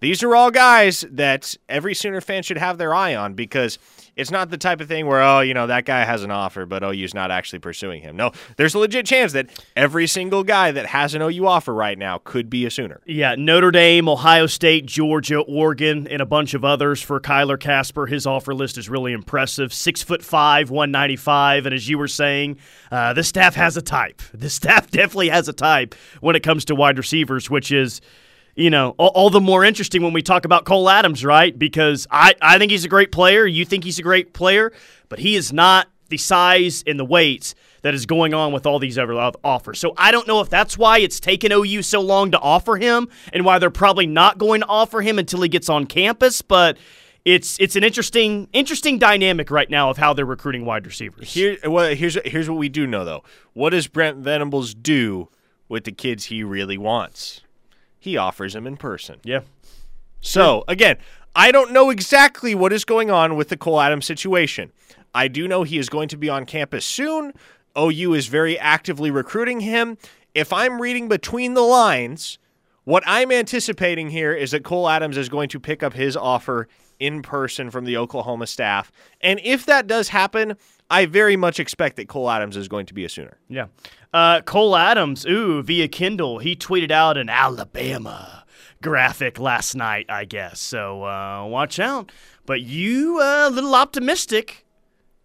these 0.00 0.22
are 0.22 0.34
all 0.34 0.50
guys 0.50 1.04
that 1.10 1.56
every 1.68 1.94
Sooner 1.94 2.20
fan 2.20 2.42
should 2.42 2.58
have 2.58 2.78
their 2.78 2.94
eye 2.94 3.14
on 3.14 3.34
because 3.34 3.78
it's 4.16 4.30
not 4.30 4.50
the 4.50 4.58
type 4.58 4.80
of 4.80 4.88
thing 4.88 5.06
where, 5.06 5.22
oh, 5.22 5.40
you 5.40 5.54
know, 5.54 5.66
that 5.66 5.84
guy 5.84 6.04
has 6.04 6.22
an 6.22 6.30
offer, 6.30 6.66
but 6.66 6.82
OU's 6.82 7.14
not 7.14 7.30
actually 7.30 7.58
pursuing 7.58 8.00
him. 8.00 8.16
No, 8.16 8.32
there's 8.56 8.74
a 8.74 8.78
legit 8.78 9.06
chance 9.06 9.32
that 9.32 9.50
every 9.76 10.06
single 10.06 10.44
guy 10.44 10.70
that 10.70 10.86
has 10.86 11.14
an 11.14 11.22
OU 11.22 11.46
offer 11.46 11.74
right 11.74 11.98
now 11.98 12.18
could 12.18 12.48
be 12.48 12.64
a 12.64 12.70
Sooner. 12.70 13.00
Yeah, 13.06 13.34
Notre 13.36 13.70
Dame, 13.70 14.08
Ohio 14.08 14.46
State, 14.46 14.86
Georgia, 14.86 15.40
Oregon, 15.40 16.06
and 16.08 16.20
a 16.20 16.26
bunch 16.26 16.54
of 16.54 16.64
others 16.64 17.00
for 17.00 17.20
Kyler 17.20 17.58
Kasper. 17.58 18.06
His 18.06 18.26
offer 18.26 18.54
list 18.54 18.78
is 18.78 18.88
really 18.88 19.12
impressive. 19.12 19.72
Six 19.72 20.02
foot 20.02 20.22
five, 20.22 20.70
195. 20.70 21.66
And 21.66 21.74
as 21.74 21.88
you 21.88 21.98
were 21.98 22.08
saying, 22.08 22.58
uh, 22.90 23.12
this 23.12 23.28
staff 23.28 23.54
has 23.54 23.76
a 23.76 23.82
type. 23.82 24.22
This 24.32 24.54
staff 24.64 24.90
definitely 24.90 25.28
has 25.30 25.48
a 25.48 25.52
type 25.52 25.94
when 26.20 26.36
it 26.36 26.42
comes 26.42 26.64
to 26.66 26.74
wide 26.74 26.98
receivers, 26.98 27.50
which 27.50 27.72
is– 27.72 28.00
you 28.56 28.70
know, 28.70 28.94
all, 28.98 29.08
all, 29.08 29.30
the 29.30 29.40
more 29.40 29.64
interesting 29.64 30.02
when 30.02 30.12
we 30.12 30.22
talk 30.22 30.44
about 30.44 30.64
Cole 30.64 30.88
Adams, 30.88 31.24
right? 31.24 31.58
Because 31.58 32.06
I, 32.10 32.34
I 32.40 32.58
think 32.58 32.70
he's 32.70 32.84
a 32.84 32.88
great 32.88 33.10
player. 33.10 33.46
You 33.46 33.64
think 33.64 33.84
he's 33.84 33.98
a 33.98 34.02
great 34.02 34.32
player, 34.32 34.72
but 35.08 35.18
he 35.18 35.34
is 35.34 35.52
not 35.52 35.88
the 36.08 36.18
size 36.18 36.84
and 36.86 36.98
the 36.98 37.04
weight 37.04 37.54
that 37.82 37.94
is 37.94 38.06
going 38.06 38.32
on 38.32 38.52
with 38.52 38.66
all 38.66 38.78
these 38.78 38.98
other 38.98 39.14
offers. 39.42 39.78
So 39.78 39.92
I 39.96 40.10
don't 40.10 40.26
know 40.26 40.40
if 40.40 40.48
that's 40.48 40.78
why 40.78 40.98
it's 40.98 41.20
taken 41.20 41.52
OU 41.52 41.82
so 41.82 42.00
long 42.00 42.30
to 42.30 42.38
offer 42.38 42.76
him 42.76 43.08
and 43.32 43.44
why 43.44 43.58
they're 43.58 43.70
probably 43.70 44.06
not 44.06 44.38
going 44.38 44.60
to 44.60 44.66
offer 44.66 45.02
him 45.02 45.18
until 45.18 45.42
he 45.42 45.48
gets 45.48 45.68
on 45.68 45.86
campus, 45.86 46.40
but 46.40 46.78
it's 47.24 47.58
it's 47.58 47.74
an 47.74 47.84
interesting 47.84 48.48
interesting 48.52 48.98
dynamic 48.98 49.50
right 49.50 49.68
now 49.70 49.90
of 49.90 49.96
how 49.96 50.12
they're 50.12 50.26
recruiting 50.26 50.64
wide 50.64 50.86
receivers. 50.86 51.32
Here 51.32 51.56
well 51.64 51.94
here's 51.94 52.18
here's 52.24 52.48
what 52.48 52.58
we 52.58 52.68
do 52.68 52.86
know 52.86 53.04
though. 53.04 53.24
What 53.54 53.70
does 53.70 53.86
Brent 53.86 54.18
Venables 54.18 54.74
do 54.74 55.28
with 55.68 55.84
the 55.84 55.92
kids 55.92 56.26
he 56.26 56.42
really 56.42 56.78
wants? 56.78 57.42
He 58.04 58.18
offers 58.18 58.54
him 58.54 58.66
in 58.66 58.76
person. 58.76 59.18
Yeah. 59.24 59.40
So, 60.20 60.62
again, 60.68 60.98
I 61.34 61.50
don't 61.50 61.72
know 61.72 61.88
exactly 61.88 62.54
what 62.54 62.72
is 62.72 62.84
going 62.84 63.10
on 63.10 63.34
with 63.34 63.48
the 63.48 63.56
Cole 63.56 63.80
Adams 63.80 64.04
situation. 64.04 64.72
I 65.14 65.28
do 65.28 65.48
know 65.48 65.62
he 65.62 65.78
is 65.78 65.88
going 65.88 66.08
to 66.08 66.18
be 66.18 66.28
on 66.28 66.44
campus 66.44 66.84
soon. 66.84 67.32
OU 67.78 68.12
is 68.14 68.26
very 68.26 68.58
actively 68.58 69.10
recruiting 69.10 69.60
him. 69.60 69.96
If 70.34 70.52
I'm 70.52 70.82
reading 70.82 71.08
between 71.08 71.54
the 71.54 71.62
lines, 71.62 72.38
what 72.84 73.02
I'm 73.06 73.32
anticipating 73.32 74.10
here 74.10 74.34
is 74.34 74.50
that 74.50 74.64
Cole 74.64 74.88
Adams 74.88 75.16
is 75.16 75.30
going 75.30 75.48
to 75.48 75.60
pick 75.60 75.82
up 75.82 75.94
his 75.94 76.16
offer 76.16 76.68
in 77.00 77.22
person 77.22 77.70
from 77.70 77.84
the 77.84 77.96
Oklahoma 77.96 78.46
staff. 78.46 78.92
And 79.20 79.40
if 79.42 79.64
that 79.66 79.86
does 79.86 80.08
happen, 80.08 80.56
I 80.90 81.06
very 81.06 81.36
much 81.36 81.58
expect 81.58 81.96
that 81.96 82.08
Cole 82.08 82.30
Adams 82.30 82.56
is 82.56 82.68
going 82.68 82.86
to 82.86 82.94
be 82.94 83.04
a 83.04 83.08
Sooner. 83.08 83.38
Yeah. 83.48 83.66
Uh, 84.14 84.40
Cole 84.42 84.76
Adams, 84.76 85.26
ooh, 85.26 85.60
via 85.60 85.88
Kindle, 85.88 86.38
he 86.38 86.54
tweeted 86.54 86.92
out 86.92 87.16
an 87.18 87.28
Alabama 87.28 88.44
graphic 88.80 89.40
last 89.40 89.74
night, 89.74 90.06
I 90.08 90.24
guess. 90.24 90.60
So 90.60 91.04
uh, 91.04 91.44
watch 91.46 91.80
out. 91.80 92.12
But 92.46 92.60
you 92.60 93.18
uh, 93.20 93.48
a 93.48 93.50
little 93.50 93.74
optimistic 93.74 94.64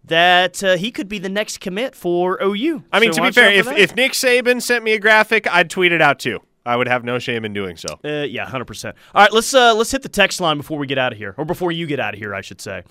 that 0.02 0.64
uh, 0.64 0.76
he 0.76 0.90
could 0.90 1.08
be 1.08 1.20
the 1.20 1.28
next 1.28 1.60
commit 1.60 1.94
for 1.94 2.42
OU. 2.42 2.82
I 2.92 2.98
mean, 2.98 3.12
so 3.12 3.22
to 3.22 3.28
be 3.28 3.32
fair, 3.32 3.52
if, 3.52 3.68
if 3.68 3.94
Nick 3.94 4.12
Saban 4.12 4.60
sent 4.60 4.82
me 4.82 4.92
a 4.92 4.98
graphic, 4.98 5.46
I'd 5.48 5.70
tweet 5.70 5.92
it 5.92 6.02
out 6.02 6.18
too. 6.18 6.40
I 6.66 6.76
would 6.76 6.88
have 6.88 7.04
no 7.04 7.18
shame 7.18 7.44
in 7.44 7.52
doing 7.52 7.76
so. 7.76 7.98
Uh, 8.04 8.24
yeah, 8.24 8.44
hundred 8.44 8.66
percent. 8.66 8.96
All 9.14 9.22
right, 9.22 9.32
let's 9.32 9.54
uh, 9.54 9.74
let's 9.74 9.90
hit 9.90 10.02
the 10.02 10.08
text 10.08 10.40
line 10.40 10.56
before 10.56 10.78
we 10.78 10.86
get 10.86 10.98
out 10.98 11.12
of 11.12 11.18
here, 11.18 11.34
or 11.38 11.44
before 11.44 11.72
you 11.72 11.86
get 11.86 12.00
out 12.00 12.14
of 12.14 12.20
here, 12.20 12.34
I 12.34 12.40
should 12.40 12.60
say. 12.60 12.82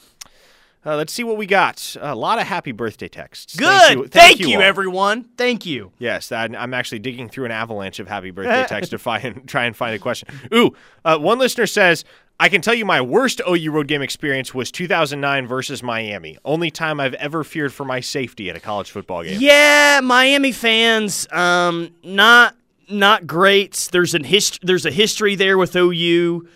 Uh, 0.85 0.95
let's 0.95 1.11
see 1.11 1.23
what 1.23 1.35
we 1.35 1.45
got. 1.45 1.95
A 1.99 2.15
lot 2.15 2.39
of 2.39 2.47
happy 2.47 2.71
birthday 2.71 3.09
texts. 3.09 3.55
Good. 3.55 3.67
Thank 3.67 3.91
you, 3.91 4.01
thank 4.03 4.11
Thank 4.11 4.39
you, 4.39 4.47
you 4.49 4.61
everyone. 4.61 5.25
Thank 5.35 5.65
you. 5.65 5.91
Yes, 5.99 6.31
I'm 6.31 6.73
actually 6.73 6.99
digging 6.99 7.27
through 7.27 7.45
an 7.45 7.51
avalanche 7.51 7.99
of 7.99 8.07
happy 8.07 8.31
birthday 8.31 8.65
texts 8.65 8.91
to 8.91 8.97
find 8.97 9.47
try 9.47 9.65
and 9.65 9.75
find 9.75 9.93
a 9.95 9.99
question. 9.99 10.29
Ooh, 10.53 10.73
uh, 11.03 11.17
one 11.17 11.37
listener 11.37 11.67
says, 11.67 12.05
I 12.41 12.47
can 12.47 12.61
tell 12.61 12.73
you 12.73 12.85
my 12.85 13.01
worst 13.01 13.41
OU 13.45 13.71
road 13.71 13.87
game 13.87 14.01
experience 14.01 14.53
was 14.53 14.71
2009 14.71 15.45
versus 15.45 15.83
Miami. 15.83 16.37
Only 16.45 16.71
time 16.71 17.01
I've 17.01 17.15
ever 17.15 17.43
feared 17.43 17.73
for 17.73 17.83
my 17.83 17.99
safety 17.99 18.49
at 18.49 18.55
a 18.55 18.61
college 18.61 18.89
football 18.89 19.23
game. 19.23 19.37
Yeah, 19.41 19.99
Miami 20.01 20.53
fans, 20.53 21.27
um, 21.33 21.93
not 22.03 22.55
not 22.87 23.27
great. 23.27 23.89
There's 23.91 24.13
an 24.15 24.23
hist- 24.23 24.65
There's 24.65 24.85
a 24.85 24.91
history 24.91 25.35
there 25.35 25.57
with 25.57 25.75
OU. 25.75 26.47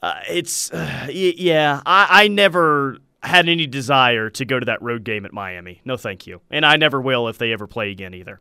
Uh, 0.00 0.20
it's 0.30 0.72
uh, 0.72 1.08
yeah. 1.10 1.82
I, 1.84 2.06
I 2.24 2.28
never 2.28 2.98
had 3.24 3.48
any 3.48 3.66
desire 3.66 4.30
to 4.30 4.44
go 4.44 4.58
to 4.60 4.66
that 4.66 4.80
road 4.82 5.04
game 5.04 5.24
at 5.24 5.32
Miami. 5.32 5.80
No, 5.84 5.96
thank 5.96 6.26
you. 6.26 6.40
And 6.50 6.64
I 6.64 6.76
never 6.76 7.00
will 7.00 7.28
if 7.28 7.38
they 7.38 7.52
ever 7.52 7.66
play 7.66 7.90
again 7.90 8.14
either. 8.14 8.38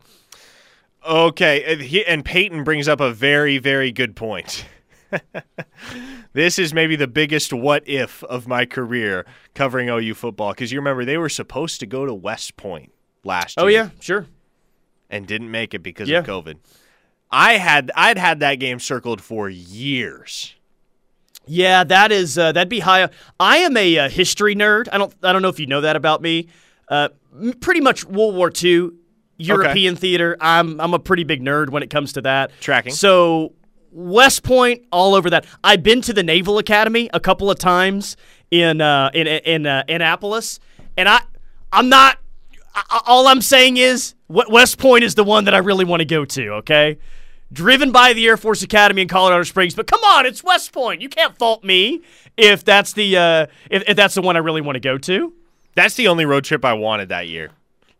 Okay, 1.07 1.63
and, 1.65 1.81
he, 1.81 2.05
and 2.05 2.23
Peyton 2.23 2.63
brings 2.63 2.87
up 2.87 2.99
a 3.01 3.11
very, 3.11 3.57
very 3.57 3.91
good 3.91 4.15
point. 4.15 4.65
this 6.33 6.57
is 6.57 6.73
maybe 6.73 6.95
the 6.95 7.07
biggest 7.07 7.53
what 7.53 7.87
if 7.87 8.23
of 8.23 8.47
my 8.47 8.65
career 8.65 9.25
covering 9.53 9.89
OU 9.89 10.13
football 10.15 10.51
because 10.51 10.71
you 10.71 10.79
remember 10.79 11.05
they 11.05 11.17
were 11.17 11.29
supposed 11.29 11.79
to 11.81 11.85
go 11.85 12.05
to 12.05 12.13
West 12.13 12.57
Point 12.57 12.91
last 13.23 13.59
Oh 13.59 13.67
year 13.67 13.83
yeah, 13.83 13.89
sure. 13.99 14.25
and 15.09 15.27
didn't 15.27 15.51
make 15.51 15.73
it 15.73 15.83
because 15.83 16.09
Yeah. 16.09 16.19
of 16.19 16.25
COVID. 16.25 16.55
I 17.29 17.53
had 17.53 17.91
I'd 17.95 18.17
had 18.17 18.39
that 18.39 18.55
game 18.55 18.79
circled 18.79 19.21
for 19.21 19.49
years. 19.49 20.55
Yeah, 21.45 21.83
that 21.83 22.11
is 22.11 22.37
uh, 22.37 22.51
that'd 22.51 22.69
be 22.69 22.79
high. 22.79 23.09
I 23.39 23.57
am 23.57 23.75
a 23.75 23.99
uh, 23.99 24.09
history 24.09 24.55
nerd. 24.55 24.87
I 24.91 24.97
don't 24.97 25.13
I 25.23 25.33
don't 25.33 25.41
know 25.41 25.49
if 25.49 25.59
you 25.59 25.65
know 25.65 25.81
that 25.81 25.95
about 25.95 26.21
me. 26.21 26.47
Uh, 26.87 27.09
m- 27.37 27.53
pretty 27.53 27.81
much 27.81 28.05
World 28.05 28.35
War 28.35 28.51
II, 28.63 28.91
European 29.37 29.95
theater. 29.95 30.37
I'm 30.39 30.79
I'm 30.79 30.93
a 30.93 30.99
pretty 30.99 31.23
big 31.23 31.41
nerd 31.41 31.69
when 31.69 31.83
it 31.83 31.89
comes 31.89 32.13
to 32.13 32.21
that. 32.21 32.51
Tracking. 32.61 32.93
So 32.93 33.53
West 33.91 34.43
Point, 34.43 34.83
all 34.91 35.15
over 35.15 35.29
that. 35.29 35.45
I've 35.63 35.83
been 35.83 36.01
to 36.01 36.13
the 36.13 36.23
Naval 36.23 36.57
Academy 36.57 37.09
a 37.13 37.19
couple 37.19 37.51
of 37.51 37.59
times 37.59 38.15
in 38.49 38.81
uh, 38.81 39.11
in 39.13 39.27
in 39.27 39.65
uh, 39.65 39.83
Annapolis, 39.89 40.59
and 40.97 41.09
I 41.09 41.21
I'm 41.71 41.89
not. 41.89 42.19
I, 42.75 43.01
all 43.05 43.27
I'm 43.27 43.41
saying 43.41 43.77
is 43.77 44.15
West 44.29 44.77
Point 44.77 45.03
is 45.03 45.15
the 45.15 45.23
one 45.23 45.45
that 45.45 45.53
I 45.53 45.59
really 45.59 45.85
want 45.85 45.99
to 45.99 46.05
go 46.05 46.25
to. 46.25 46.49
Okay. 46.55 46.97
Driven 47.53 47.91
by 47.91 48.13
the 48.13 48.25
Air 48.25 48.35
Force 48.35 48.63
Academy 48.63 49.03
in 49.03 49.07
Colorado 49.07 49.43
Springs, 49.43 49.75
but 49.75 49.85
come 49.85 50.03
on, 50.03 50.25
it's 50.25 50.43
West 50.43 50.73
Point. 50.73 51.01
You 51.01 51.09
can't 51.09 51.37
fault 51.37 51.63
me 51.63 52.01
if 52.35 52.65
that's 52.65 52.93
the 52.93 53.15
uh, 53.15 53.45
if, 53.69 53.83
if 53.87 53.95
that's 53.95 54.15
the 54.15 54.23
one 54.23 54.35
I 54.35 54.39
really 54.39 54.61
want 54.61 54.75
to 54.75 54.79
go 54.79 54.97
to. 54.97 55.33
That's 55.75 55.95
the 55.95 56.07
only 56.07 56.25
road 56.25 56.43
trip 56.43 56.65
I 56.65 56.73
wanted 56.73 57.09
that 57.09 57.27
year. 57.27 57.51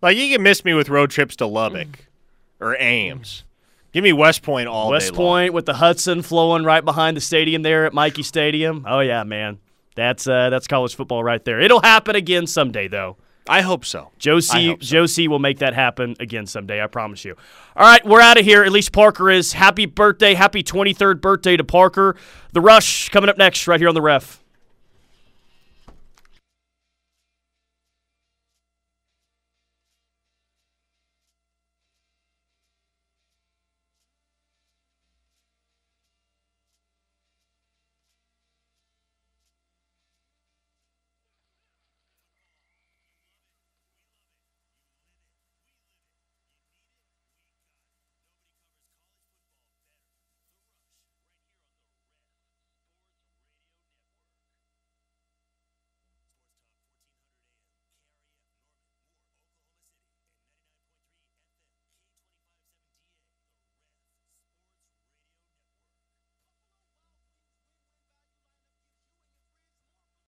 Like 0.02 0.18
you 0.18 0.34
can 0.34 0.42
miss 0.42 0.66
me 0.66 0.74
with 0.74 0.90
road 0.90 1.12
trips 1.12 1.36
to 1.38 1.46
Lubbock 1.46 2.08
or 2.60 2.76
Ames. 2.80 3.44
Give 3.92 4.04
me 4.04 4.12
West 4.12 4.42
Point 4.42 4.68
all 4.68 4.90
day 4.90 4.96
West. 4.96 5.14
Point 5.14 5.54
with 5.54 5.68
the 5.68 5.76
Hudson 5.76 6.24
flowing 6.24 6.64
right 6.64 6.84
behind 6.84 7.16
the 7.16 7.22
stadium 7.22 7.62
there 7.62 7.86
at 7.86 7.94
Michie 7.94 8.24
Stadium. 8.24 8.86
Oh 8.90 9.02
yeah, 9.02 9.24
man, 9.24 9.60
that's 9.96 10.28
uh, 10.28 10.50
that's 10.50 10.68
college 10.68 10.96
football 10.96 11.24
right 11.24 11.44
there. 11.46 11.60
It'll 11.60 11.82
happen 11.82 12.16
again 12.16 12.48
someday, 12.48 12.88
though. 12.88 13.18
I 13.48 13.62
hope 13.62 13.86
so. 13.86 14.12
Joe 14.20 14.38
I 14.38 14.40
C. 14.40 14.68
hope 14.68 14.84
so. 14.84 15.06
C. 15.06 15.28
will 15.28 15.40
make 15.40 15.60
that 15.60 15.74
happen 15.74 16.16
again 16.20 16.46
someday. 16.46 16.82
I 16.82 16.88
promise 16.88 17.26
you. 17.26 17.36
All 17.76 17.86
right, 17.86 18.06
we're 18.06 18.22
out 18.22 18.38
of 18.40 18.46
here. 18.46 18.64
At 18.64 18.72
least 18.72 18.92
Parker 18.92 19.30
is. 19.30 19.54
Happy 19.54 19.86
birthday. 19.86 20.34
Happy 20.34 20.64
23rd 20.64 21.22
birthday 21.22 21.58
to 21.58 21.64
Parker. 21.64 22.16
The 22.54 22.62
Rush 22.62 23.10
coming 23.10 23.30
up 23.30 23.38
next 23.38 23.68
right 23.68 23.80
here 23.80 23.90
on 23.90 23.96
the 23.96 24.02
Ref. 24.02 24.43